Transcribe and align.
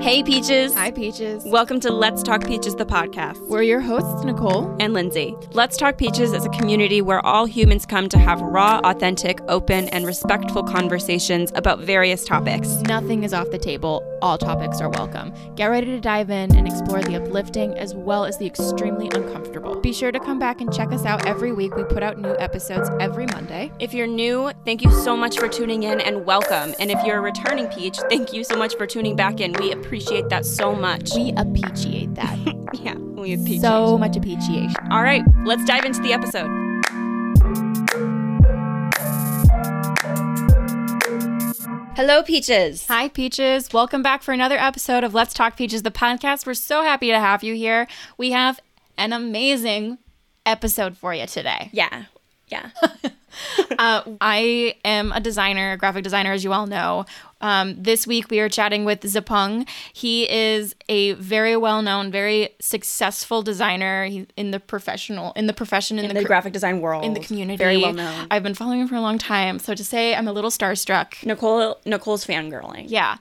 Hey, 0.00 0.22
Peaches. 0.22 0.72
Hi, 0.74 0.92
Peaches. 0.92 1.44
Welcome 1.44 1.80
to 1.80 1.90
Let's 1.92 2.22
Talk 2.22 2.46
Peaches, 2.46 2.76
the 2.76 2.86
podcast. 2.86 3.36
We're 3.48 3.62
your 3.62 3.80
hosts, 3.80 4.24
Nicole. 4.24 4.74
and 4.78 4.94
Lindsay. 4.94 5.34
Let's 5.52 5.76
Talk 5.76 5.98
Peaches 5.98 6.32
is 6.32 6.46
a 6.46 6.48
community 6.50 7.02
where 7.02 7.24
all 7.26 7.46
humans 7.46 7.84
come 7.84 8.08
to 8.10 8.18
have 8.18 8.40
raw, 8.40 8.80
authentic, 8.84 9.40
open, 9.48 9.88
and 9.88 10.06
respectful 10.06 10.62
conversations 10.62 11.50
about 11.56 11.80
various 11.80 12.24
topics. 12.24 12.68
Nothing 12.82 13.24
is 13.24 13.34
off 13.34 13.50
the 13.50 13.58
table. 13.58 14.04
All 14.22 14.38
topics 14.38 14.80
are 14.80 14.88
welcome. 14.88 15.32
Get 15.56 15.66
ready 15.66 15.88
to 15.88 16.00
dive 16.00 16.30
in 16.30 16.54
and 16.54 16.68
explore 16.68 17.02
the 17.02 17.16
uplifting 17.16 17.76
as 17.76 17.94
well 17.94 18.24
as 18.24 18.38
the 18.38 18.46
extremely 18.46 19.06
uncomfortable. 19.14 19.80
Be 19.80 19.92
sure 19.92 20.12
to 20.12 20.20
come 20.20 20.38
back 20.38 20.60
and 20.60 20.72
check 20.72 20.92
us 20.92 21.04
out 21.04 21.26
every 21.26 21.52
week. 21.52 21.74
We 21.74 21.82
put 21.84 22.04
out 22.04 22.18
new 22.18 22.36
episodes 22.38 22.88
every 23.00 23.26
Monday. 23.26 23.72
If 23.80 23.92
you're 23.92 24.06
new, 24.06 24.52
thank 24.64 24.82
you 24.82 24.90
so 24.92 25.16
much 25.16 25.38
for 25.38 25.48
tuning 25.48 25.82
in 25.82 26.00
and 26.00 26.24
welcome. 26.24 26.74
And 26.78 26.90
if 26.90 27.04
you're 27.04 27.18
a 27.18 27.20
returning 27.20 27.66
Peach, 27.66 27.98
thank 28.08 28.32
you 28.32 28.44
so 28.44 28.56
much 28.56 28.76
for 28.76 28.86
tuning 28.86 29.16
back 29.16 29.40
in. 29.40 29.52
We 29.54 29.72
appreciate 29.72 29.87
that 29.88 30.44
so 30.44 30.74
much. 30.74 31.14
We 31.14 31.32
appreciate 31.36 32.14
that. 32.14 32.38
yeah, 32.82 32.94
we 32.94 33.32
appreciate 33.32 33.62
so 33.62 33.96
much 33.96 34.16
appreciation. 34.16 34.76
All 34.90 35.02
right, 35.02 35.22
let's 35.44 35.64
dive 35.64 35.84
into 35.84 36.00
the 36.02 36.12
episode. 36.12 36.48
Hello, 41.96 42.22
Peaches. 42.22 42.86
Hi, 42.86 43.08
Peaches. 43.08 43.72
Welcome 43.72 44.02
back 44.02 44.22
for 44.22 44.32
another 44.32 44.58
episode 44.58 45.04
of 45.04 45.14
Let's 45.14 45.32
Talk 45.32 45.56
Peaches, 45.56 45.82
the 45.82 45.90
podcast. 45.90 46.46
We're 46.46 46.54
so 46.54 46.82
happy 46.82 47.08
to 47.08 47.18
have 47.18 47.42
you 47.42 47.54
here. 47.54 47.88
We 48.18 48.32
have 48.32 48.60
an 48.98 49.14
amazing 49.14 49.98
episode 50.44 50.98
for 50.98 51.14
you 51.14 51.26
today. 51.26 51.70
Yeah, 51.72 52.04
yeah. 52.48 52.70
Uh, 53.78 54.02
I 54.20 54.74
am 54.84 55.12
a 55.12 55.20
designer, 55.20 55.72
a 55.72 55.76
graphic 55.76 56.02
designer, 56.02 56.32
as 56.32 56.42
you 56.42 56.52
all 56.52 56.66
know. 56.66 57.04
Um, 57.40 57.80
this 57.80 58.06
week 58.06 58.30
we 58.30 58.40
are 58.40 58.48
chatting 58.48 58.84
with 58.84 59.00
Zipeng. 59.00 59.68
He 59.92 60.28
is 60.30 60.74
a 60.88 61.12
very 61.12 61.56
well-known, 61.56 62.10
very 62.10 62.50
successful 62.60 63.42
designer 63.42 64.06
He's 64.06 64.26
in 64.36 64.50
the 64.50 64.60
professional, 64.60 65.32
in 65.34 65.46
the 65.46 65.52
profession, 65.52 65.98
in, 65.98 66.06
in 66.06 66.08
the, 66.08 66.14
the 66.14 66.20
cr- 66.22 66.26
graphic 66.28 66.52
design 66.52 66.80
world. 66.80 67.04
in 67.04 67.14
the 67.14 67.20
community. 67.20 67.56
Very 67.56 67.78
well 67.78 67.92
known. 67.92 68.26
I've 68.30 68.42
been 68.42 68.54
following 68.54 68.80
him 68.80 68.88
for 68.88 68.96
a 68.96 69.00
long 69.00 69.18
time, 69.18 69.58
so 69.58 69.74
to 69.74 69.84
say 69.84 70.14
I'm 70.14 70.28
a 70.28 70.32
little 70.32 70.50
starstruck. 70.50 71.24
Nicole 71.24 71.78
Nicole's 71.84 72.24
fangirling. 72.26 72.86
Yeah. 72.88 73.16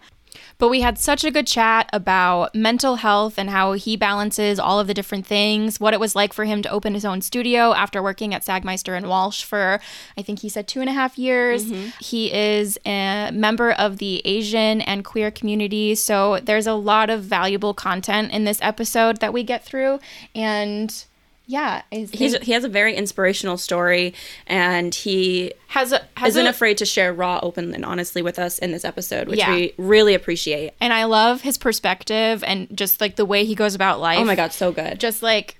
But 0.60 0.70
we 0.70 0.82
had 0.82 0.98
such 0.98 1.24
a 1.24 1.32
good 1.32 1.46
chat 1.46 1.90
about 1.94 2.56
mental 2.56 2.96
health 2.96 3.38
and 3.38 3.50
how 3.50 3.74
he 3.74 3.96
balances 3.96 4.60
all 4.60 4.80
of 4.80 4.88
the 4.88 4.94
different 4.94 5.26
things, 5.26 5.80
what 5.80 5.94
it 5.94 6.00
was 6.00 6.16
like 6.16 6.34
for 6.34 6.46
him 6.46 6.62
to 6.64 6.70
open 6.70 6.94
his 6.94 7.06
own 7.06 7.22
studio 7.22 7.74
after 7.74 8.02
working 8.02 8.34
at 8.34 8.44
Sagmeister 8.44 8.98
and 8.98 9.08
Walsh 9.08 9.44
for, 9.44 9.80
I 10.18 10.22
think 10.22 10.40
he 10.40 10.50
said 10.50 10.68
two 10.68 10.82
and 10.82 10.90
a 10.90 10.94
half 10.94 11.18
years. 11.18 11.66
Mm-hmm. 11.66 11.90
He 12.02 12.34
is 12.34 12.78
a 12.86 13.30
member 13.32 13.72
of 13.72 13.98
the 13.98 14.22
Asian 14.26 14.82
and 14.82 15.06
queer 15.06 15.30
community. 15.30 15.94
So 15.96 16.40
there's 16.40 16.68
a 16.68 16.74
lot 16.74 17.10
of 17.10 17.24
valuable 17.24 17.74
content 17.74 18.32
in 18.32 18.46
this 18.46 18.60
episode 18.62 19.20
that 19.20 19.34
we 19.34 19.44
get 19.44 19.64
through. 19.64 20.00
And 20.34 21.06
yeah, 21.48 21.82
I 21.92 21.96
think 22.06 22.16
He's, 22.16 22.38
he 22.40 22.52
has 22.52 22.64
a 22.66 22.70
very 22.70 22.94
inspirational 22.94 23.58
story, 23.58 24.14
and 24.48 24.94
he 24.94 25.54
has 25.70 25.94
a, 25.94 26.02
has 26.18 26.32
isn't 26.36 26.46
a, 26.46 26.50
afraid 26.50 26.78
to 26.80 26.86
share 26.86 27.14
raw, 27.14 27.40
open, 27.42 27.74
and 27.74 27.86
honestly 27.86 28.22
with 28.22 28.38
us 28.38 28.60
in 28.60 28.72
this 28.72 28.84
episode, 28.86 29.28
which 29.30 29.40
Yeah. 29.40 29.54
we 29.56 29.74
really 29.78 30.14
appreciate. 30.14 30.74
and 30.82 30.92
I 30.94 31.06
love 31.06 31.42
his 31.42 31.58
perspective 31.58 32.44
and 32.46 32.68
just 32.78 33.00
like 33.02 33.16
the 33.16 33.26
way 33.26 33.46
he 33.46 33.56
goes 33.56 33.76
about 33.76 34.00
life. 34.02 34.20
Oh 34.20 34.26
my 34.26 34.36
god, 34.36 34.52
so 34.54 34.72
good. 34.74 35.00
Just 35.00 35.24
like 35.24 35.56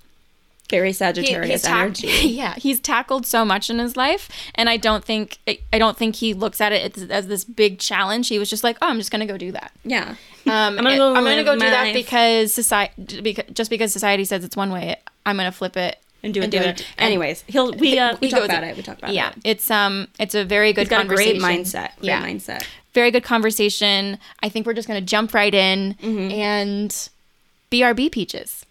Very 0.70 0.92
Sagittarius 0.92 1.62
tack- 1.62 1.80
energy. 1.80 2.06
yeah, 2.28 2.54
he's 2.56 2.80
tackled 2.80 3.24
so 3.24 3.42
much 3.46 3.70
in 3.70 3.78
his 3.78 3.96
life, 3.96 4.28
and 4.54 4.68
I 4.68 4.76
don't 4.76 5.02
think 5.02 5.38
I 5.72 5.78
don't 5.78 5.96
think 5.96 6.16
he 6.16 6.34
looks 6.34 6.60
at 6.60 6.72
it 6.72 6.98
as, 6.98 7.08
as 7.10 7.26
this 7.28 7.44
big 7.44 7.78
challenge. 7.78 8.28
He 8.28 8.38
was 8.38 8.50
just 8.50 8.62
like, 8.62 8.76
"Oh, 8.82 8.88
I'm 8.88 8.98
just 8.98 9.10
gonna 9.10 9.24
go 9.26 9.38
do 9.38 9.52
that. 9.52 9.72
Yeah. 9.84 10.16
Um, 10.46 10.54
I'm 10.54 10.76
gonna 10.76 10.96
go 10.96 11.14
I'm 11.14 11.24
gonna 11.24 11.44
go 11.44 11.54
do 11.54 11.60
my 11.60 11.70
that 11.70 11.84
life." 11.84 11.94
because 11.94 12.52
society, 12.52 13.22
because, 13.22 13.46
just 13.54 13.70
because 13.70 13.92
society 13.94 14.26
says 14.26 14.44
it's 14.44 14.56
one 14.56 14.70
way, 14.70 14.96
I'm 15.26 15.36
gonna 15.36 15.52
flip 15.52 15.76
it 15.76 15.98
And 16.22 16.32
do 16.34 16.40
it 16.40 16.44
And 16.44 16.52
do 16.52 16.58
it. 16.58 16.86
Anyways, 16.98 17.44
he'll 17.46 17.72
we 17.72 17.98
uh, 17.98 18.16
we 18.20 18.28
talk 18.30 18.44
about 18.44 18.64
it. 18.64 18.76
We 18.76 18.82
talk 18.82 18.98
about 18.98 19.12
yeah, 19.12 19.30
it. 19.30 19.36
Yeah, 19.44 19.50
it's 19.52 19.70
um, 19.70 20.08
it's 20.18 20.34
a 20.34 20.44
very 20.44 20.72
good 20.72 20.82
He's 20.82 20.88
got 20.90 21.04
a 21.04 21.08
great 21.08 21.40
conversation. 21.40 21.64
mindset. 21.64 21.96
Great 22.00 22.08
Yeah, 22.08 22.24
mindset. 22.26 22.64
very 22.94 23.10
good 23.10 23.24
conversation. 23.24 24.18
I 24.42 24.48
think 24.48 24.66
we're 24.66 24.74
just 24.74 24.88
gonna 24.88 25.00
jump 25.00 25.34
right 25.34 25.54
in 25.54 25.94
Mm-hmm. 26.02 26.32
and 26.32 27.08
BRB 27.70 28.10
peaches. 28.10 28.64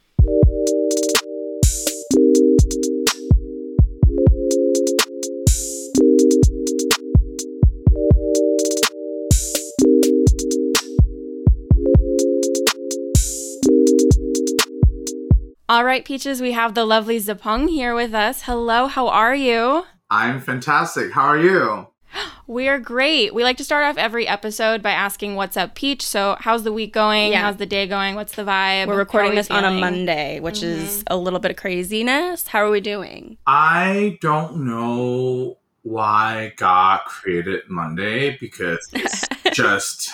All 15.70 15.84
right, 15.84 16.06
Peaches, 16.06 16.40
we 16.40 16.54
have 16.54 16.76
the 16.76 16.86
lovely 16.86 17.20
Zipeng 17.20 17.68
here 17.68 17.94
with 17.94 18.14
us. 18.14 18.44
Hello, 18.44 18.88
how 18.88 19.10
are 19.10 19.36
you? 19.36 19.84
I'm 20.10 20.40
fantastic. 20.40 21.12
How 21.12 21.24
are 21.24 21.38
you? 21.38 21.88
We 22.48 22.70
are 22.70 22.80
great. 22.80 23.34
We 23.34 23.44
like 23.44 23.58
to 23.58 23.66
start 23.66 23.84
off 23.84 23.98
every 23.98 24.26
episode 24.26 24.82
by 24.82 24.92
asking 24.92 25.36
what's 25.36 25.58
up, 25.58 25.76
Peach. 25.76 26.02
So, 26.02 26.38
how's 26.40 26.64
the 26.64 26.72
week 26.72 26.94
going? 26.94 27.34
Yeah. 27.34 27.42
How's 27.42 27.58
the 27.58 27.66
day 27.66 27.86
going? 27.86 28.16
What's 28.16 28.36
the 28.36 28.44
vibe? 28.44 28.88
We're 28.88 28.96
recording 28.96 29.32
we 29.32 29.36
this 29.36 29.52
on 29.52 29.66
a? 29.66 29.72
Monday, 29.72 30.40
which 30.40 30.64
is 30.64 31.00
mm-hmm. 31.00 31.14
a 31.14 31.18
little 31.18 31.40
bit 31.40 31.52
of 31.52 31.58
craziness. 31.58 32.48
How 32.48 32.60
are 32.60 32.72
we 32.72 32.80
doing? 32.80 33.38
I 33.46 34.18
don't 34.22 34.66
know 34.66 35.58
why 35.82 36.54
God 36.56 37.02
created 37.06 37.64
Monday 37.68 38.38
because 38.40 38.88
it's 38.94 39.26
just 39.54 40.10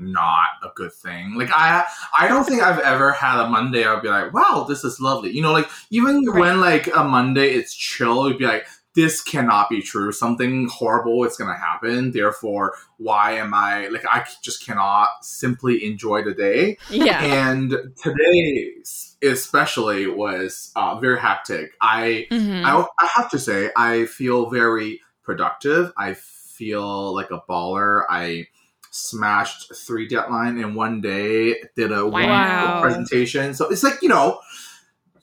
not 0.00 0.48
a 0.62 0.68
good 0.74 0.92
thing. 0.92 1.34
Like 1.36 1.50
I 1.52 1.84
I 2.18 2.28
don't 2.28 2.44
think 2.44 2.62
I've 2.62 2.78
ever 2.80 3.12
had 3.12 3.40
a 3.44 3.48
Monday 3.48 3.84
I'd 3.84 4.02
be 4.02 4.08
like, 4.08 4.32
wow, 4.32 4.64
this 4.68 4.84
is 4.84 5.00
lovely. 5.00 5.30
You 5.30 5.42
know, 5.42 5.52
like 5.52 5.68
even 5.90 6.24
Right. 6.24 6.40
when 6.40 6.60
like 6.60 6.88
a 6.94 7.04
Monday 7.04 7.50
it's 7.54 7.74
chill, 7.74 8.26
it'd 8.26 8.38
be 8.38 8.46
like 8.46 8.66
this 8.94 9.22
cannot 9.22 9.70
be 9.70 9.80
true. 9.80 10.10
Something 10.10 10.66
horrible 10.68 11.22
is 11.24 11.36
gonna 11.36 11.56
happen. 11.56 12.10
Therefore, 12.10 12.74
why 12.96 13.32
am 13.32 13.54
I 13.54 13.88
like 13.88 14.04
I 14.06 14.24
just 14.42 14.64
cannot 14.66 15.08
simply 15.22 15.84
enjoy 15.84 16.22
the 16.24 16.34
day? 16.34 16.78
Yeah. 16.90 17.22
and 17.22 17.70
today 18.02 18.74
especially 19.22 20.06
was 20.06 20.70
uh, 20.76 20.98
very 21.00 21.18
hectic 21.18 21.72
i 21.80 22.26
Mhm. 22.30 22.64
I, 22.64 22.86
I 23.00 23.08
have 23.16 23.28
to 23.30 23.38
say 23.38 23.70
i 23.76 24.06
feel 24.06 24.48
very 24.48 25.00
productive 25.24 25.92
i 25.96 26.14
feel 26.14 27.14
like 27.14 27.30
a 27.32 27.40
baller 27.48 28.02
i 28.08 28.46
smashed 28.90 29.72
three 29.74 30.06
deadline 30.08 30.58
in 30.58 30.74
one 30.74 31.00
day 31.00 31.56
did 31.76 31.92
a 31.92 32.06
Wow. 32.06 32.80
presentation 32.80 33.54
so 33.54 33.68
it's 33.68 33.82
like 33.82 34.00
you 34.02 34.08
know 34.08 34.40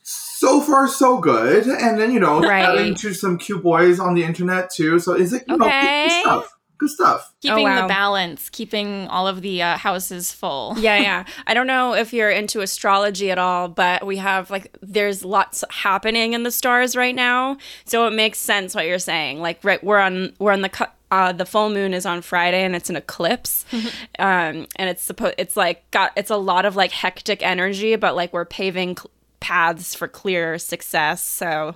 so 0.04 0.62
far 0.62 0.88
so 0.88 1.18
good 1.20 1.66
and 1.68 2.00
then 2.00 2.12
you 2.12 2.20
know 2.20 2.40
Right. 2.42 2.64
chatting 2.66 2.96
to 2.96 3.14
some 3.14 3.38
cute 3.38 3.64
boys 3.64 4.00
on 4.00 4.14
the 4.14 4.24
internet 4.24 4.70
too 4.70 5.00
so 5.00 5.14
it's 5.14 5.32
like 5.32 5.46
you 5.48 5.58
know 5.58 5.66
good, 5.66 5.74
Okay. 5.74 6.04
good 6.04 6.12
stuff 6.22 6.52
good 6.78 6.90
stuff 6.90 7.32
keeping 7.42 7.60
Oh, 7.60 7.64
wow. 7.64 7.82
the 7.84 7.88
balance, 7.88 8.50
keeping 8.50 9.08
all 9.08 9.28
of 9.28 9.42
the 9.42 9.62
uh, 9.62 9.78
houses 9.78 10.34
full. 10.34 10.74
yeah, 10.78 10.98
yeah. 10.98 11.24
I 11.48 11.54
don't 11.54 11.68
know 11.68 11.94
if 11.94 12.12
you're 12.12 12.30
into 12.32 12.60
astrology 12.62 13.30
at 13.32 13.38
all, 13.38 13.70
but 13.70 14.06
we 14.06 14.18
have 14.18 14.50
like 14.52 14.76
there's 14.82 15.24
lots 15.24 15.64
happening 15.70 16.34
in 16.34 16.44
the 16.44 16.52
stars 16.52 16.96
right 16.98 17.16
now, 17.16 17.58
so 17.86 18.08
it 18.08 18.12
makes 18.12 18.40
sense 18.40 18.74
what 18.76 18.86
you're 18.88 19.00
saying. 19.00 19.40
Like, 19.42 19.60
right, 19.64 19.82
we're 19.84 20.00
on 20.00 20.34
we're 20.40 20.52
on 20.52 20.62
the 20.62 20.70
cu- 20.70 20.86
uh, 21.12 21.32
the 21.32 21.46
full 21.46 21.70
moon 21.70 21.94
is 21.94 22.06
on 22.06 22.22
Friday 22.22 22.64
and 22.64 22.76
it's 22.76 22.90
an 22.90 22.96
eclipse, 22.96 23.66
um, 24.20 24.68
and 24.76 24.90
it's 24.90 25.02
supposed 25.02 25.36
it's 25.38 25.56
like 25.58 25.90
got 25.92 26.12
it's 26.16 26.30
a 26.32 26.38
lot 26.38 26.66
of 26.66 26.76
like 26.76 26.92
hectic 26.92 27.42
energy, 27.44 27.96
but 27.96 28.16
like 28.16 28.34
we're 28.34 28.46
paving 28.46 28.98
cl- 28.98 29.12
paths 29.40 29.94
for 29.94 30.08
clear 30.08 30.58
success, 30.58 31.22
so 31.24 31.76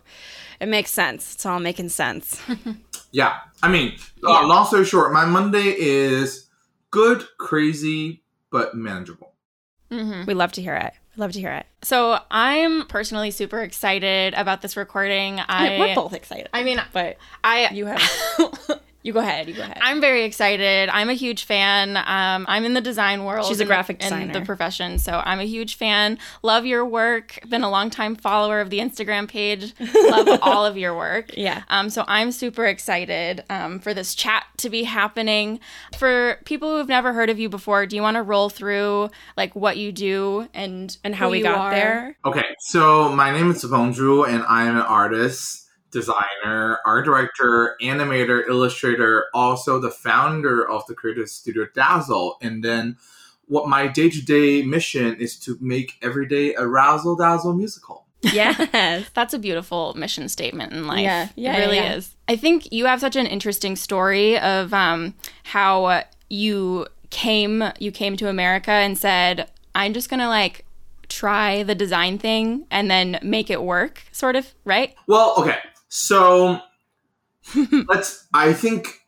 it 0.60 0.68
makes 0.68 0.92
sense. 0.92 1.34
It's 1.36 1.46
all 1.46 1.60
making 1.60 1.90
sense. 1.90 2.42
Yeah, 3.12 3.38
I 3.64 3.70
mean, 3.70 3.98
Yeah. 4.22 4.30
uh, 4.42 4.46
long 4.48 4.68
story 4.68 4.86
short, 4.86 5.12
my 5.12 5.26
Monday 5.26 5.74
is 5.80 6.48
good, 6.92 7.26
crazy, 7.40 8.22
but 8.52 8.76
manageable. 8.76 9.34
hmm 9.90 10.25
we 10.28 10.36
love 10.36 10.52
to 10.54 10.62
hear 10.62 10.75
it. 10.75 10.94
We 11.16 11.22
love 11.22 11.32
to 11.32 11.40
hear 11.40 11.52
it. 11.54 11.66
So 11.82 12.20
I'm 12.30 12.86
personally 12.86 13.32
super 13.32 13.62
excited 13.62 14.36
about 14.36 14.62
this 14.62 14.78
recording. 14.78 15.40
I 15.40 15.80
we're 15.80 15.96
both 15.96 16.14
excited, 16.14 16.50
I 16.54 16.64
mean, 16.64 16.80
but 16.94 17.18
I 17.44 17.74
you 17.74 17.88
have 17.88 18.00
you 19.01 19.13
go 19.13 19.19
ahead. 19.19 19.48
You 19.48 19.56
go 19.56 19.62
ahead. 19.62 19.78
I'm 19.81 20.01
very 20.01 20.24
excited. 20.24 20.90
I'm 20.90 21.10
a 21.10 21.13
huge 21.13 21.46
fan. 21.46 21.96
Um, 21.96 22.46
I'm 22.50 22.66
in 22.66 22.74
the 22.74 22.81
design 22.81 23.24
world. 23.24 23.46
She's 23.48 23.60
a 23.62 23.66
graphic 23.66 23.98
and 24.01 24.10
designer. 24.10 24.34
the 24.34 24.42
profession, 24.42 25.00
so 25.00 25.22
I'm 25.24 25.40
a 25.40 25.46
huge 25.46 25.75
fan. 25.75 26.18
Love 26.44 26.66
your 26.66 26.86
work. 26.86 27.40
Been 27.48 27.63
a 27.63 27.69
long 27.69 27.90
time 27.90 28.16
follower 28.16 28.60
of 28.60 28.69
the 28.69 28.80
Instagram 28.80 29.28
page. 29.28 29.74
Love 29.80 30.40
all 30.42 30.66
of 30.66 30.78
your 30.78 30.96
work. 30.96 31.31
Yeah. 31.38 31.63
Um, 31.69 31.90
so 31.90 32.04
I'm 32.07 32.31
super 32.34 32.66
excited 32.66 33.44
um, 33.50 33.80
for 33.80 33.94
this 33.94 34.13
chat 34.16 34.46
to 34.57 34.69
be 34.69 34.84
happening. 34.84 35.62
For 35.98 36.40
people 36.46 36.78
who've 36.78 36.90
never 36.90 37.13
heard 37.13 37.30
of 37.30 37.40
you 37.40 37.48
before, 37.48 37.86
do 37.86 37.96
you 37.96 38.01
want 38.01 38.16
to 38.16 38.22
roll 38.24 38.50
through 38.50 39.10
like 39.38 39.56
what 39.56 39.78
you 39.78 39.92
do 39.94 40.48
and 40.54 40.96
and 41.06 41.16
how 41.16 41.30
we 41.30 41.38
you 41.38 41.44
got 41.44 41.57
are? 41.57 41.72
there. 41.72 42.18
Okay, 42.25 42.44
so 42.60 43.10
my 43.10 43.31
name 43.31 43.51
is 43.51 43.63
Zipeng 43.63 43.96
Zhu, 43.96 44.28
and 44.28 44.44
I 44.50 44.66
am 44.66 44.75
an 44.75 44.81
artist, 44.81 45.69
designer, 45.91 46.80
art 46.86 47.06
director, 47.06 47.75
animator, 47.81 48.47
illustrator, 48.47 49.25
also 49.33 49.80
the 49.80 49.91
founder 49.91 50.68
of 50.68 50.86
the 50.88 50.94
creative 50.94 51.30
studio 51.30 51.68
Dazzle. 51.74 52.38
And 52.41 52.63
then 52.63 52.97
what 53.47 53.68
my 53.68 53.88
day 53.88 54.09
to 54.09 54.21
day 54.24 54.62
mission 54.62 55.15
is 55.15 55.38
to 55.39 55.57
make 55.59 55.97
everyday 56.01 56.53
a 56.53 56.68
razzle 56.68 57.15
dazzle 57.15 57.53
musical. 57.53 58.06
Yes. 58.21 59.09
That's 59.13 59.33
a 59.33 59.39
beautiful 59.39 59.94
mission 59.95 60.30
statement 60.30 60.74
in 60.74 60.88
life. 60.88 61.00
Yeah. 61.00 61.30
Yeah, 61.36 61.57
it 61.57 61.59
really 61.62 61.77
yeah, 61.77 61.83
yeah. 61.83 61.95
is. 61.95 62.15
I 62.27 62.36
think 62.36 62.71
you 62.71 62.86
have 62.86 63.00
such 63.00 63.15
an 63.15 63.25
interesting 63.25 63.75
story 63.75 64.38
of 64.39 64.74
um, 64.74 65.13
how 65.44 66.03
you 66.30 66.88
came 67.09 67.63
you 67.80 67.91
came 67.91 68.15
to 68.18 68.30
America 68.30 68.71
and 68.71 68.97
said, 68.97 69.50
"I'm 69.74 69.94
just 69.94 70.09
gonna 70.09 70.27
like 70.27 70.65
try 71.07 71.63
the 71.63 71.74
design 71.74 72.19
thing 72.19 72.65
and 72.69 72.91
then 72.91 73.19
make 73.24 73.50
it 73.50 73.63
work," 73.63 74.03
sort 74.12 74.36
of, 74.36 74.53
right? 74.63 74.94
Well, 75.07 75.33
okay. 75.38 75.57
So 75.89 76.59
let's 77.88 78.27
I 78.33 78.53
think 78.53 79.01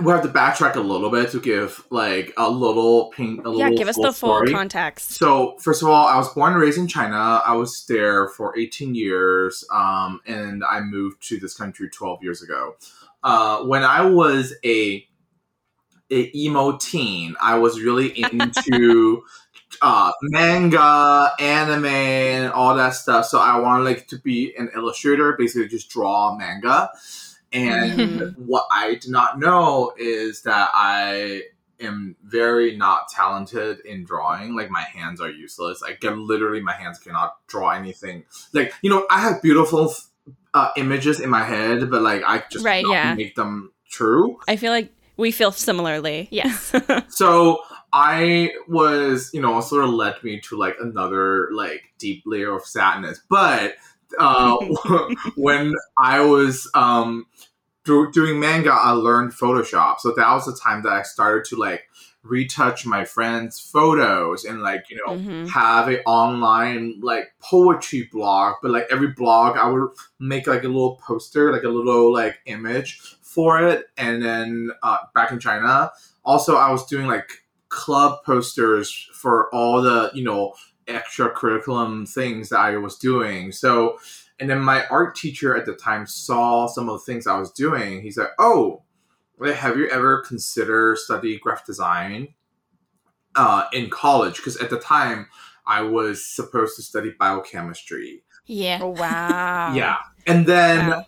we 0.00 0.12
have 0.12 0.22
to 0.22 0.28
backtrack 0.28 0.76
a 0.76 0.80
little 0.80 1.10
bit 1.10 1.30
to 1.32 1.40
give 1.40 1.84
like 1.90 2.32
a 2.36 2.48
little 2.48 3.10
pink 3.16 3.40
a 3.40 3.42
little 3.48 3.58
Yeah, 3.58 3.64
little 3.66 3.78
give 3.78 3.88
us 3.88 3.96
the 3.96 4.12
full 4.12 4.36
story. 4.36 4.52
context. 4.52 5.10
So, 5.12 5.56
first 5.58 5.82
of 5.82 5.88
all, 5.88 6.06
I 6.06 6.16
was 6.16 6.32
born 6.32 6.52
and 6.52 6.62
raised 6.62 6.78
in 6.78 6.86
China. 6.86 7.42
I 7.44 7.54
was 7.54 7.84
there 7.86 8.28
for 8.28 8.56
18 8.56 8.94
years, 8.94 9.64
um, 9.72 10.20
and 10.26 10.62
I 10.64 10.80
moved 10.80 11.26
to 11.28 11.38
this 11.38 11.54
country 11.54 11.90
12 11.90 12.22
years 12.22 12.42
ago. 12.42 12.76
Uh, 13.24 13.64
when 13.64 13.82
I 13.82 14.02
was 14.04 14.54
a, 14.64 15.04
a 16.12 16.30
emo 16.38 16.76
teen, 16.78 17.34
I 17.42 17.58
was 17.58 17.80
really 17.80 18.22
into 18.32 19.22
uh, 19.82 20.12
manga, 20.22 21.32
anime, 21.40 21.84
and 21.86 22.52
all 22.52 22.76
that 22.76 22.90
stuff. 22.94 23.26
So 23.26 23.38
I 23.38 23.58
wanted 23.58 23.84
like 23.84 24.06
to 24.08 24.18
be 24.18 24.54
an 24.56 24.70
illustrator, 24.74 25.34
basically 25.36 25.68
just 25.68 25.90
draw 25.90 26.36
manga. 26.36 26.90
And 27.52 28.34
what 28.38 28.66
I 28.70 28.94
did 28.94 29.10
not 29.10 29.38
know 29.38 29.92
is 29.98 30.42
that 30.42 30.70
I 30.72 31.42
am 31.80 32.14
very 32.22 32.76
not 32.76 33.08
talented 33.08 33.80
in 33.84 34.04
drawing. 34.04 34.54
Like 34.54 34.70
my 34.70 34.82
hands 34.82 35.20
are 35.20 35.30
useless. 35.30 35.82
I 35.82 35.94
can 35.94 36.26
literally 36.26 36.60
my 36.60 36.74
hands 36.74 36.98
cannot 36.98 37.36
draw 37.48 37.70
anything. 37.70 38.24
Like 38.52 38.72
you 38.82 38.88
know, 38.90 39.06
I 39.10 39.20
have 39.20 39.42
beautiful 39.42 39.92
uh, 40.54 40.70
images 40.76 41.18
in 41.20 41.28
my 41.28 41.42
head, 41.42 41.90
but 41.90 42.02
like 42.02 42.22
I 42.24 42.44
just 42.50 42.64
Right, 42.64 42.84
yeah. 42.88 43.14
make 43.14 43.34
them 43.34 43.72
true. 43.90 44.38
I 44.46 44.56
feel 44.56 44.70
like 44.70 44.90
we 45.16 45.32
feel 45.32 45.50
similarly. 45.52 46.28
Yes. 46.30 46.72
So 47.08 47.58
I 47.92 48.52
was, 48.68 49.30
you 49.34 49.40
know, 49.40 49.60
sort 49.60 49.84
of 49.84 49.90
led 49.90 50.22
me 50.24 50.40
to 50.48 50.56
like 50.56 50.76
another 50.80 51.48
like 51.52 51.92
deep 51.98 52.22
layer 52.26 52.54
of 52.54 52.64
sadness. 52.64 53.20
But 53.28 53.74
uh, 54.18 54.56
when 55.36 55.74
I 55.98 56.20
was 56.20 56.70
um, 56.74 57.26
do- 57.84 58.10
doing 58.12 58.40
manga, 58.40 58.72
I 58.72 58.92
learned 58.92 59.32
Photoshop. 59.32 59.98
So 60.00 60.12
that 60.16 60.32
was 60.32 60.46
the 60.46 60.56
time 60.56 60.82
that 60.82 60.92
I 60.92 61.02
started 61.02 61.44
to 61.50 61.56
like 61.56 61.88
retouch 62.22 62.86
my 62.86 63.04
friends' 63.04 63.58
photos 63.58 64.44
and 64.44 64.62
like 64.62 64.84
you 64.88 64.96
know 64.96 65.14
Mhm. 65.16 65.48
have 65.48 65.88
an 65.88 65.98
online 66.06 67.00
like 67.02 67.32
poetry 67.40 68.08
blog. 68.12 68.54
But 68.62 68.70
like 68.70 68.86
every 68.90 69.08
blog, 69.08 69.56
I 69.56 69.68
would 69.68 69.90
make 70.20 70.46
like 70.46 70.62
a 70.64 70.68
little 70.68 70.96
poster, 70.96 71.52
like 71.52 71.64
a 71.64 71.68
little 71.68 72.12
like 72.12 72.38
image 72.46 73.00
for 73.22 73.60
it. 73.66 73.86
And 73.96 74.22
then 74.22 74.70
uh, 74.82 74.98
back 75.14 75.32
in 75.32 75.40
China, 75.40 75.90
also 76.24 76.56
I 76.56 76.70
was 76.70 76.86
doing 76.86 77.06
like 77.06 77.41
club 77.72 78.22
posters 78.24 79.08
for 79.14 79.52
all 79.54 79.82
the 79.82 80.10
you 80.14 80.22
know 80.24 80.54
extra 80.86 81.30
curriculum 81.30 82.06
things 82.06 82.50
that 82.50 82.60
I 82.60 82.76
was 82.76 82.98
doing. 82.98 83.52
So, 83.52 83.98
and 84.38 84.50
then 84.50 84.60
my 84.60 84.84
art 84.86 85.16
teacher 85.16 85.56
at 85.56 85.66
the 85.66 85.74
time 85.74 86.06
saw 86.06 86.66
some 86.68 86.88
of 86.88 87.00
the 87.00 87.04
things 87.12 87.26
I 87.26 87.38
was 87.38 87.50
doing. 87.52 88.02
He's 88.02 88.18
like, 88.18 88.30
"Oh, 88.38 88.82
have 89.44 89.76
you 89.78 89.88
ever 89.88 90.20
considered 90.22 90.98
study 90.98 91.38
graphic 91.38 91.66
design 91.66 92.34
uh, 93.34 93.64
in 93.72 93.90
college?" 93.90 94.36
Because 94.36 94.56
at 94.58 94.70
the 94.70 94.78
time 94.78 95.26
I 95.66 95.82
was 95.82 96.24
supposed 96.26 96.76
to 96.76 96.82
study 96.82 97.14
biochemistry. 97.18 98.22
yeah. 98.46 98.80
Oh, 98.82 98.90
wow. 98.90 99.72
Yeah, 99.74 99.96
and 100.26 100.46
then 100.46 100.90
Wow. 100.90 101.06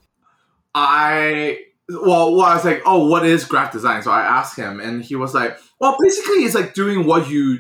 I 0.75 1.58
well, 1.88 2.34
well, 2.34 2.46
I 2.46 2.55
was 2.55 2.64
like, 2.64 2.82
"Oh, 2.87 3.06
what 3.08 3.26
is 3.26 3.44
graphic 3.44 3.72
design?" 3.72 4.02
So 4.02 4.10
I 4.10 4.22
asked 4.22 4.56
him, 4.56 4.81
and 4.81 5.05
he 5.05 5.17
was 5.17 5.34
like, 5.34 5.58
"Well, 5.84 5.96
basically, 6.00 6.44
it's 6.44 6.54
like 6.54 6.72
doing 6.75 7.04
what 7.04 7.28
you 7.28 7.58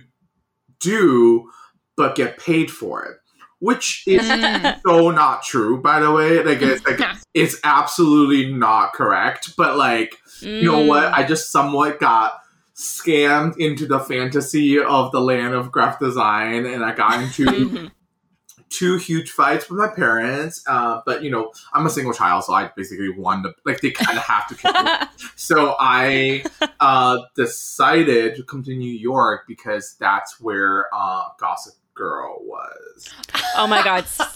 do, 0.80 1.50
but 1.96 2.14
get 2.14 2.38
paid 2.38 2.70
for 2.70 3.04
it," 3.04 3.18
which 3.58 4.02
is 4.06 4.22
Mm. 4.22 4.80
so 4.86 5.10
not 5.10 5.42
true. 5.44 5.80
By 5.80 6.00
the 6.00 6.10
way, 6.10 6.42
like 6.42 6.62
it's 6.62 6.84
like 6.86 7.00
it's 7.34 7.56
absolutely 7.64 8.52
not 8.52 8.92
correct. 8.94 9.54
But 9.56 9.76
like, 9.76 10.16
you 10.40 10.64
know 10.64 10.80
what? 10.80 11.04
Mm. 11.04 11.12
I 11.18 11.22
just 11.24 11.52
somewhat 11.52 12.00
got 12.00 12.32
scammed 12.76 13.56
into 13.58 13.86
the 13.86 14.00
fantasy 14.00 14.78
of 14.80 15.12
the 15.12 15.20
land 15.20 15.54
of 15.54 15.70
graphic 15.70 16.00
design, 16.00 16.66
and 16.66 16.84
I 16.84 16.92
got 16.94 17.22
into 17.22 17.44
Mhm. 17.46 17.90
Two 18.70 18.96
huge 18.96 19.30
fights 19.30 19.68
with 19.68 19.78
my 19.78 19.88
parents. 19.88 20.62
Uh, 20.66 21.00
but 21.06 21.22
you 21.22 21.30
know, 21.30 21.52
I'm 21.72 21.86
a 21.86 21.90
single 21.90 22.12
child, 22.12 22.44
so 22.44 22.52
I 22.52 22.70
basically 22.76 23.10
won 23.10 23.42
the 23.42 23.54
like 23.64 23.80
they 23.80 23.90
kind 23.90 24.18
of 24.18 24.24
have 24.24 24.46
to. 24.48 24.54
Kill 24.54 24.72
me. 24.72 24.90
So 25.36 25.74
I 25.78 26.44
uh, 26.80 27.18
decided 27.34 28.36
to 28.36 28.42
come 28.44 28.62
to 28.64 28.74
New 28.74 28.92
York 28.92 29.42
because 29.46 29.96
that's 29.98 30.40
where 30.40 30.86
uh, 30.94 31.24
Gossip 31.38 31.74
Girl 31.94 32.38
was. 32.42 33.08
oh 33.56 33.66
my 33.68 33.82
God. 33.84 34.04
Stop. 34.08 34.34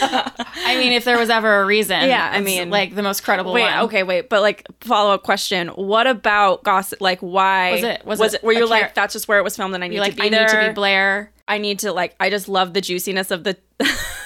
I 0.00 0.76
mean, 0.78 0.92
if 0.92 1.04
there 1.04 1.16
was 1.18 1.30
ever 1.30 1.60
a 1.60 1.64
reason, 1.64 2.08
Yeah, 2.08 2.28
I 2.32 2.40
mean- 2.40 2.70
like 2.70 2.94
the 2.94 3.02
most 3.02 3.22
credible 3.22 3.52
Wait, 3.52 3.62
one. 3.62 3.84
okay, 3.84 4.02
wait, 4.02 4.28
but 4.28 4.42
like 4.42 4.66
follow 4.80 5.12
up 5.14 5.22
question. 5.22 5.68
What 5.68 6.06
about 6.08 6.64
gossip? 6.64 7.00
Like, 7.00 7.20
why 7.20 7.72
Was 7.72 7.82
it- 7.82 8.04
was 8.06 8.34
it 8.34 8.42
Were 8.42 8.52
you 8.52 8.60
char- 8.60 8.66
like 8.68 8.94
that's 8.94 9.12
just 9.12 9.28
where 9.28 9.38
it 9.38 9.42
was 9.44 9.56
filmed 9.56 9.74
and 9.74 9.84
I 9.84 9.88
need 9.88 9.94
You're 9.96 10.04
to 10.04 10.10
like, 10.10 10.16
be 10.16 10.22
I 10.26 10.28
there? 10.28 10.42
need 10.46 10.62
to 10.66 10.68
be 10.70 10.74
Blair. 10.74 11.30
I 11.48 11.58
need 11.58 11.80
to 11.80 11.92
like. 11.92 12.14
I 12.20 12.30
just 12.30 12.48
love 12.48 12.72
the 12.74 12.80
juiciness 12.80 13.30
of 13.30 13.44
the. 13.44 13.56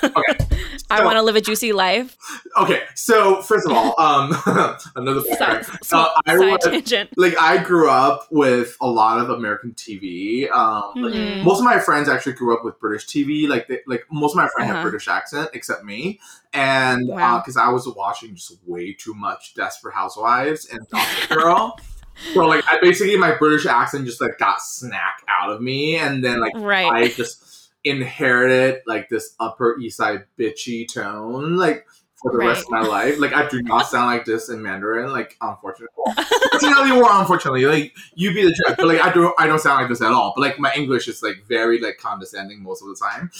Okay. 0.02 0.45
I 0.88 1.04
want 1.04 1.16
to 1.16 1.22
live 1.22 1.34
a 1.36 1.40
juicy 1.40 1.72
life. 1.72 2.16
Okay, 2.56 2.82
so 2.94 3.42
first 3.42 3.66
of 3.66 3.72
all, 3.72 3.94
um, 4.00 4.30
another 4.96 5.20
Side. 5.36 5.64
Uh, 5.92 6.08
I 6.26 6.36
side 6.38 6.50
was, 6.52 6.64
tangent. 6.64 7.10
like 7.16 7.34
I 7.40 7.58
grew 7.62 7.90
up 7.90 8.28
with 8.30 8.76
a 8.80 8.86
lot 8.88 9.18
of 9.18 9.30
American 9.30 9.72
TV. 9.72 10.48
Um, 10.50 10.92
like, 11.02 11.12
Mhm. 11.14 11.42
most 11.42 11.58
of 11.58 11.64
my 11.64 11.78
friends 11.80 12.08
actually 12.08 12.34
grew 12.34 12.56
up 12.56 12.64
with 12.64 12.78
British 12.78 13.06
TV. 13.06 13.48
Like, 13.48 13.66
they, 13.68 13.80
like 13.86 14.04
most 14.12 14.32
of 14.32 14.36
my 14.36 14.48
friends 14.48 14.68
have 14.68 14.76
Uh-huh. 14.76 14.82
British 14.90 15.08
accent 15.08 15.50
except 15.54 15.82
me, 15.84 16.20
and 16.52 17.08
Wow. 17.08 17.38
because 17.38 17.56
I 17.56 17.68
was 17.70 17.88
watching 17.88 18.34
just 18.36 18.56
way 18.64 18.92
too 18.92 19.14
much 19.14 19.54
Desperate 19.54 19.94
Housewives 19.94 20.66
and 20.66 20.88
Gossip 20.90 21.28
Girl. 21.30 21.78
So 22.32 22.46
like, 22.46 22.64
I 22.66 22.78
basically 22.80 23.14
my 23.18 23.32
British 23.32 23.66
accent 23.66 24.06
just 24.06 24.22
like 24.22 24.38
got 24.38 24.62
snack 24.62 25.22
out 25.28 25.50
of 25.50 25.60
me, 25.60 25.96
and 25.98 26.24
then 26.24 26.40
like 26.40 26.54
Right. 26.56 26.90
I 26.90 27.08
just 27.08 27.45
inherited 27.86 28.82
like 28.86 29.08
this 29.08 29.34
Upper 29.40 29.78
East 29.78 29.96
Side 29.96 30.24
bitchy 30.38 30.92
tone, 30.92 31.56
like 31.56 31.86
for 32.20 32.32
the 32.32 32.38
rest 32.38 32.64
of 32.66 32.70
my 32.70 32.82
life. 32.82 33.18
Like 33.18 33.32
I 33.32 33.48
do 33.48 33.62
not 33.62 33.86
sound 33.88 34.06
like 34.06 34.24
this 34.24 34.48
in 34.48 34.62
Mandarin, 34.62 35.12
like 35.12 35.36
unfortunately. 35.40 35.94
Fortunately 36.50 36.90
or 36.90 37.06
unfortunately, 37.10 37.66
like 37.66 37.94
you 38.14 38.32
be 38.32 38.42
the 38.42 38.62
judge. 38.66 38.76
But 38.76 38.86
like 38.86 39.00
I 39.00 39.12
don't 39.12 39.34
I 39.38 39.46
don't 39.46 39.58
sound 39.58 39.80
like 39.80 39.88
this 39.88 40.00
at 40.00 40.12
all. 40.12 40.32
But 40.34 40.42
like 40.42 40.58
my 40.58 40.72
English 40.74 41.06
is 41.06 41.22
like 41.22 41.44
very 41.46 41.80
like 41.80 41.98
condescending 41.98 42.62
most 42.62 42.82
of 42.82 42.88
the 42.88 42.96
time. 42.96 43.30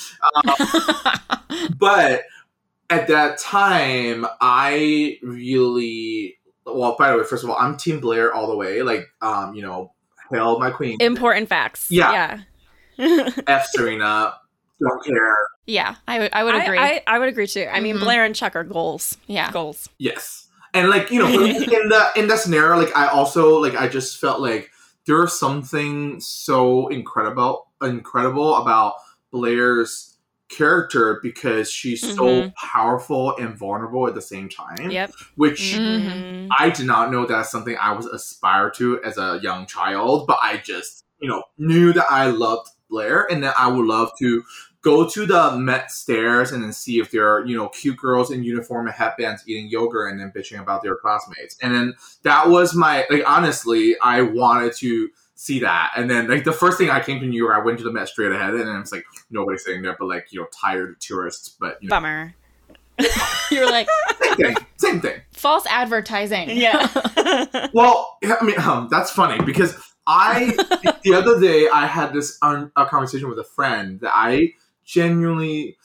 But 1.79 2.25
at 2.91 3.09
that 3.09 3.39
time 3.39 4.27
I 4.41 5.19
really 5.23 6.37
well, 6.67 6.97
by 6.99 7.11
the 7.11 7.19
way, 7.19 7.25
first 7.25 7.45
of 7.45 7.51
all, 7.51 7.57
I'm 7.59 7.77
Team 7.77 8.01
Blair 8.01 8.35
all 8.35 8.49
the 8.49 8.57
way. 8.57 8.83
Like, 8.83 9.07
um, 9.23 9.55
you 9.55 9.63
know, 9.63 9.93
hail 10.31 10.59
my 10.59 10.71
queen. 10.71 10.99
Important 11.01 11.49
facts. 11.49 11.91
Yeah. 11.91 12.13
Yeah. 12.13 12.41
F 13.47 13.67
Serena. 13.71 14.35
Don't 14.81 15.05
care. 15.05 15.35
Yeah, 15.67 15.95
I 16.07 16.19
would. 16.19 16.33
I 16.35 16.45
would 16.45 16.55
I, 16.55 16.65
agree. 16.65 16.79
I, 16.79 17.03
I 17.07 17.19
would 17.19 17.29
agree 17.29 17.47
too. 17.47 17.67
I 17.73 17.81
mean, 17.81 17.97
Mhm. 17.97 18.01
Blair 18.01 18.25
and 18.25 18.35
Chuck 18.35 18.55
are 18.57 18.65
goals. 18.65 19.17
yeah. 19.27 19.51
Goals. 19.51 19.89
Yes, 19.99 20.49
and 20.75 20.91
like 20.91 21.11
you 21.11 21.19
know, 21.21 21.29
in 21.45 21.89
the 21.89 22.11
in 22.17 22.29
that 22.29 22.39
scenario, 22.41 22.77
like 22.79 22.95
I 22.97 23.07
also 23.09 23.59
like 23.59 23.75
I 23.75 23.89
just 23.89 24.19
felt 24.21 24.41
like 24.41 24.71
there's 25.07 25.33
something 25.39 26.21
so 26.21 26.89
incredible, 26.89 27.69
incredible 27.83 28.57
about 28.57 28.95
Blair's 29.33 30.13
character 30.49 31.19
because 31.23 31.71
she's 31.71 32.01
so 32.15 32.25
Mhm. 32.25 32.55
powerful 32.55 33.35
and 33.37 33.57
vulnerable 33.59 34.07
at 34.07 34.15
the 34.15 34.23
same 34.23 34.49
time. 34.49 34.91
Yep. 34.91 35.13
Which 35.37 35.75
Mhm. 35.75 36.49
I 36.59 36.71
did 36.71 36.87
not 36.87 37.11
know 37.11 37.27
that's 37.27 37.51
something 37.51 37.77
I 37.81 37.93
was 37.93 38.07
aspire 38.07 38.71
to 38.77 39.03
as 39.03 39.19
a 39.19 39.41
young 39.43 39.67
child, 39.67 40.27
but 40.29 40.39
I 40.43 40.59
just 40.59 41.05
you 41.19 41.29
know 41.29 41.43
knew 41.59 41.93
that 41.95 42.07
I 42.11 42.27
loved 42.27 42.69
Blair 42.89 43.27
and 43.31 43.43
then 43.43 43.53
I 43.59 43.69
would 43.69 43.87
love 43.87 44.11
to 44.19 44.43
go 44.87 45.09
to 45.09 45.27
the 45.27 45.57
Met 45.57 45.91
stairs 45.91 46.53
and 46.53 46.63
then 46.63 46.73
see 46.73 47.01
if 47.01 47.11
there 47.11 47.29
are 47.29 47.45
you 47.45 47.57
know 47.57 47.69
cute 47.69 47.97
girls 47.97 48.31
in 48.31 48.45
uniform 48.45 48.87
and 48.87 48.95
headbands 48.95 49.43
eating 49.47 49.69
yogurt 49.69 50.13
and 50.13 50.21
then 50.21 50.33
bitching 50.35 50.61
about 50.61 50.83
their 50.83 50.95
classmates. 50.95 51.57
And 51.61 51.75
then 51.75 51.95
that 52.23 52.49
was 52.49 52.75
my 52.75 53.05
like 53.11 53.25
honestly, 53.27 53.97
I 54.01 54.23
wanted 54.23 54.75
to 54.77 55.09
see 55.35 55.59
that. 55.61 55.93
And 55.97 56.09
then 56.09 56.29
like 56.29 56.45
the 56.45 56.53
first 56.53 56.79
thing 56.79 56.89
I 56.89 57.01
came 57.01 57.21
to 57.21 57.27
New 57.27 57.37
York, 57.37 57.57
I 57.57 57.65
went 57.65 57.79
to 57.79 57.85
the 57.85 57.93
Met 57.93 58.09
straight 58.09 58.33
ahead, 58.33 58.55
and 58.55 58.67
then 58.67 58.81
it's 58.81 58.93
like 58.93 59.05
nobody's 59.29 59.65
sitting 59.65 59.83
there, 59.83 59.97
but 59.99 60.07
like 60.07 60.29
you 60.31 60.41
know 60.41 60.47
tired 60.63 61.01
tourists. 61.01 61.57
But 61.59 61.79
you 61.83 61.89
know, 61.89 61.97
Bummer. 61.97 62.35
You're 63.51 63.71
like 63.71 63.89
same 64.23 64.37
thing, 64.37 64.57
same 64.79 65.01
thing. 65.01 65.21
false 65.33 65.67
advertising. 65.67 66.51
Yeah. 66.51 66.89
Well, 67.75 68.19
I 68.25 68.43
mean, 68.45 68.59
um, 68.59 68.89
that's 68.91 69.11
funny 69.11 69.43
because 69.45 69.77
I 70.07 70.57
the 71.05 71.15
other 71.15 71.41
day 71.41 71.69
I 71.73 71.87
had 71.87 72.13
this 72.13 72.39
un, 72.43 72.73
a 72.77 72.87
conversation 72.87 73.29
with 73.29 73.39
a 73.39 73.45
friend 73.45 74.01
that 74.01 74.13
I 74.15 74.53
genuinely 74.85 75.77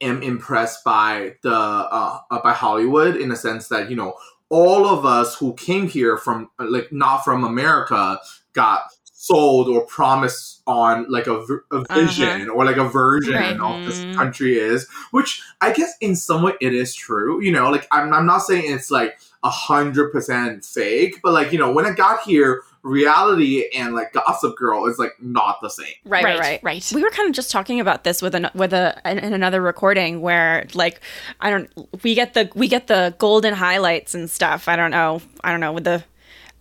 am 0.00 0.22
impressed 0.22 0.84
by 0.84 1.36
the 1.42 1.54
uh, 1.54 2.20
uh, 2.30 2.42
by 2.42 2.52
Hollywood 2.52 3.16
in 3.16 3.28
the 3.28 3.36
sense 3.36 3.68
that 3.68 3.90
you 3.90 3.96
know 3.96 4.14
all 4.50 4.86
of 4.86 5.04
us 5.06 5.36
who 5.36 5.54
came 5.54 5.88
here 5.88 6.16
from 6.16 6.50
like 6.58 6.92
not 6.92 7.24
from 7.24 7.44
America 7.44 8.18
got 8.52 8.82
sold 9.04 9.68
or 9.68 9.86
promised 9.86 10.62
on 10.66 11.06
like 11.10 11.26
a, 11.26 11.42
a 11.72 11.84
vision 11.94 12.50
or 12.50 12.64
like 12.64 12.76
a 12.76 12.84
version 12.88 13.34
Right. 13.34 13.56
of 13.60 13.82
this 13.86 14.04
Mm. 14.04 14.12
country 14.16 14.58
is 14.58 14.86
which 15.12 15.42
i 15.62 15.72
guess 15.72 15.94
in 16.02 16.14
some 16.14 16.42
way 16.42 16.52
it 16.60 16.74
is 16.74 16.94
true 16.94 17.42
you 17.42 17.50
know 17.50 17.70
like 17.70 17.86
i'm, 17.90 18.12
I'm 18.12 18.26
not 18.26 18.40
saying 18.42 18.64
it's 18.70 18.90
like 18.90 19.18
a 19.42 19.48
hundred 19.50 20.12
percent 20.12 20.62
fake 20.64 21.20
but 21.22 21.32
like 21.32 21.52
you 21.52 21.58
know 21.58 21.72
when 21.72 21.86
i 21.86 21.92
got 21.92 22.20
here 22.22 22.60
reality 22.84 23.64
and 23.74 23.94
like 23.94 24.12
gossip 24.12 24.56
girl 24.56 24.86
is 24.86 24.98
like 24.98 25.12
not 25.20 25.56
the 25.62 25.70
same 25.70 25.86
Right, 26.04 26.22
right, 26.22 26.38
right, 26.38 26.40
right. 26.40 26.60
right. 26.62 26.92
We 26.94 27.02
were 27.02 27.10
kind 27.10 27.28
of 27.28 27.34
just 27.34 27.50
talking 27.50 27.80
about 27.80 28.04
this 28.04 28.20
with 28.22 28.34
an 28.34 28.50
with 28.54 28.72
a 28.72 29.00
in, 29.04 29.18
in 29.18 29.32
another 29.32 29.60
recording 29.60 30.20
where 30.20 30.66
like 30.74 31.00
I 31.40 31.50
don't 31.50 31.70
we 32.04 32.14
get 32.14 32.34
the 32.34 32.50
we 32.54 32.68
get 32.68 32.86
the 32.86 33.14
golden 33.18 33.54
highlights 33.54 34.14
and 34.14 34.30
stuff. 34.30 34.68
I 34.68 34.76
don't 34.76 34.90
know. 34.90 35.22
I 35.42 35.50
don't 35.50 35.60
know 35.60 35.72
with 35.72 35.84
the 35.84 36.04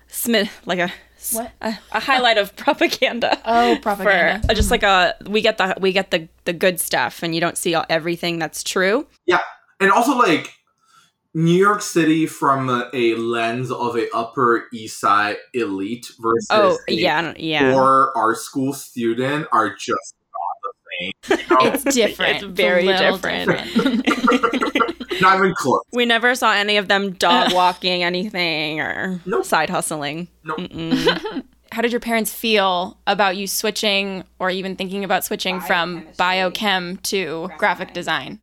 Smith 0.07 0.49
like 0.65 0.79
a 0.79 0.91
What? 1.33 1.51
a, 1.61 1.77
a 1.91 1.99
highlight 1.99 2.37
of 2.37 2.55
propaganda. 2.55 3.37
Oh, 3.45 3.75
For 3.75 3.81
propaganda. 3.81 4.47
uh, 4.49 4.53
just 4.53 4.71
like 4.71 4.83
a 4.83 5.15
we 5.27 5.41
get 5.41 5.57
the 5.57 5.75
we 5.79 5.91
get 5.91 6.11
the 6.11 6.29
the 6.45 6.53
good 6.53 6.79
stuff 6.79 7.21
and 7.21 7.35
you 7.35 7.41
don't 7.41 7.57
see 7.57 7.75
all, 7.75 7.85
everything 7.89 8.39
that's 8.39 8.63
true. 8.63 9.07
Yeah, 9.25 9.41
and 9.81 9.91
also 9.91 10.17
like 10.17 10.53
New 11.35 11.51
York 11.57 11.81
City 11.81 12.25
from 12.27 12.69
a, 12.69 12.89
a 12.93 13.15
lens 13.15 13.71
of 13.71 13.95
a 13.97 14.07
Upper 14.15 14.65
East 14.71 14.99
Side 14.99 15.37
elite 15.53 16.11
versus 16.19 16.47
Oh 16.51 16.77
yeah, 16.87 17.17
I 17.17 17.21
don't- 17.23 17.39
yeah. 17.39 17.71
poor 17.73 18.11
art 18.15 18.37
school 18.37 18.71
student 18.73 19.47
are 19.51 19.73
just 19.75 20.15
not 20.33 20.57
the 20.63 21.39
same. 21.39 21.49
you 21.49 21.55
know? 21.65 21.71
It's 21.73 21.83
different. 21.95 22.35
It's 22.35 22.43
very 22.45 22.83
little 22.85 23.17
different. 23.17 23.51
not 25.21 25.37
even 25.37 25.53
close. 25.55 25.81
we 25.91 26.05
never 26.05 26.35
saw 26.35 26.51
any 26.53 26.77
of 26.77 26.87
them 26.87 27.13
dog 27.13 27.53
walking 27.53 28.03
anything 28.03 28.79
or 28.79 29.19
Nope. 29.25 29.45
side 29.45 29.69
hustling. 29.69 30.27
Nope. 30.43 30.69
How 31.71 31.81
did 31.81 31.91
your 31.91 32.01
parents 32.01 32.31
feel 32.31 32.99
about 33.07 33.35
you 33.37 33.47
switching 33.47 34.23
or 34.37 34.51
even 34.51 34.75
thinking 34.75 35.03
about 35.03 35.23
switching 35.23 35.59
from 35.59 36.03
biochem 36.19 37.01
to 37.03 37.49
graphic 37.57 37.93
design? 37.93 38.39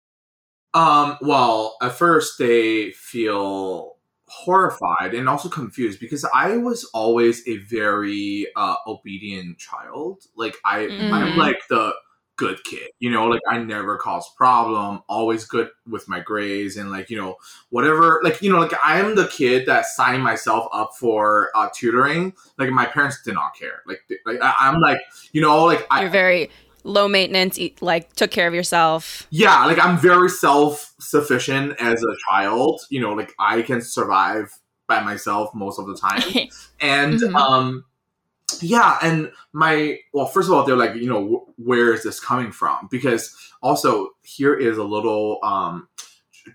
Um, 0.74 1.18
well, 1.20 1.76
at 1.82 1.92
first 1.92 2.38
they 2.38 2.92
feel 2.92 3.96
horrified 4.28 5.12
and 5.14 5.28
also 5.28 5.48
confused 5.48 5.98
because 5.98 6.24
I 6.32 6.56
was 6.56 6.84
always 6.94 7.46
a 7.48 7.56
very 7.58 8.46
uh, 8.54 8.76
obedient 8.86 9.58
child. 9.58 10.22
Like 10.36 10.56
I, 10.64 10.82
I'm 11.12 11.32
Mhm. 11.32 11.36
like 11.36 11.56
the 11.68 11.92
good 12.36 12.62
kid, 12.64 12.88
you 13.00 13.10
know. 13.10 13.26
Like 13.26 13.40
I 13.50 13.58
never 13.58 13.98
caused 13.98 14.34
problem, 14.36 15.02
always 15.08 15.44
good 15.44 15.68
with 15.88 16.08
my 16.08 16.20
grades 16.20 16.76
and 16.76 16.90
like 16.92 17.10
you 17.10 17.16
know 17.16 17.36
whatever. 17.70 18.20
Like 18.22 18.40
you 18.40 18.52
know, 18.52 18.60
like 18.60 18.72
I'm 18.82 19.16
the 19.16 19.26
kid 19.26 19.66
that 19.66 19.86
signed 19.86 20.22
myself 20.22 20.68
up 20.72 20.92
for 20.98 21.50
uh, 21.56 21.68
tutoring. 21.74 22.32
Like 22.56 22.70
my 22.70 22.86
parents 22.86 23.20
did 23.22 23.34
not 23.34 23.54
care. 23.56 23.82
Like 23.86 24.02
they- 24.08 24.18
like 24.24 24.40
I, 24.40 24.54
I'm 24.60 24.80
like 24.80 25.00
you 25.32 25.40
know 25.42 25.64
like 25.64 25.84
I, 25.90 26.02
You're 26.02 26.10
very 26.10 26.48
low 26.84 27.08
maintenance, 27.08 27.58
eat, 27.58 27.80
like 27.82 28.12
took 28.14 28.30
care 28.30 28.46
of 28.48 28.54
yourself. 28.54 29.26
yeah 29.30 29.64
like 29.66 29.78
i'm 29.84 29.98
very 29.98 30.28
self-sufficient 30.28 31.74
as 31.80 32.02
a 32.02 32.14
child 32.28 32.80
you 32.90 33.00
know 33.00 33.12
like 33.12 33.32
i 33.38 33.62
can 33.62 33.80
survive 33.80 34.52
by 34.88 35.00
myself 35.02 35.54
most 35.54 35.78
of 35.78 35.86
the 35.86 35.96
time 35.96 36.22
and 36.80 37.14
Mhm. 37.20 37.34
um 37.36 37.84
yeah 38.60 38.98
and 39.02 39.30
my 39.52 39.98
well 40.12 40.26
first 40.26 40.48
of 40.48 40.54
all 40.54 40.64
they're 40.64 40.76
like 40.76 40.94
you 40.96 41.08
know 41.08 41.24
wh- 41.56 41.66
where 41.68 41.94
is 41.94 42.02
this 42.02 42.18
coming 42.18 42.50
from 42.50 42.88
because 42.90 43.34
also 43.62 44.08
here 44.22 44.54
is 44.54 44.76
a 44.78 44.82
little 44.84 45.38
um 45.44 45.86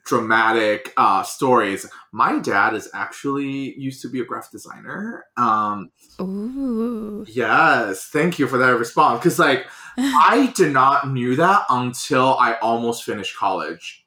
dramatic 0.06 0.94
uh 0.98 1.22
stories 1.24 1.86
my 2.12 2.40
dad 2.40 2.74
is 2.74 2.90
actually 2.94 3.78
used 3.80 4.02
to 4.02 4.10
be 4.10 4.20
a 4.20 4.26
graphic 4.26 4.52
designer 4.52 5.26
um 5.38 5.92
Ooh. 6.22 7.26
Yes, 7.28 8.06
thank 8.06 8.40
you 8.40 8.48
for 8.48 8.58
that 8.58 8.78
response. 8.78 9.20
Because 9.20 9.40
like 9.40 9.66
I 9.98 10.52
did 10.56 10.74
not 10.74 11.10
knew 11.12 11.36
that 11.36 11.66
until 11.70 12.38
I 12.38 12.54
almost 12.56 13.04
finished 13.04 13.36
college. 13.38 14.06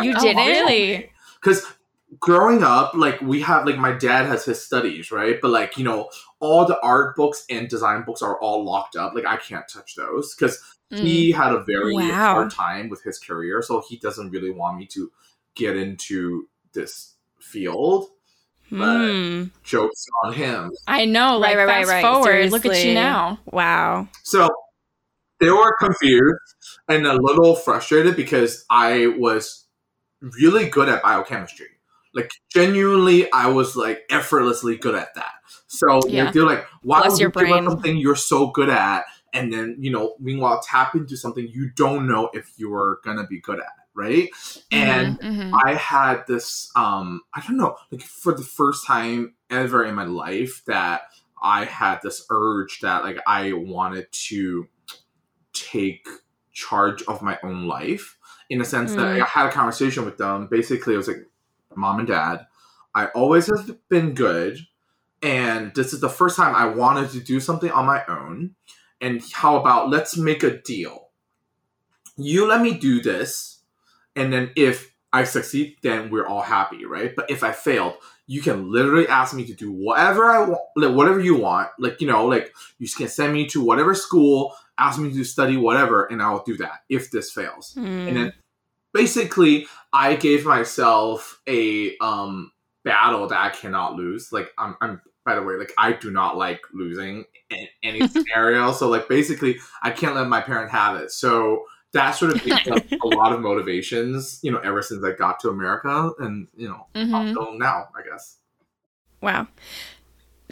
You 0.00 0.14
Oh, 0.16 0.20
didn't? 0.22 0.46
really? 0.46 1.10
Because 1.42 1.66
growing 2.20 2.62
up, 2.62 2.94
like 2.94 3.20
we 3.20 3.40
have 3.42 3.66
like 3.66 3.76
my 3.78 3.92
dad 3.92 4.26
has 4.26 4.44
his 4.44 4.64
studies, 4.64 5.10
right? 5.10 5.38
But 5.42 5.50
like 5.50 5.76
you 5.76 5.84
know, 5.84 6.08
all 6.40 6.64
the 6.64 6.80
art 6.80 7.16
books 7.16 7.44
and 7.50 7.68
design 7.68 8.04
books 8.04 8.22
are 8.22 8.38
all 8.40 8.64
locked 8.64 8.96
up. 8.96 9.14
Like 9.14 9.26
I 9.26 9.36
can't 9.36 9.68
touch 9.68 9.94
those 9.94 10.34
because 10.34 10.62
he 10.92 11.32
had 11.32 11.52
a 11.52 11.64
very 11.64 11.94
Wow. 11.94 12.34
hard 12.34 12.50
time 12.50 12.88
with 12.88 13.02
his 13.02 13.18
career, 13.18 13.62
so 13.62 13.82
he 13.88 13.96
doesn't 13.96 14.30
really 14.30 14.50
want 14.50 14.78
me 14.78 14.86
to 14.86 15.10
get 15.54 15.76
into 15.76 16.48
this 16.72 17.14
field. 17.40 18.08
Hmm. 18.68 19.44
Jokes 19.62 20.06
on 20.24 20.32
him. 20.32 20.72
I 20.86 21.04
know. 21.04 21.38
Like, 21.38 21.56
Right, 21.56 21.66
right, 21.66 21.68
right, 21.68 21.86
fast 21.86 21.90
right. 21.90 22.02
forward. 22.02 22.50
Look 22.50 22.64
at 22.66 22.84
you 22.84 22.94
now. 22.94 23.38
Wow. 23.46 24.08
So 24.22 24.48
they 25.40 25.50
were 25.50 25.74
confused 25.78 26.38
and 26.88 27.06
a 27.06 27.14
little 27.14 27.54
frustrated 27.54 28.16
because 28.16 28.64
I 28.70 29.08
was 29.18 29.66
really 30.20 30.68
good 30.68 30.88
at 30.88 31.02
biochemistry. 31.02 31.66
Like 32.14 32.30
genuinely, 32.50 33.30
I 33.32 33.48
was 33.48 33.76
like 33.76 34.02
effortlessly 34.10 34.76
good 34.76 34.94
at 34.94 35.14
that. 35.16 35.32
So 35.66 36.00
Yeah. 36.08 36.30
they're 36.30 36.44
like, 36.44 36.66
"Why 36.82 37.00
Bless 37.00 37.12
would 37.12 37.20
your 37.20 37.28
you 37.28 37.32
give 37.32 37.48
brain. 37.50 37.64
up 37.66 37.72
something 37.72 37.96
you're 37.96 38.14
so 38.16 38.48
good 38.48 38.68
at?" 38.70 39.04
And 39.32 39.52
then 39.52 39.76
you 39.78 39.90
know, 39.90 40.14
meanwhile, 40.20 40.60
tap 40.62 40.94
into 40.94 41.16
something 41.16 41.46
you 41.48 41.70
don't 41.70 42.06
know 42.06 42.30
if 42.32 42.52
you're 42.56 43.00
gonna 43.04 43.26
be 43.26 43.40
good 43.40 43.58
at, 43.58 43.72
right? 43.94 44.28
And 44.70 45.18
Mhm, 45.20 45.52
mhm. 45.52 45.60
I 45.64 45.74
had 45.74 46.26
this 46.26 46.70
um 46.76 47.22
I 47.34 47.42
don't 47.46 47.56
know, 47.56 47.76
like 47.90 48.02
for 48.02 48.34
the 48.34 48.42
first 48.42 48.86
time 48.86 49.34
ever 49.50 49.84
in 49.84 49.94
my 49.94 50.04
life 50.04 50.62
that 50.66 51.02
I 51.42 51.64
had 51.64 52.00
this 52.02 52.24
urge 52.30 52.80
that 52.80 53.04
like 53.04 53.18
I 53.26 53.52
wanted 53.52 54.10
to 54.28 54.68
take 55.52 56.06
charge 56.52 57.02
of 57.04 57.22
my 57.22 57.38
own 57.42 57.66
life 57.66 58.16
in 58.50 58.60
a 58.60 58.64
sense 58.64 58.94
that 58.94 59.06
Mm. 59.06 59.22
I 59.22 59.24
had 59.26 59.46
a 59.46 59.52
conversation 59.52 60.04
with 60.04 60.18
them. 60.18 60.46
Basically, 60.50 60.94
it 60.94 60.98
was 60.98 61.08
like, 61.08 61.26
mom 61.74 61.98
and 61.98 62.08
dad, 62.08 62.46
I 62.94 63.06
always 63.06 63.46
have 63.46 63.88
been 63.88 64.14
good, 64.14 64.58
and 65.22 65.74
this 65.74 65.92
is 65.92 66.00
the 66.00 66.08
first 66.10 66.36
time 66.36 66.54
I 66.54 66.66
wanted 66.66 67.10
to 67.10 67.20
do 67.20 67.40
something 67.40 67.70
on 67.70 67.86
my 67.86 68.04
own. 68.06 68.54
And 69.02 69.22
how 69.32 69.56
about 69.58 69.90
let's 69.90 70.16
make 70.16 70.42
a 70.42 70.62
deal? 70.62 71.08
You 72.16 72.46
let 72.46 72.62
me 72.62 72.74
do 72.74 73.02
this, 73.02 73.60
and 74.16 74.32
then 74.32 74.50
if 74.56 74.94
I 75.12 75.24
succeed, 75.24 75.76
then 75.82 76.10
we're 76.10 76.26
all 76.26 76.40
happy, 76.40 76.86
right? 76.86 77.14
But 77.14 77.30
if 77.30 77.42
I 77.42 77.52
failed, 77.52 77.94
you 78.26 78.40
can 78.40 78.70
literally 78.70 79.08
ask 79.08 79.34
me 79.34 79.44
to 79.46 79.54
do 79.54 79.70
whatever 79.70 80.30
I 80.30 80.40
want, 80.40 80.60
like 80.76 80.94
whatever 80.94 81.20
you 81.20 81.36
want. 81.36 81.68
Like 81.78 82.00
you 82.00 82.06
know, 82.06 82.26
like 82.26 82.54
you 82.78 82.88
can 82.88 83.08
send 83.08 83.32
me 83.32 83.46
to 83.48 83.62
whatever 83.62 83.94
school, 83.94 84.54
ask 84.78 84.98
me 84.98 85.12
to 85.12 85.24
study 85.24 85.56
whatever, 85.56 86.04
and 86.04 86.22
I'll 86.22 86.44
do 86.44 86.56
that 86.58 86.82
if 86.88 87.10
this 87.10 87.30
fails. 87.30 87.74
Hmm. 87.74 87.86
And 87.86 88.16
then 88.16 88.32
basically, 88.94 89.66
I 89.92 90.16
gave 90.16 90.46
myself 90.46 91.42
a 91.48 91.96
um 91.98 92.52
battle 92.84 93.26
that 93.28 93.40
I 93.40 93.50
cannot 93.50 93.94
lose. 93.94 94.32
Like 94.32 94.50
I'm, 94.56 94.76
I'm 94.80 95.00
by 95.24 95.34
the 95.34 95.42
way, 95.42 95.54
like 95.54 95.72
I 95.78 95.92
do 95.92 96.10
not 96.10 96.36
like 96.36 96.60
losing 96.72 97.24
in 97.50 97.68
any 97.82 98.06
scenario. 98.08 98.72
So 98.72 98.88
like 98.88 99.08
basically, 99.08 99.58
I 99.82 99.90
can't 99.90 100.14
let 100.14 100.28
my 100.28 100.40
parent 100.40 100.70
have 100.70 100.96
it. 100.96 101.10
So 101.10 101.64
that 101.92 102.12
sort 102.12 102.32
of 102.32 102.38
picked 102.42 102.68
up 102.68 102.84
a 102.90 103.08
lot 103.08 103.32
of 103.32 103.40
motivations, 103.40 104.40
you 104.42 104.50
know, 104.50 104.58
ever 104.58 104.82
since 104.82 105.04
I 105.04 105.12
got 105.12 105.40
to 105.40 105.48
America, 105.48 106.12
and 106.18 106.48
you 106.56 106.68
know, 106.68 106.86
mm-hmm. 106.94 107.14
until 107.14 107.56
now, 107.58 107.88
I 107.96 108.08
guess. 108.08 108.38
Wow. 109.20 109.46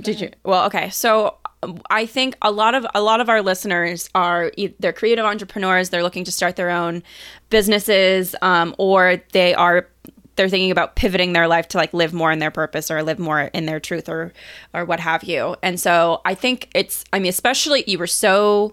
Did 0.00 0.20
you? 0.20 0.30
Well, 0.44 0.64
okay. 0.66 0.90
So 0.90 1.36
I 1.90 2.06
think 2.06 2.36
a 2.40 2.50
lot 2.50 2.74
of 2.74 2.86
a 2.94 3.02
lot 3.02 3.20
of 3.20 3.28
our 3.28 3.42
listeners 3.42 4.08
are 4.14 4.50
they're 4.78 4.92
creative 4.92 5.24
entrepreneurs. 5.24 5.90
They're 5.90 6.02
looking 6.02 6.24
to 6.24 6.32
start 6.32 6.56
their 6.56 6.70
own 6.70 7.02
businesses, 7.50 8.34
um, 8.40 8.74
or 8.78 9.22
they 9.32 9.54
are 9.54 9.88
they're 10.40 10.48
thinking 10.48 10.70
about 10.70 10.96
pivoting 10.96 11.34
their 11.34 11.46
life 11.46 11.68
to 11.68 11.76
like 11.76 11.92
live 11.92 12.14
more 12.14 12.32
in 12.32 12.38
their 12.38 12.50
purpose 12.50 12.90
or 12.90 13.02
live 13.02 13.18
more 13.18 13.42
in 13.42 13.66
their 13.66 13.78
truth 13.78 14.08
or 14.08 14.32
or 14.72 14.86
what 14.86 14.98
have 14.98 15.22
you. 15.22 15.54
And 15.62 15.78
so 15.78 16.22
I 16.24 16.34
think 16.34 16.70
it's 16.74 17.04
I 17.12 17.18
mean 17.18 17.28
especially 17.28 17.84
you 17.86 17.98
were 17.98 18.06
so 18.06 18.72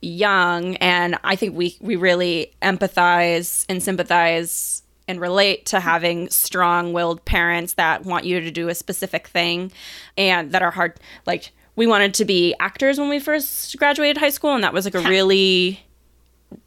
young 0.00 0.76
and 0.76 1.18
I 1.22 1.36
think 1.36 1.54
we 1.54 1.76
we 1.82 1.96
really 1.96 2.52
empathize 2.62 3.66
and 3.68 3.82
sympathize 3.82 4.82
and 5.06 5.20
relate 5.20 5.66
to 5.66 5.80
having 5.80 6.30
strong-willed 6.30 7.22
parents 7.26 7.74
that 7.74 8.06
want 8.06 8.24
you 8.24 8.40
to 8.40 8.50
do 8.50 8.70
a 8.70 8.74
specific 8.74 9.28
thing 9.28 9.72
and 10.16 10.52
that 10.52 10.62
are 10.62 10.70
hard 10.70 10.98
like 11.26 11.52
we 11.76 11.86
wanted 11.86 12.14
to 12.14 12.24
be 12.24 12.54
actors 12.60 12.98
when 12.98 13.10
we 13.10 13.18
first 13.18 13.76
graduated 13.76 14.16
high 14.16 14.30
school 14.30 14.54
and 14.54 14.64
that 14.64 14.72
was 14.72 14.86
like 14.86 14.94
a 14.94 15.00
really 15.00 15.84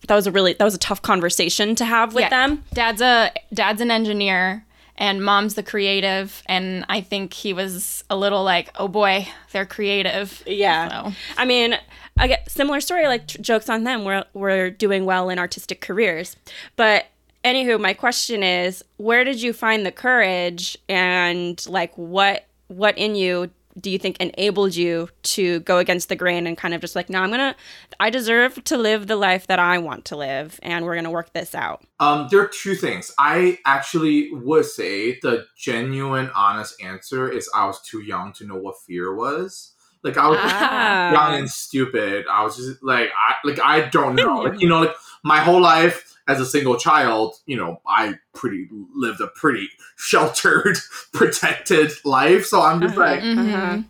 that 0.08 0.16
was 0.16 0.28
a 0.28 0.32
really 0.32 0.54
that 0.54 0.64
was 0.66 0.76
a 0.76 0.80
tough 0.80 1.02
conversation 1.02 1.76
to 1.76 1.86
have 1.86 2.14
with 2.14 2.24
Yeah. 2.24 2.30
them 2.30 2.64
Dad's 2.74 3.02
a 3.02 3.32
dad's 3.54 3.82
an 3.82 3.92
engineer, 3.92 4.66
and 4.98 5.24
mom's 5.24 5.54
the 5.56 5.64
creative. 5.64 6.42
And 6.48 6.86
I 6.90 7.02
think 7.02 7.34
he 7.34 7.54
was 7.54 8.04
a 8.10 8.16
little 8.16 8.44
like, 8.44 8.72
oh 8.76 8.88
boy, 8.88 9.28
they're 9.52 9.66
creative. 9.66 10.44
Yeah. 10.46 10.90
So. 11.10 11.14
I 11.38 11.46
mean, 11.46 11.78
I 12.18 12.28
get 12.28 12.50
similar 12.50 12.80
story. 12.82 13.08
Like 13.08 13.28
t- 13.28 13.40
jokes 13.42 13.70
on 13.70 13.84
them. 13.84 14.04
We're 14.06 14.24
we're 14.34 14.70
doing 14.72 15.06
well 15.06 15.30
in 15.30 15.38
artistic 15.40 15.82
careers, 15.82 16.36
but 16.76 17.06
anywho, 17.44 17.80
my 17.80 17.94
question 17.94 18.44
is, 18.44 18.84
where 18.98 19.24
did 19.24 19.42
you 19.42 19.54
find 19.54 19.86
the 19.86 19.92
courage 19.92 20.78
and 20.90 21.64
like 21.68 21.94
what 21.98 22.46
what 22.68 22.98
in 22.98 23.16
you 23.16 23.50
do 23.80 23.90
you 23.90 24.00
think 24.00 24.18
enabled 24.20 24.76
you 24.76 25.10
to 25.24 25.60
go 25.62 25.78
against 25.78 26.10
the 26.10 26.16
grain 26.16 26.48
and 26.48 26.58
kind 26.58 26.74
of 26.74 26.82
just 26.82 26.96
like, 26.96 27.10
no, 27.10 27.20
I'm 27.22 27.30
gonna, 27.30 27.56
I 28.00 28.10
deserve 28.10 28.64
to 28.66 28.78
live 28.78 29.08
the 29.08 29.16
life 29.16 29.48
that 29.48 29.60
I 29.60 29.78
want 29.78 30.06
to 30.06 30.16
live, 30.18 30.60
and 30.64 30.84
we're 30.86 30.96
gonna 30.96 31.12
work 31.12 31.34
this 31.34 31.54
out. 31.54 31.84
Um, 32.00 32.28
there 32.32 32.42
are 32.42 32.48
two 32.48 32.76
things. 32.76 33.14
I 33.20 33.60
actually 33.66 34.32
would 34.32 34.66
say 34.66 35.20
the 35.22 35.46
genuine, 35.58 36.30
honest 36.36 36.82
answer 36.82 37.30
is 37.30 37.50
I 37.56 37.66
was 37.66 37.82
too 37.82 38.02
young 38.02 38.34
to 38.34 38.46
know 38.46 38.56
what 38.56 38.76
fear 38.86 39.14
was. 39.16 39.74
Like 40.04 40.18
I 40.18 40.28
was 40.28 40.40
Ah. 40.42 41.12
young 41.12 41.40
and 41.40 41.50
stupid. 41.50 42.26
I 42.32 42.44
was 42.44 42.56
just 42.56 42.82
like 42.84 43.10
I 43.18 43.36
like 43.48 43.60
I 43.64 43.82
don't 43.90 44.16
know. 44.22 44.38
Like 44.42 44.62
you 44.62 44.70
know, 44.70 44.80
like 44.82 44.96
my 45.24 45.40
whole 45.40 45.60
life 45.62 46.17
as 46.28 46.40
a 46.42 46.46
single 46.46 46.76
child, 46.78 47.36
you 47.46 47.56
know, 47.58 47.82
I 47.88 48.16
pretty 48.34 48.68
lived 48.94 49.22
a 49.22 49.28
pretty 49.28 49.70
sheltered, 49.98 50.78
protected 51.14 51.92
life. 52.06 52.46
So 52.46 52.62
I'm 52.62 52.82
just 52.82 52.98
Uh-huh. 52.98 53.06
like, 53.10 53.22
Mhm. 53.22 53.86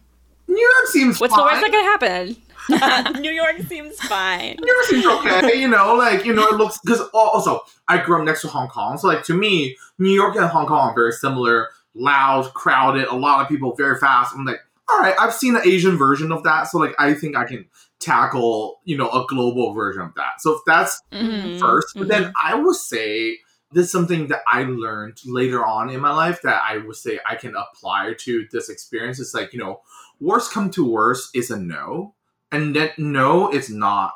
New 0.48 0.58
York 0.62 0.88
seems 0.88 1.20
What's 1.20 1.34
fine. 1.36 1.46
the 1.46 1.51
worst 1.51 1.62
that 1.62 1.72
could 1.72 2.10
happen? 2.10 2.38
New 3.22 3.32
York 3.32 3.58
seems 3.67 3.96
fine. 4.08 4.58
New 4.62 4.74
York 4.74 4.86
seems 4.86 5.06
okay, 5.06 5.60
you 5.60 5.67
know, 5.70 5.96
like 5.96 6.25
you 6.25 6.34
know, 6.34 6.46
it 6.48 6.56
looks 6.56 6.77
because 6.84 7.01
also 7.13 7.62
I 7.88 7.98
grew 8.00 8.20
up 8.20 8.25
next 8.25 8.41
to 8.41 8.48
Hong 8.50 8.67
Kong, 8.67 8.98
so 8.98 9.08
like 9.08 9.24
to 9.25 9.34
me, 9.34 9.77
New 10.00 10.12
York 10.12 10.36
and 10.36 10.46
Hong 10.46 10.67
Kong 10.67 10.89
are 10.89 10.94
very 10.96 11.12
similar, 11.13 11.70
loud, 11.96 12.53
crowded, 12.53 13.08
a 13.08 13.15
lot 13.15 13.41
of 13.41 13.48
people, 13.48 13.74
very 13.75 13.98
fast. 13.98 14.34
I'm 14.36 14.44
like, 14.46 14.60
all 14.89 15.00
right, 15.00 15.15
I've 15.20 15.34
seen 15.34 15.53
the 15.53 15.65
Asian 15.67 15.98
version 15.98 16.32
of 16.32 16.44
that, 16.44 16.63
so 16.67 16.77
like 16.77 16.94
I 17.00 17.13
think 17.13 17.36
I 17.38 17.46
can 17.46 17.65
tackle, 18.00 18.80
you 18.86 18.98
know, 18.98 19.10
a 19.10 19.25
global 19.27 19.74
version 19.74 20.01
of 20.01 20.13
that. 20.16 20.39
So 20.42 20.54
if 20.54 20.62
that's 20.66 21.01
Mhm. 21.12 21.60
first, 21.60 21.88
but 21.98 22.08
then 22.08 22.32
I 22.42 22.56
would 22.56 22.75
say 22.75 23.39
this 23.72 23.86
is 23.88 23.92
something 23.92 24.27
that 24.27 24.42
I 24.48 24.63
learned 24.63 25.18
later 25.25 25.66
on 25.66 25.89
in 25.89 26.00
my 26.00 26.13
life 26.13 26.42
that 26.44 26.62
I 26.63 26.77
would 26.77 26.96
say 26.96 27.20
I 27.25 27.36
can 27.36 27.56
apply 27.56 28.13
to 28.20 28.48
this 28.51 28.70
experience. 28.70 29.20
It's 29.20 29.34
like, 29.34 29.54
you 29.54 29.60
know, 29.60 29.82
worst 30.22 30.51
come 30.51 30.70
to 30.72 30.89
worst 30.89 31.36
is 31.36 31.51
a 31.51 31.60
no. 31.60 32.13
And 32.51 32.75
that 32.77 32.98
no, 32.98 33.51
is 33.51 33.70
not 33.70 34.13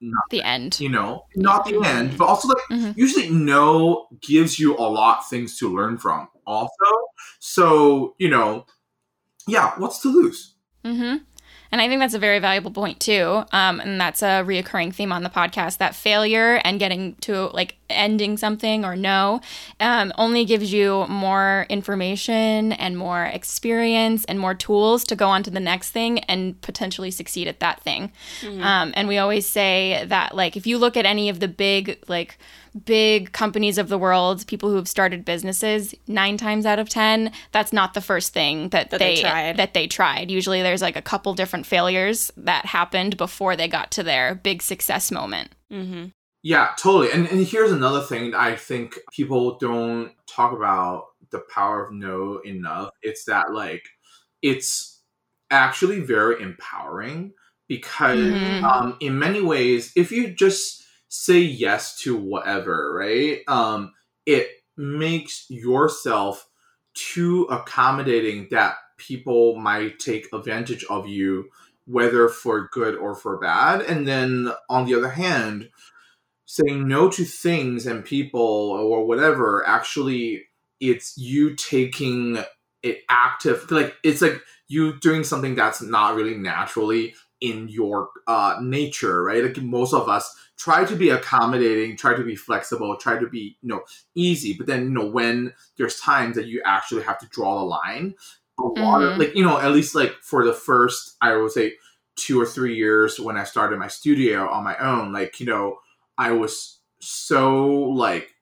not 0.00 0.22
The 0.30 0.42
end. 0.42 0.76
you 0.80 0.88
know, 0.88 1.24
not 1.36 1.64
the 1.64 1.80
end, 1.86 2.18
but 2.18 2.26
also 2.26 2.48
like 2.48 2.58
Mhm. 2.70 2.96
usually 2.96 3.30
no 3.30 4.08
gives 4.20 4.58
you 4.58 4.76
a 4.76 4.88
lot 4.88 5.28
things 5.28 5.56
to 5.58 5.74
learn 5.74 5.98
from 5.98 6.28
also. 6.46 6.70
So, 7.38 8.14
you 8.18 8.28
know, 8.28 8.66
yeah, 9.46 9.72
what's 9.78 10.00
to 10.02 10.08
lose? 10.08 10.54
hmm 10.84 11.16
And 11.72 11.80
I 11.80 11.88
think 11.88 12.00
that's 12.00 12.14
a 12.14 12.18
very 12.20 12.38
valuable 12.38 12.70
point 12.70 13.00
too. 13.00 13.44
Um, 13.52 13.80
and 13.80 14.00
that's 14.00 14.22
a 14.22 14.44
reoccurring 14.44 14.94
theme 14.94 15.10
on 15.12 15.22
the 15.24 15.30
podcast 15.30 15.78
that 15.78 15.94
failure 15.94 16.60
and 16.64 16.78
getting 16.78 17.14
to 17.22 17.48
like 17.52 17.76
ending 17.90 18.36
something 18.36 18.84
or 18.84 18.96
no 18.96 19.40
um, 19.80 20.12
only 20.16 20.44
gives 20.44 20.72
you 20.72 21.04
more 21.08 21.66
information 21.68 22.72
and 22.72 22.96
more 22.96 23.24
experience 23.24 24.24
and 24.26 24.38
more 24.38 24.54
tools 24.54 25.04
to 25.04 25.16
go 25.16 25.28
on 25.28 25.42
to 25.42 25.50
the 25.50 25.60
next 25.60 25.90
thing 25.90 26.20
and 26.20 26.60
potentially 26.62 27.10
succeed 27.10 27.48
at 27.48 27.60
that 27.60 27.80
thing. 27.82 28.10
Um, 28.62 28.92
and 28.96 29.08
we 29.08 29.18
always 29.18 29.46
say 29.46 30.04
that 30.06 30.34
like 30.34 30.56
if 30.56 30.66
you 30.66 30.78
look 30.78 30.96
at 30.96 31.04
any 31.06 31.28
of 31.28 31.40
the 31.40 31.48
big 31.48 31.98
like 32.08 32.38
big 32.84 33.30
companies 33.30 33.78
of 33.78 33.88
the 33.88 33.96
world, 33.98 34.44
people 34.48 34.68
who 34.68 34.74
have 34.74 34.88
started 34.88 35.24
businesses, 35.24 35.94
nine 36.08 36.36
times 36.36 36.66
out 36.66 36.80
of 36.80 36.88
ten, 36.88 37.30
that's 37.52 37.72
not 37.72 37.94
the 37.94 38.00
first 38.00 38.32
thing 38.32 38.68
that, 38.70 38.90
That 38.90 38.98
they 38.98 39.14
they, 39.16 39.20
tried. 39.20 39.56
that 39.58 39.74
they 39.74 39.86
tried. 39.86 40.28
Usually 40.30 40.60
there's 40.60 40.82
like 40.82 40.96
a 40.96 41.02
couple 41.02 41.34
different 41.34 41.63
failures 41.64 42.32
that 42.36 42.66
happened 42.66 43.16
before 43.16 43.56
they 43.56 43.68
got 43.68 43.90
to 43.92 44.02
their 44.02 44.34
big 44.36 44.62
success 44.62 45.10
moment. 45.10 45.50
Mm-hmm. 45.72 46.06
Yeah, 46.42 46.70
totally. 46.78 47.10
And 47.10 47.26
and 47.26 47.46
here's 47.46 47.72
another 47.72 48.02
thing 48.02 48.34
I 48.34 48.54
think 48.54 48.98
people 49.12 49.58
don't 49.58 50.12
talk 50.26 50.52
about 50.52 51.06
the 51.30 51.40
power 51.52 51.86
of 51.86 51.92
no 51.92 52.38
enough. 52.44 52.90
It's 53.02 53.24
that 53.24 53.52
like 53.52 53.82
it's 54.42 55.00
actually 55.50 56.00
very 56.00 56.42
empowering 56.42 57.32
because 57.68 58.16
Mhm. 58.18 58.62
um 58.62 58.96
in 59.00 59.18
many 59.18 59.40
ways 59.40 59.92
if 59.96 60.12
you 60.12 60.30
just 60.34 60.84
say 61.08 61.38
yes 61.38 61.98
to 62.02 62.16
whatever, 62.16 62.92
right? 62.92 63.40
Um 63.48 63.92
it 64.26 64.48
makes 64.76 65.46
yourself 65.48 66.46
too 66.94 67.44
accommodating 67.44 68.48
that 68.50 68.76
people 68.98 69.56
might 69.56 69.98
take 69.98 70.28
advantage 70.32 70.84
of 70.84 71.06
you 71.08 71.48
whether 71.86 72.28
for 72.28 72.68
good 72.72 72.96
or 72.96 73.14
for 73.14 73.38
bad. 73.38 73.80
And 73.82 74.06
then 74.06 74.52
on 74.68 74.86
the 74.86 74.94
other 74.94 75.10
hand, 75.10 75.70
saying 76.46 76.86
no 76.86 77.10
to 77.10 77.24
things 77.24 77.86
and 77.86 78.04
people 78.04 78.40
or 78.40 79.06
whatever 79.06 79.66
actually 79.66 80.44
it's 80.80 81.16
you 81.16 81.54
taking 81.54 82.38
it 82.82 83.00
active 83.08 83.70
like 83.70 83.96
it's 84.04 84.20
like 84.20 84.40
you 84.68 84.98
doing 85.00 85.24
something 85.24 85.54
that's 85.54 85.80
not 85.80 86.14
really 86.14 86.36
naturally 86.36 87.14
in 87.40 87.68
your 87.68 88.08
uh, 88.26 88.58
nature 88.62 89.22
right 89.22 89.42
like 89.42 89.56
most 89.62 89.92
of 89.92 90.08
us 90.08 90.36
try 90.56 90.84
to 90.84 90.94
be 90.94 91.10
accommodating 91.10 91.96
try 91.96 92.14
to 92.14 92.24
be 92.24 92.36
flexible 92.36 92.96
try 92.96 93.18
to 93.18 93.28
be 93.28 93.56
you 93.62 93.68
know 93.68 93.82
easy 94.14 94.52
but 94.52 94.66
then 94.66 94.84
you 94.84 94.90
know 94.90 95.06
when 95.06 95.52
there's 95.76 95.98
times 95.98 96.36
that 96.36 96.46
you 96.46 96.62
actually 96.64 97.02
have 97.02 97.18
to 97.18 97.26
draw 97.26 97.58
the 97.58 97.64
line 97.64 98.14
lot 98.62 99.02
of 99.02 99.14
Mhm. 99.14 99.18
like 99.18 99.34
you 99.36 99.44
know 99.44 99.58
at 99.58 99.72
least 99.72 99.94
like 99.94 100.14
for 100.22 100.44
the 100.44 100.52
first 100.52 101.16
i 101.20 101.34
would 101.36 101.50
say 101.52 101.74
two 102.16 102.40
or 102.40 102.46
three 102.46 102.76
years 102.76 103.18
when 103.18 103.36
i 103.36 103.44
started 103.44 103.78
my 103.78 103.88
studio 103.88 104.48
on 104.48 104.62
my 104.64 104.76
own 104.78 105.12
like 105.12 105.40
you 105.40 105.46
know 105.46 105.78
I 106.16 106.30
was 106.30 106.78
so 107.00 107.64
like 107.66 108.32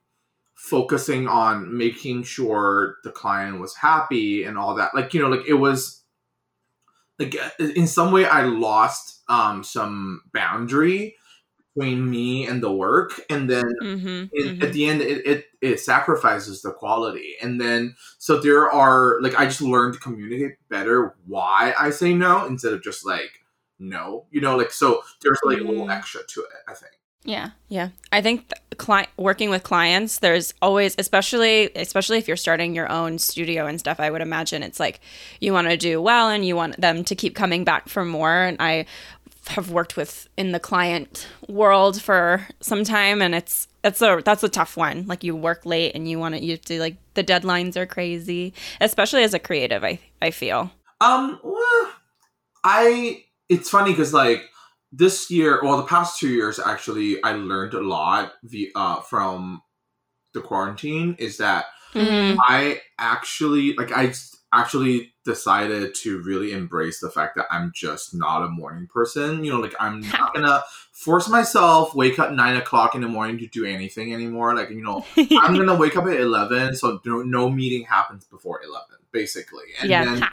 focusing 0.55 1.27
on 1.27 1.75
making 1.75 2.21
sure 2.23 2.97
the 3.03 3.11
client 3.11 3.59
was 3.59 3.75
happy 3.75 4.43
and 4.43 4.59
all 4.59 4.75
that. 4.75 4.93
Like, 4.93 5.13
you 5.15 5.21
know, 5.21 5.27
like 5.29 5.47
it 5.47 5.55
was 5.55 6.03
like 7.19 7.35
uh, 7.35 7.63
in 7.63 7.87
some 7.87 8.11
way 8.11 8.25
I 8.25 8.43
lost 8.43 9.21
um 9.29 9.63
some 9.63 10.21
boundary 10.33 11.15
between 11.75 12.09
me 12.09 12.45
and 12.47 12.61
the 12.61 12.71
work 12.71 13.11
and 13.29 13.49
then 13.49 13.65
Mm-hmm. 13.81 14.25
it, 14.31 14.63
at 14.63 14.73
the 14.73 14.85
end 14.85 15.01
it, 15.01 15.25
it 15.25 15.45
it 15.61 15.79
sacrifices 15.79 16.61
the 16.61 16.71
quality 16.71 17.33
and 17.41 17.59
then 17.59 17.95
so 18.19 18.39
there 18.39 18.71
are 18.71 19.19
like 19.21 19.39
i 19.39 19.45
just 19.45 19.61
learned 19.61 19.93
to 19.95 19.99
communicate 19.99 20.57
better 20.69 21.15
why 21.25 21.73
i 21.79 21.89
say 21.89 22.13
no 22.13 22.45
instead 22.45 22.73
of 22.73 22.83
just 22.83 23.05
like 23.05 23.31
no 23.79 24.25
you 24.31 24.39
know 24.41 24.55
like 24.55 24.71
so 24.71 25.01
there's 25.21 25.39
like 25.43 25.57
a 25.57 25.63
little 25.63 25.87
Mm. 25.87 25.95
extra 25.97 26.21
to 26.27 26.41
it 26.41 26.47
i 26.67 26.73
think 26.73 26.91
Yeah. 27.25 27.51
Yeah, 27.69 27.89
I 28.11 28.21
think 28.21 28.49
th- 28.49 28.77
cli- 28.77 29.07
working 29.17 29.49
with 29.49 29.63
clients, 29.63 30.19
there's 30.19 30.53
always, 30.61 30.93
especially 30.99 31.71
especially 31.73 32.17
if 32.19 32.27
you're 32.27 32.37
starting 32.37 32.75
your 32.75 32.91
own 32.91 33.17
studio 33.17 33.65
and 33.65 33.79
stuff. 33.79 33.99
I 33.99 34.09
would 34.11 34.21
imagine 34.21 34.61
it's 34.61 34.79
like 34.79 34.99
you 35.39 35.53
want 35.53 35.69
to 35.69 35.77
do 35.77 36.01
well 36.01 36.29
and 36.29 36.45
you 36.45 36.55
want 36.57 36.79
them 36.79 37.03
to 37.05 37.15
keep 37.15 37.33
coming 37.33 37.63
back 37.63 37.87
for 37.87 38.03
more. 38.05 38.43
And 38.43 38.57
I 38.59 38.85
have 39.47 39.71
worked 39.71 39.97
with 39.97 40.27
in 40.37 40.51
the 40.51 40.59
client 40.59 41.27
world 41.47 42.01
for 42.01 42.47
some 42.59 42.83
time, 42.83 43.21
and 43.21 43.35
it's 43.35 43.67
it's 43.83 44.01
a 44.01 44.21
that's 44.23 44.43
a 44.43 44.49
tough 44.49 44.77
one. 44.77 45.05
Like 45.07 45.23
you 45.23 45.35
work 45.35 45.65
late 45.65 45.93
and 45.95 46.09
you 46.09 46.19
want 46.19 46.35
to 46.35 46.43
you 46.43 46.51
have 46.51 46.61
to 46.61 46.79
like 46.79 46.97
the 47.13 47.23
deadlines 47.23 47.75
are 47.75 47.85
crazy, 47.85 48.53
especially 48.81 49.23
as 49.23 49.33
a 49.33 49.39
creative. 49.39 49.83
I 49.83 49.99
I 50.21 50.31
feel. 50.31 50.71
Um, 51.01 51.39
well, 51.43 51.91
I 52.63 53.23
it's 53.49 53.69
funny 53.69 53.91
because 53.91 54.13
like 54.13 54.43
this 54.91 55.29
year, 55.29 55.59
well, 55.63 55.77
the 55.77 55.83
past 55.83 56.19
two 56.19 56.29
years 56.29 56.59
actually, 56.59 57.21
I 57.23 57.33
learned 57.33 57.73
a 57.73 57.81
lot 57.81 58.33
the 58.43 58.71
uh 58.75 59.01
from 59.01 59.61
the 60.33 60.41
quarantine. 60.41 61.15
Is 61.19 61.37
that 61.37 61.65
Mm-hmm. 61.93 62.39
I 62.41 62.81
actually 62.97 63.75
like 63.75 63.91
I 63.91 64.13
actually 64.53 65.13
decided 65.25 65.95
to 65.95 66.21
really 66.21 66.51
embrace 66.51 66.99
the 66.99 67.09
fact 67.09 67.35
that 67.35 67.47
I'm 67.49 67.71
just 67.73 68.13
not 68.13 68.43
a 68.43 68.49
morning 68.49 68.87
person. 68.87 69.43
You 69.43 69.51
know, 69.53 69.59
like 69.59 69.75
I'm 69.79 70.01
not 70.01 70.33
gonna 70.35 70.63
force 70.91 71.27
myself 71.27 71.95
wake 71.95 72.19
up 72.19 72.31
nine 72.31 72.55
o'clock 72.55 72.95
in 72.95 73.01
the 73.01 73.07
morning 73.07 73.37
to 73.39 73.47
do 73.47 73.65
anything 73.65 74.13
anymore. 74.13 74.55
Like 74.55 74.69
you 74.69 74.81
know, 74.83 75.05
I'm 75.17 75.55
gonna 75.57 75.75
wake 75.75 75.97
up 75.97 76.05
at 76.05 76.19
eleven, 76.19 76.75
so 76.75 76.99
no, 77.05 77.23
no 77.23 77.49
meeting 77.49 77.83
happens 77.85 78.25
before 78.25 78.61
eleven, 78.63 78.97
basically. 79.11 79.65
And 79.81 79.89
Yeah. 79.89 80.03
then 80.05 80.23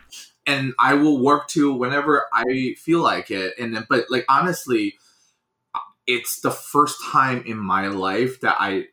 and 0.47 0.73
I 0.79 0.95
will 0.95 1.23
work 1.23 1.49
to 1.49 1.73
whenever 1.73 2.27
I 2.33 2.75
feel 2.79 3.01
like 3.01 3.31
it. 3.31 3.55
And 3.59 3.75
then, 3.75 3.87
but 3.89 4.07
like 4.11 4.25
honestly, 4.29 4.97
it's 6.07 6.41
the 6.41 6.51
first 6.51 7.03
time 7.05 7.43
in 7.47 7.57
my 7.57 7.89
life 7.89 8.41
that 8.41 8.57
I 8.59 8.87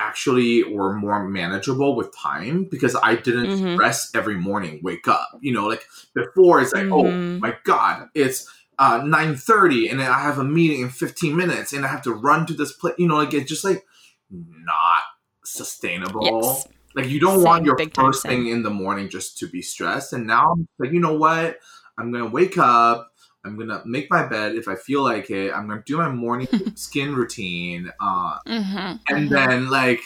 actually 0.00 0.64
were 0.64 0.94
more 0.94 1.28
manageable 1.28 1.94
with 1.94 2.16
time 2.16 2.64
because 2.70 2.96
I 3.02 3.16
didn't 3.16 3.50
Mhm. 3.50 3.74
stress 3.74 4.10
every 4.14 4.36
morning, 4.36 4.80
wake 4.82 5.06
up. 5.06 5.28
You 5.40 5.52
know, 5.52 5.66
like 5.66 5.84
before 6.14 6.60
it's 6.60 6.72
like, 6.72 6.86
oh 6.90 7.04
Mhm. 7.04 7.40
my 7.40 7.56
god, 7.64 8.08
it's 8.14 8.48
uh 8.78 9.02
9:30 9.04 9.88
and 9.90 10.00
I 10.02 10.20
have 10.20 10.38
a 10.38 10.44
meeting 10.44 10.80
in 10.80 10.90
15 10.90 11.36
minutes 11.36 11.72
and 11.72 11.84
I 11.84 11.88
have 11.88 12.02
to 12.02 12.12
run 12.12 12.46
to 12.46 12.54
this 12.54 12.72
place. 12.72 12.94
You 12.98 13.08
know, 13.08 13.16
like 13.16 13.34
it's 13.34 13.48
just 13.48 13.64
like 13.64 13.84
not 14.30 15.02
sustainable. 15.44 16.22
Yes. 16.42 16.68
Like 16.94 17.08
you 17.08 17.20
don't 17.20 17.36
Same, 17.36 17.44
want 17.44 17.64
your 17.66 17.78
first 17.94 18.22
same. 18.22 18.44
thing 18.44 18.46
in 18.48 18.62
the 18.62 18.70
morning 18.70 19.08
just 19.08 19.38
to 19.38 19.46
be 19.48 19.62
stressed. 19.62 20.12
And 20.12 20.26
now 20.26 20.52
I'm 20.52 20.68
like, 20.78 20.92
you 20.92 21.00
know 21.00 21.16
what? 21.16 21.58
I'm 21.98 22.10
gonna 22.10 22.26
wake 22.26 22.58
up. 22.58 23.09
I'm 23.44 23.58
gonna 23.58 23.82
make 23.86 24.10
my 24.10 24.26
bed 24.26 24.54
if 24.54 24.68
I 24.68 24.74
feel 24.74 25.02
like 25.02 25.30
it. 25.30 25.52
I'm 25.52 25.68
gonna 25.68 25.82
do 25.86 25.96
my 25.96 26.08
morning 26.08 26.48
skin 26.74 27.14
routine, 27.14 27.90
uh, 28.00 28.36
Mm-hmm. 28.46 28.96
and 29.14 29.30
then 29.30 29.70
like 29.70 30.00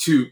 to 0.00 0.26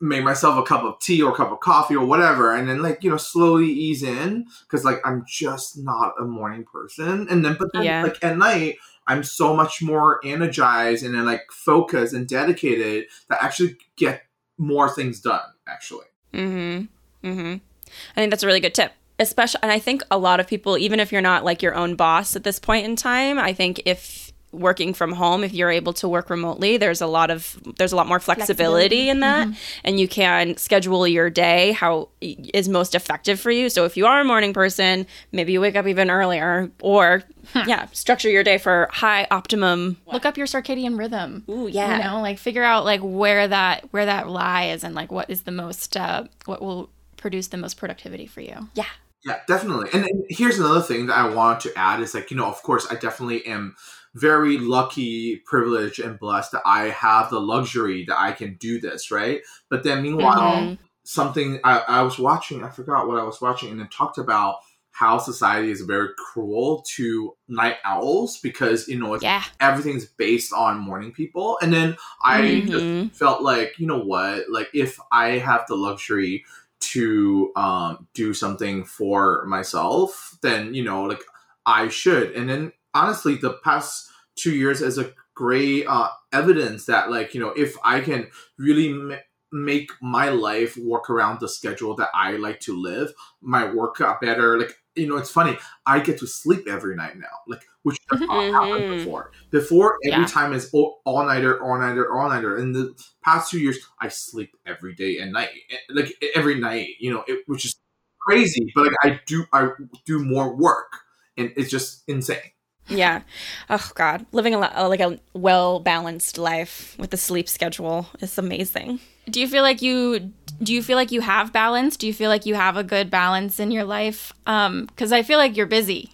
make 0.00 0.22
myself 0.24 0.58
a 0.58 0.62
cup 0.62 0.82
of 0.82 0.98
tea 1.00 1.22
or 1.22 1.32
a 1.32 1.34
cup 1.34 1.50
of 1.52 1.60
coffee 1.60 1.96
or 1.96 2.04
whatever, 2.04 2.54
and 2.54 2.68
then 2.68 2.82
like 2.82 3.02
you 3.02 3.10
know 3.10 3.16
slowly 3.16 3.66
ease 3.70 4.02
in 4.02 4.46
because 4.62 4.84
like 4.84 4.98
I'm 5.04 5.24
just 5.26 5.78
not 5.78 6.14
a 6.20 6.24
morning 6.24 6.64
person. 6.70 7.26
And 7.30 7.44
then 7.44 7.56
but 7.58 7.68
then 7.72 7.84
Yeah. 7.84 8.02
like 8.02 8.22
at 8.22 8.36
night. 8.36 8.76
I'm 9.06 9.22
so 9.22 9.54
much 9.54 9.82
more 9.82 10.18
energized 10.24 11.04
and 11.04 11.14
then 11.14 11.26
like 11.26 11.42
focused 11.52 12.14
and 12.14 12.26
dedicated 12.26 13.04
that 13.28 13.42
I 13.42 13.44
actually 13.44 13.76
get 13.98 14.22
more 14.56 14.88
things 14.88 15.20
done 15.20 15.42
actually. 15.68 16.06
Mm-hmm. 16.32 17.28
Mm-hmm. 17.28 17.54
I 17.56 18.14
think 18.14 18.30
that's 18.30 18.42
a 18.42 18.46
really 18.46 18.60
good 18.60 18.72
tip. 18.72 18.92
Especially, 19.18 19.60
and 19.62 19.70
I 19.70 19.78
think 19.78 20.02
a 20.10 20.18
lot 20.18 20.40
of 20.40 20.46
people, 20.46 20.76
even 20.76 20.98
if 21.00 21.12
you're 21.12 21.22
not 21.22 21.44
like 21.44 21.62
your 21.62 21.74
own 21.74 21.94
boss 21.94 22.34
at 22.34 22.44
this 22.44 22.58
point 22.58 22.84
in 22.84 22.96
time, 22.96 23.38
I 23.38 23.52
think 23.52 23.80
if 23.84 24.32
working 24.50 24.94
from 24.94 25.12
home, 25.12 25.42
if 25.42 25.52
you're 25.52 25.70
able 25.70 25.92
to 25.92 26.08
work 26.08 26.30
remotely, 26.30 26.76
there's 26.76 27.00
a 27.00 27.06
lot 27.06 27.30
of 27.30 27.60
there's 27.76 27.92
a 27.92 27.96
lot 27.96 28.06
more 28.06 28.20
flexibility, 28.20 29.06
Flexibility. 29.06 29.08
in 29.08 29.20
that, 29.20 29.48
and 29.84 29.98
you 29.98 30.08
can 30.08 30.56
schedule 30.56 31.06
your 31.06 31.28
day 31.28 31.72
how 31.72 32.08
is 32.20 32.68
most 32.68 32.94
effective 32.94 33.38
for 33.40 33.50
you. 33.50 33.68
So 33.68 33.84
if 33.84 33.96
you 33.96 34.06
are 34.06 34.20
a 34.20 34.24
morning 34.24 34.52
person, 34.52 35.06
maybe 35.32 35.52
you 35.52 35.60
wake 35.60 35.76
up 35.76 35.86
even 35.86 36.10
earlier, 36.10 36.70
or 36.80 37.22
yeah, 37.66 37.86
structure 37.92 38.30
your 38.30 38.44
day 38.44 38.58
for 38.58 38.88
high 38.92 39.26
optimum. 39.30 39.96
Look 40.06 40.24
up 40.24 40.36
your 40.36 40.46
circadian 40.46 40.98
rhythm. 40.98 41.44
Ooh, 41.48 41.66
yeah. 41.68 41.98
You 41.98 42.04
know, 42.04 42.20
like 42.20 42.38
figure 42.38 42.64
out 42.64 42.84
like 42.84 43.00
where 43.00 43.46
that 43.48 43.92
where 43.92 44.06
that 44.06 44.28
lies 44.28 44.84
and 44.84 44.94
like 44.94 45.10
what 45.10 45.30
is 45.30 45.42
the 45.42 45.52
most 45.52 45.96
uh 45.96 46.24
what 46.46 46.62
will 46.62 46.90
produce 47.16 47.48
the 47.48 47.56
most 47.56 47.76
productivity 47.76 48.26
for 48.26 48.40
you. 48.40 48.68
yeah. 48.74 48.86
Yeah, 49.24 49.40
definitely. 49.48 49.88
And, 49.94 50.04
and 50.04 50.24
here's 50.28 50.58
another 50.58 50.82
thing 50.82 51.06
that 51.06 51.16
I 51.16 51.34
want 51.34 51.60
to 51.60 51.72
add 51.78 52.00
is 52.00 52.14
like, 52.14 52.30
you 52.30 52.36
know, 52.36 52.46
of 52.46 52.62
course, 52.62 52.86
I 52.90 52.94
definitely 52.96 53.46
am 53.46 53.74
very 54.14 54.58
lucky, 54.58 55.36
privileged, 55.46 55.98
and 55.98 56.18
blessed 56.18 56.52
that 56.52 56.62
I 56.66 56.84
have 56.90 57.30
the 57.30 57.40
luxury 57.40 58.04
that 58.06 58.20
I 58.20 58.32
can 58.32 58.56
do 58.56 58.80
this, 58.80 59.10
right? 59.10 59.40
But 59.70 59.82
then 59.82 60.02
meanwhile, 60.02 60.74
Mhm. 60.74 60.78
something 61.04 61.58
I, 61.64 61.78
I 61.88 62.02
was 62.02 62.18
watching, 62.18 62.62
I 62.64 62.70
forgot 62.70 63.08
what 63.08 63.18
I 63.18 63.24
was 63.24 63.40
watching, 63.40 63.70
and 63.72 63.80
it 63.80 63.90
talked 63.90 64.18
about 64.18 64.56
how 64.92 65.18
society 65.18 65.70
is 65.70 65.80
very 65.80 66.10
cruel 66.16 66.84
to 66.96 67.34
night 67.48 67.78
owls 67.84 68.38
because, 68.40 68.86
you 68.88 68.98
know, 68.98 69.14
it's 69.14 69.24
Yeah. 69.24 69.42
everything's 69.60 70.04
based 70.06 70.52
on 70.52 70.78
morning 70.78 71.12
people. 71.12 71.58
And 71.62 71.72
then 71.72 71.96
I 72.22 72.40
Mhm. 72.42 72.70
just 72.70 72.86
felt 73.12 73.42
like, 73.42 73.78
you 73.78 73.86
know 73.86 73.98
what, 74.00 74.44
like 74.50 74.68
if 74.74 74.98
I 75.10 75.38
have 75.38 75.66
the 75.66 75.74
luxury 75.76 76.44
to 76.92 77.52
um, 77.56 78.08
do 78.14 78.34
something 78.34 78.84
for 78.84 79.44
myself, 79.46 80.36
then, 80.42 80.74
you 80.74 80.84
know, 80.84 81.04
like 81.04 81.22
I 81.66 81.88
should. 81.88 82.32
And 82.32 82.48
then 82.48 82.72
honestly, 82.92 83.36
the 83.36 83.54
past 83.64 84.08
two 84.36 84.54
years 84.54 84.82
is 84.82 84.98
a 84.98 85.12
great 85.34 85.86
uh, 85.86 86.10
evidence 86.32 86.86
that, 86.86 87.10
like, 87.10 87.34
you 87.34 87.40
know, 87.40 87.50
if 87.50 87.76
I 87.84 88.00
can 88.00 88.28
really 88.58 88.92
ma- 88.92 89.16
make 89.52 89.90
my 90.00 90.28
life 90.28 90.76
work 90.76 91.10
around 91.10 91.40
the 91.40 91.48
schedule 91.48 91.94
that 91.96 92.10
I 92.14 92.32
like 92.32 92.60
to 92.60 92.80
live, 92.80 93.12
my 93.40 93.72
work 93.72 93.96
got 93.98 94.20
better. 94.20 94.58
Like, 94.58 94.76
you 94.96 95.06
know, 95.08 95.16
it's 95.16 95.30
funny. 95.30 95.58
I 95.86 96.00
get 96.00 96.18
to 96.20 96.26
sleep 96.26 96.66
every 96.68 96.96
night 96.96 97.16
now, 97.18 97.36
like, 97.48 97.62
which 97.82 97.98
does 98.10 98.20
not 98.28 98.44
happen 98.52 98.84
Mhm. 98.84 98.88
before. 98.98 99.32
Before, 99.50 99.98
every 100.06 100.24
Yeah. 100.24 100.26
time 100.26 100.52
is 100.52 100.70
all 100.72 101.00
nighter, 101.26 101.62
all 101.62 101.78
nighter, 101.78 102.12
all 102.12 102.28
nighter. 102.28 102.56
In 102.58 102.72
the 102.72 102.94
past 103.22 103.50
two 103.50 103.60
years, 103.60 103.78
I 104.00 104.08
sleep 104.08 104.56
every 104.66 104.94
day 104.94 105.18
and 105.18 105.32
night, 105.32 105.50
eh, 105.70 105.76
like 105.90 106.12
every 106.34 106.58
night. 106.60 106.88
You 107.00 107.12
know, 107.12 107.24
it, 107.28 107.44
which 107.46 107.64
is 107.64 107.74
crazy. 108.20 108.70
But 108.74 108.86
like, 108.86 108.96
I 109.02 109.20
do, 109.26 109.44
I 109.52 109.70
do 110.06 110.20
more 110.24 110.56
work, 110.56 110.92
and 111.36 111.52
it's 111.56 111.70
just 111.70 112.04
insane. 112.08 112.53
Yeah. 112.88 113.22
Oh 113.70 113.90
God, 113.94 114.26
living 114.32 114.54
a 114.54 114.60
li- 114.60 114.88
like 114.88 115.00
a 115.00 115.18
well 115.32 115.80
balanced 115.80 116.38
life 116.38 116.96
with 116.98 117.12
a 117.14 117.16
sleep 117.16 117.48
schedule 117.48 118.06
is 118.20 118.36
amazing. 118.38 119.00
Do 119.28 119.40
you 119.40 119.48
feel 119.48 119.62
like 119.62 119.80
you 119.80 120.32
do 120.62 120.74
you 120.74 120.82
feel 120.82 120.96
like 120.96 121.10
you 121.10 121.22
have 121.22 121.52
balance? 121.52 121.96
Do 121.96 122.06
you 122.06 122.12
feel 122.12 122.28
like 122.28 122.44
you 122.46 122.54
have 122.54 122.76
a 122.76 122.84
good 122.84 123.10
balance 123.10 123.58
in 123.58 123.70
your 123.70 123.84
life? 123.84 124.32
Um 124.46 124.88
cuz 124.96 125.12
I 125.12 125.22
feel 125.22 125.38
like 125.38 125.56
you're 125.56 125.66
busy. 125.66 126.10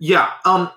Yeah. 0.00 0.30
Um. 0.44 0.70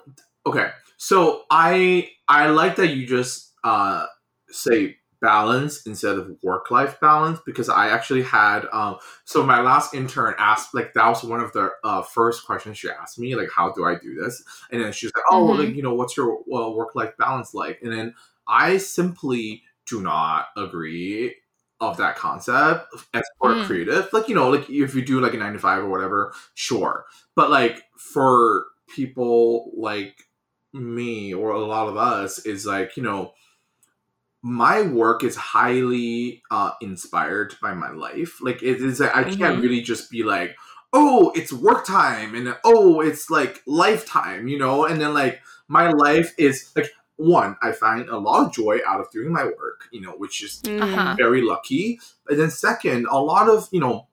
Okay. 0.45 0.69
So 0.97 1.43
I 1.49 2.09
I 2.27 2.47
like 2.47 2.75
that 2.75 2.87
you 2.87 3.07
just 3.07 3.53
uh 3.63 4.05
say 4.49 4.97
balance 5.21 5.85
instead 5.87 6.17
of 6.17 6.31
work 6.43 6.69
life 6.71 6.99
balance 6.99 7.39
because 7.45 7.69
I 7.69 7.89
actually 7.89 8.23
had 8.23 8.65
um. 8.71 8.97
So 9.25 9.43
my 9.43 9.61
last 9.61 9.93
intern 9.93 10.35
asked 10.37 10.73
like 10.73 10.93
that 10.93 11.07
was 11.07 11.23
one 11.23 11.39
of 11.39 11.51
the 11.53 11.71
uh, 11.83 12.01
first 12.03 12.45
questions 12.45 12.77
she 12.77 12.89
asked 12.89 13.19
me 13.19 13.35
like 13.35 13.49
how 13.55 13.71
do 13.71 13.85
I 13.85 13.95
do 13.95 14.15
this 14.15 14.43
and 14.71 14.81
then 14.83 14.91
she's 14.91 15.11
like 15.15 15.23
oh 15.31 15.45
well, 15.45 15.55
Mhm. 15.55 15.65
like 15.67 15.75
you 15.75 15.83
know 15.83 15.93
what's 15.95 16.15
your 16.17 16.39
well, 16.45 16.75
work 16.75 16.95
life 16.95 17.13
balance 17.17 17.53
like 17.53 17.79
and 17.81 17.91
then 17.91 18.13
I 18.47 18.77
simply 18.77 19.63
do 19.85 20.01
not 20.01 20.47
agree 20.57 21.35
of 21.79 21.97
that 21.97 22.15
concept 22.15 22.93
as 23.13 23.23
for 23.39 23.53
Mm. 23.53 23.65
creative 23.65 24.11
like 24.11 24.27
you 24.27 24.35
know 24.35 24.49
like 24.49 24.69
if 24.69 24.95
you 24.95 25.01
do 25.05 25.19
like 25.21 25.33
a 25.33 25.37
nine 25.37 25.53
to 25.53 25.59
five 25.59 25.83
or 25.83 25.89
whatever 25.89 26.33
sure 26.55 27.05
but 27.35 27.51
like 27.51 27.83
for 27.97 28.65
people 28.87 29.71
like 29.77 30.23
me 30.73 31.33
or 31.33 31.51
a 31.51 31.59
lot 31.59 31.87
of 31.87 31.95
us 31.97 32.39
is 32.45 32.65
like 32.65 32.97
you 32.97 33.03
know 33.03 33.31
my 34.43 34.81
work 34.83 35.23
is 35.23 35.35
highly 35.35 36.41
uh 36.51 36.71
inspired 36.81 37.55
by 37.61 37.73
my 37.73 37.89
life 37.91 38.39
like 38.41 38.61
it 38.63 38.81
is 38.81 39.01
i 39.01 39.23
can't 39.23 39.57
Mhm. 39.57 39.61
really 39.61 39.81
just 39.81 40.09
be 40.11 40.23
like 40.23 40.55
oh 40.93 41.31
it's 41.35 41.51
work 41.51 41.85
time 41.85 42.33
and 42.35 42.55
oh 42.63 43.01
it's 43.01 43.29
like 43.29 43.61
lifetime 43.65 44.47
you 44.47 44.57
know 44.57 44.85
and 44.85 45.01
then 45.01 45.13
like 45.13 45.41
my 45.67 45.89
life 45.91 46.33
is 46.37 46.71
like 46.75 46.89
one 47.17 47.57
i 47.63 47.71
find 47.71 48.07
a 48.09 48.17
lot 48.17 48.45
of 48.45 48.53
joy 48.53 48.77
out 48.87 49.01
of 49.01 49.09
doing 49.11 49.33
my 49.33 49.43
work 49.43 49.89
you 49.91 49.99
know 50.01 50.11
which 50.11 50.43
is 50.43 50.61
Mm. 50.63 50.81
Uh-huh. 50.81 51.15
very 51.17 51.41
lucky. 51.41 51.99
And 52.29 52.39
then 52.39 52.49
second, 52.51 53.07
a 53.09 53.19
lot 53.19 53.49
of 53.49 53.67
you 53.71 53.79
know, 53.79 54.07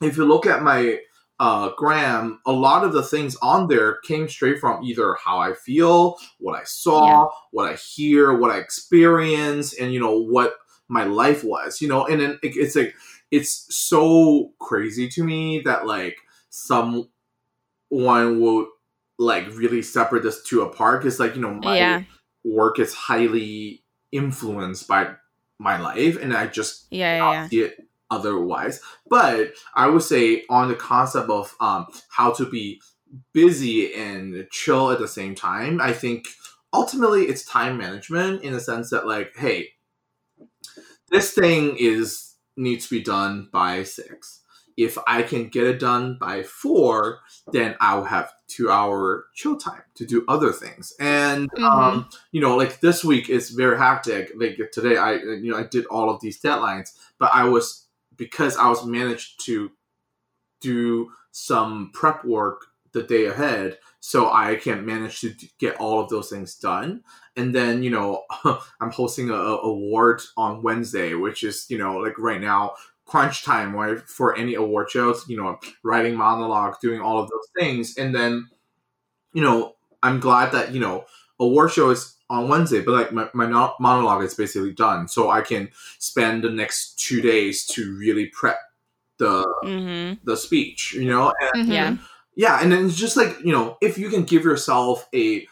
if 0.00 0.16
you 0.16 0.24
look 0.24 0.46
at 0.46 0.62
my 0.62 0.98
uh, 1.40 1.70
gram, 1.76 2.38
a 2.46 2.52
lot 2.52 2.84
of 2.84 2.92
the 2.92 3.02
things 3.02 3.34
on 3.42 3.66
there 3.66 3.96
came 4.04 4.28
straight 4.28 4.60
from 4.60 4.84
either 4.84 5.16
how 5.24 5.38
I 5.38 5.54
feel, 5.54 6.18
what 6.38 6.54
I 6.60 6.64
saw, 6.64 7.28
what 7.50 7.70
I 7.72 7.76
hear, 7.76 8.36
what 8.36 8.50
I 8.50 8.58
experience, 8.58 9.72
and 9.72 9.92
you 9.92 10.00
know 10.00 10.20
what 10.20 10.54
my 10.88 11.04
life 11.04 11.42
was. 11.42 11.80
You 11.80 11.88
know, 11.88 12.06
and 12.06 12.20
then 12.20 12.38
it, 12.42 12.56
it's 12.56 12.76
like 12.76 12.94
it's 13.30 13.66
so 13.74 14.52
crazy 14.60 15.08
to 15.08 15.24
me 15.24 15.60
that 15.64 15.86
like 15.86 16.18
someone 16.50 17.08
will 17.90 18.68
like 19.18 19.46
really 19.56 19.82
separate 19.82 20.22
this 20.22 20.42
two 20.42 20.62
apart 20.62 21.02
because 21.02 21.20
like 21.20 21.34
you 21.34 21.40
know 21.42 21.54
my 21.54 21.76
Yeah. 21.76 22.02
work 22.44 22.78
is 22.78 22.94
highly 22.94 23.82
influenced 24.12 24.88
by 24.88 25.14
my 25.58 25.78
life 25.78 26.16
and 26.20 26.34
i 26.34 26.46
just 26.46 26.86
Yeah. 26.90 27.18
not 27.18 27.32
Yeah. 27.32 27.48
see 27.48 27.60
it 27.60 27.86
otherwise. 28.10 28.80
But 29.08 29.52
i 29.74 29.86
would 29.86 30.02
say 30.02 30.44
on 30.48 30.68
the 30.68 30.74
concept 30.74 31.30
of 31.30 31.54
um, 31.60 31.86
how 32.08 32.32
to 32.32 32.48
be 32.48 32.80
busy 33.32 33.94
and 33.94 34.46
chill 34.50 34.90
at 34.90 35.00
the 35.00 35.08
same 35.08 35.34
time 35.34 35.80
i 35.80 35.92
think 35.92 36.28
ultimately 36.72 37.22
it's 37.22 37.44
time 37.44 37.76
management 37.76 38.42
in 38.42 38.52
the 38.52 38.60
sense 38.60 38.90
that 38.90 39.06
like 39.06 39.36
hey 39.36 39.68
this 41.10 41.32
thing 41.32 41.76
is 41.78 42.34
needs 42.56 42.88
to 42.88 42.96
be 42.98 43.02
done 43.02 43.48
by 43.52 43.82
six. 43.82 44.42
If 44.76 44.96
i 45.06 45.22
can 45.22 45.48
get 45.48 45.66
it 45.66 45.80
done 45.80 46.16
by 46.18 46.42
four 46.42 47.20
then 47.52 47.74
i'll 47.80 48.04
have 48.04 48.32
two 48.46 48.70
hour 48.70 49.26
chill 49.34 49.56
time 49.56 49.82
to 49.96 50.06
do 50.06 50.24
other 50.28 50.52
things. 50.52 50.94
And 50.98 51.50
um, 51.58 52.08
you 52.32 52.40
know 52.40 52.56
like 52.56 52.80
this 52.80 53.04
week 53.04 53.28
is 53.28 53.50
very 53.50 53.76
hectic. 53.76 54.32
Like 54.36 54.58
today 54.72 54.96
i 54.96 55.14
you 55.14 55.50
know 55.50 55.58
i 55.58 55.64
did 55.64 55.86
all 55.86 56.08
of 56.08 56.20
these 56.20 56.40
deadlines 56.40 56.92
but 57.18 57.30
i 57.34 57.44
was 57.44 57.86
because 58.20 58.56
i 58.58 58.68
was 58.68 58.86
managed 58.86 59.44
to 59.44 59.72
do 60.60 61.10
some 61.32 61.90
prep 61.94 62.24
work 62.24 62.66
the 62.92 63.02
day 63.02 63.26
ahead 63.26 63.78
so 64.00 64.30
i 64.32 64.54
can 64.56 64.84
manage 64.84 65.20
to 65.20 65.34
get 65.58 65.76
all 65.76 66.00
of 66.00 66.08
those 66.08 66.30
things 66.30 66.56
done. 66.56 67.02
And 67.36 67.54
then 67.54 67.82
you 67.82 67.90
know 67.90 68.22
i'm 68.80 68.90
hosting 68.90 69.30
a, 69.30 69.34
a 69.34 69.58
award 69.62 70.22
on 70.36 70.62
wednesday 70.62 71.14
which 71.14 71.44
is 71.44 71.66
you 71.70 71.78
know 71.78 71.98
like 71.98 72.18
right 72.18 72.40
now 72.40 72.74
crunch 73.06 73.44
time 73.44 73.74
right 73.74 74.00
for 74.08 74.36
any 74.36 74.54
award 74.54 74.90
shows 74.90 75.24
you 75.28 75.36
know 75.36 75.58
writing 75.82 76.14
monologue 76.14 76.76
doing 76.80 77.00
all 77.00 77.18
of 77.18 77.28
those 77.30 77.48
things. 77.58 77.96
And 77.96 78.14
then 78.14 78.48
you 79.32 79.42
know 79.42 79.74
i'm 80.02 80.20
glad 80.20 80.52
that 80.52 80.72
you 80.72 80.80
know 80.80 81.04
award 81.40 81.70
show 81.72 81.90
is 81.90 82.14
on 82.28 82.48
wednesday 82.48 82.80
but 82.80 82.92
like 82.92 83.12
my, 83.12 83.28
my 83.34 83.46
monologue 83.80 84.22
is 84.22 84.34
basically 84.34 84.72
done 84.72 85.08
so 85.08 85.30
i 85.30 85.40
can 85.40 85.68
spend 85.98 86.44
the 86.44 86.50
next 86.50 86.96
two 86.98 87.20
days 87.20 87.66
to 87.66 87.96
really 87.96 88.26
prep 88.26 88.58
the 89.18 89.44
Mm-hmm. 89.64 90.24
the 90.24 90.36
speech 90.36 90.94
you 90.94 91.08
know 91.08 91.32
and 91.54 91.66
Mhm. 91.68 91.72
Yeah. 91.72 91.96
yeah 92.36 92.58
and 92.62 92.70
then 92.72 92.86
it's 92.86 92.96
just 92.96 93.16
like 93.16 93.36
you 93.44 93.52
know 93.52 93.76
if 93.80 93.98
you 93.98 94.08
can 94.08 94.22
give 94.24 94.44
yourself 94.44 95.08
a 95.14 95.46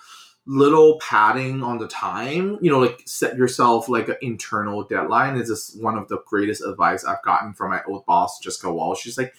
little 0.47 0.99
padding 1.01 1.63
on 1.63 1.77
the 1.77 1.87
time 1.89 2.59
you 2.63 2.71
know 2.71 2.79
like 2.79 3.03
set 3.05 3.37
yourself 3.37 3.87
like 3.91 4.09
an 4.09 4.17
internal 4.23 4.83
deadline 4.85 5.37
is 5.37 5.49
just 5.49 5.83
one 5.83 5.99
of 5.99 6.09
the 6.09 6.19
greatest 6.27 6.65
advice 6.65 7.05
i've 7.05 7.23
gotten 7.23 7.53
from 7.53 7.71
my 7.71 7.83
old 7.87 8.07
boss 8.07 8.39
jessica 8.41 8.73
Walsh. 8.73 9.01
she's 9.03 9.19
like 9.19 9.35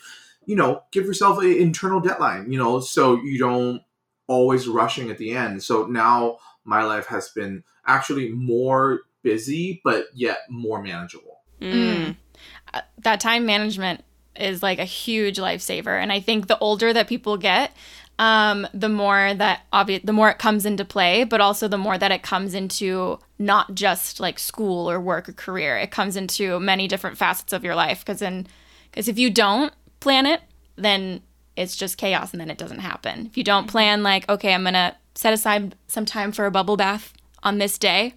you 0.45 0.55
know 0.55 0.83
give 0.91 1.05
yourself 1.05 1.39
an 1.39 1.51
internal 1.51 1.99
deadline 1.99 2.51
you 2.51 2.59
know 2.59 2.79
so 2.79 3.15
you 3.23 3.39
don't 3.39 3.81
always 4.29 4.67
rushing 4.67 5.09
at 5.09 5.17
the 5.17 5.31
end. 5.31 5.61
So 5.61 5.85
now 5.85 6.37
my 6.63 6.83
life 6.83 7.07
has 7.07 7.29
been 7.29 7.63
actually 7.85 8.29
more 8.29 9.01
busy 9.21 9.81
but 9.83 10.05
yet 10.13 10.39
more 10.49 10.81
manageable. 10.81 11.41
Mm. 11.59 12.15
Uh, 12.73 12.81
that 12.99 13.19
time 13.19 13.45
management 13.45 14.05
is 14.35 14.63
like 14.63 14.79
a 14.79 14.85
huge 14.85 15.37
lifesaver 15.37 16.01
and 16.01 16.13
i 16.13 16.19
think 16.21 16.47
the 16.47 16.57
older 16.59 16.93
that 16.93 17.09
people 17.09 17.35
get 17.35 17.75
um, 18.19 18.67
the 18.73 18.89
more 18.89 19.33
that 19.33 19.61
obvious 19.71 20.01
the 20.03 20.13
more 20.13 20.29
it 20.29 20.39
comes 20.39 20.65
into 20.65 20.83
play 20.83 21.23
but 21.23 21.41
also 21.41 21.67
the 21.67 21.77
more 21.77 21.97
that 21.97 22.11
it 22.11 22.21
comes 22.21 22.53
into 22.53 23.17
not 23.39 23.73
just 23.73 24.19
like 24.19 24.37
school 24.37 24.91
or 24.91 24.99
work 24.99 25.29
or 25.29 25.33
career. 25.33 25.77
It 25.77 25.91
comes 25.91 26.17
into 26.17 26.59
many 26.59 26.89
different 26.89 27.17
facets 27.17 27.53
of 27.53 27.63
your 27.63 27.75
life 27.75 28.01
because 28.01 28.19
then 28.19 28.45
because 28.91 29.07
if 29.07 29.17
you 29.17 29.29
don't 29.29 29.73
plan 30.01 30.25
it 30.25 30.41
then 30.75 31.21
it's 31.59 31.75
just 31.75 31.97
chaos 31.97 32.31
and 32.31 32.39
then 32.41 32.49
it 32.49 32.57
doesn't 32.57 32.79
happen 32.79 33.27
if 33.27 33.37
you 33.37 33.43
don't 33.43 33.67
plan 33.67 34.01
like 34.03 34.27
okay 34.29 34.53
i'm 34.53 34.63
gonna 34.63 34.95
set 35.15 35.33
aside 35.33 35.75
some 35.87 36.05
time 36.05 36.31
for 36.31 36.45
a 36.45 36.51
bubble 36.51 36.77
bath 36.77 37.13
on 37.43 37.57
this 37.57 37.77
day 37.77 38.13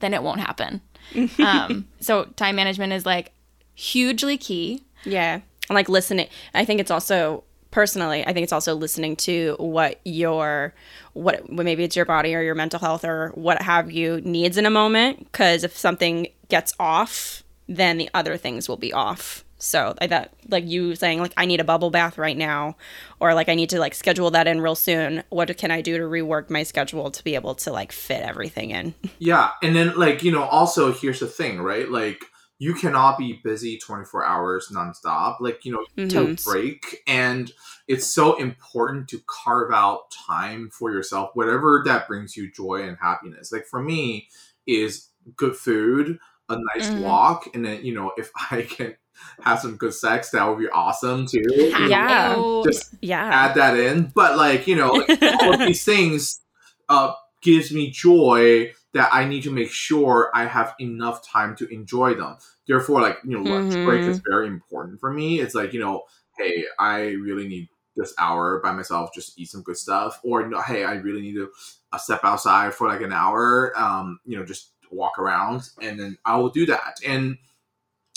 then 0.00 0.14
it 0.14 0.22
won't 0.22 0.40
happen 0.40 0.80
um, 1.38 1.86
so 2.00 2.24
time 2.36 2.56
management 2.56 2.92
is 2.92 3.04
like 3.04 3.32
hugely 3.74 4.38
key 4.38 4.82
Yeah. 5.04 5.40
And 5.68 5.74
like 5.74 5.88
listening. 5.88 6.28
I 6.54 6.64
think 6.64 6.80
it's 6.80 6.90
also 6.90 7.44
personally, 7.70 8.24
I 8.26 8.32
think 8.32 8.44
it's 8.44 8.52
also 8.52 8.74
listening 8.74 9.16
to 9.16 9.56
what 9.58 10.00
your 10.04 10.74
what 11.12 11.50
maybe 11.50 11.84
it's 11.84 11.96
your 11.96 12.04
body 12.04 12.34
or 12.34 12.42
your 12.42 12.54
mental 12.54 12.78
health 12.80 13.04
or 13.04 13.30
what 13.34 13.60
have 13.62 13.90
you 13.90 14.20
needs 14.22 14.56
in 14.56 14.66
a 14.66 14.70
moment 14.70 15.30
cuz 15.32 15.64
if 15.64 15.76
something 15.76 16.28
gets 16.48 16.72
off, 16.78 17.42
then 17.68 17.98
the 17.98 18.10
other 18.14 18.36
things 18.36 18.68
will 18.68 18.76
be 18.76 18.92
off. 18.92 19.44
So 19.64 19.94
I 20.00 20.06
thought 20.06 20.30
like 20.48 20.66
you 20.66 20.94
saying 20.94 21.20
like 21.20 21.32
I 21.36 21.46
need 21.46 21.60
a 21.60 21.64
bubble 21.64 21.90
bath 21.90 22.18
right 22.18 22.36
now 22.36 22.76
or 23.20 23.34
like 23.34 23.48
I 23.48 23.54
need 23.54 23.70
to 23.70 23.78
like 23.78 23.94
schedule 23.94 24.30
that 24.32 24.46
in 24.46 24.60
real 24.60 24.74
soon. 24.74 25.22
What 25.30 25.56
can 25.56 25.70
I 25.70 25.80
do 25.80 25.96
to 25.98 26.04
rework 26.04 26.50
my 26.50 26.62
schedule 26.62 27.10
to 27.10 27.24
be 27.24 27.34
able 27.34 27.54
to 27.56 27.72
like 27.72 27.92
fit 27.92 28.22
everything 28.22 28.70
in? 28.70 28.94
Yeah, 29.18 29.52
and 29.62 29.74
then 29.74 29.96
like 29.96 30.22
you 30.22 30.32
know, 30.32 30.42
also 30.42 30.92
here's 30.92 31.20
the 31.20 31.26
thing, 31.26 31.60
right? 31.60 31.88
Like 31.88 32.20
you 32.58 32.74
cannot 32.74 33.16
be 33.16 33.40
busy 33.42 33.78
24 33.78 34.24
hours 34.24 34.68
nonstop. 34.72 35.36
Like 35.40 35.64
you 35.64 35.72
know, 35.72 35.80
you 35.96 36.08
take 36.08 36.34
Mhm. 36.34 36.40
a 36.40 36.50
break, 36.50 36.96
and 37.06 37.50
it's 37.88 38.06
so 38.06 38.34
important 38.36 39.08
to 39.08 39.20
carve 39.26 39.72
out 39.72 40.10
time 40.26 40.68
for 40.70 40.90
yourself, 40.92 41.30
whatever 41.34 41.82
that 41.86 42.06
brings 42.08 42.36
you 42.36 42.50
joy 42.52 42.82
and 42.86 42.98
happiness. 43.00 43.52
Like 43.52 43.66
for 43.66 43.82
me, 43.82 44.28
is 44.66 45.08
good 45.36 45.56
food, 45.56 46.18
a 46.48 46.58
nice 46.74 46.90
Mhm. 46.90 47.00
walk, 47.00 47.48
and 47.54 47.64
then 47.64 47.84
you 47.84 47.94
know, 47.94 48.12
if 48.18 48.30
I 48.50 48.62
can 48.62 48.96
have 49.40 49.60
some 49.60 49.76
good 49.76 49.94
sex, 49.94 50.30
that 50.30 50.44
would 50.44 50.58
be 50.58 50.68
awesome 50.68 51.26
too. 51.26 51.42
Yeah. 51.88 52.42
Just 52.64 52.94
Yeah. 53.00 53.28
add 53.32 53.54
that 53.56 53.78
in. 53.78 54.12
But 54.14 54.36
like, 54.36 54.66
you 54.66 54.76
know, 54.76 54.90
all 55.40 55.52
of 55.52 55.60
these 55.60 55.84
things 55.84 56.40
uh, 56.88 57.12
gives 57.42 57.72
me 57.72 57.90
joy 57.90 58.72
that 58.92 59.08
I 59.12 59.24
need 59.24 59.42
to 59.42 59.50
make 59.50 59.70
sure 59.70 60.30
I 60.34 60.46
have 60.46 60.74
enough 60.80 61.26
time 61.26 61.56
to 61.56 61.66
enjoy 61.72 62.14
them. 62.14 62.36
Therefore, 62.66 63.00
like, 63.02 63.18
you 63.24 63.36
know, 63.36 63.42
lunch 63.42 63.74
break 63.82 64.02
Mhm. 64.02 64.08
is 64.08 64.20
very 64.26 64.46
important 64.46 65.00
for 65.00 65.12
me. 65.12 65.40
It's 65.40 65.54
like, 65.54 65.72
you 65.72 65.80
know, 65.80 66.02
hey, 66.38 66.64
I 66.78 67.00
really 67.10 67.46
need 67.48 67.68
this 67.96 68.14
hour 68.18 68.60
by 68.60 68.72
myself 68.72 69.10
just 69.14 69.34
to 69.34 69.42
eat 69.42 69.50
some 69.50 69.62
good 69.62 69.76
stuff. 69.76 70.20
Or, 70.24 70.42
you 70.42 70.48
know, 70.48 70.60
hey, 70.60 70.84
I 70.84 70.94
really 70.94 71.20
need 71.22 71.34
to 71.34 71.50
uh, 71.92 71.98
step 71.98 72.20
outside 72.24 72.74
for 72.74 72.88
like 72.88 73.02
an 73.02 73.12
hour, 73.12 73.72
um, 73.76 74.18
you 74.24 74.36
know, 74.36 74.44
just 74.44 74.72
walk 74.90 75.18
around. 75.18 75.68
And 75.80 75.98
then 75.98 76.16
I 76.24 76.36
will 76.36 76.50
do 76.50 76.66
that. 76.66 76.98
And 77.06 77.36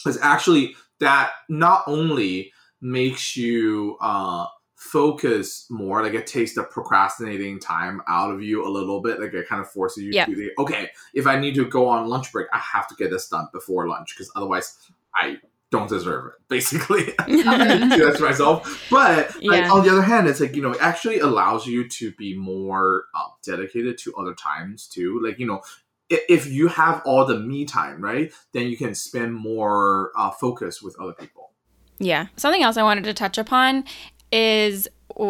it's 0.05 0.17
actually 0.21 0.75
that 0.99 1.31
not 1.49 1.83
only 1.87 2.51
makes 2.81 3.35
you 3.35 3.97
uh, 4.01 4.45
focus 4.75 5.65
more, 5.69 6.01
like 6.03 6.13
it 6.13 6.27
takes 6.27 6.53
the 6.55 6.63
procrastinating 6.63 7.59
time 7.59 8.01
out 8.07 8.31
of 8.31 8.41
you 8.41 8.65
a 8.65 8.69
little 8.69 9.01
bit. 9.01 9.19
Like 9.19 9.33
it 9.33 9.47
kind 9.47 9.61
of 9.61 9.69
forces 9.69 10.03
you 10.03 10.11
Yeah. 10.13 10.25
to 10.25 10.35
think, 10.35 10.51
okay, 10.59 10.89
if 11.13 11.27
I 11.27 11.39
need 11.39 11.55
to 11.55 11.65
go 11.65 11.87
on 11.87 12.07
lunch 12.07 12.31
break, 12.31 12.47
I 12.53 12.59
have 12.59 12.87
to 12.89 12.95
get 12.95 13.09
this 13.09 13.27
done 13.27 13.47
before 13.51 13.87
lunch 13.87 14.13
because 14.15 14.31
otherwise 14.35 14.77
I 15.15 15.37
don't 15.69 15.89
deserve 15.89 16.27
it. 16.27 16.33
Basically, 16.47 17.03
that 17.17 18.13
to 18.17 18.23
myself. 18.23 18.87
But 18.89 19.35
like, 19.43 19.69
on 19.71 19.83
the 19.83 19.91
other 19.91 20.01
hand, 20.01 20.27
it's 20.27 20.39
like 20.39 20.55
you 20.55 20.61
know, 20.61 20.71
it 20.71 20.81
actually 20.81 21.19
allows 21.19 21.67
you 21.67 21.87
to 21.89 22.11
be 22.13 22.37
more 22.37 23.05
uh, 23.13 23.27
dedicated 23.43 23.97
to 23.99 24.13
other 24.15 24.33
times 24.33 24.87
too. 24.87 25.19
Like 25.23 25.39
you 25.39 25.45
know, 25.45 25.61
if 26.09 26.47
you 26.47 26.67
have 26.67 27.01
all 27.05 27.25
the 27.25 27.39
me 27.39 27.65
time, 27.65 28.01
right, 28.01 28.31
then 28.53 28.67
you 28.67 28.77
can 28.77 28.95
spend 28.95 29.33
more 29.33 30.11
uh, 30.15 30.31
focus 30.31 30.81
with 30.81 30.95
other 30.99 31.13
people. 31.13 31.51
yeah. 31.99 32.27
Something 32.37 32.63
else 32.63 32.77
I 32.77 32.83
wanted 32.83 33.03
to 33.05 33.13
touch 33.13 33.37
upon 33.37 33.83
is 34.31 34.87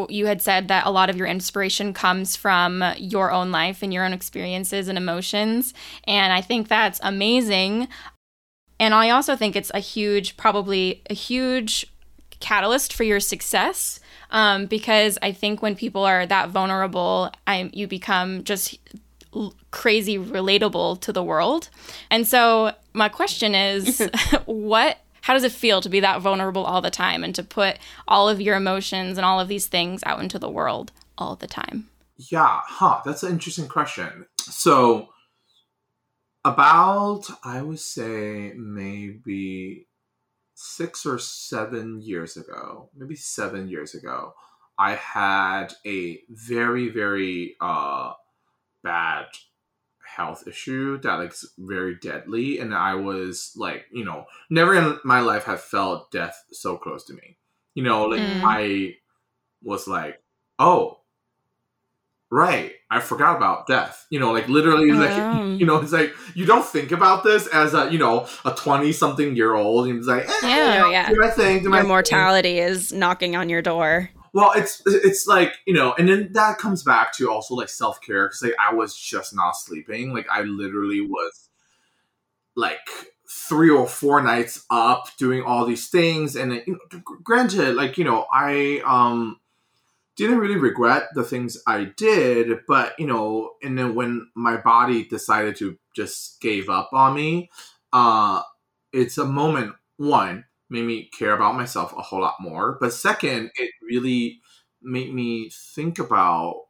you 0.10 0.26
had 0.26 0.42
said 0.42 0.68
that 0.68 0.86
a 0.86 0.92
lot 0.92 1.10
of 1.10 1.16
your 1.16 1.28
inspiration 1.28 1.94
comes 1.94 2.36
from 2.36 2.84
your 2.98 3.32
own 3.32 3.52
life 3.52 3.82
and 3.82 3.94
your 3.94 4.04
own 4.04 4.13
experiences 4.13 4.88
and 4.88 4.98
emotions. 4.98 5.74
And 6.06 6.34
I 6.34 6.42
think 6.42 6.68
that's 6.68 7.00
amazing. 7.04 7.88
And 8.80 8.94
I 8.94 9.12
also 9.12 9.36
think 9.36 9.56
it's 9.56 9.72
a 9.74 9.80
huge, 9.80 10.36
probably 10.38 11.04
a 11.10 11.13
huge 11.13 11.86
catalyst 12.40 12.94
for 12.94 13.04
your 13.04 13.20
success. 13.20 14.00
Um, 14.30 14.66
because 14.66 15.18
I 15.22 15.32
think 15.32 15.62
when 15.62 15.76
people 15.76 16.04
are 16.04 16.26
that 16.26 16.50
vulnerable, 16.50 17.32
I, 17.48 17.70
you 17.74 17.88
become 17.88 18.44
just 18.44 18.78
crazy 19.72 20.18
relatable 20.18 21.02
to 21.02 21.13
the 21.13 21.24
world. 21.24 21.70
And 22.10 22.28
so 22.28 22.74
my 22.94 23.10
question 23.10 23.56
is 23.56 24.08
what 24.46 25.00
how 25.22 25.34
does 25.34 25.44
it 25.44 25.52
feel 25.52 25.82
to 25.82 25.90
be 25.90 26.00
that 26.00 26.22
vulnerable 26.22 26.63
all 26.63 26.82
the 26.82 26.90
time 26.90 27.22
and 27.22 27.36
to 27.36 27.44
put 27.44 27.80
all 28.08 28.30
of 28.30 28.40
your 28.40 28.56
emotions 28.56 29.18
and 29.18 29.26
all 29.26 29.42
of 29.42 29.50
these 29.50 29.68
things 29.68 30.02
out 30.06 30.22
into 30.22 30.40
the 30.40 30.50
world 30.50 30.94
all 31.18 31.36
the 31.36 31.48
time? 31.48 31.90
Yeah, 32.16 32.62
huh? 32.66 33.02
That's 33.04 33.24
an 33.24 33.34
interesting 33.34 33.68
question. 33.68 34.26
So, 34.40 35.10
about 36.46 37.26
I 37.44 37.62
would 37.62 37.80
say 37.80 38.54
maybe 38.56 39.88
six 40.56 41.06
or 41.06 41.20
seven 41.20 42.02
years 42.02 42.38
ago, 42.38 42.90
maybe 42.96 43.16
seven 43.16 43.68
years 43.68 43.96
ago, 43.96 44.34
I 44.80 44.96
had 44.96 45.74
a 45.86 46.22
very 46.30 46.88
very 46.88 47.58
uh 47.60 48.13
bad 48.84 49.26
health 50.06 50.48
issue 50.48 50.98
that 51.02 51.16
like 51.16 51.34
very 51.58 51.96
deadly 51.96 52.60
and 52.60 52.74
i 52.74 52.96
was 52.96 53.52
like 53.56 53.86
you 53.92 54.04
know 54.06 54.26
never 54.50 54.74
in 54.74 54.98
my 55.04 55.20
life 55.20 55.44
have 55.44 55.62
felt 55.62 56.10
death 56.12 56.44
so 56.52 56.78
close 56.78 57.04
to 57.06 57.13
me 57.13 57.38
you 57.76 57.84
know 57.84 58.06
like 58.06 58.22
Mm. 58.22 58.42
i 58.46 58.96
was 59.62 59.88
like 59.88 60.22
oh 60.60 61.00
right 62.30 62.74
i 62.92 63.00
forgot 63.00 63.38
about 63.38 63.68
death 63.68 64.06
you 64.10 64.20
know 64.20 64.32
like 64.34 64.48
literally 64.50 64.92
like 64.92 65.12
Oh. 65.18 65.56
you 65.56 65.66
know 65.66 65.78
it's 65.78 65.92
like 65.94 66.13
you 66.36 66.46
don't 66.46 66.66
think 66.66 66.92
about 66.92 67.24
this 67.24 67.48
as 67.48 67.74
a 67.74 67.90
you 67.92 67.98
know 68.00 68.28
a 68.44 68.52
20 68.52 68.92
something 68.92 69.36
year 69.36 69.54
old 69.54 69.88
and 69.88 69.98
it's 70.00 70.08
like 70.08 70.28
eh, 70.28 70.34
Yeah, 70.44 70.74
you 70.74 70.80
know, 70.82 70.90
yeah. 70.90 71.10
do 71.10 71.16
my 71.20 71.30
thing 71.30 71.63
my 71.70 71.78
Your 71.78 71.82
thing. 71.84 71.88
mortality 71.88 72.60
is 72.60 72.92
knocking 72.92 73.36
on 73.36 73.50
your 73.50 73.62
door. 73.62 74.10
Well, 74.38 74.52
it's 74.56 74.84
it's 74.86 75.26
like 75.26 75.58
you 75.65 75.73
know, 75.73 75.95
and 75.97 76.08
then 76.08 76.30
that 76.34 76.60
comes 76.60 76.84
back 76.84 77.12
to 77.13 77.28
also 77.32 77.56
like 77.56 77.69
self 77.69 78.00
care 78.02 78.28
because 78.28 78.43
like 78.43 78.54
I 78.60 78.71
was 78.71 78.95
just 78.95 79.36
not 79.36 79.54
sleeping. 79.54 80.13
Like 80.13 80.28
I 80.30 80.43
literally 80.43 81.02
was 81.02 81.50
like 82.56 82.88
three 83.28 83.71
or 83.71 83.88
four 83.88 84.21
nights 84.21 84.63
up 84.69 85.08
doing 85.17 85.41
all 85.41 85.65
these 85.65 85.89
things, 85.89 86.36
and 86.36 86.54
you 86.67 86.80
know, 86.93 87.00
granted, 87.23 87.73
like 87.73 87.97
you 87.97 88.04
know, 88.04 88.28
I 88.32 88.84
um 88.86 89.39
didn't 90.17 90.39
really 90.39 90.58
regret 90.58 91.10
the 91.15 91.23
things 91.23 91.62
I 91.67 91.86
did, 91.97 92.60
but 92.67 92.93
you 93.00 93.08
know, 93.08 93.54
and 93.63 93.76
then 93.76 93.95
when 93.95 94.30
my 94.36 94.58
body 94.58 95.06
decided 95.06 95.56
to 95.58 95.80
just 95.95 96.41
gave 96.41 96.69
up 96.69 96.91
on 96.93 97.15
me, 97.15 97.50
uh, 97.91 98.43
it's 98.93 99.17
a 99.17 99.26
moment 99.26 99.73
one 99.97 100.45
made 100.70 100.86
me 100.86 101.10
care 101.18 101.34
about 101.34 101.56
myself 101.56 101.94
a 101.98 102.02
whole 102.02 102.22
lot 102.22 102.36
more. 102.40 102.78
But 102.80 102.94
second, 102.94 103.52
it 103.56 103.72
really 103.82 104.42
made 104.82 105.14
me 105.14 105.50
think 105.52 106.00
about 106.00 106.64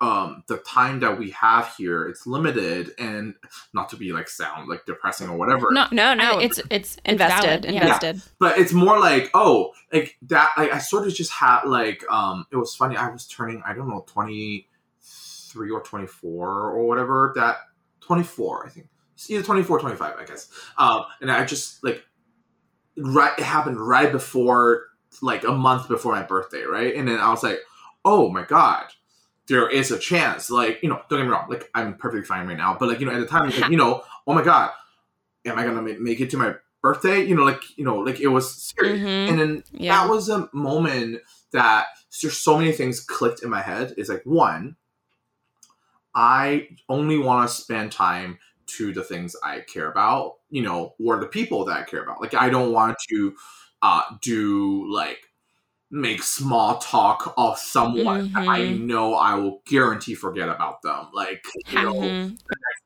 um, 0.00 0.42
the 0.48 0.56
time 0.58 0.98
that 1.00 1.16
we 1.16 1.30
have 1.30 1.74
here. 1.78 2.08
It's 2.08 2.26
limited, 2.26 2.90
and 2.98 3.34
not 3.72 3.88
to 3.90 3.96
be 3.96 4.12
like 4.12 4.28
sound 4.28 4.68
like 4.68 4.84
depressing 4.84 5.28
or 5.28 5.36
whatever. 5.38 5.68
No, 5.70 5.86
No, 5.92 6.12
no, 6.14 6.38
I- 6.38 6.42
it's 6.42 6.58
it's 6.58 6.68
it's 6.70 6.96
invested. 7.04 7.64
Yeah. 7.66 7.82
invested. 7.82 8.20
but 8.40 8.58
it's 8.58 8.72
more 8.72 8.98
like 8.98 9.30
oh 9.34 9.72
like 9.92 10.16
that 10.22 10.50
like 10.56 10.72
i 10.72 10.78
sort 10.78 11.06
of 11.06 11.14
just 11.14 11.30
had 11.30 11.62
like 11.66 12.02
um 12.10 12.46
it 12.50 12.56
was 12.56 12.74
funny 12.74 12.96
i 12.96 13.08
was 13.10 13.26
turning 13.28 13.62
i 13.66 13.72
don't 13.74 13.88
know 13.88 14.04
23 14.08 15.70
or 15.70 15.80
24 15.82 16.48
or 16.48 16.84
whatever 16.86 17.32
that 17.36 17.56
24 18.00 18.66
i 18.66 18.70
think 18.70 18.88
it's 19.14 19.30
either 19.30 19.42
24 19.44 19.78
25 19.80 20.14
i 20.18 20.24
guess 20.24 20.48
um 20.78 21.02
and 21.20 21.30
i 21.30 21.44
just 21.44 21.84
like 21.84 22.02
right 22.96 23.32
it 23.38 23.44
happened 23.44 23.78
right 23.80 24.12
before 24.12 24.86
like 25.20 25.44
a 25.44 25.52
month 25.52 25.88
before 25.88 26.12
my 26.12 26.22
birthday 26.22 26.62
right 26.62 26.94
and 26.94 27.08
then 27.08 27.18
i 27.18 27.30
was 27.30 27.42
like 27.42 27.58
oh 28.04 28.28
my 28.30 28.42
god 28.44 28.86
there 29.48 29.68
is 29.68 29.90
a 29.90 29.98
chance. 29.98 30.50
Like, 30.50 30.82
you 30.82 30.88
know, 30.88 31.00
don't 31.08 31.18
get 31.18 31.24
me 31.24 31.30
wrong, 31.30 31.48
like 31.48 31.68
I'm 31.74 31.94
perfectly 31.94 32.24
fine 32.24 32.46
right 32.46 32.56
now, 32.56 32.76
but 32.78 32.88
like, 32.88 33.00
you 33.00 33.06
know, 33.06 33.12
at 33.12 33.20
the 33.20 33.26
time, 33.26 33.50
like, 33.50 33.70
you 33.70 33.76
know, 33.76 34.02
oh 34.26 34.34
my 34.34 34.42
god, 34.42 34.70
am 35.44 35.58
I 35.58 35.64
gonna 35.64 35.82
make 35.82 36.20
it 36.20 36.30
to 36.30 36.36
my 36.36 36.54
birthday? 36.80 37.24
You 37.24 37.34
know, 37.34 37.42
like, 37.44 37.60
you 37.76 37.84
know, 37.84 37.98
like 37.98 38.20
it 38.20 38.28
was 38.28 38.72
serious. 38.76 39.00
Mhm. 39.00 39.28
And 39.28 39.38
then 39.38 39.64
Yeah. 39.72 39.96
that 40.04 40.10
was 40.10 40.28
a 40.28 40.48
moment 40.52 41.20
that 41.52 41.86
there's 42.20 42.38
so 42.38 42.56
many 42.58 42.72
things 42.72 43.00
clicked 43.00 43.42
in 43.42 43.50
my 43.50 43.62
head. 43.62 43.94
Is 43.96 44.08
like 44.08 44.22
one, 44.24 44.76
I 46.14 46.68
only 46.88 47.18
want 47.18 47.48
to 47.48 47.54
spend 47.54 47.92
time 47.92 48.38
to 48.66 48.92
the 48.92 49.02
things 49.04 49.36
I 49.42 49.60
care 49.60 49.90
about, 49.90 50.38
you 50.50 50.62
know, 50.62 50.94
or 51.04 51.18
the 51.20 51.26
people 51.26 51.64
that 51.66 51.78
I 51.78 51.82
care 51.84 52.02
about. 52.02 52.20
Like 52.20 52.34
I 52.34 52.48
don't 52.50 52.72
want 52.72 52.96
to 53.10 53.36
uh 53.82 54.02
do 54.20 54.92
like 54.92 55.26
make 55.90 56.22
small 56.22 56.78
talk 56.78 57.34
of 57.36 57.58
someone 57.58 58.18
that 58.34 58.44
I 58.48 58.64
know 58.66 59.14
I 59.14 59.34
will 59.36 59.62
guarantee 59.66 60.14
forget 60.14 60.48
about 60.48 60.82
them. 60.82 61.08
Like 61.14 61.44
you 61.68 61.80
know, 61.80 61.92
Mhm. 61.92 62.38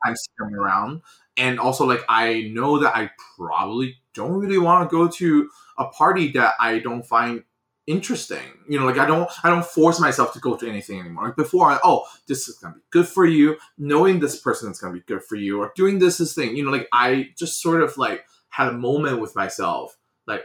I'm 0.04 0.14
sitting 0.16 0.54
around. 0.54 1.02
And 1.36 1.58
also, 1.60 1.84
like, 1.84 2.00
I 2.08 2.42
know 2.54 2.78
that 2.78 2.96
I 2.96 3.10
probably 3.36 3.96
don't 4.14 4.32
really 4.32 4.58
want 4.58 4.88
to 4.88 4.94
go 4.94 5.08
to 5.08 5.50
a 5.78 5.86
party 5.88 6.32
that 6.32 6.54
I 6.58 6.78
don't 6.78 7.02
find 7.02 7.44
interesting. 7.86 8.38
You 8.68 8.80
know, 8.80 8.86
like 8.86 8.98
I 8.98 9.06
don't, 9.06 9.30
I 9.44 9.50
don't 9.50 9.64
force 9.64 10.00
myself 10.00 10.32
to 10.34 10.40
go 10.40 10.56
to 10.56 10.68
anything 10.68 11.00
anymore. 11.00 11.26
Like 11.26 11.36
before, 11.36 11.70
I, 11.70 11.78
oh, 11.84 12.04
this 12.26 12.48
is 12.48 12.56
gonna 12.56 12.74
be 12.74 12.80
good 12.90 13.08
for 13.08 13.24
you. 13.24 13.56
Knowing 13.78 14.20
this 14.20 14.40
person 14.40 14.70
is 14.70 14.80
gonna 14.80 14.94
be 14.94 15.00
good 15.00 15.22
for 15.22 15.36
you, 15.36 15.60
or 15.60 15.72
doing 15.76 15.98
this 15.98 16.18
this 16.18 16.34
thing. 16.34 16.56
You 16.56 16.64
know, 16.64 16.70
like 16.70 16.88
I 16.92 17.30
just 17.36 17.60
sort 17.60 17.82
of 17.82 17.96
like 17.96 18.24
had 18.48 18.68
a 18.68 18.72
moment 18.72 19.20
with 19.20 19.36
myself. 19.36 19.96
Like 20.26 20.44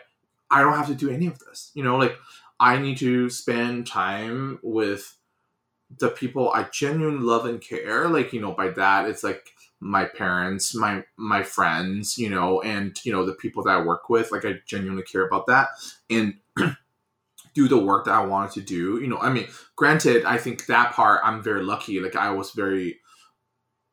I 0.49 0.62
don't 0.62 0.75
have 0.75 0.88
to 0.88 0.95
do 0.95 1.10
any 1.10 1.27
of 1.27 1.39
this. 1.39 1.71
You 1.73 1.84
know, 1.84 1.97
like 1.97 2.15
I 2.60 2.77
need 2.77 2.97
to 2.97 3.30
spend 3.30 3.88
time 3.88 4.60
with 4.62 5.17
the 5.99 6.10
people 6.10 6.51
I 6.51 6.67
genuinely 6.71 7.23
love 7.23 7.45
and 7.45 7.60
care. 7.62 8.08
Like, 8.08 8.34
you 8.34 8.39
know, 8.39 8.51
by 8.51 8.69
that 8.69 9.10
it's 9.10 9.23
like 9.23 9.49
my 9.80 10.06
parents, 10.06 10.75
my 10.75 11.04
my 11.17 11.43
friends, 11.43 12.17
you 12.17 12.30
know, 12.30 12.62
and 12.62 12.97
you 13.04 13.12
know, 13.12 13.25
the 13.25 13.34
people 13.34 13.63
that 13.63 13.77
I 13.77 13.82
work 13.82 14.10
with. 14.10 14.32
Like 14.32 14.45
I 14.45 14.60
genuinely 14.65 15.04
care 15.04 15.25
about 15.25 15.47
that. 15.47 15.69
And 16.10 16.36
do 17.53 17.67
the 17.67 17.77
work 17.77 18.05
that 18.05 18.13
I 18.13 18.25
wanted 18.25 18.51
to 18.53 18.61
do. 18.61 18.99
You 19.01 19.07
know, 19.07 19.17
I 19.17 19.31
mean, 19.31 19.47
granted, 19.75 20.23
I 20.25 20.37
think 20.37 20.65
that 20.67 20.93
part 20.93 21.21
I'm 21.23 21.43
very 21.43 21.63
lucky. 21.63 21.99
Like 21.99 22.15
I 22.15 22.31
was 22.31 22.51
very 22.51 22.99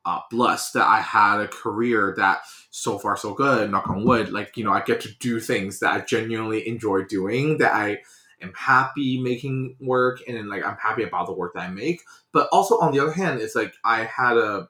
uh, 0.05 0.21
blessed 0.31 0.75
that 0.75 0.87
I 0.87 1.01
had 1.01 1.41
a 1.41 1.49
career 1.49 2.15
that 2.17 2.41
so 2.71 2.99
far 2.99 3.17
so 3.17 3.35
good. 3.35 3.71
Knock 3.71 3.89
on 3.89 4.05
wood. 4.05 4.31
Like 4.31 4.57
you 4.57 4.65
know, 4.65 4.73
I 4.73 4.81
get 4.81 5.01
to 5.03 5.11
do 5.21 5.41
things 5.41 5.81
that 5.81 5.93
I 5.93 6.05
genuinely 6.05 6.67
enjoy 6.67 7.05
doing. 7.05 7.59
That 7.59 7.75
I 7.75 7.99
am 8.41 8.53
happy 8.57 9.21
making 9.21 9.77
work, 9.81 10.21
and 10.27 10.49
like 10.49 10.65
I'm 10.65 10.77
happy 10.77 11.03
about 11.03 11.27
the 11.27 11.35
work 11.35 11.55
that 11.55 11.65
I 11.65 11.69
make. 11.69 12.03
But 12.33 12.49
also 12.53 12.79
on 12.79 12.93
the 12.93 13.01
other 13.01 13.13
hand, 13.13 13.41
it's 13.41 13.55
like 13.55 13.75
I 13.85 14.05
had 14.05 14.37
a 14.37 14.69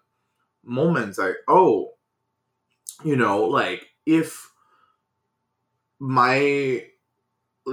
moments 0.64 1.18
like 1.18 1.36
oh, 1.46 1.92
you 3.04 3.16
know, 3.16 3.44
like 3.44 3.86
if 4.06 4.50
my 6.00 6.84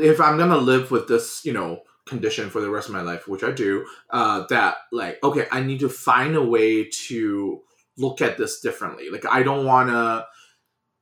if 0.01 0.19
I'm 0.21 0.37
gonna 0.37 0.57
live 0.57 0.91
with 0.91 1.07
this, 1.07 1.43
you 1.45 1.53
know, 1.53 1.81
condition 2.05 2.49
for 2.49 2.61
the 2.61 2.69
rest 2.69 2.87
of 2.87 2.93
my 2.93 3.01
life, 3.01 3.27
which 3.27 3.43
I 3.43 3.51
do, 3.51 3.85
uh, 4.11 4.45
that 4.49 4.77
like, 4.91 5.17
okay, 5.23 5.47
I 5.51 5.61
need 5.61 5.79
to 5.79 5.89
find 5.89 6.35
a 6.35 6.43
way 6.43 6.89
to 7.07 7.61
look 7.97 8.21
at 8.21 8.37
this 8.37 8.59
differently. 8.59 9.09
Like, 9.09 9.25
I 9.25 9.43
don't 9.43 9.65
want 9.65 9.89
to 9.89 10.25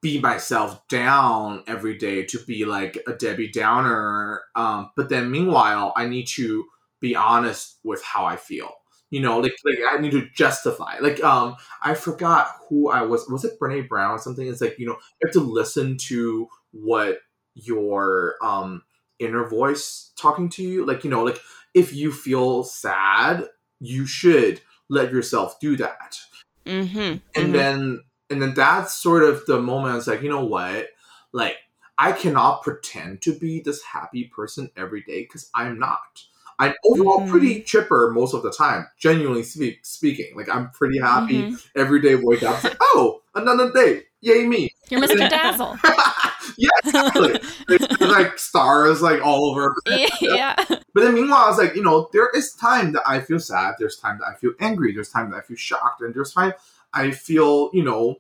be 0.02 0.20
myself 0.20 0.86
down 0.90 1.64
every 1.66 1.98
day 1.98 2.26
to 2.26 2.40
be 2.46 2.66
like 2.66 2.98
a 3.08 3.14
Debbie 3.14 3.50
Downer. 3.50 4.42
Um, 4.56 4.92
but 4.98 5.10
then 5.10 5.32
meanwhile, 5.32 5.94
I 5.96 6.08
need 6.08 6.28
to 6.36 6.66
be 7.00 7.16
honest 7.16 7.80
with 7.84 8.04
how 8.04 8.26
I 8.26 8.36
feel. 8.36 8.70
You 9.12 9.22
know, 9.22 9.40
like 9.40 9.54
like 9.64 9.78
I 9.90 9.98
need 10.00 10.12
to 10.12 10.28
justify. 10.36 10.98
Like 11.00 11.24
um, 11.24 11.56
I 11.84 11.94
forgot 11.94 12.48
who 12.68 12.90
I 12.90 13.04
was. 13.04 13.30
Was 13.30 13.46
it 13.46 13.60
Brene 13.60 13.88
Brown 13.88 14.12
or 14.12 14.20
something? 14.20 14.46
It's 14.48 14.60
like 14.60 14.78
you 14.80 14.88
know, 14.88 14.94
you 14.94 15.28
have 15.28 15.34
to 15.34 15.40
listen 15.40 15.98
to 16.10 16.48
what 16.72 17.20
your 17.56 18.36
um 18.42 18.84
inner 19.20 19.48
voice 19.48 20.12
talking 20.18 20.50
to 20.50 20.64
you 20.64 20.86
like 20.86 21.04
you 21.04 21.10
know 21.10 21.24
like 21.24 21.40
if 21.74 21.94
you 21.94 22.12
feel 22.12 22.64
sad 22.64 23.48
you 23.80 24.06
should 24.06 24.60
let 24.90 25.12
yourself 25.12 25.60
do 25.60 25.78
that 25.78 26.20
Mhm. 26.66 27.22
and 27.36 27.48
Mhm. 27.50 27.54
then 27.54 28.04
and 28.30 28.42
then 28.42 28.54
that's 28.54 28.94
sort 28.94 29.24
of 29.24 29.46
the 29.46 29.62
moment 29.62 29.98
it's 29.98 30.08
like 30.08 30.22
you 30.22 30.30
know 30.30 30.44
what 30.46 30.88
like 31.32 31.58
i 31.98 32.12
cannot 32.12 32.64
pretend 32.64 33.22
to 33.22 33.38
be 33.38 33.60
this 33.60 33.84
happy 33.84 34.26
person 34.36 34.70
every 34.76 35.02
day 35.02 35.22
because 35.22 35.50
i'm 35.54 35.78
not 35.78 36.24
i'm 36.60 36.74
overall 36.86 37.22
Mhm. 37.22 37.30
pretty 37.30 37.62
chipper 37.62 38.12
most 38.14 38.34
of 38.34 38.42
the 38.44 38.52
time 38.52 38.88
genuinely 38.98 39.44
speak, 39.44 39.86
speaking 39.86 40.36
like 40.36 40.50
i'm 40.50 40.70
pretty 40.72 41.00
happy 41.00 41.44
Mhm. 41.44 41.68
every 41.76 42.02
day 42.02 42.16
wake 42.16 42.44
up 42.44 42.64
like, 42.64 42.78
oh 42.82 43.22
another 43.36 43.72
day 43.72 44.04
yay 44.22 44.46
me 44.48 44.70
You're 44.90 45.02
Mr. 45.02 45.30
Dazzle. 45.30 45.78
yeah 46.58 46.70
exactly 46.84 47.40
There's, 47.68 48.02
like 48.02 48.38
stars 48.40 49.02
like 49.02 49.26
all 49.26 49.46
over 49.52 49.74
yeah. 50.22 50.56
but 50.68 50.80
then 50.96 51.14
meanwhile, 51.14 51.46
I 51.46 51.50
was 51.50 51.58
like, 51.58 51.76
you 51.76 51.84
know, 51.84 52.10
there 52.14 52.30
is 52.30 52.54
time 52.54 52.92
that 52.94 53.04
I 53.08 53.20
feel 53.20 53.40
sad. 53.40 53.76
There's 53.80 53.98
time 53.98 54.20
that 54.20 54.28
I 54.28 54.36
feel 54.36 54.52
angry. 54.60 54.94
There's 54.94 55.10
time 55.10 55.32
that 55.32 55.38
I 55.38 55.42
feel 55.42 55.58
shocked. 55.58 56.02
And 56.02 56.14
there's 56.14 56.34
time 56.34 56.54
I 56.94 57.12
feel, 57.12 57.70
you 57.74 57.84
know, 57.84 58.18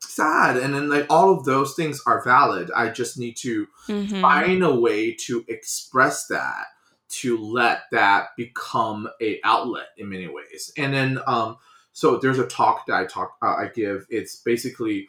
sad. 0.00 0.56
And 0.56 0.74
then 0.74 0.88
like 0.88 1.06
all 1.08 1.30
of 1.32 1.44
those 1.44 1.74
things 1.74 2.02
are 2.06 2.22
valid. 2.22 2.70
I 2.74 2.90
just 2.90 3.18
need 3.18 3.36
to 3.38 3.66
Mhm. 3.88 4.20
find 4.20 4.62
a 4.62 4.74
way 4.74 5.12
to 5.26 5.44
express 5.48 6.26
that, 6.26 6.66
to 7.08 7.38
let 7.38 7.82
that 7.92 8.28
become 8.36 9.08
a 9.22 9.40
outlet 9.44 9.88
in 9.96 10.08
many 10.08 10.28
ways. 10.28 10.72
And 10.76 10.92
then 10.92 11.18
um 11.26 11.56
so 11.92 12.18
there's 12.18 12.38
a 12.38 12.46
talk 12.46 12.84
that 12.86 12.94
I 12.96 13.06
talk 13.06 13.36
uh, 13.40 13.54
I 13.54 13.70
give. 13.74 14.06
It's 14.10 14.36
basically 14.36 15.08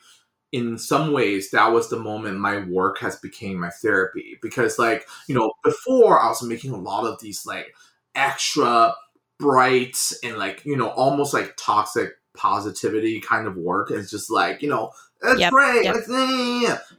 in 0.52 0.78
some 0.78 1.12
ways 1.12 1.52
that 1.52 1.72
was 1.72 1.90
the 1.90 2.00
moment 2.00 2.40
my 2.40 2.60
work 2.66 3.00
has 3.00 3.16
became 3.18 3.60
my 3.60 3.70
therapy. 3.70 4.38
Because 4.42 4.80
like 4.80 5.08
you 5.28 5.36
know 5.36 5.52
before 5.64 6.22
i 6.22 6.28
was 6.28 6.44
making 6.44 6.72
a 6.72 6.78
lot 6.78 7.06
of 7.06 7.20
these 7.20 7.46
like 7.46 7.74
extra 8.16 8.94
bright 9.40 9.98
and 10.24 10.38
like 10.38 10.64
you 10.66 10.76
know 10.76 10.90
almost 10.90 11.34
like 11.34 11.56
toxic 11.58 12.14
positivity 12.36 13.20
kind 13.20 13.48
of 13.48 13.58
work. 13.58 13.92
It's 13.92 14.12
just 14.12 14.32
like 14.32 14.62
you 14.62 14.70
know 14.70 14.92
that's 15.22 15.40
Yep, 15.40 15.52
great 15.52 15.84
yep. 15.84 15.96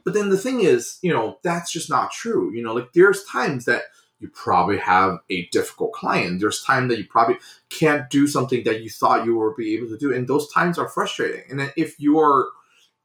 but 0.03 0.13
then 0.13 0.29
the 0.29 0.37
thing 0.37 0.59
is 0.59 0.99
you 1.01 1.13
know 1.13 1.39
that's 1.43 1.71
just 1.71 1.89
not 1.89 2.11
true. 2.11 2.53
You 2.53 2.63
know 2.63 2.73
like 2.73 2.93
there's 2.93 3.23
times 3.25 3.65
that 3.65 3.83
you 4.19 4.29
probably 4.29 4.77
have 4.77 5.19
a 5.29 5.45
difficult 5.47 5.93
client. 5.93 6.39
There's 6.39 6.61
time 6.61 6.89
that 6.89 6.97
you 6.97 7.05
probably 7.05 7.37
can't 7.69 8.09
do 8.09 8.27
something 8.27 8.63
that 8.65 8.81
you 8.81 8.89
thought 8.89 9.25
you 9.25 9.35
were 9.35 9.55
be 9.55 9.75
able 9.75 9.87
to 9.87 9.97
do. 9.97 10.13
And 10.13 10.27
those 10.27 10.51
times 10.51 10.77
are 10.77 10.89
frustrating. 10.89 11.43
And 11.49 11.57
then 11.59 11.71
if 11.77 11.97
you're 11.99 12.49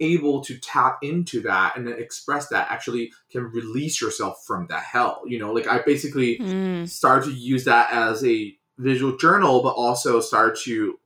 able 0.01 0.41
to 0.43 0.59
tap 0.59 0.99
into 1.03 1.41
that 1.43 1.77
and 1.77 1.87
then 1.87 1.95
express 1.99 2.49
that 2.49 2.71
actually 2.71 3.13
can 3.31 3.45
release 3.45 4.01
yourself 4.01 4.45
from 4.47 4.67
the 4.67 4.77
hell 4.79 5.23
you 5.27 5.39
know 5.39 5.53
like 5.53 5.67
i 5.69 5.79
basically 5.83 6.39
Mm. 6.39 6.89
started 6.89 7.27
to 7.27 7.33
use 7.33 7.65
that 7.65 7.93
as 7.93 8.25
a 8.25 8.57
visual 8.79 9.17
journal 9.17 9.63
but 9.63 9.71
also 9.75 10.21
started 10.21 10.57
to 10.65 10.99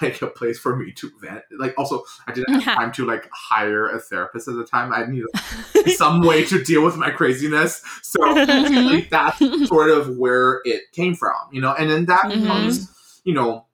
like 0.00 0.22
a 0.22 0.28
place 0.28 0.56
for 0.60 0.76
me 0.76 0.92
to 0.92 1.10
vent 1.20 1.42
like 1.58 1.74
also 1.76 2.04
i 2.28 2.32
didn't 2.32 2.54
have 2.62 2.76
time 2.76 2.92
to 2.92 3.04
like 3.04 3.28
hire 3.32 3.88
a 3.88 3.98
therapist 3.98 4.46
at 4.46 4.54
the 4.54 4.64
time 4.64 4.92
i 4.92 5.04
needed 5.04 5.26
some 5.96 6.20
way 6.20 6.44
to 6.44 6.62
deal 6.62 6.84
with 6.84 6.96
my 6.96 7.10
craziness 7.10 7.82
so 8.02 8.20
Mhm. 8.34 9.10
that's 9.10 9.68
sort 9.68 9.90
of 9.90 10.16
where 10.16 10.60
it 10.64 10.82
came 10.92 11.14
from 11.16 11.34
you 11.50 11.60
know 11.60 11.74
and 11.74 11.90
then 11.90 12.04
that 12.06 12.26
Mhm. 12.26 12.42
becomes 12.42 13.20
you 13.24 13.34
know 13.34 13.66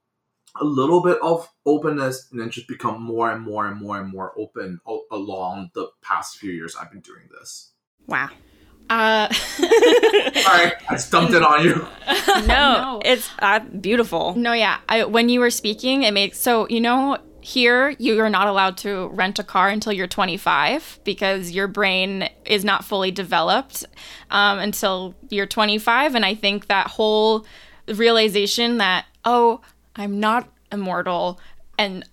a 0.61 0.65
little 0.65 1.03
bit 1.03 1.19
of 1.23 1.49
openness 1.65 2.29
and 2.31 2.41
then 2.41 2.51
just 2.51 2.69
become 2.69 3.03
more 3.03 3.31
and 3.31 3.43
more 3.43 3.67
and 3.67 3.81
more 3.81 4.01
and 4.01 4.11
more 4.11 4.33
open 4.39 4.81
o- 4.87 5.05
along 5.11 5.71
the 5.75 5.89
past 6.03 6.39
few 6.39 6.51
years 6.53 6.77
I've 6.77 6.91
been 6.91 7.01
doing 7.01 7.29
this. 7.39 7.73
Wow. 8.07 8.31
Uh, 8.89 9.33
Sorry, 9.33 10.73
I 10.89 10.97
stumped 10.97 11.33
it 11.35 11.43
on 11.43 11.65
you. 11.65 11.87
No, 12.47 13.01
it's 13.03 13.31
uh, 13.39 13.61
beautiful. 13.61 14.35
No, 14.35 14.53
yeah. 14.53 14.79
I, 14.91 15.05
when 15.05 15.31
you 15.31 15.41
were 15.41 15.51
speaking, 15.51 16.03
it 16.03 16.13
made 16.13 16.35
so 16.35 16.69
you 16.69 16.83
know 16.83 17.17
here 17.41 17.95
you 17.99 18.21
are 18.21 18.29
not 18.29 18.47
allowed 18.47 18.77
to 18.79 19.07
rent 19.09 19.39
a 19.39 19.45
car 19.45 19.69
until 19.69 19.93
you're 19.93 20.07
25 20.07 21.01
because 21.03 21.53
your 21.53 21.67
brain 21.67 22.29
is 22.45 22.65
not 22.65 22.85
fully 22.85 23.11
developed 23.11 23.87
um, 24.31 24.59
until 24.59 25.15
you're 25.31 25.47
25, 25.47 26.15
and 26.15 26.27
I 26.27 26.35
think 26.35 26.67
that 26.67 26.89
whole 26.89 27.47
realization 27.89 28.79
that 28.79 29.07
oh, 29.25 29.61
I'm 29.97 30.21
not 30.21 30.49
immortal 30.71 31.41
and 31.79 32.05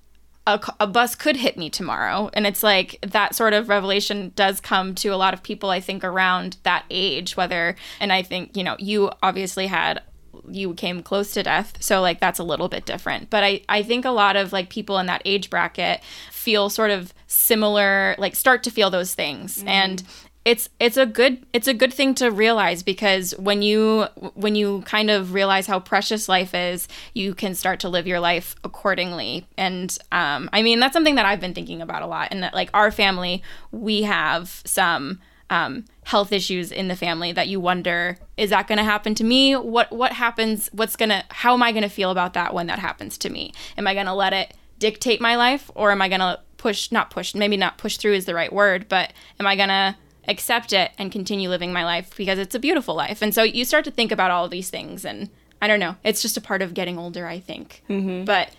a, 0.46 0.60
a, 0.80 0.88
bus 0.88 1.16
could 1.16 1.38
hit 1.38 1.58
me 1.58 1.70
tomorrow. 1.70 2.30
And 2.34 2.46
it's 2.46 2.64
like 2.64 3.00
that 3.02 3.34
sort 3.36 3.54
of 3.54 3.70
revelation 3.70 4.34
does 4.36 4.60
come 4.60 4.94
to 4.96 5.10
a 5.10 5.16
lot 5.16 5.34
of 5.34 5.42
people, 5.42 5.70
I 5.70 5.80
think, 5.80 6.04
around 6.04 6.58
that 6.64 6.86
age, 6.90 7.38
whether, 7.38 7.76
and 8.00 8.12
I 8.12 8.24
think, 8.24 8.58
you 8.58 8.64
know, 8.64 8.76
you 8.80 9.12
obviously 9.22 9.68
had. 9.68 10.02
You 10.50 10.74
came 10.74 11.04
close 11.04 11.32
to 11.34 11.44
death, 11.44 11.78
so 11.80 12.02
like 12.02 12.20
that's 12.20 12.40
a 12.40 12.44
little 12.44 12.68
bit 12.68 12.86
different. 12.86 13.30
But 13.30 13.44
I, 13.44 13.62
I 13.70 13.82
think 13.84 14.04
a 14.04 14.10
lot 14.10 14.36
of 14.36 14.52
like 14.52 14.70
people 14.70 14.98
in 14.98 15.06
that 15.06 15.22
age 15.24 15.50
bracket 15.50 16.02
feel 16.32 16.70
sort 16.70 16.90
of 16.90 17.14
similar, 17.28 18.16
like 18.18 18.36
start 18.36 18.64
to 18.64 18.72
feel 18.72 18.90
those 18.90 19.14
things. 19.14 19.64
Mm. 19.64 19.68
And 19.68 20.04
it's 20.46 20.70
it's 20.80 20.98
a 20.98 21.06
good 21.06 21.46
it's 21.54 21.68
a 21.68 21.74
good 21.74 21.94
thing 21.94 22.14
to 22.16 22.30
realize 22.30 22.84
because 22.84 23.32
when 23.38 23.62
you 23.62 24.04
when 24.34 24.56
you 24.56 24.82
kind 24.82 25.10
of 25.10 25.34
realize 25.34 25.68
how 25.68 25.80
precious 25.80 26.28
life 26.28 26.54
is 26.54 26.88
you 27.14 27.34
can 27.34 27.56
start 27.56 27.80
to 27.80 27.90
live 27.90 28.06
your 28.06 28.20
life 28.20 28.56
accordingly. 28.64 29.48
And 29.58 29.98
um, 30.12 30.50
i 30.52 30.62
mean 30.62 30.80
that's 30.80 30.94
something 30.94 31.16
that 31.16 31.26
i've 31.26 31.40
been 31.40 31.54
thinking 31.54 31.82
about 31.82 32.02
a 32.02 32.08
lot. 32.08 32.30
And 32.32 32.44
that 32.44 32.54
like 32.54 32.70
our 32.74 32.92
family 32.92 33.42
we 33.72 34.04
have 34.04 34.62
some 34.66 35.20
um, 35.50 35.86
health 36.06 36.32
issues 36.32 36.72
in 36.72 36.88
the 36.88 36.96
family 36.96 37.32
that 37.32 37.48
you 37.48 37.60
wonder 37.60 38.18
is 38.38 38.50
that 38.50 38.68
going 38.68 38.80
to 38.80 38.84
happen 38.84 39.14
to 39.16 39.24
me? 39.24 39.56
What 39.56 39.92
what 39.92 40.14
happens 40.14 40.70
what's 40.74 40.96
to 40.96 41.24
how 41.30 41.54
am 41.54 41.64
i 41.64 41.72
going 41.72 41.84
to 41.84 41.90
feel 41.90 42.12
about 42.12 42.34
that 42.34 42.54
when 42.54 42.68
that 42.68 42.80
happens 42.80 43.18
to 43.20 43.30
me? 43.30 43.54
Am 43.78 43.88
i 43.88 43.94
going 43.94 44.08
to 44.08 44.14
let 44.14 44.34
it 44.34 44.56
dictate 44.80 45.22
my 45.22 45.38
life 45.38 45.72
or 45.76 45.92
am 45.92 46.02
i 46.02 46.10
going 46.10 46.20
to 46.20 46.38
push 46.58 46.92
not 46.92 47.10
push 47.10 47.34
maybe 47.36 47.56
not 47.56 47.78
push 47.78 47.98
through 47.98 48.14
is 48.14 48.26
the 48.26 48.34
right 48.34 48.52
word 48.52 48.88
but 48.90 49.14
am 49.40 49.48
i 49.48 49.56
going 49.56 49.70
to 49.70 49.96
accept 50.28 50.74
it 50.74 50.92
and 50.98 51.12
continue 51.12 51.50
living 51.50 51.74
my 51.74 51.84
life 51.84 52.16
because 52.16 52.40
it's 52.40 52.56
a 52.56 52.60
beautiful 52.60 52.96
life. 52.96 53.22
And 53.22 53.34
so 53.34 53.44
you 53.44 53.66
start 53.66 53.86
to 53.86 53.92
think 53.92 54.12
about 54.12 54.32
all 54.32 54.48
these 54.48 54.70
things 54.70 55.06
and 55.06 55.30
I 55.62 55.68
don't 55.68 55.80
know, 55.80 55.96
it's 56.04 56.22
just 56.22 56.36
a 56.36 56.42
part 56.42 56.62
of 56.62 56.74
getting 56.74 57.00
older, 57.00 57.26
I 57.26 57.40
think. 57.40 57.84
Mm-hmm. 57.90 58.26
But 58.26 58.50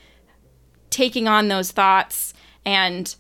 taking 0.91 1.29
on 1.29 1.49
those 1.49 1.71
thoughts 1.71 2.35
and 2.65 3.15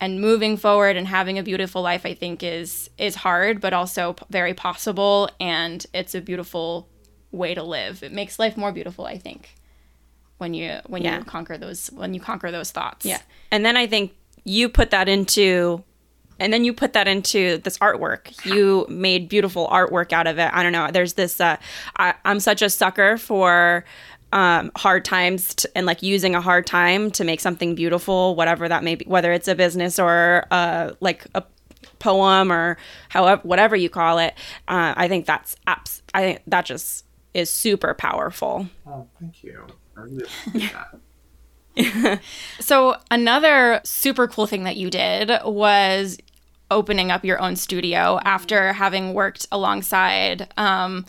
and 0.00 0.20
moving 0.20 0.56
forward 0.56 0.96
and 0.96 1.06
having 1.06 1.38
a 1.38 1.42
beautiful 1.42 1.80
life 1.80 2.04
I 2.04 2.14
think 2.14 2.42
is 2.42 2.90
is 2.98 3.14
hard 3.14 3.60
but 3.60 3.72
also 3.72 4.14
p- 4.14 4.24
very 4.30 4.52
possible 4.52 5.30
and 5.38 5.86
it's 5.94 6.14
a 6.14 6.20
beautiful 6.20 6.88
way 7.30 7.54
to 7.54 7.62
live. 7.62 8.02
It 8.02 8.12
makes 8.12 8.38
life 8.38 8.56
more 8.56 8.72
beautiful, 8.72 9.06
I 9.06 9.18
think. 9.18 9.54
When 10.38 10.54
you 10.54 10.78
when 10.86 11.02
yeah. 11.02 11.18
you 11.18 11.24
conquer 11.24 11.56
those 11.56 11.88
when 11.88 12.14
you 12.14 12.20
conquer 12.20 12.50
those 12.50 12.70
thoughts. 12.70 13.06
Yeah. 13.06 13.20
And 13.50 13.64
then 13.64 13.76
I 13.76 13.86
think 13.86 14.12
you 14.44 14.68
put 14.68 14.90
that 14.90 15.08
into 15.08 15.84
and 16.42 16.52
then 16.52 16.64
you 16.64 16.72
put 16.72 16.92
that 16.92 17.08
into 17.08 17.58
this 17.58 17.78
artwork. 17.78 18.44
You 18.44 18.86
made 18.88 19.28
beautiful 19.28 19.68
artwork 19.68 20.12
out 20.12 20.26
of 20.26 20.38
it. 20.38 20.50
I 20.52 20.62
don't 20.62 20.72
know. 20.72 20.90
There's 20.90 21.14
this 21.14 21.40
uh, 21.40 21.56
I, 21.96 22.14
i'm 22.24 22.40
such 22.40 22.62
a 22.62 22.70
sucker 22.70 23.16
for 23.18 23.84
um, 24.32 24.70
hard 24.76 25.04
times 25.04 25.54
t- 25.54 25.68
and 25.74 25.86
like 25.86 26.02
using 26.02 26.34
a 26.34 26.40
hard 26.40 26.66
time 26.66 27.10
to 27.12 27.24
make 27.24 27.40
something 27.40 27.74
beautiful 27.74 28.34
whatever 28.34 28.68
that 28.68 28.82
may 28.82 28.94
be 28.94 29.04
whether 29.06 29.32
it's 29.32 29.48
a 29.48 29.54
business 29.54 29.98
or 29.98 30.46
uh, 30.50 30.92
like 31.00 31.26
a 31.34 31.42
poem 31.98 32.50
or 32.52 32.78
however 33.10 33.42
whatever 33.44 33.76
you 33.76 33.90
call 33.90 34.18
it 34.18 34.34
uh, 34.68 34.94
i 34.96 35.06
think 35.06 35.26
that's 35.26 35.54
i 35.66 36.20
think 36.20 36.42
that 36.46 36.64
just 36.64 37.04
is 37.34 37.50
super 37.50 37.94
powerful. 37.94 38.68
Oh 38.86 39.06
thank 39.18 39.42
you. 39.42 39.66
I 39.96 40.00
really 40.00 40.24
appreciate 40.24 40.72
that. 41.76 42.20
So 42.60 42.96
another 43.10 43.80
super 43.84 44.28
cool 44.28 44.46
thing 44.46 44.64
that 44.64 44.76
you 44.76 44.90
did 44.90 45.30
was 45.44 46.18
opening 46.72 47.10
up 47.10 47.24
your 47.24 47.40
own 47.40 47.56
studio 47.56 48.18
after 48.24 48.72
having 48.72 49.14
worked 49.14 49.46
alongside 49.52 50.52
um, 50.56 51.04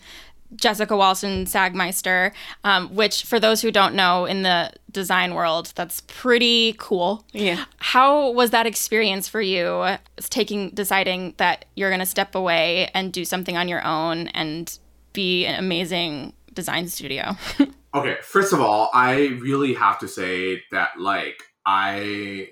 Jessica 0.56 0.96
Walsh 0.96 1.22
and 1.22 1.46
Sagmeister, 1.46 2.32
um, 2.62 2.94
which 2.94 3.24
for 3.24 3.40
those 3.40 3.62
who 3.62 3.70
don't 3.70 3.94
know 3.94 4.24
in 4.24 4.42
the 4.42 4.72
design 4.90 5.34
world, 5.34 5.72
that's 5.74 6.02
pretty 6.02 6.74
cool. 6.78 7.24
Yeah. 7.32 7.64
How 7.78 8.30
was 8.30 8.50
that 8.50 8.66
experience 8.66 9.28
for 9.28 9.40
you 9.40 9.96
taking 10.30 10.70
deciding 10.70 11.34
that 11.38 11.64
you're 11.74 11.90
going 11.90 12.00
to 12.00 12.06
step 12.06 12.34
away 12.34 12.90
and 12.94 13.12
do 13.12 13.24
something 13.24 13.56
on 13.56 13.68
your 13.68 13.84
own 13.84 14.28
and 14.28 14.78
be 15.12 15.46
an 15.46 15.58
amazing 15.58 16.34
design 16.52 16.88
studio? 16.88 17.36
okay, 17.94 18.16
first 18.22 18.52
of 18.52 18.60
all, 18.60 18.90
I 18.94 19.38
really 19.40 19.74
have 19.74 19.98
to 20.00 20.08
say 20.08 20.62
that 20.70 21.00
like 21.00 21.42
I 21.66 22.48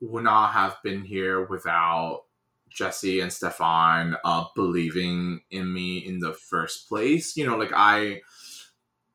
would 0.00 0.24
not 0.24 0.52
have 0.52 0.76
been 0.84 1.04
here 1.04 1.44
without 1.46 2.22
Jesse 2.70 3.20
and 3.20 3.32
Stefan 3.32 4.16
uh, 4.24 4.44
believing 4.54 5.40
in 5.50 5.72
me 5.72 5.98
in 5.98 6.18
the 6.20 6.32
first 6.32 6.88
place. 6.88 7.36
You 7.36 7.46
know, 7.46 7.56
like 7.56 7.72
I, 7.74 8.22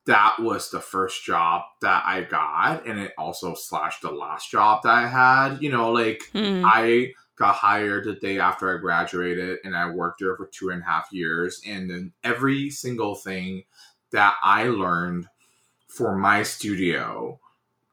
that 0.06 0.38
was 0.40 0.70
the 0.70 0.80
first 0.80 1.24
job 1.24 1.64
that 1.82 2.04
I 2.06 2.22
got, 2.24 2.86
and 2.86 3.00
it 3.00 3.14
also 3.18 3.54
slashed 3.54 4.02
the 4.02 4.12
last 4.12 4.52
job 4.52 4.84
that 4.84 4.94
I 4.94 5.08
had. 5.08 5.58
You 5.62 5.72
know, 5.72 5.92
like 5.92 6.22
mm. 6.34 6.64
I 6.66 7.14
got 7.36 7.56
hired 7.56 8.06
the 8.06 8.14
day 8.14 8.40
after 8.40 8.76
I 8.76 8.80
graduated, 8.80 9.60
and 9.64 9.76
I 9.76 9.90
worked 9.90 10.20
there 10.20 10.36
for 10.36 10.48
two 10.48 10.70
and 10.70 10.82
a 10.82 10.86
half 10.86 11.10
years, 11.12 11.62
and 11.68 11.90
then 11.90 12.14
every 12.24 12.70
single 12.70 13.16
thing 13.16 13.64
that 14.12 14.36
I 14.44 14.66
learned 14.66 15.28
for 15.88 16.16
my 16.16 16.42
studio 16.44 17.40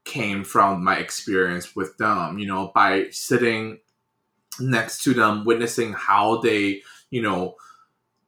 came 0.05 0.43
from 0.43 0.83
my 0.83 0.97
experience 0.97 1.77
with 1.77 1.97
them 1.99 2.39
you 2.39 2.47
know 2.47 2.73
by 2.75 3.07
sitting 3.11 3.79
next 4.61 5.03
to 5.05 5.15
them, 5.15 5.45
witnessing 5.45 5.93
how 5.93 6.39
they, 6.39 6.83
you 7.11 7.23
know, 7.23 7.57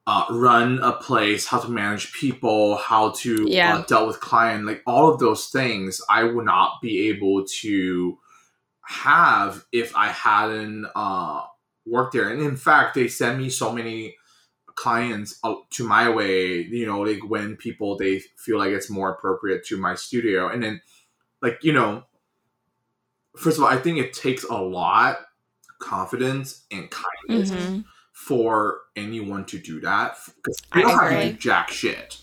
uh, 0.05 0.25
run 0.31 0.79
a 0.79 0.91
place, 0.91 1.47
how 1.47 1.59
to 1.59 1.69
manage 1.69 2.11
people, 2.13 2.75
how 2.75 3.11
to 3.11 3.45
yeah. 3.49 3.77
uh, 3.77 3.85
deal 3.85 4.07
with 4.07 4.19
client, 4.19 4.65
like 4.65 4.81
all 4.85 5.11
of 5.11 5.19
those 5.19 5.47
things, 5.47 6.01
I 6.09 6.23
would 6.23 6.45
not 6.45 6.81
be 6.81 7.09
able 7.09 7.45
to 7.61 8.17
have 8.81 9.63
if 9.71 9.95
I 9.95 10.07
hadn't 10.07 10.87
uh, 10.93 11.43
worked 11.85 12.13
there. 12.13 12.29
And 12.29 12.41
in 12.41 12.57
fact, 12.57 12.95
they 12.95 13.07
send 13.07 13.39
me 13.39 13.49
so 13.49 13.71
many 13.71 14.15
clients 14.75 15.39
uh, 15.43 15.55
to 15.71 15.87
my 15.87 16.09
way. 16.09 16.63
You 16.63 16.85
know, 16.85 17.01
like 17.01 17.23
when 17.27 17.55
people 17.55 17.97
they 17.97 18.19
feel 18.37 18.57
like 18.57 18.71
it's 18.71 18.89
more 18.89 19.11
appropriate 19.11 19.65
to 19.67 19.77
my 19.77 19.95
studio, 19.95 20.49
and 20.49 20.61
then 20.61 20.81
like 21.41 21.59
you 21.63 21.71
know, 21.71 22.03
first 23.37 23.57
of 23.57 23.63
all, 23.63 23.69
I 23.69 23.77
think 23.77 23.99
it 23.99 24.13
takes 24.13 24.43
a 24.43 24.55
lot 24.55 25.19
confidence 25.83 26.65
and 26.71 26.89
kindness 26.89 27.51
mm-hmm. 27.51 27.81
for 28.11 28.79
anyone 28.95 29.45
to 29.45 29.59
do 29.59 29.79
that 29.81 30.15
because 30.37 30.57
they 30.73 30.81
don't 30.81 30.91
have 30.91 31.21
to 31.21 31.31
do 31.31 31.37
jack 31.37 31.69
shit. 31.69 32.17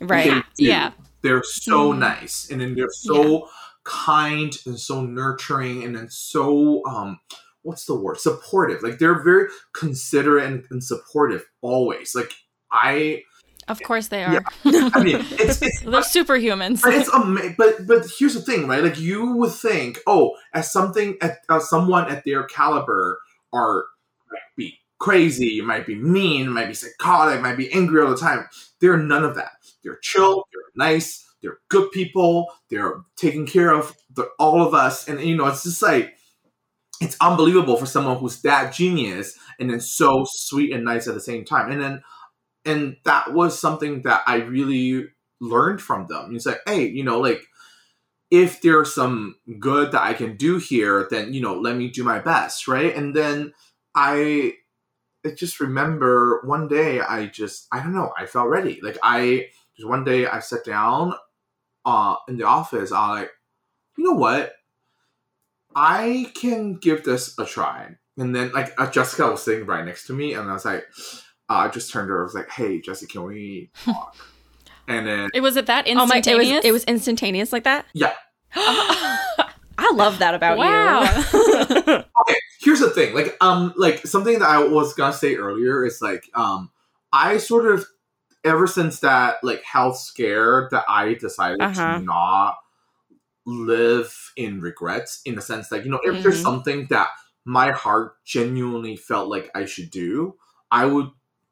Right. 0.00 0.42
Yeah. 0.56 0.92
They're 1.22 1.42
so 1.42 1.92
mm. 1.92 1.98
nice 1.98 2.50
and 2.50 2.60
then 2.60 2.74
they're 2.74 2.88
so 2.90 3.30
yeah. 3.30 3.46
kind 3.84 4.56
and 4.64 4.78
so 4.78 5.04
nurturing 5.04 5.84
and 5.84 5.96
then 5.96 6.08
so 6.08 6.82
um 6.86 7.20
what's 7.62 7.84
the 7.84 7.94
word 7.94 8.18
supportive 8.18 8.82
like 8.82 8.98
they're 8.98 9.22
very 9.22 9.48
considerate 9.74 10.44
and, 10.44 10.64
and 10.70 10.82
supportive 10.82 11.44
always 11.60 12.14
like 12.14 12.32
i 12.72 13.22
of 13.68 13.80
course 13.82 14.08
they 14.08 14.24
are. 14.24 14.32
Yeah. 14.64 14.90
I 14.94 15.02
mean, 15.02 15.16
it's, 15.32 15.62
it's 15.62 15.80
they're 15.80 16.00
superhumans. 16.00 16.82
But 16.82 16.94
it's 16.94 17.12
ama- 17.12 17.54
but 17.56 17.86
but 17.86 18.06
here's 18.18 18.34
the 18.34 18.42
thing, 18.42 18.66
right? 18.66 18.82
Like 18.82 18.98
you 18.98 19.34
would 19.36 19.52
think, 19.52 19.98
oh, 20.06 20.36
as 20.54 20.72
something, 20.72 21.16
at, 21.20 21.38
uh, 21.48 21.60
someone 21.60 22.10
at 22.10 22.24
their 22.24 22.44
caliber 22.44 23.18
are 23.52 23.84
might 24.30 24.56
be 24.56 24.78
crazy, 24.98 25.60
might 25.60 25.86
be 25.86 25.94
mean, 25.94 26.50
might 26.50 26.68
be 26.68 26.74
psychotic, 26.74 27.40
might 27.40 27.56
be 27.56 27.72
angry 27.72 28.02
all 28.02 28.10
the 28.10 28.16
time. 28.16 28.48
They're 28.80 28.96
none 28.96 29.24
of 29.24 29.34
that. 29.36 29.52
They're 29.82 29.98
chill. 30.02 30.44
They're 30.52 30.86
nice. 30.88 31.26
They're 31.42 31.58
good 31.68 31.90
people. 31.90 32.52
They're 32.68 33.02
taking 33.16 33.46
care 33.46 33.72
of 33.72 33.96
the, 34.14 34.28
all 34.38 34.62
of 34.62 34.74
us, 34.74 35.08
and 35.08 35.20
you 35.20 35.36
know, 35.36 35.46
it's 35.46 35.64
just 35.64 35.82
like 35.82 36.14
it's 37.00 37.16
unbelievable 37.20 37.76
for 37.76 37.86
someone 37.86 38.18
who's 38.18 38.42
that 38.42 38.74
genius 38.74 39.38
and 39.58 39.70
then 39.70 39.80
so 39.80 40.26
sweet 40.28 40.72
and 40.72 40.84
nice 40.84 41.08
at 41.08 41.14
the 41.14 41.20
same 41.20 41.44
time. 41.44 41.70
And 41.70 41.80
then 41.80 42.02
and 42.64 42.96
that 43.04 43.32
was 43.32 43.58
something 43.58 44.02
that 44.02 44.22
I 44.26 44.36
really 44.36 45.08
learned 45.40 45.80
from 45.80 46.06
them. 46.06 46.34
It's 46.34 46.46
like, 46.46 46.60
hey, 46.66 46.86
you 46.88 47.04
know, 47.04 47.20
like 47.20 47.42
if 48.30 48.62
there's 48.62 48.94
some 48.94 49.36
good 49.58 49.92
that 49.92 50.02
I 50.02 50.14
can 50.14 50.36
do 50.36 50.58
here, 50.58 51.08
then 51.10 51.32
you 51.34 51.40
know, 51.40 51.54
let 51.54 51.76
me 51.76 51.88
do 51.88 52.04
my 52.04 52.18
best, 52.18 52.68
right? 52.68 52.94
And 52.94 53.14
then 53.14 53.52
I, 53.94 54.54
I 55.24 55.30
just 55.30 55.60
remember 55.60 56.42
one 56.44 56.68
day 56.68 57.00
I 57.00 57.26
just 57.26 57.66
I 57.72 57.82
don't 57.82 57.94
know 57.94 58.12
I 58.16 58.26
felt 58.26 58.48
ready. 58.48 58.80
Like 58.82 58.98
I 59.02 59.46
just 59.76 59.88
one 59.88 60.04
day 60.04 60.26
I 60.26 60.40
sat 60.40 60.64
down, 60.64 61.14
uh, 61.84 62.16
in 62.28 62.36
the 62.36 62.44
office. 62.44 62.92
I 62.92 63.10
like, 63.10 63.30
you 63.96 64.04
know 64.04 64.12
what, 64.14 64.52
I 65.74 66.32
can 66.34 66.74
give 66.74 67.04
this 67.04 67.38
a 67.38 67.44
try. 67.44 67.96
And 68.18 68.34
then 68.34 68.52
like 68.52 68.72
uh, 68.78 68.90
Jessica 68.90 69.30
was 69.30 69.42
sitting 69.42 69.66
right 69.66 69.84
next 69.84 70.06
to 70.06 70.12
me, 70.12 70.34
and 70.34 70.48
I 70.48 70.52
was 70.52 70.64
like 70.64 70.84
uh, 71.50 71.54
I 71.54 71.68
just 71.68 71.92
turned 71.92 72.08
to 72.08 72.12
her. 72.12 72.20
I 72.20 72.22
was 72.22 72.34
like, 72.34 72.48
"Hey, 72.48 72.80
Jesse, 72.80 73.06
can 73.06 73.24
we 73.24 73.70
talk?" 73.84 74.16
and 74.86 75.06
then 75.06 75.30
it 75.34 75.40
was 75.40 75.56
it 75.56 75.66
that 75.66 75.86
instantaneous. 75.86 76.26
Oh 76.26 76.38
my, 76.38 76.48
it 76.48 76.54
was, 76.54 76.64
it 76.64 76.72
was 76.72 76.84
instantaneous 76.84 77.52
like 77.52 77.64
that. 77.64 77.86
Yeah. 77.92 78.14
I 78.54 79.92
love 79.94 80.18
that 80.18 80.34
about 80.34 80.58
wow. 80.58 81.02
you. 81.02 81.08
okay, 81.88 82.38
here's 82.60 82.80
the 82.80 82.90
thing. 82.90 83.14
Like, 83.14 83.36
um, 83.40 83.72
like 83.76 84.06
something 84.06 84.38
that 84.38 84.48
I 84.48 84.62
was 84.62 84.94
gonna 84.94 85.12
say 85.12 85.36
earlier 85.36 85.84
is 85.84 86.00
like, 86.00 86.24
um, 86.34 86.70
I 87.12 87.38
sort 87.38 87.66
of 87.66 87.86
ever 88.44 88.66
since 88.66 89.00
that 89.00 89.36
like 89.42 89.62
health 89.62 89.98
scare 89.98 90.68
that 90.70 90.84
I 90.88 91.14
decided 91.14 91.60
uh-huh. 91.60 91.98
to 91.98 92.04
not 92.04 92.58
live 93.46 94.32
in 94.36 94.60
regrets 94.60 95.20
in 95.24 95.34
the 95.34 95.42
sense 95.42 95.68
that 95.68 95.84
you 95.84 95.90
know 95.90 96.00
if 96.04 96.12
mm-hmm. 96.12 96.22
there's 96.22 96.40
something 96.40 96.86
that 96.90 97.08
my 97.44 97.70
heart 97.70 98.14
genuinely 98.24 98.96
felt 98.96 99.28
like 99.28 99.50
I 99.54 99.64
should 99.64 99.90
do, 99.90 100.36
I 100.70 100.84
would 100.84 101.10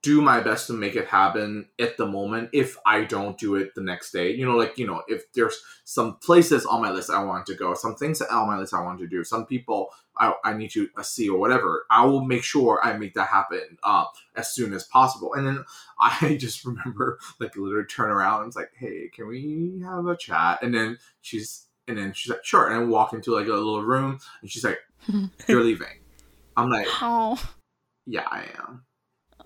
do 0.09 0.23
my 0.23 0.41
best 0.41 0.67
to 0.67 0.73
make 0.73 0.97
it 0.97 1.07
happen 1.07 1.67
at 1.79 1.99
the 1.99 2.07
moment 2.07 2.49
if 2.55 2.79
I 2.87 3.05
don't 3.05 3.37
do 3.37 3.57
it 3.57 3.75
the 3.75 3.83
next 3.83 4.11
day. 4.11 4.33
You 4.33 4.47
know, 4.47 4.57
like, 4.57 4.79
you 4.79 4.87
know, 4.87 5.03
if 5.07 5.31
there's 5.35 5.61
some 5.85 6.17
places 6.17 6.65
on 6.65 6.81
my 6.81 6.91
list 6.91 7.11
I 7.11 7.23
want 7.23 7.45
to 7.45 7.55
go, 7.55 7.75
some 7.75 7.95
things 7.95 8.23
on 8.23 8.47
my 8.47 8.57
list 8.57 8.73
I 8.73 8.81
want 8.81 9.01
to 9.01 9.07
do, 9.07 9.23
some 9.23 9.45
people 9.45 9.91
I, 10.17 10.33
I 10.47 10.55
need 10.55 10.71
to 10.71 10.89
uh, 10.97 11.03
see 11.03 11.29
or 11.29 11.39
whatever, 11.39 11.85
I 11.91 12.07
will 12.07 12.25
make 12.25 12.43
sure 12.43 12.81
I 12.83 12.97
make 12.97 13.13
that 13.15 13.29
happen 13.29 13.77
uh, 13.83 14.07
as 14.35 14.51
soon 14.55 14.73
as 14.73 14.85
possible. 14.85 15.35
And 15.35 15.47
then 15.47 15.65
I 16.01 16.37
just 16.41 16.65
remember, 16.65 17.19
like, 17.39 17.55
literally 17.55 17.85
turn 17.85 18.11
around 18.11 18.41
and 18.41 18.49
it's 18.49 18.57
like, 18.57 18.73
hey, 18.79 19.11
can 19.15 19.29
we 19.29 19.83
have 19.85 20.07
a 20.07 20.17
chat? 20.17 20.61
And 20.63 20.73
then 20.73 20.97
she's, 21.21 21.67
and 21.87 21.99
then 21.99 22.15
she's 22.15 22.31
like, 22.31 22.47
sure. 22.47 22.67
And 22.67 22.77
I 22.77 22.85
walk 22.85 23.13
into 23.13 23.35
like 23.35 23.47
a 23.47 23.51
little 23.53 23.83
room 23.83 24.21
and 24.41 24.51
she's 24.51 24.65
like, 24.65 24.79
you're 25.47 25.63
leaving. 25.63 26.01
I'm 26.57 26.71
like, 26.71 26.87
Oh. 27.03 27.39
yeah, 28.07 28.27
I 28.31 28.47
am 28.59 28.87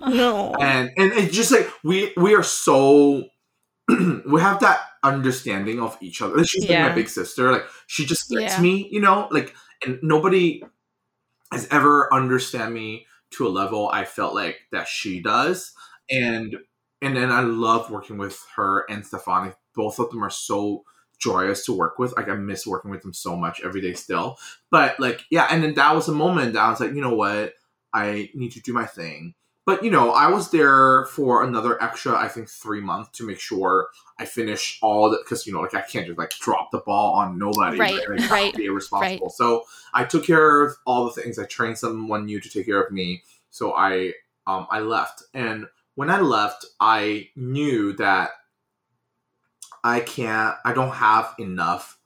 No. 0.09 0.53
and 0.61 0.91
and 0.97 1.13
it's 1.13 1.35
just 1.35 1.53
like 1.53 1.69
we 1.85 2.13
we 2.17 2.35
are 2.35 2.43
so 2.43 3.25
we 3.89 4.41
have 4.41 4.61
that 4.61 4.81
understanding 5.05 5.81
of 5.81 5.99
each 6.01 6.23
other. 6.23 6.45
She's 6.45 6.63
like 6.63 6.71
Yeah. 6.71 6.89
my 6.89 6.95
big 6.95 7.09
sister. 7.09 7.53
Like 7.53 7.65
she 7.87 8.07
just 8.07 8.29
gets 8.31 8.57
Yeah. 8.57 8.61
me, 8.63 8.89
you 8.91 9.01
know. 9.01 9.29
Like 9.31 9.55
and 9.85 9.99
nobody 10.03 10.63
has 11.53 11.69
ever 11.71 12.13
understand 12.13 12.75
me 12.75 13.07
to 13.33 13.47
a 13.47 13.51
level 13.51 13.91
I 13.93 14.05
felt 14.05 14.35
like 14.35 14.61
that 14.73 14.89
she 14.89 15.21
does. 15.21 15.73
And 16.11 16.57
and 17.01 17.17
then 17.17 17.31
I 17.33 17.41
love 17.41 17.91
working 17.91 18.19
with 18.19 18.45
her 18.57 18.85
and 18.89 19.05
Stefani. 19.05 19.53
Both 19.75 19.99
of 19.99 20.11
them 20.11 20.23
are 20.25 20.31
so 20.31 20.85
joyous 21.19 21.65
to 21.67 21.73
work 21.73 21.99
with. 21.99 22.17
Like 22.17 22.29
I 22.29 22.35
miss 22.35 22.67
working 22.67 22.91
with 22.91 23.03
them 23.03 23.15
so 23.15 23.37
much 23.37 23.61
every 23.65 23.81
day 23.81 23.95
still. 23.95 24.39
But 24.71 24.99
like 25.01 25.23
yeah, 25.31 25.49
and 25.51 25.63
then 25.63 25.75
that 25.75 25.95
was 25.95 26.09
a 26.09 26.13
moment 26.13 26.55
that 26.55 26.63
I 26.63 26.71
was 26.71 26.81
like, 26.81 26.93
you 26.95 27.01
know 27.01 27.15
what, 27.15 27.55
I 27.93 28.31
need 28.35 28.53
to 28.53 28.61
do 28.61 28.73
my 28.73 28.87
thing. 28.87 29.35
But 29.65 29.85
you 29.85 29.91
know, 29.91 30.11
I 30.11 30.29
was 30.29 30.51
there 30.51 31.07
for 31.07 31.45
another 31.45 31.81
extra, 31.83 32.17
I 32.17 32.29
think, 32.29 32.49
three 32.49 32.81
months 32.81 33.17
to 33.19 33.27
make 33.27 33.39
sure 33.39 33.89
I 34.19 34.25
finish 34.25 34.79
all 34.83 35.09
the 35.09 35.19
because 35.19 35.47
you 35.47 35.53
know, 35.53 35.61
like 35.61 35.75
I 35.75 35.83
can't 35.83 36.07
just 36.07 36.19
like 36.19 36.31
drop 36.31 36.71
the 36.73 36.79
ball 36.79 37.15
on 37.15 37.39
nobody, 37.39 37.79
Right, 37.79 38.09
Like, 38.09 38.31
right, 38.31 38.55
be 38.55 38.67
irresponsible. 38.67 39.31
So 39.31 39.65
I 39.95 40.05
took 40.05 40.25
care 40.25 40.63
of 40.63 40.77
all 40.85 41.05
the 41.05 41.23
things. 41.23 41.39
I 41.39 41.45
trained 41.45 41.79
someone 41.79 42.27
new 42.27 42.41
to 42.41 42.49
take 42.49 42.67
care 42.67 42.83
of 42.83 42.91
me. 42.91 43.23
So 43.51 43.75
I 43.75 44.15
um 44.49 44.67
I 44.71 44.81
left, 44.81 45.23
and 45.33 45.67
when 45.95 46.11
I 46.11 46.21
left, 46.21 46.67
I 46.81 47.29
knew 47.37 47.93
that 47.95 48.31
I 49.85 50.01
can't. 50.01 50.57
I 50.65 50.73
don't 50.73 50.95
have 50.95 51.35
enough 51.39 51.99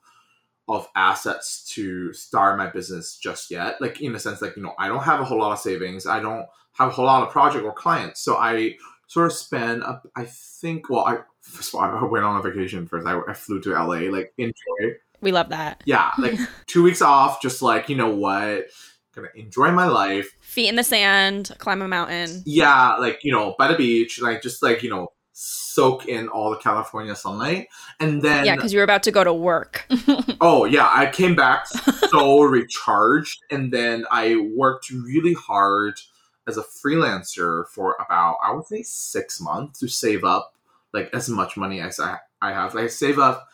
of 0.68 0.88
assets 0.96 1.64
to 1.74 2.12
start 2.12 2.58
my 2.58 2.66
business 2.66 3.16
just 3.16 3.50
yet. 3.50 3.80
Like 3.80 4.00
in 4.00 4.14
a 4.14 4.18
sense, 4.18 4.42
like 4.42 4.56
you 4.56 4.62
know, 4.62 4.74
I 4.78 4.88
don't 4.88 5.04
have 5.04 5.20
a 5.20 5.24
whole 5.24 5.38
lot 5.38 5.52
of 5.52 5.58
savings. 5.58 6.06
I 6.06 6.20
don't 6.20 6.46
have 6.78 6.88
a 6.88 6.92
whole 6.92 7.06
lot 7.06 7.22
of 7.22 7.30
project 7.30 7.64
or 7.64 7.72
clients. 7.72 8.20
So 8.20 8.36
I 8.36 8.76
sort 9.06 9.26
of 9.26 9.32
spend. 9.32 9.82
A, 9.82 10.00
I 10.14 10.24
think. 10.24 10.90
Well, 10.90 11.06
I 11.06 11.18
first 11.40 11.74
of 11.74 11.80
all, 11.80 11.82
I 11.82 12.04
went 12.04 12.24
on 12.24 12.36
a 12.38 12.42
vacation 12.42 12.86
first. 12.86 13.06
I, 13.06 13.20
I 13.28 13.32
flew 13.32 13.60
to 13.62 13.72
LA. 13.72 14.10
Like 14.10 14.32
enjoy. 14.38 14.96
we 15.20 15.32
love 15.32 15.48
that. 15.50 15.82
Yeah, 15.86 16.12
like 16.18 16.38
two 16.66 16.82
weeks 16.82 17.02
off. 17.02 17.40
Just 17.40 17.62
like 17.62 17.88
you 17.88 17.96
know 17.96 18.14
what, 18.14 18.66
gonna 19.14 19.28
enjoy 19.34 19.72
my 19.72 19.86
life. 19.86 20.30
Feet 20.40 20.68
in 20.68 20.76
the 20.76 20.84
sand, 20.84 21.54
climb 21.58 21.82
a 21.82 21.88
mountain. 21.88 22.42
Yeah, 22.44 22.96
like 22.96 23.20
you 23.22 23.32
know, 23.32 23.54
by 23.58 23.68
the 23.68 23.76
beach. 23.76 24.20
Like 24.20 24.42
just 24.42 24.62
like 24.62 24.82
you 24.82 24.90
know, 24.90 25.12
soak 25.32 26.06
in 26.06 26.28
all 26.28 26.50
the 26.50 26.56
California 26.56 27.14
sunlight, 27.14 27.68
and 28.00 28.22
then 28.22 28.44
Yeah, 28.44 28.56
because 28.56 28.72
you 28.72 28.78
were 28.78 28.84
about 28.84 29.02
to 29.04 29.10
go 29.10 29.24
to 29.24 29.32
work. 29.32 29.86
Oh 30.38 30.66
yeah, 30.66 30.88
I 30.92 31.06
came 31.06 31.34
back 31.34 31.66
so 32.10 32.42
recharged, 32.42 33.38
and 33.50 33.72
then 33.72 34.04
I 34.10 34.36
worked 34.54 34.90
really 34.90 35.32
hard 35.32 35.98
as 36.46 36.56
a 36.56 36.62
freelancer 36.62 37.66
for 37.68 37.96
about 38.04 38.38
I 38.42 38.52
would 38.52 38.66
say 38.66 38.82
six 38.82 39.40
months 39.40 39.80
to 39.80 39.88
save 39.88 40.24
up 40.24 40.54
like 40.92 41.10
as 41.12 41.28
much 41.28 41.56
money 41.56 41.80
as 41.80 42.00
I 42.00 42.18
I 42.40 42.52
have. 42.52 42.76
I 42.76 42.86
save 42.86 43.18
up 43.18 43.48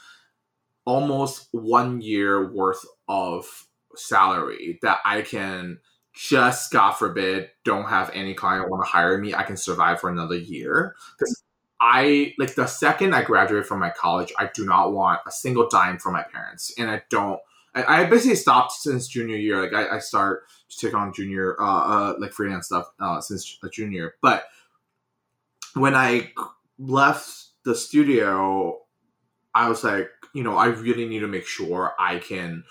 almost 0.84 1.48
one 1.52 2.00
year 2.00 2.52
worth 2.52 2.84
of 3.08 3.66
salary 3.94 4.78
that 4.82 4.98
I 5.04 5.22
can 5.22 5.78
just 6.14 6.72
God 6.72 6.92
forbid 6.92 7.50
don't 7.64 7.88
have 7.88 8.10
any 8.14 8.34
client 8.34 8.70
want 8.70 8.84
to 8.84 8.90
hire 8.90 9.18
me. 9.18 9.34
I 9.34 9.44
can 9.44 9.56
survive 9.56 10.00
for 10.00 10.10
another 10.10 10.36
year 10.36 10.94
because 11.18 11.42
I 11.80 12.34
like 12.38 12.54
the 12.54 12.66
second 12.66 13.12
I 13.12 13.22
graduate 13.22 13.66
from 13.66 13.80
my 13.80 13.90
college, 13.90 14.32
I 14.38 14.48
do 14.54 14.64
not 14.64 14.92
want 14.92 15.20
a 15.26 15.32
single 15.32 15.68
dime 15.68 15.98
from 15.98 16.12
my 16.12 16.22
parents, 16.22 16.72
and 16.78 16.88
I 16.88 17.02
don't. 17.10 17.40
I, 17.74 18.02
I 18.02 18.04
basically 18.04 18.36
stopped 18.36 18.72
since 18.72 19.08
junior 19.08 19.36
year. 19.36 19.60
Like 19.62 19.72
I, 19.72 19.96
I 19.96 19.98
start 19.98 20.44
to 20.76 20.86
take 20.86 20.94
on 20.94 21.12
junior, 21.12 21.60
uh, 21.60 21.64
uh, 21.64 22.14
like 22.18 22.32
freelance 22.32 22.66
stuff 22.66 22.86
uh, 23.00 23.20
since 23.20 23.58
a 23.62 23.68
junior. 23.68 24.14
But 24.22 24.44
when 25.74 25.94
I 25.94 26.32
left 26.78 27.30
the 27.64 27.74
studio, 27.74 28.80
I 29.54 29.68
was 29.68 29.84
like, 29.84 30.10
you 30.34 30.42
know, 30.42 30.56
I 30.56 30.66
really 30.66 31.08
need 31.08 31.20
to 31.20 31.28
make 31.28 31.46
sure 31.46 31.94
I 31.98 32.18
can. 32.18 32.64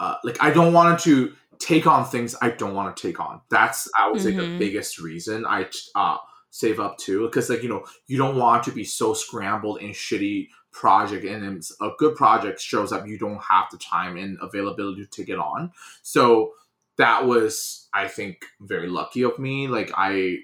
Uh, 0.00 0.16
like 0.24 0.42
I 0.42 0.50
don't 0.50 0.72
want 0.72 0.98
to 1.00 1.32
take 1.58 1.86
on 1.86 2.04
things 2.04 2.34
I 2.42 2.50
don't 2.50 2.74
want 2.74 2.96
to 2.96 3.06
take 3.08 3.20
on. 3.20 3.40
That's 3.50 3.88
I 3.98 4.10
would 4.10 4.20
say 4.20 4.32
the 4.32 4.50
Mhm. 4.50 4.58
biggest 4.58 4.98
reason 4.98 5.46
I 5.46 5.68
uh, 5.94 6.16
save 6.50 6.80
up 6.80 6.98
to 6.98 7.26
because 7.26 7.48
like 7.48 7.62
you 7.62 7.68
know 7.68 7.84
you 8.08 8.18
don't 8.18 8.36
want 8.36 8.64
to 8.64 8.72
be 8.72 8.84
so 8.84 9.14
scrambled 9.14 9.80
in 9.80 9.90
shitty 9.90 10.48
project 10.72 11.24
and 11.24 11.62
a 11.80 11.90
good 11.98 12.16
project 12.16 12.58
shows 12.60 12.92
up 12.92 13.06
you 13.06 13.18
don't 13.18 13.42
have 13.42 13.66
the 13.70 13.78
time 13.78 14.16
and 14.16 14.38
availability 14.40 15.02
to 15.04 15.10
take 15.10 15.28
it 15.28 15.38
on 15.38 15.70
so 16.02 16.52
that 16.98 17.26
was 17.26 17.88
i 17.94 18.06
think 18.08 18.44
very 18.60 18.88
lucky 18.88 19.22
of 19.22 19.38
me 19.38 19.68
like 19.68 19.90
i 19.96 20.36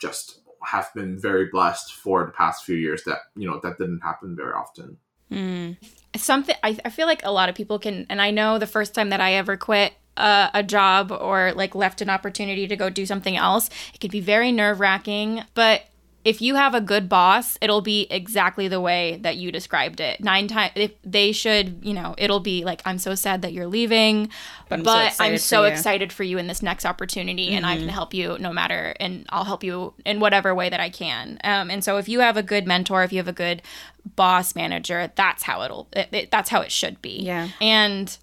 just 0.00 0.40
have 0.62 0.88
been 0.94 1.18
very 1.18 1.46
blessed 1.52 1.92
for 1.92 2.24
the 2.24 2.32
past 2.32 2.64
few 2.64 2.76
years 2.76 3.04
that 3.04 3.18
you 3.36 3.48
know 3.48 3.60
that 3.62 3.78
didn't 3.78 4.00
happen 4.00 4.36
very 4.36 4.52
often 4.52 4.96
Mm. 5.30 5.78
something 6.16 6.54
I, 6.62 6.78
I 6.84 6.90
feel 6.90 7.06
like 7.06 7.24
a 7.24 7.30
lot 7.30 7.48
of 7.48 7.54
people 7.54 7.78
can 7.78 8.06
and 8.10 8.20
i 8.20 8.30
know 8.30 8.58
the 8.58 8.66
first 8.66 8.94
time 8.94 9.08
that 9.08 9.20
i 9.20 9.32
ever 9.32 9.56
quit 9.56 9.94
uh, 10.16 10.50
a 10.54 10.62
job 10.62 11.10
or 11.10 11.52
like 11.54 11.74
left 11.74 12.00
an 12.02 12.10
opportunity 12.10 12.68
to 12.68 12.76
go 12.76 12.90
do 12.90 13.06
something 13.06 13.36
else 13.36 13.68
it 13.94 14.00
could 14.00 14.10
be 14.12 14.20
very 14.20 14.52
nerve-wracking 14.52 15.42
but 15.54 15.82
if 16.24 16.40
you 16.40 16.54
have 16.54 16.74
a 16.74 16.80
good 16.80 17.08
boss 17.08 17.58
it'll 17.60 17.80
be 17.82 18.06
exactly 18.10 18.66
the 18.68 18.80
way 18.80 19.18
that 19.22 19.36
you 19.36 19.52
described 19.52 20.00
it 20.00 20.20
nine 20.20 20.48
times 20.48 20.72
if 20.74 20.90
they 21.04 21.32
should 21.32 21.78
you 21.84 21.92
know 21.92 22.14
it'll 22.18 22.40
be 22.40 22.64
like 22.64 22.80
i'm 22.84 22.98
so 22.98 23.14
sad 23.14 23.42
that 23.42 23.52
you're 23.52 23.66
leaving 23.66 24.28
But 24.68 24.82
but 24.84 25.14
I'm 25.20 25.32
i'm 25.32 25.38
so 25.38 25.62
so, 25.62 25.64
excited 25.64 25.64
for 25.64 25.64
you." 25.66 25.74
excited 25.74 26.12
for 26.12 26.22
you 26.24 26.38
in 26.38 26.46
this 26.46 26.62
next 26.62 26.84
opportunity 26.86 27.50
and 27.54 27.64
i 27.66 27.76
can 27.76 27.88
help 27.88 28.14
you 28.14 28.36
no 28.38 28.52
matter 28.52 28.94
and 28.98 29.26
i'll 29.28 29.44
help 29.44 29.62
you 29.62 29.92
in 30.04 30.18
whatever 30.20 30.54
way 30.54 30.68
that 30.70 30.80
i 30.80 30.88
can 30.90 31.38
um, 31.44 31.70
and 31.70 31.84
so 31.84 31.98
if 31.98 32.08
you 32.08 32.20
have 32.20 32.36
a 32.36 32.42
good 32.42 32.66
mentor 32.66 33.04
if 33.04 33.12
you 33.12 33.18
have 33.18 33.28
a 33.28 33.32
good 33.32 33.60
boss 34.16 34.54
manager 34.54 35.10
that's 35.14 35.42
how 35.42 35.62
it'll 35.62 35.88
it, 35.92 36.08
it- 36.12 36.30
that's 36.30 36.48
how 36.50 36.60
it 36.60 36.72
should 36.72 37.00
be 37.02 37.20
Yeah. 37.22 37.48
and 37.60 38.16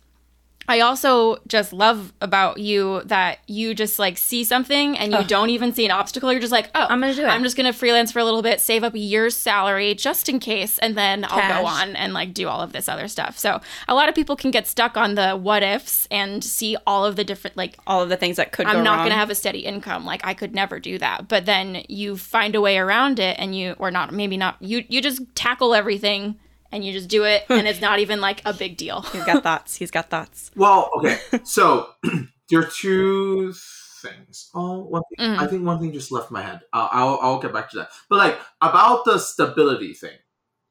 I 0.68 0.80
also 0.80 1.38
just 1.47 1.74
love 1.74 2.14
about 2.22 2.57
you 2.59 3.01
that 3.05 3.39
you 3.47 3.74
just 3.74 3.99
like 3.99 4.18
see 4.18 4.43
something 4.43 4.97
and 4.97 5.12
you 5.12 5.24
don't 5.26 5.49
even 5.49 5.74
see 5.74 5.86
an 5.86 5.91
obstacle. 5.91 6.32
You're 6.32 6.39
just 6.39 6.51
like, 6.51 6.70
oh, 6.76 6.86
I'm 6.89 7.01
gonna 7.01 7.14
do 7.14 7.24
it. 7.24 7.28
I'm 7.28 7.43
just 7.43 7.57
gonna 7.57 7.74
freelance 7.74 8.12
for 8.12 8.20
a 8.20 8.24
little 8.24 8.41
bit, 8.41 8.62
save 8.62 8.84
up 8.84 8.93
a 8.93 8.99
year's 8.99 9.36
salary 9.36 9.93
just 9.95 10.30
in 10.30 10.39
case, 10.39 10.78
and 10.80 10.95
then 10.97 11.26
I'll 11.28 11.62
go 11.62 11.68
on 11.68 11.95
and 11.95 12.14
like 12.14 12.34
do 12.34 12.47
all 12.47 12.62
of 12.62 12.72
this 12.74 12.88
other 12.88 13.07
stuff. 13.07 13.38
So 13.38 13.59
a 13.88 13.95
lot 13.95 14.07
of 14.07 14.16
people 14.16 14.36
can 14.36 14.51
get 14.51 14.66
stuck 14.68 14.95
on 14.95 15.16
the 15.16 15.36
what 15.36 15.64
ifs 15.64 16.07
and 16.09 16.43
see 16.43 16.78
all 16.88 17.05
of 17.05 17.16
the 17.16 17.24
different 17.24 17.57
like 17.57 17.78
All 17.88 18.01
of 18.01 18.09
the 18.09 18.18
things 18.18 18.38
that 18.38 18.51
could 18.51 18.68
I'm 18.68 18.78
go 18.78 18.84
not 18.84 18.91
wrong. 18.91 18.99
going 18.99 19.09
to 19.12 19.16
have 19.18 19.30
a 19.30 19.36
steady 19.36 19.59
income. 19.59 20.05
Like 20.05 20.22
I 20.26 20.34
could 20.34 20.53
never 20.53 20.80
do 20.80 20.97
that. 20.99 21.28
But 21.28 21.45
then 21.45 21.84
you 21.89 22.16
find 22.16 22.55
a 22.55 22.62
way 22.62 22.78
around 22.78 23.20
it 23.20 23.36
and 23.39 23.57
you 23.57 23.76
or 23.80 23.91
not 23.91 24.14
maybe 24.14 24.38
not 24.38 24.55
you 24.62 24.86
you 24.88 25.01
just 25.01 25.22
tackle 25.36 25.74
everything 25.74 26.38
and 26.72 26.84
you 26.86 26.94
just 26.94 27.10
do 27.10 27.24
it 27.26 27.46
and 27.50 27.68
it's 27.68 27.82
not 27.88 28.00
even 28.00 28.22
like 28.22 28.42
a 28.46 28.54
big 28.54 28.78
deal. 28.78 29.02
He's 29.02 29.24
got 29.24 29.44
thoughts. 29.44 29.76
He's 29.76 29.92
got 29.92 30.10
thoughts. 30.10 30.52
well 30.56 30.90
okay 30.98 31.18
so 31.44 31.90
there 32.50 32.60
are 32.60 32.66
two 32.66 33.54
things 34.02 34.50
oh 34.56 34.80
one 34.80 35.04
thing, 35.16 35.28
Mhm. 35.30 35.38
i 35.40 35.46
think 35.46 35.64
one 35.64 35.80
thing 35.80 35.94
just 35.94 36.12
left 36.12 36.32
my 36.32 36.42
head 36.42 36.62
uh, 36.74 36.88
I'll, 36.92 37.20
I'll 37.22 37.40
get 37.40 37.54
back 37.54 37.70
to 37.70 37.78
that 37.78 37.90
but 38.10 38.18
like 38.18 38.40
about 38.60 39.06
the 39.06 39.20
stability 39.20 39.94
thing 39.94 40.18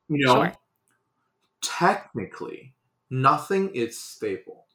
you 0.09 0.27
know 0.27 0.35
Sure. 0.35 0.53
technically 1.63 2.75
nothing 3.11 3.71
is 3.75 3.99
stable 3.99 4.67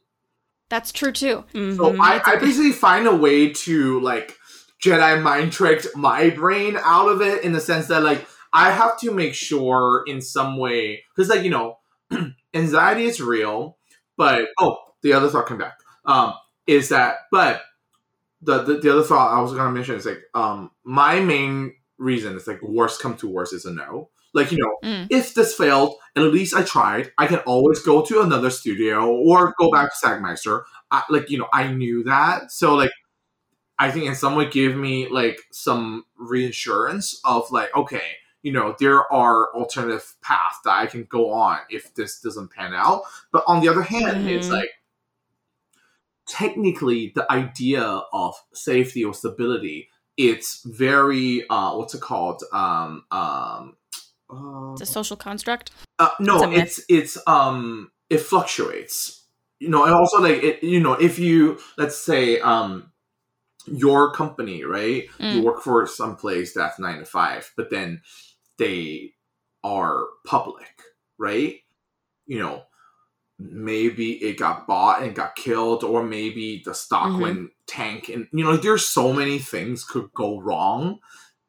That's 0.70 0.92
true 0.92 1.12
too. 1.12 1.44
So 1.54 1.60
Mhm. 1.94 2.00
I, 2.02 2.22
I 2.26 2.36
basically 2.38 2.72
find 2.72 3.08
a 3.08 3.16
way 3.16 3.52
to 3.54 4.00
like 4.00 4.36
Jedi 4.84 5.22
mind 5.22 5.52
tricked 5.52 5.88
my 5.96 6.30
brain 6.32 6.76
out 6.82 7.08
of 7.08 7.22
it 7.22 7.44
in 7.44 7.52
the 7.54 7.62
sense 7.62 7.88
that 7.88 8.02
like 8.04 8.26
I 8.56 8.72
have 8.72 9.00
to 9.02 9.12
make 9.12 9.36
sure 9.36 10.04
in 10.08 10.22
some 10.22 10.58
way 10.58 11.04
because 11.16 11.30
like 11.30 11.44
you 11.44 11.52
know 11.52 11.80
anxiety 12.56 13.06
is 13.06 13.22
real, 13.22 13.78
but 14.18 14.50
oh 14.60 14.80
the 15.04 15.14
other 15.14 15.30
thought 15.30 15.48
came 15.48 15.60
back. 15.60 15.78
Um 16.06 16.34
is 16.68 16.90
that 16.90 17.18
but 17.32 17.62
the, 18.42 18.64
the 18.64 18.76
the 18.78 18.92
other 18.92 19.04
thought 19.04 19.38
I 19.38 19.42
was 19.42 19.54
gonna 19.54 19.72
mention 19.72 19.96
is 19.96 20.06
like 20.06 20.22
um 20.34 20.72
my 20.84 21.20
main 21.20 21.74
reason 21.98 22.36
is 22.36 22.48
like 22.48 22.62
worst 22.62 23.02
come 23.02 23.18
to 23.18 23.28
worst 23.30 23.54
is 23.54 23.66
a 23.66 23.74
no. 23.74 24.10
Like 24.34 24.52
you 24.52 24.58
know 24.60 24.78
Mm. 24.84 25.08
if 25.10 25.34
this 25.34 25.56
failed 25.56 25.96
at 26.16 26.24
least 26.24 26.56
I 26.56 26.64
tried. 26.64 27.12
I 27.18 27.28
can 27.28 27.40
always 27.40 27.80
go 27.82 28.04
to 28.04 28.22
another 28.22 28.50
studio 28.50 29.08
or 29.14 29.54
go 29.60 29.72
back 29.72 29.92
to 29.92 30.08
Sagmeister. 30.08 30.64
I, 30.92 31.04
like 31.10 31.30
you 31.30 31.38
know 31.40 31.48
I 31.54 31.68
knew 31.68 32.04
that. 32.06 32.52
So 32.52 32.76
like 32.76 32.92
I 33.78 33.92
think 33.92 34.06
in 34.06 34.16
some 34.16 34.36
way 34.36 34.50
gave 34.50 34.76
me 34.78 35.08
like 35.10 35.40
some 35.52 36.06
reassurance 36.18 37.20
of 37.26 37.52
like, 37.52 37.76
okay, 37.76 38.04
you 38.46 38.52
know, 38.52 38.76
there 38.80 39.12
are 39.12 39.52
alternative 39.56 40.16
paths 40.22 40.60
that 40.66 40.72
I 40.78 40.86
can 40.86 41.06
go 41.06 41.32
on 41.32 41.58
if 41.72 41.96
this 41.96 42.22
doesn't 42.22 42.52
pan 42.52 42.76
out. 42.76 43.02
But 43.32 43.44
on 43.48 43.60
the 43.60 43.70
other 43.70 43.82
hand, 43.82 44.06
it's 44.24 44.52
Mhm. 44.52 44.52
like 44.52 44.70
technically 46.28 47.12
the 47.16 47.30
idea 47.32 47.82
of 47.82 48.36
safety 48.54 49.04
or 49.04 49.16
stability, 49.16 49.90
it's 50.16 50.62
very 50.64 51.48
uh 51.50 51.76
what's 51.76 51.96
it 51.96 52.02
called? 52.02 52.44
Um 52.54 53.06
um 53.12 53.78
uh, 54.30 54.74
It's 54.74 54.82
a 54.82 54.86
social 54.86 55.18
construct. 55.18 55.72
uh, 56.00 56.10
no, 56.20 56.52
It's 56.54 56.80
it's 56.80 56.86
it's 56.88 57.28
um 57.28 57.92
it 58.12 58.20
fluctuates. 58.20 59.24
You 59.60 59.70
know, 59.70 59.86
and 59.86 59.94
also 59.94 60.22
like 60.22 60.44
it, 60.44 60.64
you 60.64 60.80
know, 60.82 60.94
if 60.94 61.18
you 61.18 61.58
let's 61.80 61.98
say 61.98 62.40
um 62.42 62.92
your 63.68 64.12
company, 64.14 64.64
right? 64.64 65.06
You 65.30 65.42
Mm. 65.42 65.46
work 65.46 65.62
for 65.62 65.88
some 65.88 66.16
place 66.16 66.54
that's 66.54 66.80
nine 66.80 67.00
to 67.00 67.06
five, 67.06 67.52
but 67.58 67.70
then 67.70 68.02
they 68.58 69.14
are 69.64 70.06
public, 70.26 70.82
right? 71.18 71.60
You 72.26 72.40
know, 72.40 72.64
maybe 73.40 74.14
it 74.24 74.38
got 74.38 74.68
bought 74.68 75.04
and 75.04 75.16
got 75.16 75.36
killed, 75.36 75.84
or 75.84 76.04
maybe 76.04 76.62
the 76.66 76.74
stock 76.74 77.12
Mhm. 77.12 77.22
went 77.22 77.50
tank, 77.68 78.10
and 78.10 78.28
you 78.32 78.44
know, 78.44 78.58
there's 78.58 78.86
so 78.88 79.12
many 79.14 79.40
things 79.40 79.84
could 79.84 80.10
go 80.16 80.40
wrong. 80.40 81.00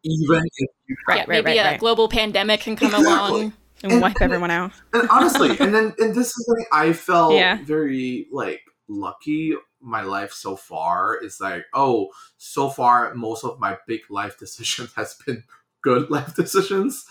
Even 0.05 0.43
if 0.45 0.69
you 0.89 0.97
Right, 1.09 1.17
yeah, 1.17 1.21
right, 1.23 1.29
maybe 1.29 1.59
right, 1.59 1.67
a 1.67 1.71
right. 1.73 1.81
global 1.81 2.09
pandemic 2.09 2.61
can 2.61 2.77
come 2.77 2.95
Exactly. 2.95 3.41
along. 3.43 3.53
and 3.83 4.01
wipe 4.01 4.17
everyone 4.23 4.51
out. 4.51 4.73
and 4.95 5.09
honestly, 5.11 5.51
and 5.61 5.75
then 5.75 5.95
and 5.99 6.15
this 6.15 6.29
is 6.29 6.47
like 6.49 6.67
I 6.73 6.93
felt 6.95 7.35
Yeah. 7.35 7.59
very 7.65 8.27
like 8.33 8.63
lucky. 8.89 9.55
My 9.81 10.01
life 10.03 10.33
so 10.33 10.57
far 10.57 11.17
is 11.23 11.39
like 11.41 11.65
oh, 11.75 12.09
so 12.39 12.71
far 12.71 13.15
most 13.15 13.45
of 13.45 13.61
my 13.61 13.77
big 13.87 14.01
life 14.11 14.39
decisions 14.45 14.95
has 14.95 15.15
been 15.27 15.45
good 15.87 16.11
life 16.17 16.35
decisions. 16.35 17.05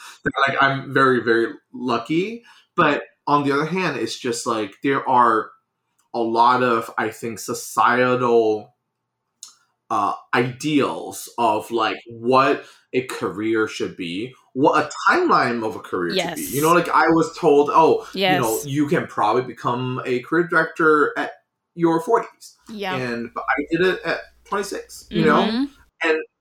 Like 0.47 0.57
I'm 0.61 0.93
very 0.93 1.23
very 1.23 1.53
lucky, 1.73 2.43
but 2.75 3.03
on 3.27 3.43
the 3.43 3.53
other 3.53 3.65
hand, 3.65 3.97
it's 3.97 4.17
just 4.19 4.45
like 4.45 4.75
there 4.83 5.07
are 5.07 5.49
a 6.13 6.19
lot 6.19 6.61
of 6.63 6.91
I 6.97 7.09
think 7.09 7.39
societal 7.39 8.75
uh, 9.89 10.13
ideals 10.33 11.29
of 11.37 11.69
like 11.71 11.97
what 12.09 12.65
a 12.93 13.01
career 13.05 13.67
should 13.67 13.95
be, 13.95 14.33
what 14.53 14.83
a 14.83 14.89
timeline 15.09 15.65
of 15.65 15.75
a 15.75 15.79
career 15.79 16.15
should 16.15 16.35
be. 16.35 16.41
You 16.55 16.61
know, 16.61 16.73
like 16.73 16.89
I 16.89 17.05
was 17.09 17.37
told, 17.37 17.69
oh, 17.71 18.07
Yes. 18.13 18.35
you 18.35 18.41
know, 18.41 18.59
you 18.65 18.87
can 18.87 19.05
probably 19.07 19.43
become 19.43 20.01
a 20.05 20.21
creative 20.21 20.49
director 20.49 21.13
at 21.17 21.31
your 21.75 22.01
40s. 22.01 22.55
Yeah. 22.69 22.95
And 22.95 23.31
but 23.33 23.43
I 23.43 23.65
did 23.71 23.81
it 23.85 23.99
at 24.05 24.21
26, 24.45 25.07
you 25.11 25.25
know? 25.25 25.43
Mhm. 25.43 25.69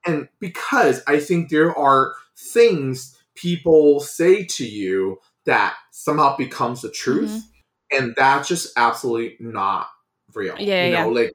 And 0.07 0.29
because 0.41 1.03
I 1.07 1.19
think 1.19 1.49
there 1.49 1.77
are 1.77 2.15
things 2.37 3.17
people 3.35 4.01
say 4.01 4.45
to 4.45 4.67
you 4.67 5.19
that 5.47 5.77
somehow 5.91 6.37
becomes 6.37 6.83
the 6.83 6.91
truth, 6.91 7.31
mm-hmm. 7.31 7.97
and 8.05 8.15
that's 8.17 8.49
just 8.49 8.73
absolutely 8.77 9.37
not 9.41 9.89
real. 10.35 10.57
Yeah, 10.59 10.87
you 10.87 10.93
yeah, 10.93 11.03
know, 11.05 11.11
like, 11.11 11.33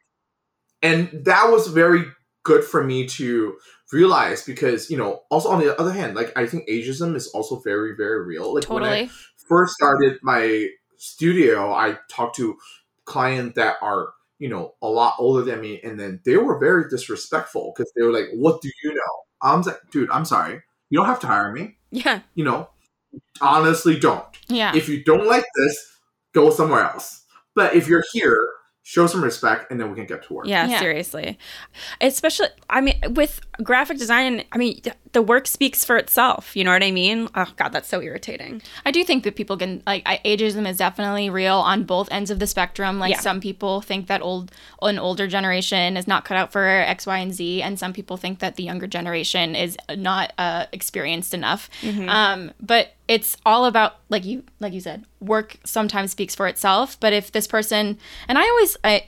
and 0.81 1.09
that 1.25 1.51
was 1.51 1.67
very 1.67 2.05
good 2.43 2.63
for 2.63 2.83
me 2.83 3.05
to 3.05 3.57
realize 3.91 4.43
because 4.43 4.89
you 4.89 4.97
know 4.97 5.21
also 5.29 5.49
on 5.49 5.59
the 5.59 5.79
other 5.79 5.91
hand 5.91 6.15
like 6.15 6.31
i 6.37 6.45
think 6.45 6.67
ageism 6.69 7.15
is 7.15 7.27
also 7.29 7.59
very 7.59 7.95
very 7.95 8.23
real. 8.23 8.53
Like 8.53 8.69
when 8.69 8.83
i 8.83 9.09
first 9.47 9.73
started 9.73 10.19
my 10.21 10.69
studio 10.97 11.73
i 11.73 11.97
talked 12.09 12.35
to 12.35 12.57
clients 13.05 13.55
that 13.55 13.77
are 13.81 14.13
you 14.39 14.49
know 14.49 14.73
a 14.81 14.87
lot 14.87 15.15
older 15.19 15.43
than 15.43 15.61
me 15.61 15.79
and 15.83 15.99
then 15.99 16.19
they 16.25 16.37
were 16.37 16.57
very 16.57 16.89
disrespectful 16.89 17.73
because 17.75 17.91
they 17.95 18.03
were 18.03 18.11
like 18.11 18.29
what 18.33 18.61
do 18.61 18.69
you 18.83 18.93
know? 18.93 19.23
I'm 19.41 19.61
like 19.61 19.79
dude 19.91 20.09
i'm 20.09 20.25
sorry. 20.25 20.61
You 20.89 20.97
don't 20.97 21.07
have 21.07 21.19
to 21.21 21.27
hire 21.27 21.51
me. 21.51 21.77
Yeah. 21.91 22.21
you 22.35 22.43
know 22.43 22.69
honestly 23.41 23.99
don't. 23.99 24.25
Yeah. 24.47 24.75
if 24.75 24.89
you 24.89 25.03
don't 25.03 25.27
like 25.27 25.45
this 25.55 25.97
go 26.33 26.49
somewhere 26.49 26.83
else. 26.83 27.23
But 27.55 27.75
if 27.75 27.87
you're 27.87 28.03
here 28.13 28.47
show 28.89 29.05
some 29.05 29.23
respect 29.23 29.69
and 29.69 29.79
then 29.79 29.87
we 29.87 29.95
can 29.95 30.07
get 30.07 30.23
to 30.23 30.33
work 30.33 30.47
Yeah, 30.47 30.65
Yeah. 30.67 30.79
seriously. 30.79 31.37
Especially, 32.01 32.47
I 32.71 32.81
mean, 32.81 32.99
with 33.11 33.39
graphic 33.61 33.99
design, 33.99 34.43
I 34.51 34.57
mean, 34.57 34.81
the 35.11 35.21
work 35.21 35.45
speaks 35.45 35.85
for 35.85 35.95
itself. 35.95 36.55
You 36.55 36.63
know 36.63 36.71
what 36.71 36.81
I 36.81 36.89
mean? 36.89 37.29
Oh, 37.35 37.45
God, 37.55 37.69
that's 37.69 37.87
so 37.87 38.01
irritating. 38.01 38.63
I 38.87 38.89
do 38.89 39.03
think 39.03 39.23
that 39.25 39.35
people 39.35 39.57
can 39.57 39.83
like 39.85 40.01
I, 40.07 40.19
ageism 40.25 40.67
is 40.67 40.77
definitely 40.77 41.29
real 41.29 41.57
on 41.57 41.83
both 41.83 42.11
ends 42.11 42.31
of 42.31 42.39
the 42.39 42.47
spectrum. 42.47 42.97
Like 42.97 43.11
Yeah. 43.11 43.19
some 43.19 43.39
people 43.39 43.81
think 43.81 44.07
that 44.07 44.23
old 44.23 44.51
an 44.81 44.97
older 44.97 45.27
generation 45.27 45.95
is 45.95 46.07
not 46.07 46.25
cut 46.25 46.37
out 46.37 46.51
for 46.51 46.65
X, 46.65 47.05
Y, 47.05 47.17
and 47.19 47.31
Z, 47.31 47.61
and 47.61 47.77
some 47.77 47.93
people 47.93 48.17
think 48.17 48.39
that 48.39 48.55
the 48.55 48.63
younger 48.63 48.87
generation 48.87 49.55
is 49.55 49.77
not 49.95 50.33
uh, 50.39 50.65
experienced 50.71 51.35
enough. 51.35 51.69
Um, 52.07 52.51
but 52.59 52.93
it's 53.09 53.35
all 53.43 53.65
about 53.65 53.95
like 54.09 54.23
you 54.23 54.43
like 54.59 54.71
you 54.71 54.79
said, 54.79 55.03
work 55.19 55.57
sometimes 55.65 56.11
speaks 56.11 56.35
for 56.35 56.47
itself. 56.47 56.97
But 56.99 57.11
if 57.11 57.31
this 57.31 57.47
person 57.47 57.97
and 58.27 58.37
I 58.37 58.43
always 58.43 58.77
I 58.83 59.07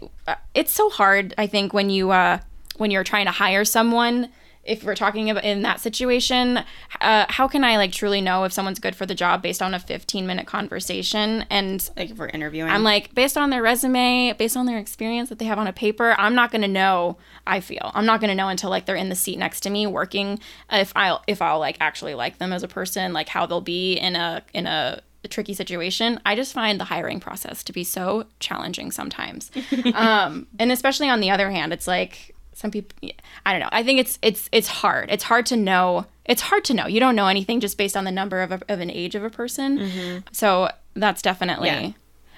it's 0.55 0.73
so 0.73 0.89
hard 0.89 1.35
I 1.37 1.45
think 1.45 1.71
when 1.71 1.91
you 1.91 2.09
uh, 2.11 2.39
when 2.77 2.89
you're 2.89 3.03
trying 3.03 3.27
to 3.27 3.31
hire 3.31 3.63
someone 3.63 4.29
if 4.63 4.83
we're 4.83 4.95
talking 4.95 5.29
about 5.29 5.43
in 5.43 5.63
that 5.63 5.79
situation, 5.79 6.59
uh, 6.99 7.25
how 7.29 7.47
can 7.47 7.63
I 7.63 7.77
like 7.77 7.91
truly 7.91 8.21
know 8.21 8.43
if 8.43 8.53
someone's 8.53 8.79
good 8.79 8.95
for 8.95 9.05
the 9.05 9.15
job 9.15 9.41
based 9.41 9.61
on 9.61 9.73
a 9.73 9.79
15 9.79 10.27
minute 10.27 10.45
conversation? 10.45 11.45
And 11.49 11.87
Like 11.97 12.11
if 12.11 12.17
we're 12.17 12.27
interviewing. 12.27 12.69
I'm 12.69 12.83
like, 12.83 13.13
based 13.15 13.37
on 13.37 13.49
their 13.49 13.61
resume, 13.61 14.33
based 14.33 14.55
on 14.55 14.65
their 14.67 14.77
experience 14.77 15.29
that 15.29 15.39
they 15.39 15.45
have 15.45 15.57
on 15.57 15.67
a 15.67 15.73
paper, 15.73 16.15
I'm 16.17 16.35
not 16.35 16.51
gonna 16.51 16.67
know. 16.67 17.17
I 17.47 17.59
feel 17.59 17.91
I'm 17.95 18.05
not 18.05 18.21
gonna 18.21 18.35
know 18.35 18.49
until 18.49 18.69
like 18.69 18.85
they're 18.85 18.95
in 18.95 19.09
the 19.09 19.15
seat 19.15 19.39
next 19.39 19.61
to 19.61 19.69
me 19.69 19.87
working. 19.87 20.39
If 20.71 20.93
I'll 20.95 21.23
if 21.27 21.41
I'll 21.41 21.59
like 21.59 21.77
actually 21.79 22.13
like 22.13 22.37
them 22.37 22.53
as 22.53 22.63
a 22.63 22.67
person, 22.67 23.13
like 23.13 23.29
how 23.29 23.45
they'll 23.45 23.61
be 23.61 23.95
in 23.95 24.15
a 24.15 24.43
in 24.53 24.67
a 24.67 25.01
tricky 25.29 25.53
situation. 25.53 26.19
I 26.25 26.35
just 26.35 26.53
find 26.53 26.79
the 26.79 26.85
hiring 26.85 27.19
process 27.19 27.63
to 27.63 27.73
be 27.73 27.83
so 27.83 28.25
challenging 28.39 28.91
sometimes, 28.91 29.51
um, 29.93 30.47
and 30.59 30.71
especially 30.71 31.09
on 31.09 31.19
the 31.19 31.29
other 31.29 31.49
hand, 31.51 31.73
it's 31.73 31.87
like 31.87 32.30
some 32.53 32.71
people. 32.71 32.97
I 33.45 33.51
don't 33.51 33.61
know. 33.61 33.69
I 33.71 33.83
think 33.83 33.99
it's 33.99 34.19
it's 34.21 34.49
it's 34.51 34.67
hard. 34.67 35.09
It's 35.11 35.23
hard 35.23 35.45
to 35.47 35.57
know. 35.57 36.05
It's 36.25 36.41
hard 36.41 36.63
to 36.65 36.73
know. 36.73 36.87
You 36.87 36.99
don't 36.99 37.15
know 37.15 37.27
anything 37.27 37.59
just 37.59 37.77
based 37.77 37.97
on 37.97 38.03
the 38.03 38.11
number 38.11 38.41
of, 38.41 38.51
a, 38.51 38.61
of 38.69 38.79
an 38.79 38.89
age 38.89 39.15
of 39.15 39.23
a 39.23 39.29
person. 39.29 39.79
Mm-hmm. 39.79 40.19
So 40.31 40.69
that's 40.93 41.21
definitely. 41.21 41.69
Yeah. 41.69 41.91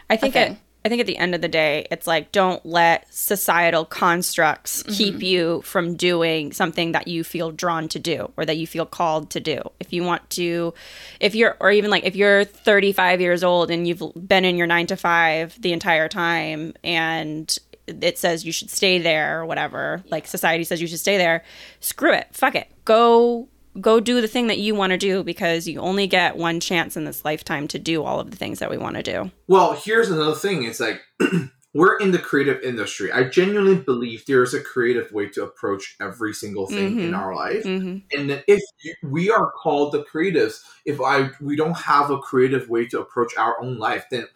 I 0.09 0.18
think 0.18 0.36
at, 0.36 0.57
I 0.86 0.89
think 0.89 0.99
at 0.99 1.07
the 1.07 1.18
end 1.18 1.34
of 1.34 1.41
the 1.41 1.47
day, 1.47 1.88
it's 1.89 2.07
like 2.07 2.32
don't 2.32 2.64
let 2.66 3.11
societal 3.14 3.86
constructs 3.86 4.84
mm-hmm. 4.84 4.93
keep 4.93 5.24
you 5.24 5.61
from 5.61 5.95
doing 5.95 6.51
something 6.51 6.91
that 6.91 7.07
you 7.07 7.24
feel 7.24 7.51
drawn 7.51 7.88
to 7.89 7.99
do 7.99 8.32
or 8.36 8.45
that 8.45 8.57
you 8.57 8.68
feel 8.68 8.86
called 8.86 9.30
to 9.32 9.39
do. 9.39 9.61
If 9.80 9.93
you 9.93 10.03
want 10.03 10.30
to, 10.32 10.74
if 11.20 11.36
you're, 11.36 11.55
or 11.59 11.72
even 11.72 11.89
like 11.89 12.03
if 12.03 12.16
you're 12.16 12.43
35 12.43 13.22
years 13.22 13.43
old 13.43 13.72
and 13.72 13.88
you've 13.88 14.03
been 14.16 14.43
in 14.43 14.57
your 14.57 14.68
nine 14.68 14.88
to 14.88 14.97
five 14.97 15.59
the 15.61 15.72
entire 15.72 16.09
time 16.09 16.74
and 16.84 17.57
it 17.88 18.17
says 18.17 18.45
you 18.45 18.51
should 18.51 18.69
stay 18.69 18.99
there 18.99 19.41
or 19.41 19.45
whatever, 19.45 20.03
like 20.09 20.27
society 20.27 20.63
says 20.63 20.81
you 20.81 20.88
should 20.88 20.99
stay 20.99 21.17
there, 21.17 21.43
screw 21.79 22.13
it, 22.13 22.27
fuck 22.31 22.55
it, 22.55 22.67
go. 22.86 23.47
Go 23.81 23.99
do 23.99 24.21
the 24.21 24.27
thing 24.27 24.45
that 24.47 24.59
you 24.59 24.75
want 24.75 24.91
to 24.91 24.99
do 24.99 25.23
because 25.23 25.67
you 25.67 25.79
only 25.79 26.05
get 26.05 26.38
one 26.38 26.59
chance 26.59 26.95
in 26.95 27.05
this 27.05 27.25
lifetime 27.25 27.67
to 27.69 27.79
do 27.79 28.03
all 28.03 28.19
of 28.19 28.29
the 28.29 28.38
things 28.38 28.59
that 28.59 28.69
we 28.69 28.77
want 28.77 28.97
to 28.97 29.01
do. 29.01 29.31
Well, 29.47 29.73
here's 29.73 30.11
another 30.11 30.36
thing. 30.36 30.61
It's 30.63 30.79
like 30.79 31.01
we're 31.73 31.97
in 31.97 32.11
the 32.11 32.19
creative 32.19 32.61
industry. 32.61 33.11
I 33.11 33.23
genuinely 33.23 33.77
believe 33.77 34.25
there's 34.27 34.53
a 34.53 34.61
creative 34.61 35.11
way 35.11 35.27
to 35.29 35.41
approach 35.43 35.95
every 35.99 36.34
single 36.34 36.67
thing 36.67 36.99
in 36.99 37.11
Mhm. 37.13 37.17
our 37.17 37.34
life. 37.36 37.63
hmm 37.63 37.97
And 38.15 38.29
then 38.29 38.43
if 38.47 38.61
you, 38.84 38.93
we 39.01 39.31
are 39.31 39.49
called 39.51 39.91
the 39.91 40.03
creatives, 40.03 40.59
if 40.86 41.01
I 41.01 41.31
we 41.41 41.55
don't 41.55 41.75
have 41.75 42.11
a 42.11 42.19
creative 42.19 42.69
way 42.69 42.86
to 42.89 42.99
approach 42.99 43.36
our 43.38 43.59
own 43.59 43.79
life, 43.79 44.05
then 44.11 44.27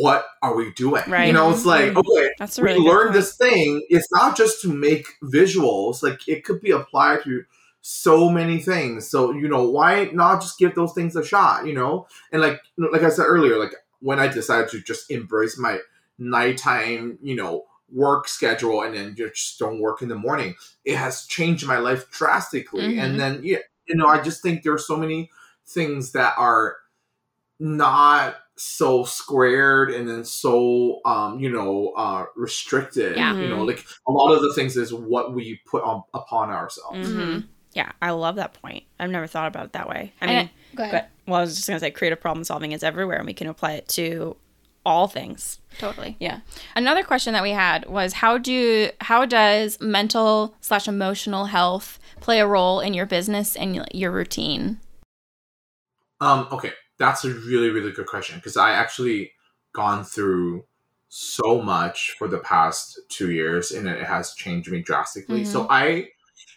what 0.00 0.24
are 0.42 0.54
we 0.54 0.72
doing? 0.72 1.02
Right. 1.08 1.26
You 1.26 1.32
know, 1.32 1.50
it's 1.50 1.66
like 1.66 1.96
okay, 1.96 2.30
That's 2.38 2.58
a 2.58 2.62
we 2.62 2.68
really 2.70 2.80
learned 2.86 3.10
point. 3.10 3.14
this 3.14 3.36
thing. 3.36 3.84
It's 3.90 4.08
not 4.12 4.36
just 4.36 4.62
to 4.62 4.72
make 4.72 5.06
visuals. 5.22 6.02
Like 6.02 6.26
it 6.28 6.44
could 6.44 6.60
be 6.60 6.70
applied 6.70 7.24
to 7.24 7.44
so 7.82 8.30
many 8.30 8.58
things. 8.60 9.08
So 9.10 9.32
you 9.32 9.48
know, 9.48 9.68
why 9.68 10.10
not 10.12 10.40
just 10.40 10.58
give 10.58 10.74
those 10.74 10.92
things 10.94 11.16
a 11.16 11.24
shot? 11.24 11.66
You 11.66 11.74
know, 11.74 12.06
and 12.30 12.40
like 12.40 12.60
like 12.78 13.02
I 13.02 13.10
said 13.10 13.24
earlier, 13.26 13.58
like 13.58 13.74
when 14.00 14.18
I 14.18 14.28
decided 14.28 14.70
to 14.70 14.80
just 14.80 15.10
embrace 15.10 15.58
my 15.58 15.78
nighttime, 16.18 17.18
you 17.22 17.36
know, 17.36 17.64
work 17.92 18.26
schedule 18.28 18.82
and 18.82 18.94
then 18.94 19.14
just 19.14 19.58
don't 19.58 19.80
work 19.80 20.00
in 20.02 20.08
the 20.08 20.14
morning, 20.14 20.54
it 20.84 20.96
has 20.96 21.26
changed 21.26 21.66
my 21.66 21.78
life 21.78 22.10
drastically. 22.10 22.94
Mhm. 22.94 23.02
And 23.02 23.20
then 23.20 23.40
yeah, 23.42 23.58
you 23.86 23.96
know, 23.96 24.06
I 24.06 24.20
just 24.22 24.42
think 24.42 24.62
there 24.62 24.72
are 24.72 24.78
so 24.78 24.96
many 24.96 25.30
things 25.66 26.12
that 26.12 26.34
are 26.38 26.76
not 27.58 28.36
so 28.62 29.04
squared 29.04 29.90
and 29.90 30.08
then 30.08 30.24
so 30.24 31.00
um 31.04 31.38
you 31.40 31.50
know 31.50 31.92
uh 31.96 32.24
restricted 32.36 33.16
Yeah. 33.16 33.34
you 33.34 33.48
know 33.48 33.64
like 33.64 33.84
a 34.06 34.12
lot 34.12 34.32
of 34.32 34.42
the 34.42 34.52
things 34.54 34.76
is 34.76 34.92
what 34.94 35.34
we 35.34 35.60
put 35.66 35.82
on 35.82 36.02
upon 36.14 36.50
ourselves 36.50 37.08
Mhm. 37.08 37.46
Yeah, 37.74 37.90
I 38.02 38.10
love 38.10 38.36
that 38.36 38.52
point. 38.60 38.84
I've 39.00 39.08
never 39.08 39.26
thought 39.26 39.48
about 39.48 39.64
it 39.64 39.72
that 39.72 39.88
way. 39.88 40.12
I 40.20 40.26
And 40.26 40.36
mean, 40.36 40.50
Go 40.74 40.90
but 40.90 41.08
well, 41.26 41.38
I 41.38 41.40
was 41.40 41.54
just 41.56 41.66
gonna 41.66 41.80
say, 41.80 41.90
creative 41.90 42.20
problem 42.20 42.44
solving 42.44 42.72
is 42.72 42.82
everywhere, 42.82 43.16
and 43.16 43.26
we 43.26 43.32
can 43.32 43.46
apply 43.46 43.72
it 43.72 43.88
to 43.96 44.36
all 44.84 45.08
things. 45.08 45.58
Totally. 45.78 46.16
Yeah. 46.20 46.40
Another 46.76 47.02
question 47.02 47.32
that 47.32 47.42
we 47.42 47.52
had 47.52 47.86
was 47.88 48.12
how 48.12 48.36
do 48.36 48.90
how 49.00 49.24
does 49.24 49.80
mental 49.80 50.54
slash 50.60 50.86
emotional 50.86 51.46
health 51.46 51.98
play 52.20 52.40
a 52.40 52.46
role 52.46 52.80
in 52.80 52.92
your 52.92 53.06
business 53.06 53.56
and 53.56 53.86
your 53.94 54.10
routine? 54.10 54.78
Um, 56.20 56.46
okay, 56.52 56.72
that's 57.02 57.24
a 57.24 57.30
really, 57.30 57.70
really 57.70 57.92
good 57.92 58.06
question 58.06 58.36
because 58.36 58.56
I 58.56 58.72
actually 58.72 59.32
gone 59.72 60.04
through 60.04 60.64
so 61.08 61.60
much 61.60 62.14
for 62.18 62.28
the 62.28 62.38
past 62.38 62.98
two 63.08 63.32
years 63.32 63.70
and 63.70 63.86
it 63.86 64.02
has 64.02 64.34
changed 64.34 64.70
me 64.70 64.80
drastically. 64.80 65.44
So 65.44 65.66
I 65.68 66.08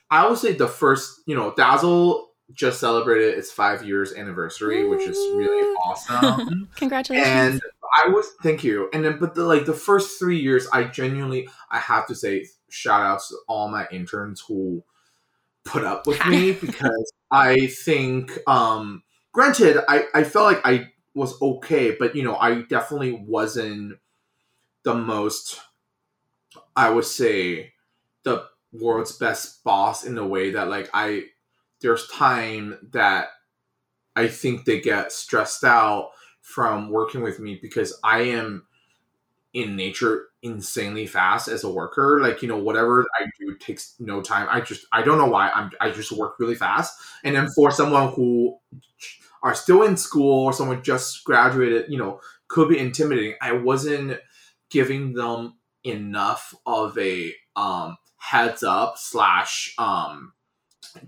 I 0.10 0.28
would 0.30 0.38
say 0.38 0.54
the 0.54 0.68
first, 0.68 1.22
you 1.26 1.36
know, 1.36 1.54
Dazzle 1.56 2.30
just 2.54 2.80
celebrated 2.80 3.38
its 3.38 3.52
five 3.52 3.84
years 3.84 4.14
anniversary, 4.14 4.88
which 4.88 5.08
is 5.08 5.18
really 5.36 5.76
awesome. 5.84 6.70
Congratulations. 6.76 7.28
and 7.28 7.62
I 7.98 8.10
was 8.10 8.28
thank 8.44 8.64
you. 8.64 8.90
And 8.94 9.04
then 9.04 9.18
but 9.20 9.36
the 9.36 9.44
like 9.44 9.66
the 9.66 9.74
first 9.74 10.20
three 10.20 10.40
years 10.40 10.68
I 10.72 10.84
genuinely 10.86 11.50
I 11.72 11.80
have 11.80 12.08
to 12.08 12.16
say 12.16 12.46
shout 12.70 13.02
outs 13.02 13.30
to 13.30 13.38
all 13.48 13.68
my 13.68 13.88
interns 13.92 14.44
who 14.48 14.84
put 15.66 15.84
up 15.84 16.08
with 16.08 16.24
me 16.28 16.52
because 16.62 17.12
I 17.32 17.68
think 17.68 18.32
um 18.48 19.04
granted 19.36 19.78
I, 19.90 20.06
I 20.16 20.26
felt 20.26 20.48
like 20.48 20.62
I 20.66 20.92
was 21.16 21.42
okay, 21.42 21.96
but 22.00 22.16
you 22.16 22.24
know, 22.24 22.38
I 22.38 22.64
definitely 22.64 23.14
wasn't 23.14 24.00
the 24.84 24.96
most 24.96 25.62
I 26.76 26.90
would 26.90 27.06
say 27.06 27.74
the 28.24 28.46
world's 28.72 29.18
best 29.18 29.64
boss 29.64 30.04
in 30.04 30.16
the 30.16 30.26
way 30.26 30.52
that 30.52 30.68
like 30.70 30.90
I 30.94 31.26
there's 31.82 32.08
time 32.10 32.78
that 32.92 33.30
I 34.16 34.28
think 34.28 34.66
they 34.66 34.82
get 34.82 35.12
stressed 35.12 35.64
out 35.64 36.12
from 36.42 36.90
working 36.90 37.22
with 37.22 37.40
me 37.40 37.60
because 37.62 38.00
I 38.04 38.22
am 38.22 38.66
in 39.54 39.76
nature 39.76 40.28
insanely 40.44 41.08
fast 41.08 41.48
as 41.50 41.64
a 41.64 41.72
worker. 41.72 42.20
Like, 42.22 42.42
you 42.42 42.48
know, 42.50 42.58
whatever 42.58 43.06
I 43.20 43.26
do 43.40 43.56
takes 43.58 43.96
no 44.00 44.22
time. 44.22 44.48
I 44.52 44.62
just 44.62 44.86
I 44.92 45.04
don't 45.04 45.18
know 45.20 45.28
why. 45.28 45.50
I'm 45.52 45.72
I 45.82 45.92
just 45.92 46.12
work 46.12 46.36
really 46.40 46.56
fast. 46.56 46.98
And 47.24 47.36
then 47.36 47.50
for 47.50 47.72
someone 47.72 48.14
who 48.14 48.58
are 49.46 49.54
still 49.54 49.84
in 49.84 49.96
school 49.96 50.46
or 50.46 50.54
someone 50.54 50.82
just 50.82 51.24
graduated, 51.24 51.86
you 51.88 52.00
know, 52.00 52.20
could 52.48 52.68
be 52.68 52.80
intimidating. 52.80 53.36
I 53.42 53.52
wasn't 53.54 54.20
giving 54.72 55.14
them 55.14 55.54
enough 55.84 56.54
of 56.66 56.98
a 56.98 57.32
um 57.56 57.96
heads 58.18 58.64
up 58.64 58.98
slash 58.98 59.76
um 59.78 60.34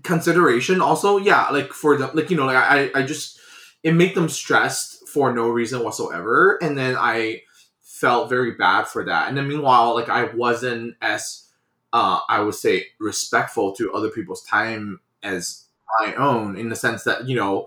consideration. 0.04 0.80
Also 0.80 1.18
yeah 1.18 1.48
like 1.50 1.72
for 1.72 1.98
them 1.98 2.10
like 2.14 2.30
you 2.30 2.36
know 2.36 2.46
like 2.46 2.56
i 2.56 2.90
i 2.94 3.02
just 3.02 3.40
it 3.82 3.92
made 3.92 4.14
them 4.14 4.28
stressed 4.28 5.08
for 5.08 5.32
no 5.32 5.48
reason 5.48 5.82
whatsoever. 5.82 6.58
And 6.62 6.78
then 6.78 6.96
i 6.96 7.42
felt 7.82 8.28
very 8.28 8.52
bad 8.52 8.86
for 8.86 9.04
that. 9.04 9.28
And 9.28 9.36
then 9.36 9.48
meanwhile 9.48 9.94
like 9.94 10.08
i 10.08 10.24
wasn't 10.32 10.94
as 11.02 11.50
uh 11.92 12.20
i 12.28 12.38
would 12.40 12.54
say 12.54 12.86
respectful 13.00 13.72
to 13.72 13.92
other 13.92 14.10
people's 14.10 14.44
time 14.44 15.00
as 15.24 15.64
my 16.00 16.14
own 16.14 16.56
in 16.56 16.68
the 16.68 16.76
sense 16.76 17.02
that 17.02 17.26
you 17.26 17.34
know 17.34 17.66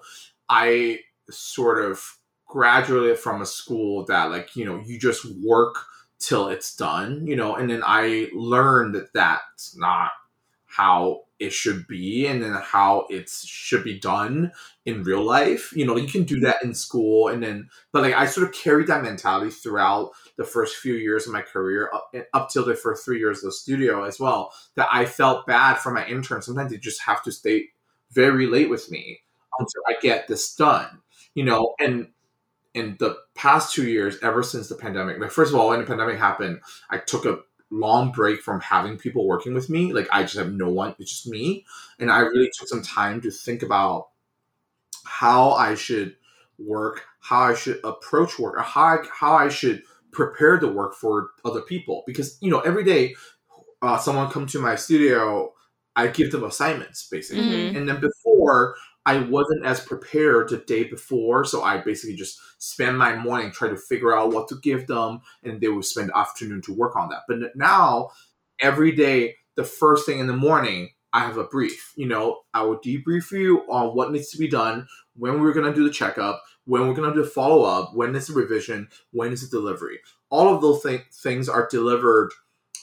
i 0.51 0.99
sort 1.29 1.83
of 1.83 2.03
graduated 2.45 3.17
from 3.17 3.41
a 3.41 3.45
school 3.45 4.05
that 4.05 4.29
like 4.29 4.55
you 4.55 4.65
know 4.65 4.81
you 4.85 4.99
just 4.99 5.25
work 5.43 5.75
till 6.19 6.49
it's 6.49 6.75
done 6.75 7.25
you 7.25 7.35
know 7.35 7.55
and 7.55 7.69
then 7.69 7.81
i 7.85 8.27
learned 8.33 8.93
that 8.93 9.07
that's 9.13 9.75
not 9.77 10.11
how 10.67 11.21
it 11.41 11.51
should 11.51 11.87
be 11.87 12.27
and 12.27 12.41
then 12.41 12.53
how 12.53 13.05
it 13.09 13.27
should 13.29 13.83
be 13.83 13.99
done 13.99 14.51
in 14.85 15.03
real 15.03 15.23
life. 15.23 15.73
You 15.75 15.85
know 15.85 15.97
you 15.97 16.07
can 16.07 16.23
do 16.23 16.39
that 16.41 16.63
in 16.63 16.73
school 16.73 17.27
and 17.27 17.43
then 17.43 17.67
but 17.91 18.03
like 18.03 18.13
i 18.13 18.25
sort 18.25 18.47
of 18.47 18.53
carried 18.53 18.87
that 18.87 19.03
mentality 19.03 19.49
throughout 19.49 20.11
the 20.37 20.43
first 20.43 20.77
few 20.77 20.93
years 20.93 21.25
of 21.27 21.33
my 21.33 21.41
career 21.41 21.89
up, 21.93 22.13
up 22.33 22.49
till 22.49 22.63
the 22.63 22.75
first 22.75 23.03
three 23.03 23.19
years 23.19 23.39
of 23.39 23.45
the 23.45 23.51
studio 23.51 24.03
as 24.03 24.19
well 24.19 24.53
that 24.75 24.87
i 24.91 25.03
felt 25.03 25.47
bad 25.47 25.75
for 25.75 25.91
my 25.91 26.05
interns 26.05 26.45
sometimes 26.45 26.71
they 26.71 26.77
just 26.77 27.01
have 27.01 27.23
to 27.23 27.31
stay 27.31 27.69
very 28.11 28.45
late 28.45 28.69
with 28.69 28.89
me 28.91 29.19
until 29.61 29.81
i 29.87 29.93
get 30.01 30.27
this 30.27 30.55
done 30.55 30.99
you 31.35 31.43
know 31.43 31.73
and 31.79 32.07
in 32.73 32.95
the 32.99 33.17
past 33.35 33.73
two 33.73 33.89
years 33.89 34.17
ever 34.21 34.43
since 34.43 34.69
the 34.69 34.75
pandemic 34.75 35.19
like 35.19 35.31
first 35.31 35.53
of 35.53 35.59
all 35.59 35.69
when 35.69 35.79
the 35.79 35.85
pandemic 35.85 36.17
happened 36.17 36.59
i 36.89 36.97
took 36.97 37.25
a 37.25 37.39
long 37.71 38.11
break 38.11 38.41
from 38.41 38.59
having 38.59 38.97
people 38.97 39.25
working 39.25 39.53
with 39.53 39.69
me. 39.69 39.93
Like 39.93 40.07
I 40.11 40.23
just 40.23 40.35
have 40.35 40.51
no 40.51 40.69
one, 40.69 40.93
it's 40.99 41.09
just 41.09 41.27
me. 41.27 41.65
And 41.99 42.11
I 42.11 42.19
really 42.19 42.49
took 42.53 42.67
some 42.67 42.81
time 42.81 43.21
to 43.21 43.31
think 43.31 43.63
about 43.63 44.09
how 45.05 45.51
I 45.51 45.75
should 45.75 46.15
work, 46.57 47.03
how 47.19 47.41
I 47.41 47.53
should 47.55 47.79
approach 47.83 48.37
work, 48.39 48.57
or 48.57 48.61
how 48.61 48.83
I, 48.83 48.97
how 49.13 49.35
I 49.35 49.49
should 49.49 49.83
prepare 50.11 50.59
the 50.59 50.67
work 50.71 50.95
for 50.95 51.29
other 51.45 51.61
people. 51.61 52.03
Because 52.05 52.37
you 52.41 52.51
know, 52.51 52.59
every 52.61 52.83
day 52.83 53.15
uh, 53.81 53.97
someone 53.97 54.29
come 54.29 54.45
to 54.47 54.59
my 54.59 54.75
studio, 54.75 55.53
I 55.95 56.07
give 56.07 56.31
them 56.31 56.43
assignments 56.43 57.07
basically. 57.09 57.71
Mhm. 57.71 57.77
And 57.77 57.89
then 57.89 57.99
before 57.99 58.75
I 59.05 59.19
wasn't 59.19 59.65
as 59.65 59.79
prepared 59.79 60.49
the 60.49 60.57
day 60.57 60.83
before, 60.83 61.43
so 61.43 61.63
I 61.63 61.77
basically 61.77 62.15
just 62.15 62.39
spend 62.59 62.97
my 62.97 63.15
morning 63.15 63.51
trying 63.51 63.71
to 63.75 63.81
figure 63.81 64.15
out 64.15 64.31
what 64.31 64.47
to 64.49 64.59
give 64.61 64.87
them, 64.87 65.21
and 65.43 65.59
they 65.59 65.67
would 65.69 65.85
spend 65.85 66.09
the 66.09 66.17
afternoon 66.17 66.61
to 66.63 66.73
work 66.73 66.95
on 66.95 67.09
that. 67.09 67.23
But 67.27 67.55
now, 67.55 68.11
every 68.59 68.91
day, 68.91 69.35
the 69.55 69.63
first 69.63 70.05
thing 70.05 70.19
in 70.19 70.27
the 70.27 70.33
morning, 70.33 70.89
I 71.13 71.21
have 71.21 71.37
a 71.37 71.43
brief. 71.43 71.93
You 71.95 72.07
know, 72.07 72.41
I 72.53 72.61
will 72.61 72.77
debrief 72.77 73.31
you 73.31 73.59
on 73.69 73.95
what 73.95 74.11
needs 74.11 74.29
to 74.31 74.37
be 74.37 74.47
done, 74.47 74.87
when 75.15 75.41
we're 75.41 75.53
gonna 75.53 75.73
do 75.73 75.83
the 75.83 75.93
checkup, 75.93 76.43
when 76.65 76.87
we're 76.87 76.93
gonna 76.93 77.13
do 77.13 77.23
the 77.23 77.29
follow 77.29 77.63
up, 77.63 77.95
when 77.95 78.15
is 78.15 78.27
the 78.27 78.33
revision, 78.33 78.87
when 79.11 79.33
is 79.33 79.49
the 79.49 79.57
delivery. 79.57 79.99
All 80.29 80.53
of 80.53 80.61
those 80.61 80.83
th- 80.83 81.01
things 81.11 81.49
are 81.49 81.67
delivered 81.69 82.31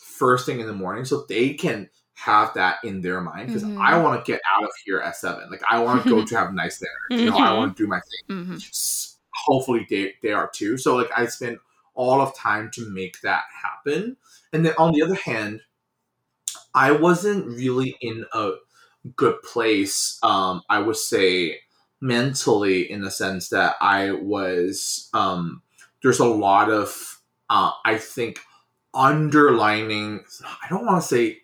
first 0.02 0.46
thing 0.46 0.60
in 0.60 0.66
the 0.66 0.72
morning, 0.72 1.04
so 1.04 1.24
they 1.28 1.54
can 1.54 1.88
have 2.24 2.52
that 2.54 2.78
in 2.84 3.00
their 3.00 3.20
mind 3.20 3.46
because 3.48 3.62
Mhm. 3.64 3.78
I 3.80 3.96
want 3.98 4.24
to 4.24 4.30
get 4.32 4.40
out 4.52 4.64
of 4.64 4.70
here 4.84 4.98
at 4.98 5.16
seven. 5.16 5.48
Like 5.50 5.62
I 5.70 5.78
want 5.80 6.02
to 6.02 6.10
go 6.10 6.24
to 6.26 6.36
have 6.36 6.52
nice 6.52 6.78
dinner. 6.80 7.22
You 7.22 7.30
know, 7.30 7.36
I 7.38 7.52
want 7.54 7.76
to 7.76 7.82
do 7.82 7.88
my 7.88 8.00
thing. 8.00 8.36
hmm 8.44 8.56
Hopefully 9.46 9.86
they 9.88 10.14
they 10.22 10.32
are 10.32 10.50
too. 10.52 10.76
So 10.76 10.96
like 10.96 11.10
I 11.16 11.26
spend 11.26 11.58
all 11.94 12.20
of 12.20 12.34
time 12.36 12.70
to 12.74 12.88
make 12.90 13.20
that 13.22 13.44
happen. 13.62 14.16
And 14.52 14.64
then 14.66 14.74
on 14.78 14.92
the 14.92 15.02
other 15.02 15.14
hand, 15.14 15.60
I 16.74 16.92
wasn't 16.92 17.46
really 17.46 17.96
in 18.00 18.24
a 18.32 18.52
good 19.16 19.40
place. 19.42 20.18
Um, 20.22 20.62
I 20.68 20.80
would 20.80 20.96
say 20.96 21.60
mentally 22.00 22.90
in 22.90 23.00
the 23.02 23.10
sense 23.10 23.48
that 23.50 23.76
I 23.80 24.12
was 24.12 25.08
um, 25.14 25.62
there's 26.02 26.20
a 26.20 26.26
lot 26.26 26.70
of 26.70 27.20
uh, 27.50 27.72
I 27.84 27.96
think 27.98 28.40
underlining. 28.92 30.24
I 30.62 30.68
don't 30.68 30.84
want 30.84 31.00
to 31.02 31.08
say 31.08 31.38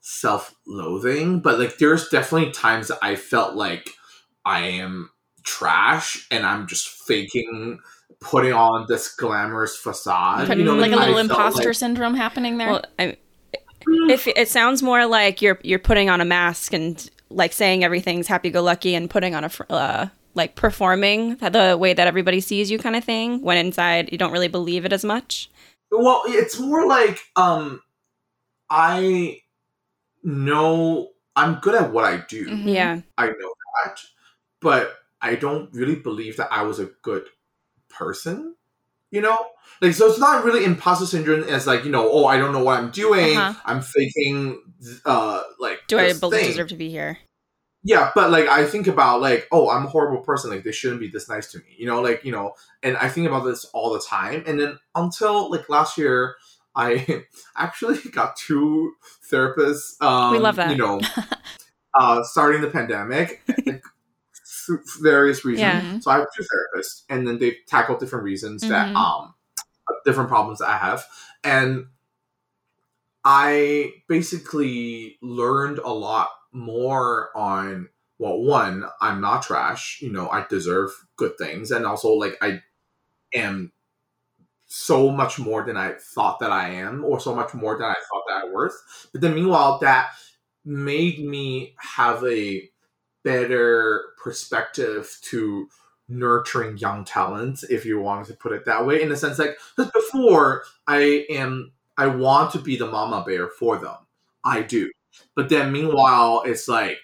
self-loathing, 0.00 1.40
but 1.40 1.58
like 1.58 1.78
there's 1.78 2.08
definitely 2.08 2.50
times 2.52 2.88
that 2.88 2.98
I 3.02 3.16
felt 3.16 3.54
like 3.54 3.90
I 4.44 4.60
am 4.60 5.10
trash 5.44 6.26
and 6.30 6.44
I'm 6.44 6.66
just 6.66 6.88
faking 6.88 7.80
putting 8.20 8.52
on 8.52 8.86
this 8.88 9.14
glamorous 9.14 9.76
facade. 9.76 10.46
Kind 10.46 10.60
you 10.60 10.66
know, 10.66 10.74
of 10.74 10.78
like 10.78 10.92
a 10.92 10.96
little 10.96 11.14
felt 11.14 11.30
imposter 11.30 11.68
like- 11.68 11.76
syndrome 11.76 12.14
happening 12.14 12.58
there. 12.58 12.70
Well, 12.70 12.82
I, 12.98 13.16
if 14.08 14.26
it 14.26 14.48
sounds 14.48 14.82
more 14.82 15.06
like 15.06 15.40
you're 15.40 15.58
you're 15.62 15.78
putting 15.78 16.10
on 16.10 16.20
a 16.20 16.24
mask 16.24 16.72
and 16.72 17.08
like 17.30 17.52
saying 17.52 17.82
everything's 17.84 18.26
happy 18.26 18.50
go 18.50 18.62
lucky 18.62 18.94
and 18.94 19.08
putting 19.08 19.34
on 19.34 19.44
a 19.44 19.48
fr- 19.48 19.62
uh, 19.70 20.06
like 20.34 20.54
performing 20.54 21.36
the 21.36 21.76
way 21.78 21.92
that 21.94 22.06
everybody 22.06 22.40
sees 22.40 22.70
you 22.70 22.78
kind 22.78 22.94
of 22.94 23.04
thing 23.04 23.40
when 23.42 23.56
inside 23.56 24.10
you 24.12 24.18
don't 24.18 24.32
really 24.32 24.48
believe 24.48 24.84
it 24.84 24.92
as 24.92 25.04
much. 25.04 25.50
Well, 25.90 26.22
it's 26.26 26.58
more 26.58 26.86
like 26.86 27.20
um 27.36 27.80
I 28.68 29.40
know 30.22 31.10
I'm 31.36 31.56
good 31.60 31.74
at 31.74 31.92
what 31.92 32.04
I 32.04 32.18
do. 32.28 32.46
Mhm. 32.48 32.72
Yeah. 32.72 33.00
I 33.16 33.26
know 33.26 33.54
that, 33.84 34.00
but 34.60 34.96
I 35.22 35.36
don't 35.36 35.72
really 35.72 35.96
believe 35.96 36.36
that 36.38 36.52
I 36.52 36.62
was 36.62 36.78
a 36.78 36.86
good 37.02 37.26
person. 37.88 38.56
You 39.10 39.20
know, 39.20 39.38
like 39.80 39.94
so, 39.94 40.06
it's 40.08 40.20
not 40.20 40.44
really 40.44 40.64
imposter 40.64 41.04
syndrome 41.06 41.42
as 41.44 41.66
like 41.66 41.84
you 41.84 41.90
know, 41.90 42.08
oh, 42.10 42.26
I 42.26 42.36
don't 42.38 42.52
know 42.52 42.62
what 42.62 42.78
I'm 42.78 42.90
doing. 42.90 43.36
Uh-huh. 43.36 43.60
I'm 43.64 43.80
faking. 43.82 44.62
Uh, 45.04 45.42
like 45.58 45.80
Do 45.88 45.98
I 45.98 46.04
this 46.08 46.20
be- 46.20 46.30
thing. 46.30 46.46
deserve 46.46 46.68
to 46.68 46.76
be 46.76 46.90
here? 46.90 47.18
Yeah, 47.82 48.10
but 48.14 48.30
like 48.30 48.46
I 48.46 48.66
think 48.66 48.86
about 48.86 49.20
like, 49.20 49.48
oh, 49.50 49.68
I'm 49.70 49.86
a 49.86 49.88
horrible 49.88 50.22
person. 50.22 50.50
Like 50.50 50.62
they 50.64 50.70
shouldn't 50.72 51.00
be 51.00 51.08
this 51.08 51.28
nice 51.28 51.50
to 51.52 51.58
me. 51.58 51.64
You 51.76 51.86
know, 51.86 52.00
like 52.02 52.24
you 52.24 52.30
know, 52.30 52.54
and 52.82 52.96
I 52.98 53.08
think 53.08 53.26
about 53.26 53.44
this 53.44 53.64
all 53.72 53.92
the 53.92 54.00
time. 54.00 54.44
And 54.46 54.60
then 54.60 54.78
until 54.94 55.50
like 55.50 55.68
last 55.68 55.98
year, 55.98 56.36
I 56.74 57.24
actually 57.56 57.98
got 58.12 58.36
two 58.36 58.92
therapists. 59.30 60.00
Um, 60.02 60.32
We 60.32 60.38
love 60.38 60.56
that. 60.56 60.70
You 60.70 60.76
know, 60.76 61.00
uh, 61.98 62.22
starting 62.22 62.60
the 62.60 62.70
pandemic, 62.70 63.42
for 64.44 64.82
various 65.00 65.44
reasons. 65.44 65.60
Yeah. 65.84 65.98
So 66.00 66.10
I 66.10 66.18
have 66.18 66.26
two 66.36 66.44
therapists, 66.44 67.02
and 67.08 67.26
then 67.26 67.38
they 67.38 67.56
tackle 67.66 67.96
different 67.98 68.24
reasons 68.24 68.62
that 68.62 68.88
Mhm. 68.88 68.96
um 68.96 69.34
different 70.04 70.28
problems 70.30 70.60
that 70.60 70.68
I 70.68 70.78
have, 70.78 71.04
and 71.44 71.86
I 73.24 73.92
basically 74.08 75.18
learned 75.20 75.78
a 75.78 75.92
lot 75.92 76.30
more 76.52 77.30
on 77.36 77.88
well, 78.18 78.38
one, 78.42 78.84
I'm 79.00 79.22
not 79.22 79.42
trash. 79.42 79.98
You 80.02 80.12
know, 80.12 80.28
I 80.28 80.44
deserve 80.48 80.90
good 81.16 81.38
things, 81.38 81.70
and 81.70 81.86
also 81.86 82.10
like 82.12 82.36
I 82.42 82.60
am 83.34 83.72
so 84.72 85.10
much 85.10 85.36
more 85.36 85.64
than 85.64 85.76
I 85.76 85.94
thought 85.98 86.38
that 86.38 86.52
I 86.52 86.68
am, 86.68 87.04
or 87.04 87.18
so 87.18 87.34
much 87.34 87.54
more 87.54 87.76
than 87.76 87.86
I 87.86 87.94
thought 87.94 88.22
that 88.28 88.44
I 88.44 88.50
worth. 88.52 89.08
But 89.10 89.20
then 89.20 89.34
meanwhile, 89.34 89.78
that 89.80 90.10
made 90.64 91.24
me 91.24 91.74
have 91.78 92.22
a 92.24 92.70
better 93.24 94.12
perspective 94.22 95.18
to 95.22 95.68
nurturing 96.08 96.78
young 96.78 97.04
talents, 97.04 97.64
if 97.64 97.84
you 97.84 98.00
wanted 98.00 98.26
to 98.28 98.34
put 98.34 98.52
it 98.52 98.64
that 98.64 98.86
way, 98.86 99.02
in 99.02 99.08
the 99.08 99.16
sense 99.16 99.40
like 99.40 99.58
because 99.76 99.90
before 99.92 100.62
I 100.86 101.26
am 101.30 101.72
I 101.96 102.06
want 102.06 102.52
to 102.52 102.58
be 102.58 102.76
the 102.76 102.86
mama 102.86 103.24
bear 103.26 103.48
for 103.48 103.76
them. 103.76 103.96
I 104.44 104.62
do. 104.62 104.90
But 105.34 105.48
then 105.48 105.72
meanwhile 105.72 106.42
it's 106.46 106.68
like 106.68 106.98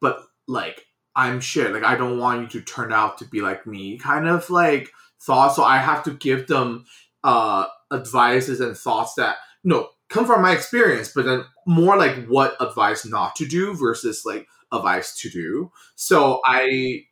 but 0.00 0.22
like 0.46 0.86
I'm 1.14 1.40
shit. 1.40 1.72
Like 1.72 1.84
I 1.84 1.96
don't 1.96 2.18
want 2.18 2.54
you 2.54 2.60
to 2.60 2.66
turn 2.66 2.92
out 2.92 3.18
to 3.18 3.26
be 3.26 3.42
like 3.42 3.66
me 3.66 3.98
kind 3.98 4.26
of 4.26 4.48
like 4.48 4.90
thoughts. 5.26 5.56
So 5.56 5.64
I 5.64 5.78
have 5.78 6.02
to 6.04 6.12
give 6.12 6.46
them 6.46 6.84
uh 7.24 7.66
advices 7.92 8.60
and 8.60 8.76
thoughts 8.76 9.14
that 9.14 9.36
you 9.62 9.70
know 9.70 9.88
come 10.08 10.26
from 10.26 10.42
my 10.42 10.52
experience, 10.52 11.10
but 11.14 11.24
then 11.24 11.44
more 11.66 11.96
like 11.96 12.26
what 12.26 12.56
advice 12.60 13.06
not 13.06 13.34
to 13.36 13.46
do 13.46 13.74
versus 13.74 14.24
like 14.24 14.46
advice 14.72 15.14
to 15.16 15.30
do. 15.30 15.70
So 15.96 16.40
I 16.44 17.04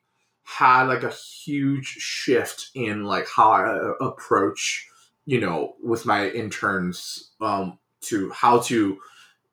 had 0.45 0.85
like 0.85 1.03
a 1.03 1.11
huge 1.11 1.87
shift 1.87 2.71
in 2.75 3.05
like 3.05 3.27
how 3.29 3.51
I 3.53 3.69
uh, 3.69 4.07
approach, 4.07 4.89
you 5.25 5.41
know, 5.41 5.77
with 5.83 6.05
my 6.07 6.29
interns 6.29 7.31
um, 7.41 7.79
to 8.03 8.31
how 8.31 8.59
to 8.61 8.99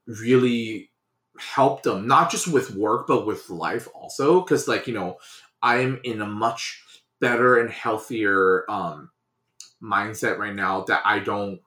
really 0.07 0.89
help 1.37 1.83
them, 1.83 2.07
not 2.07 2.31
just 2.31 2.47
with 2.47 2.75
work, 2.75 3.07
but 3.07 3.25
with 3.25 3.49
life 3.49 3.87
also. 3.93 4.41
Cause 4.41 4.67
like, 4.67 4.87
you 4.87 4.93
know, 4.93 5.17
I'm 5.61 5.99
in 6.03 6.21
a 6.21 6.25
much 6.25 6.83
better 7.19 7.57
and 7.57 7.69
healthier 7.69 8.69
um, 8.69 9.09
mindset 9.81 10.37
right 10.37 10.55
now 10.55 10.81
that 10.85 11.01
I 11.05 11.19
don't 11.19 11.59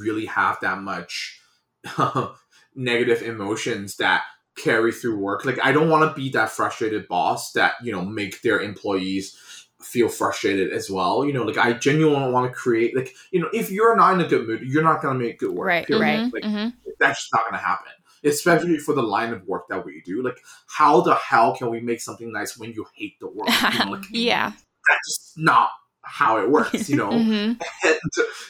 really 0.00 0.26
have 0.26 0.58
that 0.60 0.78
much 0.78 1.40
negative 2.74 3.22
emotions 3.22 3.96
that 3.96 4.22
carry 4.56 4.92
through 4.92 5.18
work. 5.18 5.44
Like 5.44 5.58
I 5.64 5.72
don't 5.72 5.88
want 5.88 6.08
to 6.10 6.20
be 6.20 6.30
that 6.30 6.50
frustrated 6.50 7.08
boss 7.08 7.52
that, 7.52 7.74
you 7.82 7.92
know, 7.92 8.04
make 8.04 8.42
their 8.42 8.60
employees 8.60 9.36
feel 9.80 10.08
frustrated 10.08 10.72
as 10.72 10.90
well. 10.90 11.24
You 11.24 11.32
know, 11.32 11.42
like 11.42 11.58
I 11.58 11.72
genuinely 11.72 12.30
want 12.30 12.50
to 12.50 12.54
create 12.56 12.94
like, 12.96 13.14
you 13.30 13.40
know, 13.40 13.48
if 13.52 13.70
you're 13.70 13.96
not 13.96 14.14
in 14.14 14.20
a 14.20 14.28
good 14.28 14.46
mood, 14.46 14.62
you're 14.62 14.82
not 14.82 15.02
gonna 15.02 15.18
make 15.18 15.38
good 15.38 15.50
work. 15.52 15.66
Right, 15.66 15.86
period. 15.86 16.02
right. 16.02 16.32
Like 16.32 16.44
Mhm. 16.44 16.74
that's 16.98 17.20
just 17.20 17.32
not 17.32 17.44
gonna 17.50 17.62
happen. 17.62 17.92
Especially 18.24 18.78
for 18.78 18.94
the 18.94 19.02
line 19.02 19.32
of 19.32 19.46
work 19.46 19.68
that 19.68 19.84
we 19.84 20.00
do. 20.04 20.22
Like 20.22 20.38
how 20.66 21.00
the 21.00 21.14
hell 21.14 21.56
can 21.56 21.70
we 21.70 21.80
make 21.80 22.00
something 22.00 22.30
nice 22.32 22.56
when 22.56 22.72
you 22.72 22.86
hate 22.94 23.18
the 23.20 23.26
work? 23.28 23.48
You 23.72 23.84
know, 23.84 23.90
like 23.92 24.04
Yeah. 24.10 24.52
that's 24.88 25.06
just 25.18 25.38
not 25.38 25.70
how 26.02 26.38
it 26.38 26.50
works, 26.50 26.88
you 26.88 26.96
know? 26.96 27.10
hmm 27.22 27.52
and 27.84 28.00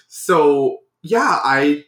so 0.08 0.78
yeah 1.02 1.40
i 1.44 1.84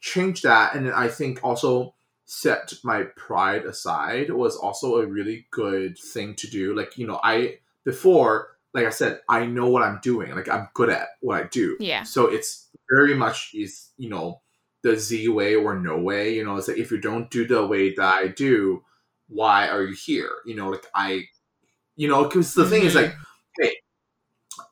changed 0.00 0.42
that 0.44 0.74
and 0.74 0.90
i 0.92 1.08
think 1.08 1.40
also 1.44 1.94
set 2.24 2.72
my 2.84 3.02
pride 3.16 3.64
aside 3.64 4.30
was 4.30 4.56
also 4.56 4.96
a 4.96 5.06
really 5.06 5.46
good 5.50 5.98
thing 5.98 6.34
to 6.34 6.48
do 6.48 6.74
like 6.74 6.96
you 6.96 7.06
know 7.06 7.20
i 7.22 7.54
before 7.84 8.56
like 8.72 8.86
i 8.86 8.90
said 8.90 9.20
i 9.28 9.44
know 9.44 9.68
what 9.68 9.82
i'm 9.82 9.98
doing 10.02 10.34
like 10.34 10.48
i'm 10.48 10.68
good 10.74 10.88
at 10.88 11.08
what 11.20 11.42
i 11.42 11.46
do 11.48 11.76
Yeah. 11.80 12.04
so 12.04 12.26
it's 12.26 12.68
very 12.90 13.14
much 13.14 13.50
is 13.54 13.90
you 13.98 14.08
know 14.08 14.40
the 14.82 14.96
z 14.96 15.28
way 15.28 15.54
or 15.54 15.78
no 15.78 15.98
way 15.98 16.34
you 16.34 16.44
know 16.44 16.56
it's 16.56 16.68
like 16.68 16.78
if 16.78 16.90
you 16.90 16.98
don't 16.98 17.30
do 17.30 17.46
the 17.46 17.66
way 17.66 17.94
that 17.94 18.14
i 18.14 18.26
do 18.26 18.82
why 19.32 19.68
are 19.68 19.84
you 19.84 19.94
here? 19.94 20.32
You 20.44 20.56
know 20.56 20.70
like 20.70 20.84
i 20.94 21.22
you 21.96 22.08
know 22.08 22.24
because 22.24 22.54
the 22.54 22.66
thing 22.68 22.82
is 22.82 22.94
like 22.94 23.12
mm-hmm. 23.12 23.62
hey 23.62 23.76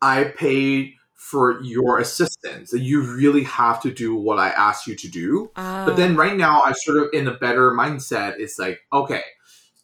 i 0.03 0.25
paid 0.25 0.95
for 1.15 1.61
your 1.63 1.99
assistance. 1.99 2.73
You 2.73 3.03
really 3.03 3.43
have 3.45 3.83
to 3.83 3.93
do 3.93 4.17
what 4.17 4.39
i 4.39 4.49
asked 4.49 4.87
you 4.87 4.95
to 4.97 5.09
do. 5.09 5.51
But 5.55 5.95
then 5.95 6.17
ah. 6.17 6.21
right 6.21 6.37
now 6.37 6.63
i'm 6.65 6.75
sort 6.75 6.99
of 6.99 7.09
in 7.13 7.29
a 7.29 7.35
better 7.35 7.71
mindset 7.73 8.35
it's 8.39 8.59
like 8.59 8.81
okay 8.93 9.23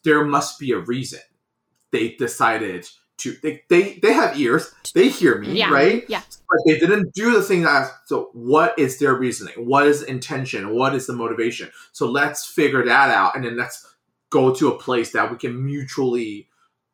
there 0.05 0.23
must 0.23 0.59
be 0.59 0.71
a 0.71 0.77
reason. 0.77 1.19
They 1.91 2.09
decided 2.11 2.87
to 3.17 3.35
they 3.41 3.63
they, 3.69 3.99
they 4.01 4.13
have 4.13 4.39
ears. 4.39 4.73
They 4.93 5.09
hear 5.09 5.39
me 5.39 5.57
Yeah. 5.57 5.71
right? 5.71 6.03
Yeah. 6.07 6.21
but 6.49 6.59
they 6.65 6.79
didn't 6.79 7.13
do 7.13 7.33
the 7.33 7.41
thing 7.41 7.63
that 7.63 7.89
so 8.05 8.29
what 8.33 8.77
is 8.77 8.99
their 8.99 9.15
reasoning? 9.15 9.53
What 9.65 9.87
is 9.87 10.01
intention? 10.03 10.75
What 10.75 10.93
is 10.95 11.07
the 11.07 11.13
motivation? 11.13 11.71
So 11.91 12.07
let's 12.09 12.45
figure 12.45 12.83
that 12.85 13.09
out. 13.09 13.35
And 13.35 13.45
then 13.45 13.57
let's 13.57 13.85
go 14.29 14.53
to 14.55 14.69
a 14.69 14.77
place 14.77 15.11
that 15.13 15.31
we 15.31 15.37
can 15.37 15.65
mutually 15.65 16.47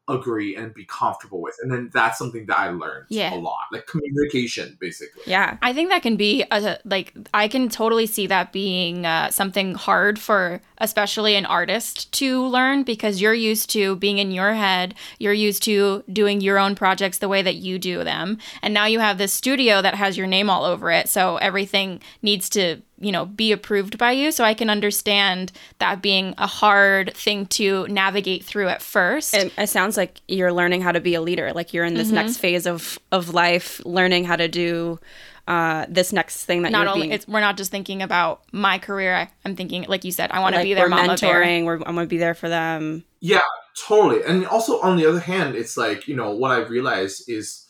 agree 0.07 0.55
and 0.55 0.73
be 0.73 0.83
comfortable 0.85 1.41
with. 1.41 1.55
And 1.61 1.71
then 1.71 1.89
that's 1.93 2.17
something 2.17 2.45
that 2.47 2.59
i 2.59 2.69
learned 2.69 3.05
Yeah. 3.09 3.33
a 3.33 3.37
lot 3.37 3.65
like 3.71 3.87
communication 3.87 4.77
basically. 4.79 5.23
Yeah. 5.25 5.57
I 5.61 5.73
think 5.73 5.89
that 5.89 6.01
can 6.01 6.17
be 6.17 6.43
a, 6.51 6.79
like 6.85 7.13
I 7.33 7.47
can 7.47 7.69
totally 7.69 8.07
see 8.07 8.27
that 8.27 8.51
being 8.51 9.05
uh, 9.05 9.29
something 9.29 9.75
hard 9.75 10.19
for 10.19 10.61
especially 10.79 11.35
an 11.35 11.45
artist 11.45 12.11
to 12.13 12.43
learn 12.47 12.83
because 12.83 13.21
you're 13.21 13.33
used 13.35 13.69
to 13.69 13.95
being 13.97 14.17
in 14.17 14.31
your 14.31 14.53
head, 14.53 14.95
you're 15.19 15.31
used 15.31 15.63
to 15.63 16.03
doing 16.11 16.41
your 16.41 16.57
own 16.57 16.73
projects 16.75 17.19
the 17.19 17.29
way 17.29 17.41
that 17.43 17.55
you 17.55 17.77
do 17.77 18.03
them, 18.03 18.39
and 18.63 18.73
now 18.73 18.85
you 18.87 18.99
have 18.99 19.19
this 19.19 19.31
studio 19.31 19.81
that 19.81 19.93
has 19.93 20.17
your 20.17 20.25
name 20.25 20.49
all 20.49 20.65
over 20.65 20.89
it, 20.89 21.07
so 21.07 21.37
everything 21.37 22.01
needs 22.23 22.49
to 22.49 22.81
you 23.01 23.11
know 23.11 23.25
be 23.25 23.51
approved 23.51 23.97
by 23.97 24.11
you. 24.11 24.31
So 24.31 24.43
I 24.43 24.53
can 24.53 24.69
understand 24.69 25.51
that 25.79 26.01
being 26.01 26.33
a 26.37 26.47
hard 26.47 27.13
thing 27.15 27.47
to 27.47 27.87
navigate 27.87 28.45
through 28.45 28.67
at 28.69 28.81
first. 28.81 29.33
It, 29.33 29.51
it 29.57 29.67
sounds 29.67 29.97
like 29.97 30.21
you're 30.27 30.53
learning 30.53 30.81
how 30.81 30.91
to 30.91 31.01
be 31.01 31.15
a 31.15 31.21
leader. 31.21 31.51
Like 31.53 31.73
you're 31.73 31.85
in 31.85 31.95
this 31.95 32.07
Mm-hmm. 32.07 32.15
next 32.15 32.37
phase 32.37 32.65
of 32.65 32.99
of 33.11 33.33
life, 33.33 33.81
learning 33.85 34.25
how 34.25 34.35
to 34.35 34.47
do 34.47 34.99
uh, 35.47 35.85
this 35.89 36.13
next 36.13 36.45
thing 36.45 36.61
that 36.61 36.71
not 36.71 36.83
you're 36.83 36.89
only 36.93 37.01
being. 37.07 37.13
it's 37.13 37.27
we're 37.27 37.39
not 37.39 37.57
just 37.57 37.71
thinking 37.71 38.01
about 38.03 38.41
my 38.51 38.77
career. 38.77 39.15
I, 39.15 39.29
I'm 39.43 39.55
thinking, 39.55 39.83
like 39.87 40.03
you 40.05 40.11
said, 40.11 40.31
I 40.31 40.39
want 40.39 40.53
to 40.53 40.59
like 40.59 40.65
be 40.65 40.73
their 40.75 40.85
we're 40.85 40.89
mama 40.89 41.17
bear. 41.17 41.41
mentoring. 41.41 41.65
We're, 41.65 41.75
I'm 41.77 41.95
gonna 41.95 42.05
be 42.05 42.17
there 42.19 42.35
for 42.35 42.47
them. 42.47 43.03
Yeah, 43.19 43.41
totally. 43.87 44.23
And 44.23 44.45
also 44.45 44.79
on 44.81 44.97
the 44.97 45.05
other 45.07 45.19
hand, 45.19 45.55
it's 45.55 45.75
like, 45.77 46.07
you 46.07 46.15
know, 46.15 46.31
what 46.31 46.51
I 46.51 46.59
realized 46.59 47.23
is 47.27 47.65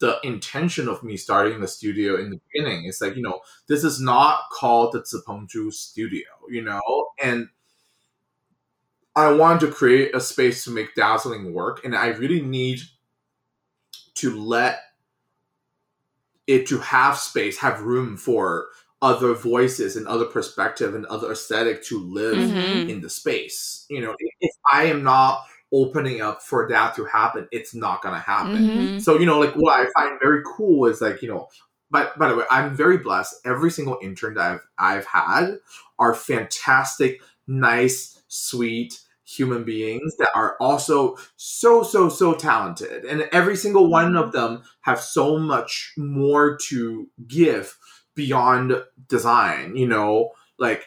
the 0.00 0.18
intention 0.24 0.88
of 0.88 1.02
me 1.02 1.16
starting 1.16 1.60
the 1.60 1.68
studio 1.68 2.16
in 2.18 2.30
the 2.30 2.40
beginning. 2.50 2.86
It's 2.86 3.00
like, 3.00 3.16
you 3.16 3.22
know, 3.22 3.40
this 3.68 3.84
is 3.84 4.00
not 4.00 4.40
called 4.50 4.92
the 4.92 5.00
Zipeng 5.02 5.48
Zhu 5.48 5.72
studio, 5.72 6.26
you 6.48 6.62
know? 6.62 6.80
And 7.22 7.48
I 9.14 9.32
wanted 9.32 9.66
to 9.66 9.72
create 9.72 10.14
a 10.14 10.20
space 10.20 10.64
to 10.64 10.70
make 10.70 10.94
dazzling 10.94 11.52
work, 11.52 11.84
and 11.84 11.94
I 11.94 12.08
really 12.08 12.40
need 12.40 12.80
to 14.14 14.36
let 14.38 14.80
it 16.46 16.66
to 16.68 16.78
have 16.78 17.18
space, 17.18 17.58
have 17.58 17.82
room 17.82 18.16
for 18.16 18.68
other 19.02 19.34
voices 19.34 19.96
and 19.96 20.06
other 20.06 20.26
perspective 20.26 20.94
and 20.94 21.06
other 21.06 21.32
aesthetic 21.32 21.82
to 21.84 21.98
live 21.98 22.38
Mhm. 22.38 22.88
in 22.88 23.00
the 23.00 23.08
space. 23.10 23.86
You 23.88 24.00
know, 24.02 24.14
if 24.40 24.54
I 24.70 24.84
am 24.84 25.02
not 25.02 25.44
opening 25.72 26.20
up 26.20 26.42
for 26.42 26.68
that 26.68 26.94
to 26.96 27.04
happen, 27.04 27.48
it's 27.52 27.74
not 27.74 28.02
gonna 28.02 28.18
happen. 28.18 28.70
Mhm. 28.70 29.02
So, 29.02 29.18
you 29.18 29.26
know, 29.26 29.38
like 29.38 29.54
what 29.54 29.80
I 29.80 29.86
find 29.94 30.18
very 30.20 30.42
cool 30.56 30.86
is 30.86 31.00
like, 31.00 31.22
you 31.22 31.28
know, 31.28 31.48
but 31.90 32.16
by 32.18 32.28
the 32.28 32.36
way, 32.36 32.44
I'm 32.50 32.74
very 32.76 32.98
blessed. 32.98 33.34
Every 33.44 33.70
single 33.70 33.98
intern 34.02 34.34
that 34.34 34.52
I've 34.52 34.60
I've 34.78 35.06
had 35.06 35.58
are 35.98 36.14
fantastic, 36.14 37.20
nice, 37.46 38.22
sweet 38.28 39.00
human 39.24 39.62
beings 39.64 40.16
that 40.18 40.30
are 40.34 40.56
also 40.60 41.16
so 41.36 41.84
so 41.84 42.08
so 42.08 42.34
talented 42.34 43.04
and 43.04 43.28
every 43.30 43.54
single 43.56 43.88
one 43.88 44.16
of 44.16 44.32
them 44.32 44.60
have 44.80 45.00
so 45.00 45.38
much 45.38 45.92
more 45.96 46.56
to 46.56 47.08
give 47.28 47.78
beyond 48.16 48.82
design 49.08 49.76
you 49.76 49.86
know 49.86 50.30
like 50.58 50.86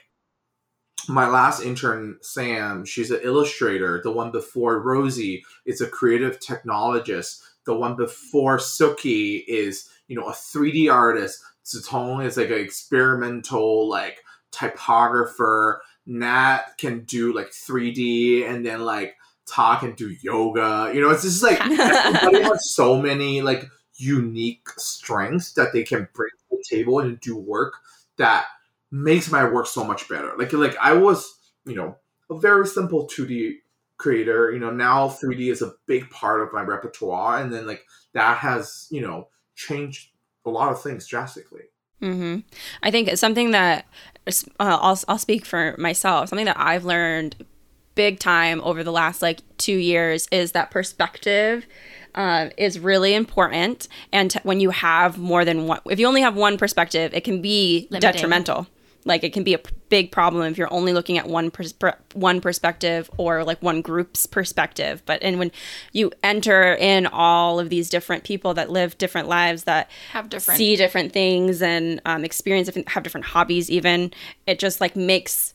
my 1.08 1.28
last 1.28 1.64
intern 1.64 2.18
sam 2.22 2.86
she's 2.86 3.12
an 3.12 3.22
illustrator. 3.24 4.01
The 4.04 4.12
one 4.12 4.32
before 4.32 4.82
rosie 4.82 5.43
is 5.66 5.82
a 5.82 5.88
creative 5.88 6.39
technologist. 6.39 7.41
The 7.66 7.76
one 7.76 7.95
before 7.95 8.58
suki 8.58 9.43
is 9.47 9.89
you 10.08 10.16
know 10.16 10.28
a 10.28 10.34
3d 10.34 10.91
artist. 10.91 11.41
Zitong 11.66 12.26
is 12.26 12.38
like 12.38 12.49
an 12.49 12.60
experimental 12.60 13.89
like 13.89 14.24
typographer. 14.51 15.82
Nat 16.06 16.64
can 16.78 17.06
do 17.06 17.34
like 17.34 17.51
3d 17.51 18.49
and 18.49 18.66
then 18.66 18.82
like 18.82 19.16
Ta 19.45 19.78
can 19.78 19.93
do 19.93 20.16
yoga. 20.22 20.91
You 20.93 21.01
know 21.01 21.10
it's 21.10 21.24
just 21.24 21.43
like 21.43 21.60
everybody 21.62 22.43
has 22.43 22.74
so 22.74 23.01
many 23.01 23.41
like 23.41 23.66
unique 23.95 24.68
strengths 24.78 25.54
that 25.54 25.74
they 25.74 25.84
can 25.84 26.08
bring 26.14 26.30
to 26.49 26.58
the 26.58 26.64
table 26.70 26.99
and 26.99 27.20
do 27.20 27.38
work 27.38 27.74
that 28.18 28.45
makes 28.94 29.32
my 29.32 29.44
work 29.44 29.66
so 29.66 29.84
much 29.84 30.08
better. 30.08 30.34
Like 30.38 30.54
like 30.54 30.78
I 30.78 30.94
was, 30.94 31.34
you 31.66 31.76
know, 31.76 31.98
a 32.30 32.38
very 32.38 32.68
simple 32.68 33.08
2D 33.08 33.56
creator, 33.98 34.52
you 34.52 34.60
know, 34.60 34.70
now 34.70 35.10
3D 35.10 35.52
is 35.52 35.64
a 35.64 35.74
big 35.88 36.10
part 36.12 36.41
of 36.41 36.54
my 36.54 36.62
repertoire 36.62 37.41
and 37.41 37.52
then 37.52 37.66
like 37.66 37.84
that 38.14 38.38
has, 38.38 38.88
you 38.91 39.02
know, 39.02 39.30
changed 39.56 40.10
a 40.46 40.50
lot 40.52 40.72
of 40.72 40.82
things 40.82 41.08
drastically. 41.08 41.64
hmm 42.00 42.39
I 42.84 42.91
think 42.91 43.08
it's 43.08 43.20
something 43.20 43.50
that 43.52 43.88
uh, 44.28 44.32
I'll 44.60 45.00
I'll 45.08 45.18
speak 45.18 45.44
for 45.44 45.76
myself. 45.80 46.30
Something 46.30 46.46
that 46.46 46.60
I've 46.60 46.86
learned 46.86 47.48
big 47.96 48.20
time 48.20 48.62
over 48.64 48.84
the 48.84 48.91
last 48.91 49.24
like 49.24 49.39
two 49.58 49.78
years 49.78 50.28
is 50.32 50.52
that 50.52 50.70
perspective 50.70 51.66
uh, 52.14 52.50
is 52.58 52.80
really 52.80 53.16
important. 53.16 53.88
And 54.12 54.30
t- 54.30 54.39
when 54.44 54.60
you 54.60 54.70
have 54.70 55.18
more 55.18 55.44
than 55.46 55.66
one, 55.66 55.80
if 55.89 56.00
you 56.00 56.06
only 56.08 56.22
have 56.22 56.36
one 56.36 56.60
perspective, 56.60 57.12
it 57.16 57.24
can 57.24 57.41
be 57.41 57.88
Limiting. 57.89 58.12
detrimental. 58.12 58.68
Like 59.06 59.24
it 59.24 59.34
can 59.34 59.43
be 59.43 59.54
a 59.54 59.58
p- 59.58 59.74
big 59.89 60.12
problem 60.12 60.43
if 60.51 60.58
you're 60.58 60.72
only 60.74 60.93
looking 60.93 61.18
at 61.18 61.28
one 61.28 61.51
pers- 61.51 61.74
per- 61.74 61.97
one 62.14 62.39
perspective 62.41 63.10
or 63.18 63.43
like 63.43 63.62
one 63.62 63.82
group's 63.82 64.26
perspective. 64.26 65.01
But 65.06 65.22
and 65.22 65.39
when 65.39 65.51
you 65.91 66.12
enter 66.24 66.74
in 66.76 67.08
all 67.08 67.60
of 67.60 67.70
these 67.70 67.89
different 67.89 68.24
people 68.24 68.54
that 68.56 68.70
live 68.70 68.97
different 68.97 69.28
lives 69.28 69.66
that 69.66 69.89
Have 70.12 70.30
different- 70.30 70.58
see 70.58 70.76
different 70.76 71.12
things 71.14 71.62
and 71.62 72.01
um, 72.06 72.24
experience 72.24 72.68
different, 72.68 72.89
have 72.89 73.04
different 73.04 73.26
hobbies, 73.28 73.70
even 73.70 74.12
it 74.47 74.60
just 74.60 74.80
like 74.82 74.95
makes 74.95 75.54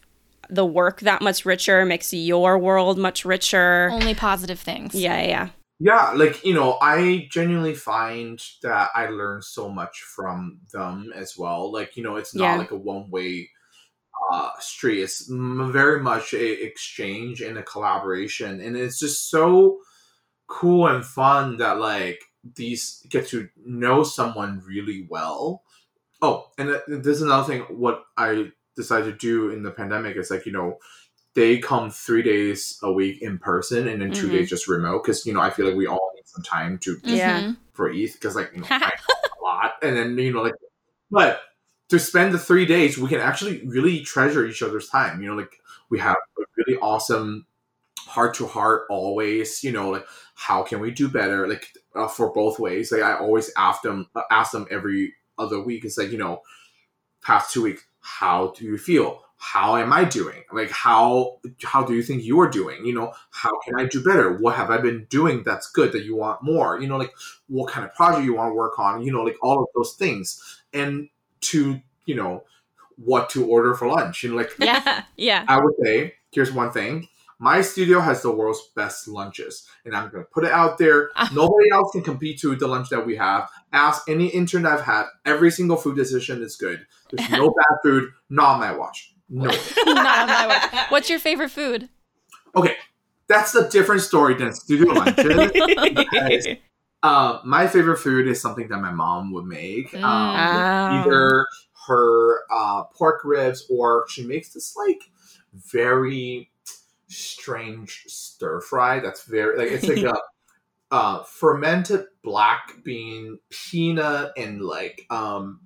the 0.50 0.64
work 0.64 1.00
that 1.00 1.20
much 1.20 1.44
richer, 1.44 1.84
makes 1.84 2.12
your 2.14 2.58
world 2.58 2.96
much 2.98 3.24
richer. 3.26 3.90
Only 3.92 4.14
positive 4.14 4.58
things. 4.58 4.94
Yeah, 4.94 5.20
yeah, 5.22 5.48
yeah. 5.80 6.12
Like 6.14 6.44
you 6.44 6.54
know, 6.54 6.78
I 6.80 7.28
genuinely 7.30 7.74
find 7.74 8.42
that 8.62 8.90
I 8.94 9.06
learn 9.08 9.42
so 9.42 9.68
much 9.68 10.00
from 10.02 10.60
them 10.72 11.12
as 11.14 11.36
well. 11.38 11.72
Like 11.72 11.96
you 11.96 12.02
know, 12.02 12.16
it's 12.16 12.34
not 12.34 12.44
Yeah. 12.44 12.56
like 12.56 12.70
a 12.72 12.76
one 12.76 13.10
way 13.10 13.50
uh, 14.32 14.50
street. 14.60 15.02
It's 15.02 15.30
m- 15.30 15.72
very 15.72 16.00
much 16.00 16.34
a 16.34 16.64
exchange 16.64 17.40
and 17.40 17.58
a 17.58 17.62
collaboration, 17.62 18.60
and 18.60 18.76
it's 18.76 18.98
just 18.98 19.30
so 19.30 19.78
cool 20.46 20.86
and 20.88 21.04
fun 21.04 21.58
that 21.58 21.78
like 21.78 22.20
these 22.56 23.04
get 23.10 23.28
to 23.28 23.48
know 23.64 24.02
someone 24.02 24.62
really 24.66 25.06
well. 25.10 25.62
Oh, 26.22 26.48
and 26.58 26.68
th- 26.70 27.02
there's 27.04 27.22
another 27.22 27.46
thing. 27.46 27.62
What 27.70 28.04
I 28.16 28.50
decided 28.76 29.06
to 29.12 29.18
do 29.18 29.50
in 29.50 29.62
the 29.62 29.70
pandemic 29.70 30.16
is 30.16 30.30
like 30.30 30.46
you 30.46 30.52
know 30.52 30.78
they 31.38 31.58
come 31.58 31.88
three 31.88 32.22
days 32.22 32.78
a 32.82 32.90
week 32.92 33.22
in 33.22 33.38
person 33.38 33.86
and 33.86 34.02
then 34.02 34.10
2 34.12 34.26
Mhm. 34.26 34.32
days 34.32 34.50
just 34.50 34.66
remote 34.66 35.04
because 35.04 35.24
you 35.24 35.32
know 35.32 35.40
I 35.40 35.50
feel 35.50 35.66
like 35.66 35.76
we 35.76 35.86
all 35.86 36.10
need 36.16 36.26
some 36.26 36.42
time 36.42 36.78
to 36.78 37.00
Yeah. 37.04 37.52
for 37.72 37.84
breathe 37.88 38.12
because 38.12 38.34
like 38.34 38.50
you 38.52 38.60
know 38.60 38.66
I 38.70 38.90
a 39.40 39.42
lot. 39.42 39.74
And 39.82 39.96
then 39.96 40.18
you 40.18 40.32
know 40.32 40.42
like 40.42 40.54
but 41.10 41.40
to 41.90 41.98
spend 41.98 42.34
the 42.34 42.38
three 42.38 42.66
days 42.66 42.98
we 42.98 43.08
can 43.08 43.20
actually 43.20 43.64
really 43.66 44.00
treasure 44.00 44.44
each 44.44 44.62
other's 44.62 44.88
time 44.88 45.22
you 45.22 45.28
know 45.28 45.36
like 45.36 45.60
we 45.90 45.98
have 46.00 46.16
a 46.38 46.42
really 46.56 46.78
awesome 46.80 47.46
heart 47.98 48.34
to 48.34 48.46
heart 48.46 48.82
always 48.90 49.62
you 49.62 49.70
know 49.72 49.90
like 49.90 50.06
how 50.34 50.62
can 50.62 50.80
we 50.80 50.90
do 50.90 51.08
better? 51.08 51.46
Like 51.48 51.72
uh, 51.94 52.08
for 52.08 52.32
both 52.32 52.58
ways. 52.58 52.90
Like 52.92 53.02
i 53.02 53.14
always 53.16 53.50
ask 53.56 53.82
them 53.82 54.08
uh, 54.16 54.22
ask 54.30 54.52
them 54.52 54.66
every 54.70 55.14
other 55.38 55.60
week. 55.60 55.84
It's 55.84 55.98
like 55.98 56.10
you 56.10 56.18
know 56.18 56.42
past 57.22 57.52
two 57.52 57.62
weeks 57.62 57.84
how 58.00 58.52
do 58.56 58.64
you 58.64 58.78
feel 58.78 59.22
how 59.40 59.76
am 59.76 59.92
i 59.92 60.04
doing 60.04 60.42
like 60.52 60.70
how 60.70 61.38
how 61.64 61.84
do 61.84 61.94
you 61.94 62.02
think 62.02 62.22
you 62.22 62.40
are 62.40 62.50
doing 62.50 62.84
you 62.84 62.92
know 62.92 63.12
how 63.30 63.56
can 63.60 63.78
i 63.78 63.84
do 63.84 64.02
better 64.02 64.36
what 64.38 64.56
have 64.56 64.70
i 64.70 64.76
been 64.76 65.06
doing 65.08 65.42
that's 65.44 65.70
good 65.70 65.92
that 65.92 66.04
you 66.04 66.16
want 66.16 66.42
more 66.42 66.80
you 66.80 66.88
know 66.88 66.96
like 66.96 67.12
what 67.46 67.70
kind 67.70 67.86
of 67.86 67.94
project 67.94 68.24
you 68.24 68.34
want 68.34 68.50
to 68.50 68.54
work 68.54 68.78
on 68.78 69.02
you 69.02 69.12
know 69.12 69.22
like 69.22 69.36
all 69.40 69.60
of 69.60 69.68
those 69.74 69.94
things 69.94 70.60
and 70.72 71.08
to 71.40 71.80
you 72.04 72.14
know 72.14 72.42
what 72.96 73.30
to 73.30 73.46
order 73.46 73.74
for 73.74 73.88
lunch 73.88 74.22
you 74.22 74.30
know 74.30 74.36
like 74.36 74.50
Yeah, 74.58 75.02
yeah. 75.16 75.44
I 75.48 75.58
would 75.58 75.74
say, 75.82 76.14
here's 76.32 76.52
one 76.52 76.72
thing. 76.72 77.08
My 77.40 77.60
studio 77.60 78.00
has 78.00 78.22
the 78.22 78.32
world's 78.32 78.60
best 78.74 79.06
lunches, 79.06 79.68
and 79.84 79.94
I'm 79.94 80.10
gonna 80.10 80.24
put 80.24 80.44
it 80.44 80.50
out 80.50 80.78
there. 80.78 81.10
Nobody 81.32 81.70
else 81.70 81.92
can 81.92 82.02
compete 82.02 82.40
to 82.40 82.56
the 82.56 82.66
lunch 82.66 82.88
that 82.88 83.06
we 83.06 83.14
have. 83.14 83.48
Ask 83.72 84.08
any 84.08 84.26
intern 84.26 84.66
I've 84.66 84.80
had. 84.80 85.04
Every 85.24 85.52
single 85.52 85.76
food 85.76 85.94
decision 85.94 86.42
is 86.42 86.56
good. 86.56 86.84
There's 87.10 87.30
no 87.30 87.50
bad 87.50 87.78
food. 87.84 88.10
Not 88.28 88.54
on 88.54 88.60
my 88.60 88.72
watch. 88.76 89.14
No. 89.28 89.50
Not 89.86 90.18
on 90.20 90.26
my 90.28 90.46
watch. 90.46 90.90
What's 90.90 91.10
your 91.10 91.18
favorite 91.18 91.50
food? 91.50 91.88
Okay, 92.56 92.74
that's 93.28 93.54
a 93.54 93.68
different 93.68 94.00
story 94.02 94.34
than 94.34 94.52
studio 94.52 94.92
lunches. 94.92 95.52
because, 95.52 96.48
uh, 97.02 97.38
my 97.44 97.66
favorite 97.66 97.98
food 97.98 98.26
is 98.26 98.40
something 98.40 98.68
that 98.68 98.78
my 98.78 98.90
mom 98.90 99.32
would 99.32 99.44
make. 99.44 99.92
Mm. 99.92 100.02
Um, 100.02 100.04
Ah. 100.04 101.02
either 101.04 101.46
her 101.86 102.40
uh, 102.50 102.84
pork 102.84 103.20
ribs 103.24 103.66
or 103.70 104.04
she 104.08 104.26
makes 104.26 104.52
this 104.52 104.76
like 104.76 105.10
very 105.54 106.50
strange 107.06 108.04
stir 108.06 108.60
fry 108.60 109.00
that's 109.00 109.24
very 109.24 109.56
like 109.56 109.70
it's 109.70 109.88
like 109.88 110.02
a 110.04 110.14
uh, 110.90 111.22
fermented 111.22 112.04
black 112.22 112.74
bean 112.84 113.38
peanut 113.48 114.30
and 114.36 114.60
like 114.60 115.06
um 115.08 115.60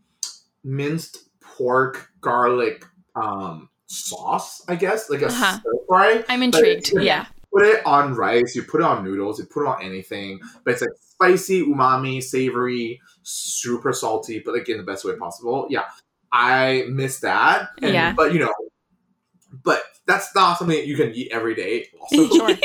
minced 0.62 1.28
pork 1.40 2.10
garlic 2.20 2.84
um 3.16 3.68
sauce 3.86 4.62
i 4.68 4.74
guess 4.74 5.10
like 5.10 5.22
a 5.22 5.26
Uh-huh. 5.26 5.58
stir 5.60 5.72
fry 5.86 6.24
I'm 6.28 6.42
intrigued. 6.42 6.92
Yeah. 6.98 7.26
put 7.52 7.64
it 7.66 7.84
on 7.84 8.14
rice, 8.14 8.54
you 8.56 8.62
put 8.62 8.80
it 8.80 8.84
on 8.86 9.04
noodles, 9.04 9.38
you 9.38 9.44
put 9.44 9.64
it 9.64 9.68
on 9.68 9.82
anything, 9.82 10.40
but 10.64 10.72
it's 10.72 10.80
like 10.80 10.90
spicy, 10.96 11.62
umami, 11.66 12.22
savory, 12.22 12.98
super 13.22 13.92
salty, 13.92 14.40
but 14.44 14.54
like 14.54 14.68
in 14.70 14.78
the 14.78 14.82
best 14.82 15.04
way 15.04 15.14
possible. 15.16 15.66
Yeah, 15.68 15.84
I 16.32 16.84
miss 16.88 17.20
that. 17.20 17.68
And, 17.82 17.92
Yeah. 17.92 18.14
but 18.14 18.32
you 18.32 18.40
know, 18.40 18.54
but 19.62 19.82
that's 20.06 20.34
not 20.34 20.56
something 20.58 20.78
that 20.78 20.86
you 20.86 20.96
can 20.96 21.12
eat 21.12 21.30
every 21.30 21.54
day. 21.54 21.88
Also, 22.00 22.26
Sure. 22.34 22.56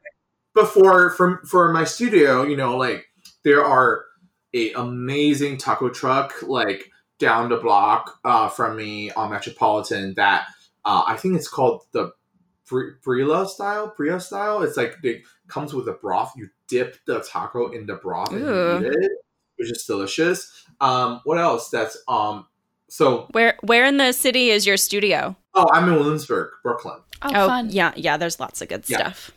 but 0.54 0.66
for 0.68 1.10
for 1.10 1.40
for 1.46 1.72
my 1.72 1.84
studio, 1.84 2.42
you 2.42 2.56
know, 2.58 2.76
like 2.76 3.06
there 3.44 3.64
are 3.64 4.04
a 4.52 4.72
amazing 4.74 5.56
taco 5.56 5.88
truck 5.88 6.34
like 6.42 6.90
down 7.24 7.48
the 7.48 7.56
block 7.56 8.18
uh, 8.24 8.48
from 8.48 8.76
me 8.76 9.10
on 9.12 9.30
Metropolitan 9.30 10.14
that 10.14 10.46
uh, 10.84 11.02
I 11.06 11.16
think 11.16 11.36
it's 11.36 11.48
called 11.48 11.82
the 11.92 12.12
Bri- 12.68 12.94
Brila 13.04 13.46
style, 13.48 13.92
Bria 13.96 14.20
style. 14.20 14.62
It's 14.62 14.76
like 14.76 14.96
it 15.02 15.22
comes 15.48 15.72
with 15.74 15.88
a 15.88 15.92
broth. 15.92 16.32
You 16.36 16.48
dip 16.68 16.96
the 17.06 17.20
taco 17.20 17.70
in 17.72 17.86
the 17.86 17.94
broth 17.94 18.32
and 18.32 18.42
Ooh. 18.42 18.46
you 18.46 18.78
eat 18.78 18.96
it, 19.04 19.12
which 19.56 19.70
is 19.70 19.84
delicious. 19.84 20.38
Um, 20.80 21.20
what 21.24 21.38
else? 21.38 21.70
That's 21.70 21.96
um. 22.08 22.46
So 22.88 23.26
Where 23.32 23.56
where 23.62 23.86
in 23.86 23.96
the 23.96 24.12
city 24.12 24.50
is 24.50 24.66
your 24.66 24.76
studio? 24.76 25.34
oh, 25.54 25.66
I'm 25.72 25.88
in 25.88 25.94
Williamsburg, 25.94 26.50
Brooklyn. 26.62 26.98
Oh, 27.22 27.30
Oh, 27.34 27.46
fun. 27.48 27.70
yeah, 27.70 27.92
yeah. 27.96 28.16
There's 28.18 28.38
lots 28.38 28.60
of 28.62 28.68
good 28.68 28.84
Yeah. 28.88 28.98
stuff. 28.98 29.30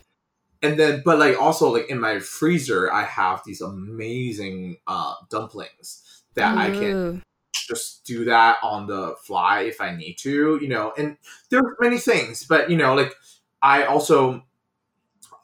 and 0.62 0.78
then 0.78 1.02
but 1.04 1.18
like 1.18 1.40
also 1.40 1.70
like 1.72 1.88
in 1.88 2.00
my 2.00 2.18
freezer 2.18 2.90
i 2.92 3.04
have 3.04 3.40
these 3.46 3.60
amazing 3.62 4.76
uh 4.88 5.14
dumplings 5.30 6.02
that 6.34 6.58
i 6.58 6.66
can 6.70 6.82
Ooh. 6.96 7.20
Just 7.68 8.04
do 8.04 8.24
that 8.24 8.56
on 8.62 8.86
the 8.86 9.14
fly 9.22 9.62
if 9.62 9.80
i 9.80 9.94
need 9.94 10.14
to 10.14 10.58
you 10.62 10.68
know 10.68 10.92
and 10.96 11.16
there's 11.50 11.64
many 11.80 11.98
things 11.98 12.44
but 12.44 12.70
you 12.70 12.76
know 12.76 12.94
like 12.94 13.14
i 13.62 13.84
also 13.84 14.42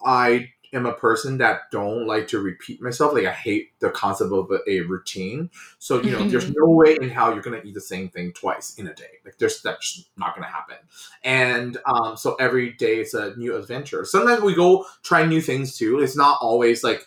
i 0.05 0.49
am 0.73 0.87
a 0.87 0.93
person 0.93 1.39
that 1.39 1.71
don't 1.71 2.07
like 2.07 2.27
to 2.27 2.41
repeat 2.41 2.83
myself 2.83 3.13
like 3.13 3.27
i 3.27 3.33
hate 3.33 3.79
the 3.79 3.91
concept 3.91 4.33
of 4.33 4.51
a, 4.67 4.81
routine 4.81 5.49
so 5.79 6.03
you 6.03 6.11
know 6.11 6.27
there's 6.29 6.51
no 6.51 6.67
way 6.67 6.97
in 7.01 7.11
how 7.11 7.33
you're 7.33 7.43
gonna 7.43 7.61
eat 7.65 7.75
the 7.75 7.81
same 7.81 8.09
thing 8.09 8.33
twice 8.33 8.77
in 8.79 8.89
a 8.89 8.95
day 8.95 9.21
like 9.25 9.39
there's 9.39 9.63
that's 9.63 9.95
just 9.95 10.11
not 10.17 10.35
gonna 10.35 10.49
happen 10.49 10.77
and 11.25 11.79
um, 11.87 12.17
so 12.17 12.35
every 12.35 12.73
day 12.73 12.97
it's 12.97 13.15
a 13.15 13.35
new 13.37 13.57
adventure. 13.57 14.05
Sometimes 14.05 14.43
we 14.43 14.55
go 14.55 14.85
try 15.03 15.25
new 15.25 15.41
things 15.41 15.77
too. 15.77 16.01
It's 16.01 16.17
not 16.17 16.39
always 16.41 16.85
like 16.85 17.07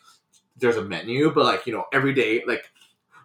there's 0.58 0.76
a 0.76 0.84
menu, 0.84 1.32
but 1.32 1.46
like 1.46 1.68
you 1.68 1.74
know, 1.74 1.86
every 1.94 2.14
day 2.14 2.44
like 2.48 2.72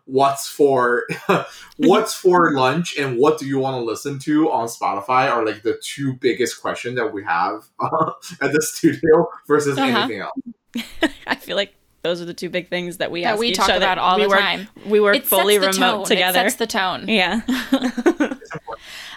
what's 0.07 0.49
for 0.49 1.07
what's 1.77 2.13
for 2.15 2.53
lunch 2.55 2.97
and 2.99 3.17
what 3.19 3.39
do 3.39 3.47
you 3.47 3.59
want 3.59 3.77
to 3.77 3.81
listen 3.85 4.19
to 4.19 4.51
on 4.51 4.67
Spotify 4.67 5.31
are 5.31 5.47
like 5.47 5.63
the 5.63 5.79
two 5.83 6.15
biggest 6.15 6.61
questions 6.61 6.97
that 6.97 7.13
we 7.13 7.23
have 7.25 7.65
uh, 7.81 8.11
at 8.41 8.53
the 8.53 8.61
studio 8.63 9.29
versus 9.47 9.79
Uh-huh. 9.79 9.99
anything 9.99 10.21
else. 10.21 11.13
I 11.27 11.35
feel 11.37 11.57
like 11.57 11.75
those 12.03 12.21
are 12.21 12.25
the 12.25 12.35
two 12.35 12.51
big 12.51 12.69
things 12.69 12.97
that 12.97 13.13
we 13.13 13.23
That 13.23 13.35
ask 13.35 13.41
we 13.41 13.49
each 13.51 13.57
talk 13.57 13.69
other. 13.69 13.77
about 13.77 13.99
all 13.99 14.17
we 14.17 14.25
the 14.25 14.29
work, 14.29 14.41
time. 14.41 14.69
We 14.87 14.99
work 14.99 15.15
It 15.17 15.25
fully 15.27 15.55
sets 15.61 15.77
the 15.77 15.83
remote 15.85 15.99
tone. 15.99 16.07
together. 16.07 16.41
It 16.41 16.51
sets 16.51 16.57
the 16.57 16.67
tone. 16.67 17.05
yeah. 17.09 17.43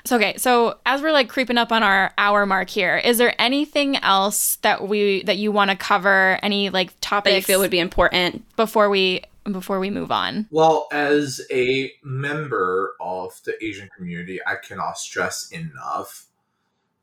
So 0.06 0.18
okay, 0.18 0.38
so 0.38 0.78
as 0.86 1.02
we're 1.02 1.12
like 1.12 1.30
creeping 1.30 1.58
up 1.58 1.72
on 1.72 1.82
our 1.82 2.14
hour 2.20 2.46
mark 2.46 2.70
here, 2.70 2.96
is 2.98 3.18
there 3.18 3.34
anything 3.42 3.98
else 3.98 4.58
that 4.58 4.88
we 4.88 5.24
that 5.24 5.38
you 5.38 5.52
want 5.52 5.72
to 5.72 5.76
cover? 5.76 6.38
Any 6.44 6.70
like 6.70 6.94
that 7.02 7.26
you 7.26 7.42
feel 7.42 7.60
would 7.60 7.72
be 7.72 7.80
important. 7.80 8.44
before 8.56 8.88
we 8.90 9.24
before 9.52 9.80
we 9.80 9.90
move 9.90 10.12
on? 10.12 10.48
Well, 10.52 10.88
as 10.92 11.42
a 11.52 11.92
member 12.04 12.94
of 13.00 13.40
the 13.46 13.64
Asian 13.64 13.90
community, 13.96 14.40
I 14.46 14.56
cannot 14.56 14.98
stress 14.98 15.52
enough. 15.52 16.26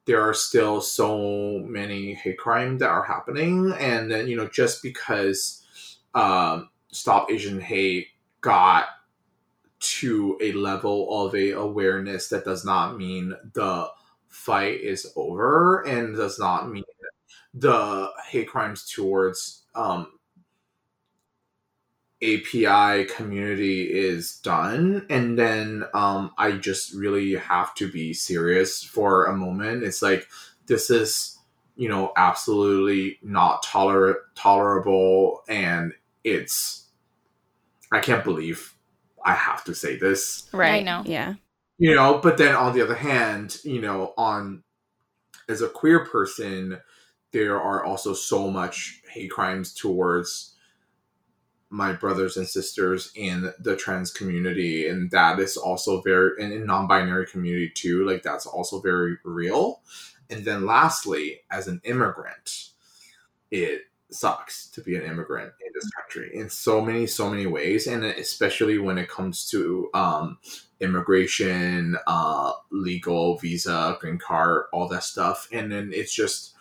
There 0.04 0.20
are 0.20 0.34
still 0.34 0.80
so 0.80 1.60
many 1.64 2.14
hate 2.14 2.38
crime 2.38 2.78
that 2.78 2.88
are 2.88 3.04
happening, 3.04 3.72
and 3.78 4.10
then 4.10 4.26
you 4.26 4.36
know 4.36 4.48
just 4.48 4.82
because 4.82 5.64
um, 6.14 6.70
Stop 6.90 7.30
Asian 7.30 7.60
Hate 7.60 8.08
got 8.40 8.86
to 9.78 10.38
a 10.40 10.52
level 10.52 11.26
of 11.26 11.34
a 11.34 11.52
awareness 11.52 12.28
that 12.28 12.44
does 12.44 12.64
not 12.64 12.98
mean 12.98 13.34
the 13.54 13.88
fight 14.28 14.80
is 14.80 15.12
over, 15.14 15.82
and 15.82 16.16
does 16.16 16.38
not 16.38 16.68
mean 16.68 16.84
the 17.54 18.10
hate 18.28 18.48
crimes 18.48 18.90
towards 18.90 19.62
um, 19.74 20.18
API 22.22 23.04
community 23.06 23.82
is 23.82 24.36
done, 24.38 25.06
and 25.10 25.38
then 25.38 25.84
um, 25.92 26.32
I 26.38 26.52
just 26.52 26.94
really 26.94 27.34
have 27.34 27.74
to 27.76 27.90
be 27.90 28.14
serious 28.14 28.82
for 28.82 29.24
a 29.24 29.36
moment. 29.36 29.82
It's 29.82 30.02
like 30.02 30.28
this 30.66 30.88
is 30.90 31.38
you 31.76 31.88
know, 31.88 32.12
absolutely 32.16 33.18
not 33.22 33.62
toler- 33.62 34.22
tolerable. 34.34 35.42
And 35.48 35.92
it's, 36.24 36.88
I 37.90 38.00
can't 38.00 38.24
believe 38.24 38.74
I 39.24 39.34
have 39.34 39.64
to 39.64 39.74
say 39.74 39.96
this. 39.96 40.48
Right. 40.52 40.74
I 40.74 40.80
know. 40.82 41.02
Yeah. 41.04 41.34
You 41.78 41.94
know, 41.94 42.18
but 42.18 42.38
then 42.38 42.54
on 42.54 42.74
the 42.74 42.82
other 42.82 42.94
hand, 42.94 43.58
you 43.64 43.80
know, 43.80 44.12
on 44.16 44.62
as 45.48 45.62
a 45.62 45.68
queer 45.68 46.04
person, 46.04 46.78
there 47.32 47.60
are 47.60 47.84
also 47.84 48.14
so 48.14 48.50
much 48.50 49.00
hate 49.10 49.30
crimes 49.30 49.74
towards 49.74 50.51
my 51.72 51.92
brothers 51.92 52.36
and 52.36 52.46
sisters 52.46 53.10
in 53.14 53.50
the 53.58 53.74
trans 53.74 54.12
community 54.12 54.86
and 54.86 55.10
that 55.10 55.40
is 55.40 55.56
also 55.56 56.02
very 56.02 56.30
and 56.38 56.52
in 56.52 56.66
non-binary 56.66 57.26
community 57.26 57.70
too 57.74 58.06
like 58.06 58.22
that's 58.22 58.46
also 58.46 58.80
very 58.80 59.16
real. 59.24 59.80
And 60.28 60.44
then 60.44 60.66
lastly 60.66 61.40
as 61.50 61.68
an 61.68 61.80
immigrant 61.84 62.68
it 63.50 63.82
sucks 64.10 64.68
to 64.68 64.82
be 64.82 64.94
an 64.96 65.02
immigrant 65.02 65.52
in 65.64 65.72
this 65.72 65.88
country 65.92 66.30
in 66.34 66.50
so 66.50 66.82
many 66.82 67.06
so 67.06 67.30
many 67.30 67.46
ways 67.46 67.86
and 67.86 68.04
especially 68.04 68.76
when 68.76 68.98
it 68.98 69.08
comes 69.08 69.48
to 69.48 69.88
um, 69.94 70.36
immigration 70.82 71.96
uh, 72.06 72.52
legal 72.70 73.38
visa 73.38 73.96
green 74.00 74.18
card 74.18 74.64
all 74.72 74.88
that 74.88 75.04
stuff. 75.04 75.48
And 75.52 75.72
then 75.72 75.90
it's 75.94 76.14
just 76.14 76.54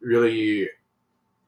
really 0.00 0.68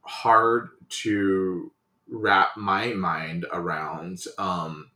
hard 0.03 0.69
to 0.89 1.73
wrap 2.11 2.57
my 2.57 2.89
mind 2.89 3.47
around 3.53 4.25
um, 4.39 4.91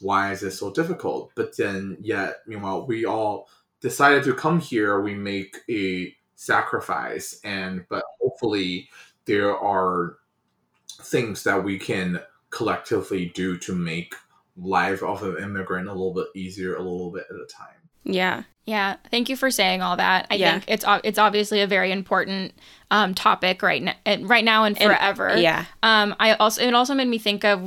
why 0.00 0.32
is 0.32 0.40
this 0.40 0.58
so 0.58 0.72
difficult 0.72 1.30
but 1.34 1.56
then 1.56 1.96
yet 2.00 2.38
meanwhile 2.46 2.86
we 2.86 3.04
all 3.04 3.48
decided 3.80 4.22
to 4.24 4.34
come 4.34 4.60
here 4.60 5.00
we 5.00 5.14
make 5.14 5.56
a 5.68 6.14
sacrifice 6.36 7.40
and 7.44 7.84
but 7.88 8.04
hopefully 8.20 8.88
there 9.26 9.56
are 9.56 10.16
things 11.02 11.44
that 11.44 11.62
we 11.62 11.78
can 11.78 12.20
collectively 12.50 13.26
do 13.34 13.56
to 13.58 13.74
make 13.74 14.14
life 14.56 15.02
of 15.02 15.22
an 15.22 15.42
immigrant 15.42 15.88
a 15.88 15.92
little 15.92 16.14
bit 16.14 16.26
easier 16.34 16.76
a 16.76 16.82
little 16.82 17.10
bit 17.10 17.26
at 17.30 17.36
a 17.36 17.46
time 17.46 17.80
Yeah. 18.04 18.44
Yeah, 18.70 18.96
thank 19.10 19.28
you 19.28 19.34
for 19.36 19.50
saying 19.50 19.82
all 19.82 19.96
that. 19.96 20.28
I 20.30 20.34
Yeah. 20.36 20.52
think 20.52 20.64
it's 20.68 20.84
it's 21.02 21.18
obviously 21.18 21.60
a 21.60 21.66
very 21.66 21.90
important 21.90 22.52
um, 22.92 23.14
topic 23.14 23.62
right 23.62 23.82
now, 23.82 23.94
right 24.22 24.44
now 24.44 24.62
and 24.64 24.80
And- 24.80 24.90
forever. 24.92 25.36
Yeah. 25.36 25.64
Um, 25.82 26.14
I 26.20 26.34
also 26.34 26.62
it 26.62 26.72
also 26.74 26.94
made 26.94 27.08
me 27.08 27.18
think 27.18 27.44
of 27.44 27.58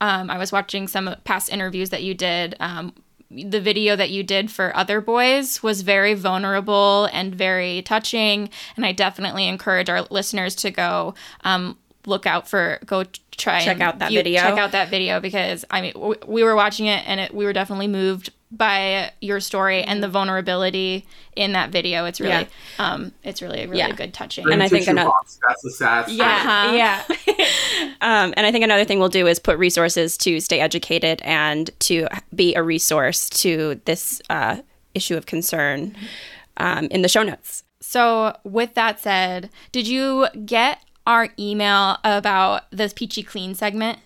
um, 0.00 0.30
I 0.30 0.38
was 0.38 0.52
watching 0.52 0.88
some 0.88 1.14
past 1.24 1.52
interviews 1.52 1.90
that 1.90 2.02
you 2.02 2.14
did. 2.14 2.54
Um, 2.58 2.94
the 3.30 3.60
video 3.60 3.96
that 3.96 4.08
you 4.10 4.22
did 4.22 4.50
for 4.50 4.74
other 4.76 5.00
boys 5.02 5.62
was 5.62 5.82
very 5.82 6.14
vulnerable 6.14 7.06
and 7.12 7.34
very 7.34 7.82
touching, 7.82 8.48
and 8.76 8.86
I 8.86 8.92
definitely 8.92 9.46
encourage 9.48 9.90
our 9.90 10.02
listeners 10.10 10.54
to 10.56 10.70
go 10.70 11.14
um, 11.44 11.76
look 12.06 12.24
out 12.24 12.48
for 12.48 12.78
go 12.86 13.04
try 13.36 13.60
Check 13.64 13.74
and 13.74 13.82
out 13.82 13.98
that 14.00 14.08
view- 14.10 14.18
video. 14.20 14.40
Check 14.40 14.58
out 14.58 14.72
that 14.72 14.88
video 14.90 15.20
because 15.20 15.64
I 15.70 15.80
mean 15.80 15.92
w- 15.92 16.20
we 16.26 16.42
were 16.44 16.54
watching 16.56 16.86
it 16.86 17.06
and 17.08 17.20
it, 17.20 17.34
we 17.34 17.44
were 17.44 17.52
definitely 17.52 17.88
moved 17.88 18.30
by 18.52 19.10
your 19.20 19.40
story 19.40 19.82
and 19.82 20.02
the 20.02 20.08
vulnerability 20.08 21.04
in 21.34 21.52
that 21.52 21.70
video. 21.70 22.04
It's 22.04 22.20
really 22.20 22.46
um, 22.78 23.12
it's 23.24 23.42
really 23.42 23.66
really 23.66 23.78
Yeah. 23.78 23.92
good 23.92 24.14
touching. 24.14 24.50
And 24.50 24.62
I 24.62 24.68
think 24.68 24.86
another- 24.86 25.08
box, 25.10 25.38
that's 25.46 25.62
the 25.62 25.70
sad 25.70 26.08
Yeah, 26.08 26.24
Uh-huh. 26.24 26.72
yeah. 26.76 27.02
um, 28.00 28.32
and 28.36 28.46
I 28.46 28.52
think 28.52 28.64
another 28.64 28.84
thing 28.84 28.98
we'll 28.98 29.08
do 29.08 29.26
is 29.26 29.38
put 29.38 29.58
resources 29.58 30.16
to 30.18 30.40
stay 30.40 30.60
educated 30.60 31.20
and 31.24 31.70
to 31.80 32.06
be 32.34 32.54
a 32.54 32.62
resource 32.62 33.28
to 33.30 33.80
this 33.84 34.22
uh, 34.30 34.58
issue 34.94 35.16
of 35.16 35.26
concern 35.26 35.94
um, 36.56 36.86
in 36.86 37.02
the 37.02 37.08
show 37.08 37.22
notes. 37.22 37.64
So, 37.80 38.36
with 38.44 38.74
that 38.74 38.98
said, 39.00 39.50
did 39.72 39.86
you 39.86 40.26
get 40.44 40.78
our 41.06 41.28
email 41.38 41.98
about 42.04 42.64
this 42.70 42.92
peachy 42.92 43.22
clean 43.22 43.54
segment? 43.54 43.98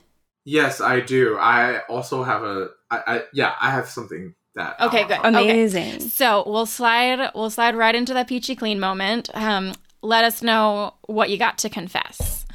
Yes, 0.44 0.80
I 0.80 1.00
do. 1.00 1.36
I 1.38 1.80
also 1.88 2.22
have 2.22 2.42
a. 2.42 2.70
I, 2.90 3.02
I 3.06 3.22
yeah, 3.32 3.54
I 3.60 3.70
have 3.70 3.88
something 3.88 4.34
that. 4.54 4.80
Okay, 4.80 5.02
good. 5.02 5.16
talk 5.16 5.26
about. 5.26 5.42
Amazing. 5.42 6.00
So 6.00 6.44
we'll 6.46 6.66
slide 6.66 7.30
we'll 7.34 7.50
slide 7.50 7.76
right 7.76 7.94
into 7.94 8.14
that 8.14 8.28
peachy 8.28 8.56
clean 8.56 8.80
moment. 8.80 9.30
Um, 9.34 9.74
let 10.02 10.24
us 10.24 10.42
know 10.42 10.94
what 11.06 11.30
you 11.30 11.36
got 11.36 11.58
to 11.58 11.68
confess. 11.68 12.46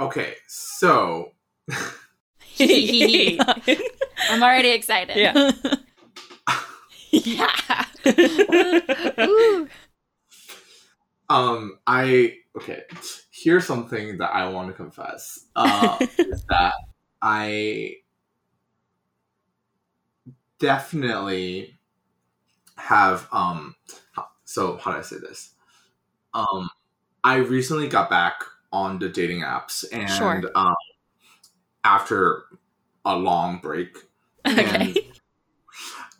Okay, 0.00 0.34
so 0.48 1.32
I'm 2.60 3.38
already 4.42 4.70
excited. 4.70 5.16
Yeah. 5.16 5.50
yeah. 7.10 7.84
Um, 11.32 11.78
I 11.86 12.36
okay. 12.58 12.82
Here's 13.42 13.66
something 13.66 14.18
that 14.18 14.30
I 14.34 14.48
want 14.48 14.68
to 14.68 14.74
confess. 14.74 15.46
Uh, 15.56 15.98
is 16.30 16.42
that 16.48 16.74
I 17.22 17.96
definitely 20.58 21.78
have 22.76 23.28
um. 23.32 23.74
So 24.44 24.76
how 24.76 24.92
do 24.92 24.98
I 24.98 25.02
say 25.02 25.16
this? 25.18 25.54
Um, 26.34 26.70
I 27.24 27.36
recently 27.36 27.88
got 27.88 28.10
back 28.10 28.42
on 28.72 28.98
the 28.98 29.08
dating 29.08 29.42
apps, 29.42 29.84
and 29.92 30.46
Sure. 30.46 30.50
um, 30.54 30.74
after 31.84 32.44
a 33.04 33.16
long 33.16 33.58
break, 33.58 33.96
Okay. 34.46 34.94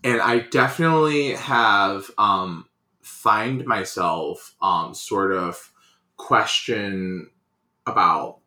and 0.04 0.20
I 0.20 0.40
definitely 0.40 1.32
have 1.34 2.10
um 2.18 2.66
find 3.02 3.64
myself 3.66 4.54
um 4.62 4.94
sort 4.94 5.32
of 5.32 5.71
question 6.28 7.30
about 7.86 8.40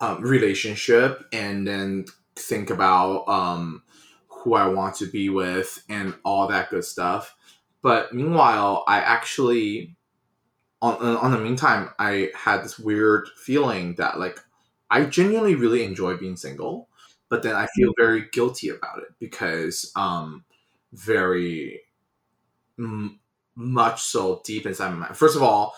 um 0.00 0.22
relationship 0.22 1.24
and 1.32 1.66
then 1.66 2.04
think 2.36 2.70
about 2.70 3.28
um 3.28 3.82
who 4.28 4.54
I 4.54 4.68
want 4.68 4.94
to 4.96 5.06
be 5.06 5.28
with 5.28 5.82
and 5.88 6.14
all 6.24 6.48
that 6.48 6.70
good 6.70 6.84
stuff. 6.84 7.36
But 7.82 8.14
meanwhile, 8.14 8.84
I 8.88 8.98
actually 9.00 9.96
on 10.82 10.96
on 11.18 11.32
the 11.32 11.38
meantime, 11.38 11.90
I 11.98 12.30
had 12.34 12.64
this 12.64 12.78
weird 12.78 13.28
feeling 13.36 13.96
that 13.96 14.18
like 14.20 14.40
I 14.90 15.04
genuinely 15.04 15.54
really 15.56 15.84
enjoy 15.84 16.16
being 16.16 16.36
single 16.36 16.88
but 17.30 17.42
then 17.42 17.56
I 17.56 17.66
feel 17.76 17.92
very 17.98 18.28
guilty 18.32 18.70
about 18.70 19.00
it 19.00 19.10
because 19.20 19.92
um 19.96 20.44
very 20.92 21.82
m- 22.78 23.20
much 23.56 24.02
so 24.02 24.40
deep 24.44 24.66
inside 24.66 24.90
my 24.90 24.96
mind. 24.96 25.16
First 25.16 25.36
of 25.36 25.42
all, 25.42 25.74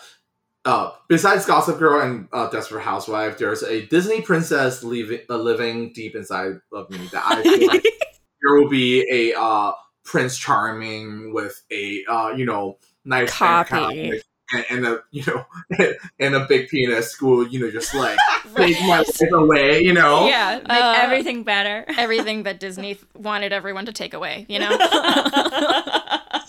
uh, 0.65 0.91
besides 1.09 1.45
Gossip 1.45 1.77
Girl 1.79 2.01
and 2.01 2.27
uh, 2.31 2.49
Desperate 2.49 2.83
Housewife, 2.83 3.37
there's 3.37 3.63
a 3.63 3.85
Disney 3.87 4.21
princess 4.21 4.83
living 4.83 5.19
uh, 5.29 5.35
living 5.37 5.91
deep 5.93 6.15
inside 6.15 6.53
of 6.71 6.89
me 6.89 6.99
that 7.11 7.23
I 7.25 7.41
feel 7.43 7.67
like 7.67 7.83
there 8.41 8.55
will 8.55 8.69
be 8.69 9.05
a 9.11 9.37
uh, 9.37 9.73
Prince 10.05 10.37
Charming 10.37 11.33
with 11.33 11.61
a 11.71 12.03
uh, 12.09 12.29
you 12.29 12.45
know 12.45 12.77
nice 13.03 13.31
Copy. 13.31 14.21
and, 14.53 14.65
and 14.69 14.85
a 14.85 15.03
you 15.11 15.23
know 15.27 15.45
and 16.19 16.35
a 16.35 16.45
big 16.45 16.69
penis 16.69 17.13
who 17.15 17.27
will, 17.27 17.47
you 17.47 17.59
know 17.59 17.69
just 17.69 17.93
like 17.93 18.17
take 18.55 18.79
my 18.83 18.99
life 18.99 19.21
away, 19.33 19.81
you 19.81 19.91
know. 19.93 20.27
yeah. 20.27 20.59
Make 20.65 20.69
Uh, 20.81 20.93
everything 21.01 21.43
better. 21.43 21.83
Everything 21.97 22.43
that 22.43 22.61
Disney 22.61 22.97
wanted 23.17 23.51
everyone 23.51 23.85
to 23.87 23.91
take 23.91 24.13
away, 24.13 24.45
you 24.47 24.59
know? 24.59 24.77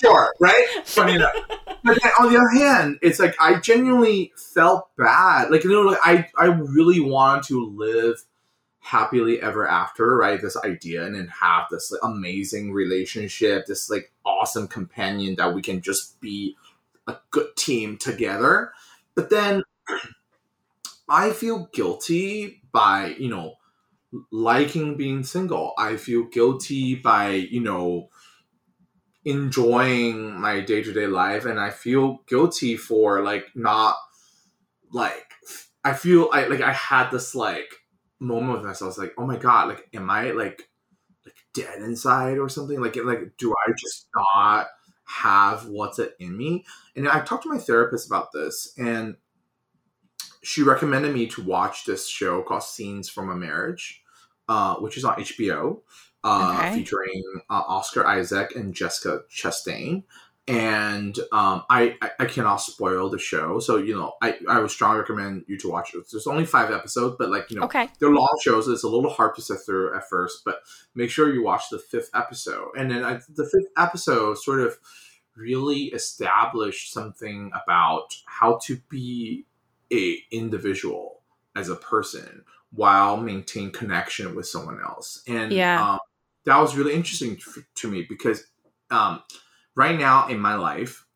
Sure, 0.04 0.34
right? 0.40 0.66
Funny 0.84 1.14
enough. 1.14 1.34
But 1.84 1.98
then 2.02 2.12
on 2.20 2.32
the 2.32 2.38
other 2.38 2.64
hand, 2.64 2.98
it's 3.02 3.18
like 3.18 3.34
I 3.40 3.60
genuinely 3.60 4.32
felt 4.36 4.88
bad. 4.96 5.50
Like 5.50 5.64
you 5.64 5.70
know, 5.70 5.82
like 5.82 5.98
I 6.02 6.28
I 6.36 6.46
really 6.46 7.00
wanted 7.00 7.44
to 7.48 7.66
live 7.76 8.22
happily 8.80 9.40
ever 9.40 9.66
after, 9.66 10.16
right? 10.16 10.40
This 10.40 10.56
idea, 10.56 11.04
and 11.04 11.14
then 11.14 11.28
have 11.28 11.66
this 11.70 11.90
like, 11.90 12.00
amazing 12.02 12.72
relationship, 12.72 13.66
this 13.66 13.90
like 13.90 14.12
awesome 14.24 14.68
companion 14.68 15.36
that 15.36 15.54
we 15.54 15.62
can 15.62 15.80
just 15.80 16.20
be 16.20 16.56
a 17.06 17.16
good 17.30 17.54
team 17.56 17.96
together. 17.96 18.72
But 19.14 19.30
then 19.30 19.62
I 21.08 21.30
feel 21.32 21.68
guilty 21.72 22.62
by 22.72 23.14
you 23.18 23.28
know 23.28 23.54
liking 24.30 24.96
being 24.96 25.24
single. 25.24 25.74
I 25.78 25.96
feel 25.96 26.24
guilty 26.24 26.94
by 26.94 27.30
you 27.30 27.60
know 27.60 28.10
enjoying 29.24 30.38
my 30.38 30.60
day-to-day 30.60 31.06
life 31.06 31.44
and 31.44 31.58
i 31.58 31.70
feel 31.70 32.20
guilty 32.28 32.76
for 32.76 33.22
like 33.22 33.46
not 33.54 33.96
like 34.92 35.32
i 35.82 35.92
feel 35.92 36.28
I, 36.32 36.46
like 36.46 36.60
i 36.60 36.72
had 36.72 37.10
this 37.10 37.34
like 37.34 37.72
moment 38.20 38.58
with 38.58 38.66
myself 38.66 38.98
like 38.98 39.14
oh 39.18 39.26
my 39.26 39.36
god 39.36 39.68
like 39.68 39.88
am 39.94 40.10
i 40.10 40.30
like 40.32 40.68
like 41.24 41.36
dead 41.54 41.82
inside 41.82 42.38
or 42.38 42.48
something? 42.48 42.80
Like 42.80 42.96
like 42.96 43.36
do 43.38 43.54
i 43.66 43.72
just 43.72 44.08
not 44.14 44.68
have 45.06 45.66
what's 45.66 45.98
it 45.98 46.14
in 46.18 46.36
me? 46.36 46.64
And 46.96 47.08
i 47.08 47.20
talked 47.20 47.44
to 47.44 47.48
my 47.48 47.58
therapist 47.58 48.06
about 48.06 48.32
this 48.32 48.72
and 48.78 49.16
she 50.42 50.62
recommended 50.62 51.14
me 51.14 51.26
to 51.28 51.42
watch 51.42 51.86
this 51.86 52.06
show 52.06 52.42
called 52.42 52.62
scenes 52.62 53.08
from 53.08 53.30
a 53.30 53.34
marriage 53.34 54.02
uh, 54.46 54.74
which 54.76 54.98
is 54.98 55.04
on 55.04 55.16
hbo 55.16 55.80
uh, 56.24 56.56
Okay. 56.58 56.74
featuring 56.74 57.22
uh, 57.50 57.62
Oscar 57.68 58.06
Isaac 58.06 58.56
and 58.56 58.74
Jessica 58.74 59.20
Chastain. 59.30 60.02
and 60.46 61.18
um, 61.32 61.64
I, 61.70 61.96
I 62.02 62.10
I 62.20 62.24
cannot 62.26 62.56
spoil 62.56 63.08
the 63.08 63.18
show. 63.18 63.60
So 63.60 63.76
you 63.78 63.94
know, 63.94 64.12
I 64.20 64.36
I 64.48 64.58
would 64.60 64.70
strongly 64.70 64.98
recommend 65.00 65.44
you 65.48 65.56
to 65.58 65.68
watch 65.70 65.94
it. 65.94 66.04
There's 66.10 66.26
only 66.26 66.44
five 66.44 66.70
episodes, 66.70 67.16
but 67.18 67.30
like 67.30 67.50
you 67.50 67.56
know, 67.58 67.64
Okay. 67.64 67.88
they're 67.98 68.10
long 68.10 68.28
shows. 68.42 68.68
It's 68.68 68.82
a 68.84 68.88
little 68.88 69.08
hard 69.10 69.34
to 69.36 69.42
sit 69.42 69.58
through 69.64 69.94
at 69.96 70.06
first, 70.08 70.42
but 70.44 70.56
make 70.94 71.08
sure 71.10 71.32
you 71.32 71.42
watch 71.42 71.64
the 71.70 71.78
fifth 71.78 72.10
episode. 72.14 72.68
And 72.76 72.90
then 72.90 73.04
I, 73.04 73.20
the 73.34 73.44
fifth 73.48 73.70
episode 73.78 74.36
sort 74.36 74.60
of 74.60 74.76
really 75.34 75.84
established 75.84 76.92
something 76.92 77.50
about 77.64 78.14
how 78.26 78.58
to 78.64 78.76
be 78.90 79.46
a 79.92 80.18
individual 80.30 81.22
as 81.56 81.68
a 81.70 81.76
person 81.76 82.44
while 82.70 83.16
maintain 83.16 83.70
connection 83.70 84.34
with 84.34 84.46
someone 84.46 84.78
else. 84.82 85.22
And 85.26 85.52
Yeah. 85.52 85.92
um, 85.92 85.98
that 86.44 86.58
was 86.58 86.76
really 86.76 86.94
interesting 86.94 87.38
to 87.74 87.90
me 87.90 88.06
because 88.08 88.44
um, 88.90 89.22
right 89.74 89.98
now 89.98 90.28
in 90.28 90.38
my 90.38 90.54
life, 90.54 91.06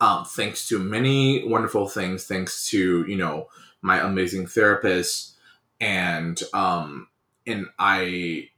um, 0.00 0.24
thanks 0.24 0.68
to 0.68 0.78
many 0.78 1.46
wonderful 1.46 1.88
things, 1.88 2.24
thanks 2.24 2.68
to 2.70 3.04
you 3.06 3.16
know 3.16 3.48
my 3.82 4.00
amazing 4.00 4.46
therapist, 4.46 5.36
and 5.80 6.42
um, 6.52 7.08
and 7.46 7.66
I 7.78 8.48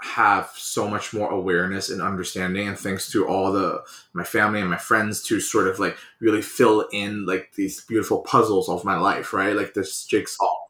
have 0.00 0.50
so 0.54 0.88
much 0.88 1.12
more 1.12 1.30
awareness 1.30 1.90
and 1.90 2.02
understanding, 2.02 2.68
and 2.68 2.78
thanks 2.78 3.10
to 3.12 3.26
all 3.26 3.52
the 3.52 3.82
my 4.12 4.24
family 4.24 4.60
and 4.60 4.70
my 4.70 4.76
friends 4.76 5.22
to 5.24 5.40
sort 5.40 5.68
of 5.68 5.78
like 5.78 5.96
really 6.20 6.42
fill 6.42 6.88
in 6.92 7.26
like 7.26 7.52
these 7.54 7.84
beautiful 7.84 8.20
puzzles 8.20 8.68
of 8.68 8.84
my 8.84 8.98
life, 8.98 9.32
right? 9.32 9.56
Like 9.56 9.74
this 9.74 10.04
jigsaw. 10.04 10.67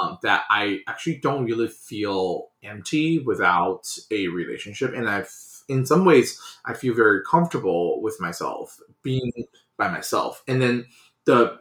Um, 0.00 0.18
that 0.22 0.44
I 0.48 0.80
actually 0.88 1.16
don't 1.18 1.44
really 1.44 1.68
feel 1.68 2.50
empty 2.62 3.18
without 3.18 3.86
a 4.10 4.28
relationship, 4.28 4.94
and 4.94 5.08
I've 5.08 5.30
in 5.68 5.84
some 5.86 6.04
ways 6.04 6.40
I 6.64 6.74
feel 6.74 6.94
very 6.94 7.20
comfortable 7.30 8.00
with 8.02 8.20
myself 8.20 8.80
being 9.02 9.30
by 9.76 9.90
myself, 9.90 10.42
and 10.48 10.60
then 10.62 10.86
the 11.26 11.58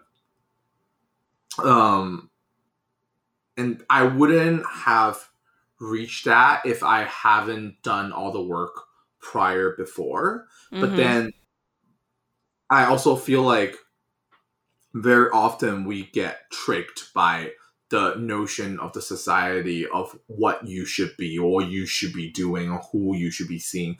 um, 1.63 2.29
and 3.57 3.83
I 3.89 4.03
wouldn't 4.03 4.65
have 4.65 5.29
reached 5.79 6.25
that 6.25 6.65
if 6.65 6.83
I 6.83 7.03
haven't 7.03 7.81
done 7.83 8.11
all 8.11 8.31
the 8.31 8.41
work 8.41 8.73
prior 9.19 9.75
before. 9.75 10.47
But 10.79 10.95
Mhm. 10.95 10.95
then 10.95 11.31
I 12.69 12.85
also 12.85 13.15
feel 13.15 13.41
like 13.43 13.75
very 14.93 15.29
often 15.31 15.85
we 15.85 16.05
get 16.07 16.49
tricked 16.51 17.13
by 17.13 17.51
the 17.93 18.15
notion 18.15 18.79
of 18.79 18.91
the 18.93 19.01
society 19.01 19.87
of 19.87 20.17
what 20.27 20.57
you 20.67 20.83
should 20.85 21.13
be 21.17 21.37
or 21.37 21.61
you 21.61 21.85
should 21.85 22.11
be 22.13 22.27
doing 22.31 22.71
or 22.71 22.79
who 22.91 23.15
you 23.15 23.29
should 23.29 23.47
be 23.47 23.59
seeing 23.59 23.95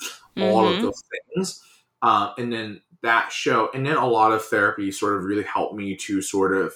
all 0.45 0.67
of 0.67 0.75
Mhm. 0.77 0.81
those 0.81 1.01
things 1.13 1.63
uh, 2.01 2.33
and 2.39 2.51
then 2.51 2.81
that 3.03 3.31
show 3.31 3.69
and 3.73 3.85
then 3.85 3.95
a 3.97 4.07
lot 4.07 4.31
of 4.31 4.43
therapy 4.43 4.91
sort 4.91 5.15
of 5.15 5.23
really 5.23 5.43
helped 5.55 5.75
me 5.75 5.95
to 6.07 6.21
sort 6.21 6.53
of 6.57 6.73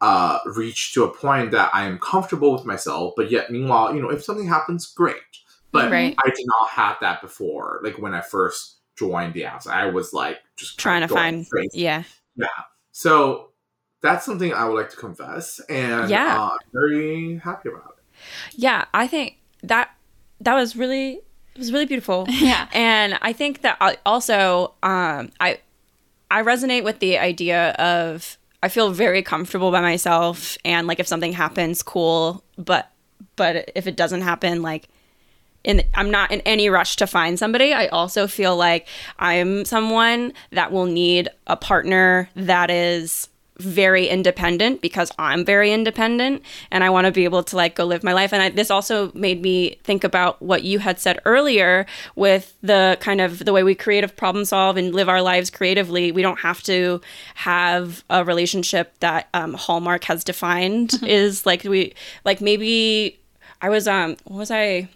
uh, 0.00 0.38
reach 0.46 0.94
to 0.94 1.04
a 1.04 1.12
point 1.14 1.50
that 1.50 1.68
i 1.74 1.84
am 1.84 1.98
comfortable 1.98 2.52
with 2.54 2.64
myself 2.64 3.12
but 3.18 3.30
yet 3.30 3.50
meanwhile 3.50 3.94
you 3.94 4.00
know 4.00 4.10
if 4.10 4.24
something 4.24 4.48
happens 4.48 4.86
great 4.86 5.16
but 5.72 5.90
Right. 5.90 6.14
i 6.24 6.30
did 6.30 6.46
not 6.46 6.70
have 6.70 6.96
that 7.02 7.20
before 7.20 7.80
like 7.84 7.98
when 7.98 8.14
i 8.14 8.22
first 8.22 8.78
joined 8.96 9.34
the 9.34 9.42
apps 9.42 9.66
i 9.66 9.84
was 9.86 10.14
like 10.14 10.38
just 10.56 10.78
trying 10.78 11.02
to 11.02 11.08
find 11.08 11.46
crazy. 11.50 11.80
yeah 11.80 12.02
so 12.92 13.49
that's 14.02 14.24
something 14.24 14.52
i 14.52 14.64
would 14.66 14.74
like 14.76 14.90
to 14.90 14.96
confess 14.96 15.60
and 15.68 16.08
Yeah. 16.10 16.36
uh, 16.40 16.48
i'm 16.52 16.58
very 16.72 17.36
happy 17.38 17.68
about 17.68 17.96
it 17.98 18.04
yeah 18.54 18.84
i 18.94 19.06
think 19.06 19.36
that 19.62 19.90
that 20.40 20.54
was 20.54 20.74
really 20.76 21.20
it 21.54 21.58
was 21.58 21.72
really 21.72 21.86
beautiful 21.86 22.26
Yeah. 22.28 22.68
and 22.72 23.18
i 23.22 23.32
think 23.32 23.62
that 23.62 23.76
I 23.80 23.96
also 24.06 24.74
um 24.82 25.30
i 25.40 25.58
i 26.30 26.42
resonate 26.42 26.84
with 26.84 26.98
the 27.00 27.18
idea 27.18 27.70
of 27.72 28.38
i 28.62 28.68
feel 28.68 28.90
very 28.90 29.22
comfortable 29.22 29.70
by 29.70 29.80
myself 29.80 30.56
and 30.64 30.86
like 30.86 30.98
if 31.00 31.06
something 31.06 31.32
happens 31.32 31.82
cool 31.82 32.42
but 32.56 32.90
but 33.36 33.70
if 33.74 33.86
it 33.86 33.96
doesn't 33.96 34.22
happen 34.22 34.62
like 34.62 34.88
in 35.62 35.82
I'm 35.94 36.10
not 36.10 36.30
in 36.30 36.40
any 36.46 36.70
rush 36.70 36.96
to 36.96 37.06
find 37.06 37.38
somebody. 37.38 37.74
I 37.74 37.88
also 37.88 38.26
feel 38.26 38.56
like 38.56 38.88
I'm 39.18 39.66
someone 39.66 40.32
that 40.52 40.72
will 40.72 40.86
need 40.86 41.28
a 41.46 41.54
partner 41.54 42.30
that 42.34 42.70
is 42.70 43.28
very 43.60 44.08
independent 44.08 44.80
because 44.80 45.12
I'm 45.18 45.44
very 45.44 45.72
independent 45.72 46.42
and 46.70 46.82
I 46.82 46.90
want 46.90 47.06
to 47.06 47.12
be 47.12 47.24
able 47.24 47.42
to 47.44 47.56
like 47.56 47.76
go 47.76 47.84
live 47.84 48.02
my 48.02 48.12
life. 48.12 48.32
And 48.32 48.42
I, 48.42 48.48
this 48.50 48.70
also 48.70 49.12
made 49.14 49.42
me 49.42 49.76
think 49.84 50.04
about 50.04 50.40
what 50.42 50.62
you 50.62 50.78
had 50.78 50.98
said 50.98 51.20
earlier 51.24 51.86
with 52.16 52.56
the 52.62 52.98
kind 53.00 53.20
of 53.20 53.40
the 53.44 53.52
way 53.52 53.62
we 53.62 53.74
creative 53.74 54.16
problem 54.16 54.44
solve 54.44 54.76
and 54.76 54.94
live 54.94 55.08
our 55.08 55.22
lives 55.22 55.50
creatively. 55.50 56.12
We 56.12 56.22
don't 56.22 56.40
have 56.40 56.62
to 56.64 57.00
have 57.34 58.04
a 58.10 58.24
relationship 58.24 58.98
that 59.00 59.28
um, 59.34 59.54
Hallmark 59.54 60.04
has 60.04 60.24
defined 60.24 60.94
is 61.02 61.46
like 61.46 61.64
we 61.64 61.94
like 62.24 62.40
maybe 62.40 63.20
I 63.62 63.68
was 63.68 63.86
um 63.86 64.16
what 64.24 64.38
was 64.38 64.50
I? 64.50 64.88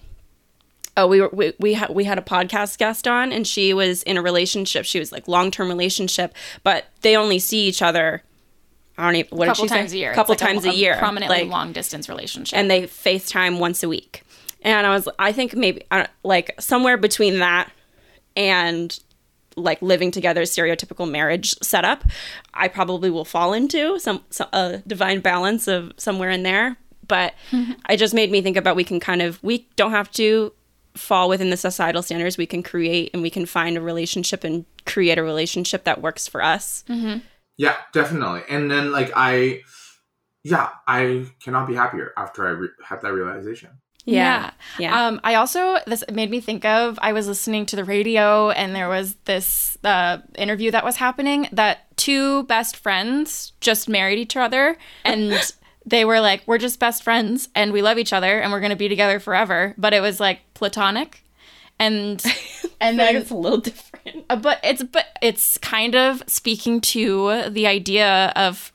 Oh 0.96 1.08
we 1.08 1.20
were 1.20 1.30
we 1.32 1.52
we, 1.58 1.74
ha- 1.74 1.88
we 1.90 2.04
had 2.04 2.18
a 2.18 2.22
podcast 2.22 2.78
guest 2.78 3.08
on 3.08 3.32
and 3.32 3.46
she 3.46 3.74
was 3.74 4.02
in 4.04 4.16
a 4.16 4.22
relationship. 4.22 4.84
She 4.84 4.98
was 4.98 5.12
like 5.12 5.26
long-term 5.28 5.68
relationship 5.68 6.34
but 6.62 6.86
they 7.02 7.16
only 7.16 7.38
see 7.38 7.66
each 7.66 7.82
other 7.82 8.22
i 8.98 9.04
don't 9.04 9.16
even 9.16 9.36
what 9.36 9.46
couple 9.46 9.64
did 9.64 9.70
she 9.70 9.76
times 9.76 9.90
say? 9.90 9.96
a 9.96 10.00
year. 10.00 10.14
Couple 10.14 10.32
like 10.32 10.38
times 10.38 10.64
a, 10.64 10.74
year 10.74 10.96
Prominently 10.98 11.42
like, 11.42 11.48
long 11.48 11.72
distance 11.72 12.08
relationship. 12.08 12.58
and 12.58 12.70
they 12.70 12.82
facetime 12.82 13.58
once 13.58 13.82
a 13.82 13.88
week 13.88 14.22
and 14.62 14.86
i 14.86 14.90
was 14.90 15.08
i 15.18 15.32
think 15.32 15.54
maybe 15.54 15.82
I 15.90 16.08
like 16.22 16.54
somewhere 16.60 16.96
between 16.96 17.38
that 17.38 17.70
and 18.36 18.98
like 19.56 19.80
living 19.82 20.10
together 20.10 20.42
stereotypical 20.42 21.08
marriage 21.08 21.54
setup 21.62 22.04
i 22.52 22.68
probably 22.68 23.10
will 23.10 23.24
fall 23.24 23.52
into 23.52 23.98
some, 23.98 24.22
some 24.30 24.48
a 24.52 24.82
divine 24.86 25.20
balance 25.20 25.68
of 25.68 25.92
somewhere 25.96 26.30
in 26.30 26.42
there 26.42 26.76
but 27.06 27.34
it 27.88 27.96
just 27.96 28.14
made 28.14 28.30
me 28.30 28.42
think 28.42 28.56
about 28.56 28.76
we 28.76 28.84
can 28.84 29.00
kind 29.00 29.22
of 29.22 29.42
we 29.42 29.68
don't 29.76 29.92
have 29.92 30.10
to 30.12 30.52
fall 30.94 31.28
within 31.28 31.50
the 31.50 31.56
societal 31.56 32.02
standards 32.02 32.38
we 32.38 32.46
can 32.46 32.62
create 32.62 33.10
and 33.12 33.22
we 33.22 33.30
can 33.30 33.46
find 33.46 33.76
a 33.76 33.80
relationship 33.80 34.44
and 34.44 34.64
create 34.86 35.18
a 35.18 35.22
relationship 35.22 35.84
that 35.84 36.00
works 36.00 36.28
for 36.28 36.42
us 36.42 36.84
mm-hmm. 36.88 37.18
Yeah, 37.56 37.76
definitely. 37.92 38.42
And 38.48 38.70
then 38.70 38.90
like 38.92 39.12
I, 39.14 39.62
yeah, 40.42 40.70
I 40.86 41.26
cannot 41.42 41.66
be 41.66 41.74
happier 41.74 42.12
after 42.16 42.46
I 42.46 42.50
re- 42.50 42.68
have 42.84 43.00
that 43.02 43.12
realization. 43.12 43.70
yeah. 44.04 44.50
Yeah. 44.78 45.06
Um, 45.06 45.20
I 45.24 45.36
also 45.36 45.78
this 45.86 46.04
made 46.12 46.30
me 46.30 46.40
think 46.40 46.64
of 46.64 46.98
I 47.00 47.12
was 47.12 47.26
listening 47.26 47.64
to 47.66 47.76
the 47.76 47.84
radio 47.84 48.50
and 48.50 48.74
there 48.74 48.88
was 48.88 49.14
this 49.24 49.78
uh, 49.84 50.18
interview 50.36 50.70
that 50.72 50.84
was 50.84 50.96
happening 50.96 51.48
that 51.52 51.96
two 51.96 52.42
best 52.44 52.76
friends 52.76 53.52
just 53.60 53.88
married 53.88 54.18
each 54.18 54.36
other 54.36 54.76
and 55.04 55.32
they 55.86 56.04
were 56.04 56.20
like 56.20 56.42
we're 56.46 56.58
just 56.58 56.78
best 56.80 57.02
friends 57.02 57.48
and 57.54 57.72
we 57.72 57.82
love 57.82 57.98
each 57.98 58.12
other 58.12 58.40
and 58.40 58.52
we're 58.52 58.60
gonna 58.60 58.76
be 58.76 58.88
together 58.88 59.20
forever. 59.20 59.74
But 59.78 59.94
it 59.94 60.00
was 60.00 60.20
like 60.20 60.40
platonic. 60.54 61.22
And 61.78 62.22
and 62.80 62.98
then 62.98 63.16
it's 63.16 63.30
a 63.30 63.36
little 63.36 63.58
different 63.58 63.93
uh, 64.30 64.36
but 64.36 64.60
it's 64.62 64.82
but 64.82 65.06
it's 65.22 65.58
kind 65.58 65.94
of 65.94 66.22
speaking 66.26 66.80
to 66.80 67.48
the 67.50 67.66
idea 67.66 68.32
of 68.36 68.72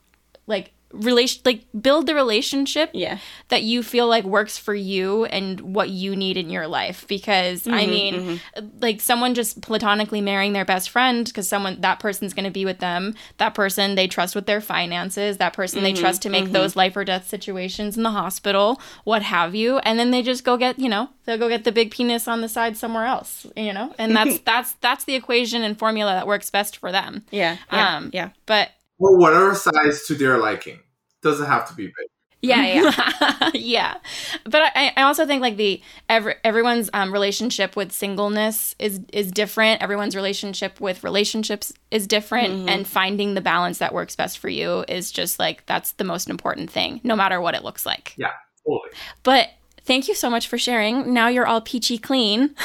like 0.47 0.72
relation 0.91 1.41
like 1.45 1.66
build 1.80 2.07
the 2.07 2.16
relationship 2.16 2.90
yeah. 2.94 3.20
that 3.49 3.64
you 3.64 3.84
feel 3.84 4.07
like 4.07 4.24
works 4.24 4.57
for 4.57 4.74
you 4.74 5.26
and 5.26 5.61
what 5.61 5.90
you 5.90 6.16
need 6.16 6.36
in 6.36 6.49
your 6.49 6.68
life. 6.68 7.07
Because 7.07 7.68
i 7.68 7.72
mm-hmm, 7.72 7.91
mean 7.91 8.14
mm-hmm. 8.16 8.68
like 8.82 9.02
someone 9.02 9.34
just 9.34 9.61
platonically 9.61 10.22
marrying 10.22 10.53
their 10.53 10.66
best 10.66 10.90
friend 10.90 11.26
because 11.26 11.48
someone 11.48 11.80
that 11.82 11.99
person's 11.99 12.34
going 12.34 12.45
to 12.45 12.52
be 12.52 12.66
with 12.66 12.80
them. 12.80 13.14
That 13.38 13.53
person 13.53 13.95
they 13.95 14.07
trust 14.07 14.36
with 14.36 14.45
their 14.45 14.61
finances. 14.61 15.38
That 15.38 15.53
person 15.53 15.84
they 15.84 15.94
mm-hmm, 15.94 16.02
trust 16.02 16.22
to 16.24 16.30
make 16.30 16.52
those 16.52 16.76
life 16.76 16.95
or 16.98 17.03
death 17.03 17.28
situations 17.28 17.95
in 17.95 18.03
the 18.03 18.11
hospital 18.11 18.82
what 19.03 19.22
have 19.22 19.53
you. 19.53 19.78
And 19.80 19.99
then 19.99 20.11
they 20.11 20.22
just 20.22 20.44
go 20.44 20.57
get 20.57 20.80
you 20.80 20.90
know 20.90 21.10
they'll 21.26 21.38
go 21.38 21.49
get 21.49 21.64
the 21.64 21.72
big 21.72 21.91
penis 21.91 22.28
on 22.28 22.41
the 22.41 22.49
side 22.49 22.78
somewhere 22.78 23.06
else 23.06 23.45
you 23.56 23.74
know? 23.74 23.94
And 23.98 24.16
that's 24.16 24.40
that's 24.45 24.74
that's 24.74 25.03
the 25.03 25.16
equation 25.16 25.61
and 25.61 25.78
formula 25.78 26.14
that 26.14 26.28
works 26.28 26.49
best 26.49 26.78
for 26.78 26.91
them. 26.91 27.26
Yeah 27.32 27.57
yeah 27.72 27.95
um 27.95 28.10
yeah. 28.14 28.30
but 28.45 28.72
Or 28.99 29.17
whatever 29.17 29.55
size 29.55 30.05
to 30.07 30.15
their 30.15 30.38
liking. 30.38 30.80
Doesn't 31.23 31.47
have 31.47 31.67
to 31.69 31.73
be 31.73 31.88
big. 31.88 32.07
yeah 32.41 32.65
yeah 32.91 33.49
yeah. 33.53 33.97
But 34.45 34.61
I, 34.76 34.93
I 34.95 35.01
also 35.03 35.26
think 35.26 35.41
like 35.41 35.57
the 35.57 35.81
every, 36.07 36.35
everyone's 36.43 36.89
um, 36.93 37.11
relationship 37.11 37.76
with 37.76 37.91
singleness 37.91 38.76
is 38.80 39.01
is 39.11 39.31
different. 39.31 39.81
Everyone's 39.81 40.15
relationship 40.15 40.80
with 40.80 41.03
relationships 41.03 41.73
is 41.91 42.07
different. 42.07 42.69
And 42.69 42.88
finding 42.88 43.34
the 43.34 43.41
balance 43.41 43.80
that 43.80 43.93
works 43.93 44.15
best 44.15 44.38
for 44.39 44.49
you 44.49 44.85
is 44.88 45.11
just 45.11 45.39
like 45.39 45.65
that's 45.65 45.93
the 45.93 46.03
most 46.05 46.30
important 46.30 46.69
thing 46.69 47.01
no 47.03 47.15
matter 47.15 47.41
what 47.41 47.55
it 47.55 47.63
looks 47.63 47.85
like. 47.85 48.13
Yeah, 48.17 48.31
totally. 48.65 48.91
but 49.23 49.49
thank 49.84 50.07
you 50.07 50.15
so 50.15 50.30
much 50.30 50.47
for 50.47 50.57
sharing. 50.57 51.13
Now 51.13 51.27
you're 51.30 51.47
all 51.47 51.61
peachy 51.61 51.97
clean. 51.97 52.55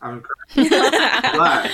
I'm 0.00 0.22
glad. 0.54 1.70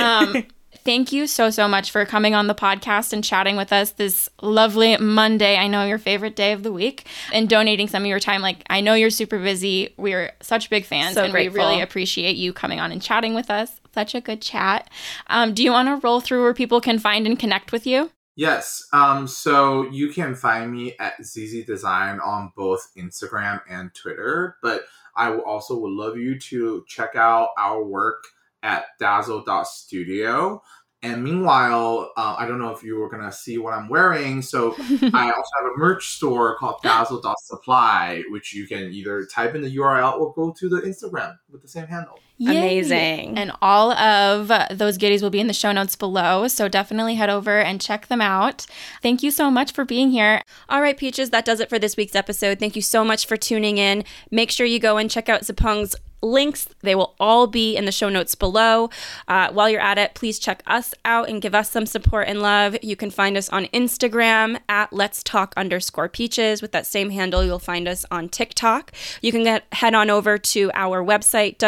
um, 0.00 0.44
thank 0.88 1.12
you 1.12 1.26
so 1.26 1.50
so 1.50 1.68
much 1.68 1.90
for 1.90 2.06
coming 2.06 2.34
on 2.34 2.46
the 2.46 2.54
podcast 2.54 3.12
and 3.12 3.22
chatting 3.22 3.56
with 3.56 3.74
us 3.74 3.90
this 3.92 4.30
lovely 4.40 4.96
monday 4.96 5.58
i 5.58 5.66
know 5.66 5.84
your 5.84 5.98
favorite 5.98 6.34
day 6.34 6.52
of 6.52 6.62
the 6.62 6.72
week 6.72 7.06
and 7.30 7.46
donating 7.46 7.86
some 7.86 8.02
of 8.04 8.08
your 8.08 8.18
time 8.18 8.40
like 8.40 8.62
i 8.70 8.80
know 8.80 8.94
you're 8.94 9.10
super 9.10 9.38
busy 9.38 9.92
we're 9.98 10.32
such 10.40 10.70
big 10.70 10.86
fans 10.86 11.14
So 11.14 11.24
and 11.24 11.30
grateful. 11.32 11.58
we 11.58 11.60
really 11.60 11.82
appreciate 11.82 12.36
you 12.36 12.54
coming 12.54 12.80
on 12.80 12.90
and 12.90 13.02
chatting 13.02 13.34
with 13.34 13.50
us 13.50 13.80
Such 13.92 14.14
a 14.14 14.20
good 14.20 14.40
chat. 14.40 14.88
Um, 15.26 15.54
do 15.54 15.62
you 15.62 15.72
want 15.72 15.88
to 15.88 16.06
roll 16.06 16.20
through 16.20 16.42
where 16.42 16.54
people 16.54 16.80
can 16.80 16.98
find 16.98 17.26
and 17.26 17.38
connect 17.38 17.72
with 17.72 17.86
you? 17.86 18.10
Yes. 18.36 18.86
Um, 18.92 19.26
so 19.26 19.90
you 19.90 20.10
can 20.10 20.36
find 20.36 20.70
me 20.70 20.94
at 21.00 21.14
ZZ 21.24 21.64
Design 21.64 22.20
on 22.20 22.52
both 22.56 22.92
Instagram 22.96 23.60
and 23.68 23.92
Twitter, 23.94 24.56
but 24.62 24.82
I 25.16 25.34
also 25.36 25.76
would 25.80 25.90
love 25.90 26.16
you 26.16 26.38
to 26.38 26.84
check 26.86 27.16
out 27.16 27.48
our 27.58 27.82
work 27.82 28.22
at 28.62 28.84
dazzle.studio. 29.00 30.62
And 31.02 31.22
meanwhile, 31.22 32.12
uh, 32.16 32.34
I 32.38 32.46
don't 32.46 32.58
know 32.58 32.70
if 32.70 32.82
you 32.82 32.98
were 32.98 33.08
gonna 33.08 33.30
see 33.30 33.56
what 33.58 33.72
I'm 33.72 33.88
wearing. 33.88 34.42
So 34.42 34.74
I 34.78 35.32
also 35.36 35.50
have 35.60 35.72
a 35.74 35.78
merch 35.78 36.16
store 36.16 36.56
called 36.56 36.82
Dazzle.supply, 36.82 38.24
which 38.30 38.52
you 38.52 38.66
can 38.66 38.92
either 38.92 39.24
type 39.26 39.54
in 39.54 39.62
the 39.62 39.76
URL 39.76 40.18
or 40.18 40.32
go 40.34 40.52
to 40.58 40.68
the 40.68 40.80
Instagram 40.80 41.38
with 41.50 41.62
the 41.62 41.68
same 41.68 41.86
handle. 41.86 42.18
Yay. 42.38 42.56
Amazing. 42.56 43.36
And 43.36 43.52
all 43.60 43.92
of 43.92 44.50
those 44.70 44.96
goodies 44.96 45.22
will 45.22 45.30
be 45.30 45.40
in 45.40 45.48
the 45.48 45.52
show 45.52 45.72
notes 45.72 45.96
below. 45.96 46.46
So 46.48 46.68
definitely 46.68 47.16
head 47.16 47.30
over 47.30 47.58
and 47.58 47.80
check 47.80 48.06
them 48.06 48.20
out. 48.20 48.64
Thank 49.02 49.22
you 49.22 49.30
so 49.30 49.50
much 49.50 49.72
for 49.72 49.84
being 49.84 50.10
here. 50.10 50.42
All 50.68 50.80
right, 50.80 50.96
Peaches, 50.96 51.30
that 51.30 51.44
does 51.44 51.58
it 51.60 51.68
for 51.68 51.78
this 51.78 51.96
week's 51.96 52.14
episode. 52.14 52.60
Thank 52.60 52.76
you 52.76 52.82
so 52.82 53.04
much 53.04 53.26
for 53.26 53.36
tuning 53.36 53.78
in. 53.78 54.04
Make 54.30 54.50
sure 54.52 54.66
you 54.66 54.78
go 54.78 54.96
and 54.96 55.10
check 55.10 55.28
out 55.28 55.42
Zipeng's 55.42 55.96
links. 56.20 56.68
They 56.80 56.94
will 56.96 57.14
all 57.20 57.46
be 57.46 57.76
in 57.76 57.84
the 57.84 57.92
show 57.92 58.08
notes 58.08 58.34
below. 58.34 58.90
Uh, 59.28 59.52
while 59.52 59.70
you're 59.70 59.80
at 59.80 59.98
it, 59.98 60.14
please 60.14 60.38
check 60.38 60.62
us 60.66 60.92
out 61.04 61.28
and 61.28 61.40
give 61.40 61.54
us 61.54 61.70
some 61.70 61.86
support 61.86 62.26
and 62.28 62.42
love. 62.42 62.76
You 62.82 62.96
can 62.96 63.10
find 63.10 63.36
us 63.36 63.48
on 63.50 63.66
Instagram 63.66 64.58
at 64.68 64.92
Let's 64.92 65.22
Talk 65.22 65.54
underscore 65.56 66.08
Peaches. 66.08 66.60
With 66.60 66.72
that 66.72 66.86
same 66.86 67.10
handle, 67.10 67.44
you'll 67.44 67.60
find 67.60 67.86
us 67.86 68.04
on 68.10 68.28
TikTok. 68.28 68.92
You 69.22 69.30
can 69.30 69.44
get 69.44 69.64
head 69.72 69.94
on 69.94 70.10
over 70.10 70.38
to 70.38 70.70
our 70.74 71.04
website, 71.04 71.58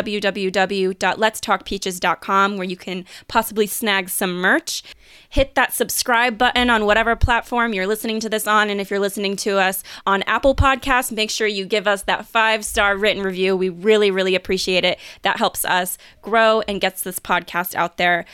www.letstalkpeaches.com, 0.69 2.57
where 2.57 2.67
you 2.67 2.77
can 2.77 3.05
possibly 3.29 3.67
snag 3.67 4.09
some 4.09 4.35
merch 4.35 4.83
hit 5.29 5.55
that 5.55 5.73
subscribe 5.73 6.37
button 6.37 6.71
on 6.71 6.85
whatever 6.85 7.17
platform 7.17 7.73
you're 7.73 7.87
listening 7.87 8.21
to 8.21 8.29
this 8.29 8.47
on. 8.47 8.69
And 8.69 8.81
if 8.81 8.91
you're 8.91 9.01
listening 9.01 9.37
to 9.37 9.59
us 9.59 9.83
on 10.07 10.23
Apple 10.25 10.55
Podcasts, 10.55 11.13
make 11.13 11.31
sure 11.31 11.47
you 11.47 11.65
give 11.65 11.87
us 11.87 12.03
that 12.03 12.27
five 12.27 12.65
star 12.65 12.97
written 12.97 13.23
review. 13.23 13.57
We 13.57 13.69
really, 13.69 14.11
really 14.11 14.35
appreciate 14.35 14.85
it. 14.85 14.99
That 15.23 15.39
helps 15.39 15.65
us 15.65 15.97
grow 16.21 16.63
and 16.63 16.81
gets 16.81 17.03
this 17.03 17.19
podcast 17.19 17.75
out 17.75 17.97
there 17.97 18.25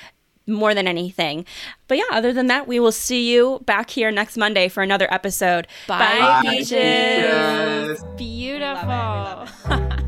more 0.47 0.75
than 0.75 0.87
anything. 0.87 1.45
But 1.89 1.99
yeah, 1.99 2.05
other 2.13 2.33
than 2.33 2.47
that, 2.47 2.67
we 2.69 2.81
will 2.81 2.93
see 2.93 3.33
you 3.33 3.61
back 3.67 3.91
here 3.91 4.11
next 4.11 4.37
Monday 4.37 4.69
for 4.69 4.83
another 4.83 5.13
episode. 5.13 5.67
Bye, 5.87 5.99
Bye 5.99 6.19
Bye, 6.19 6.51
Peaches. 6.51 6.71
Peaches. 6.71 8.05
Beautiful. 8.17 9.97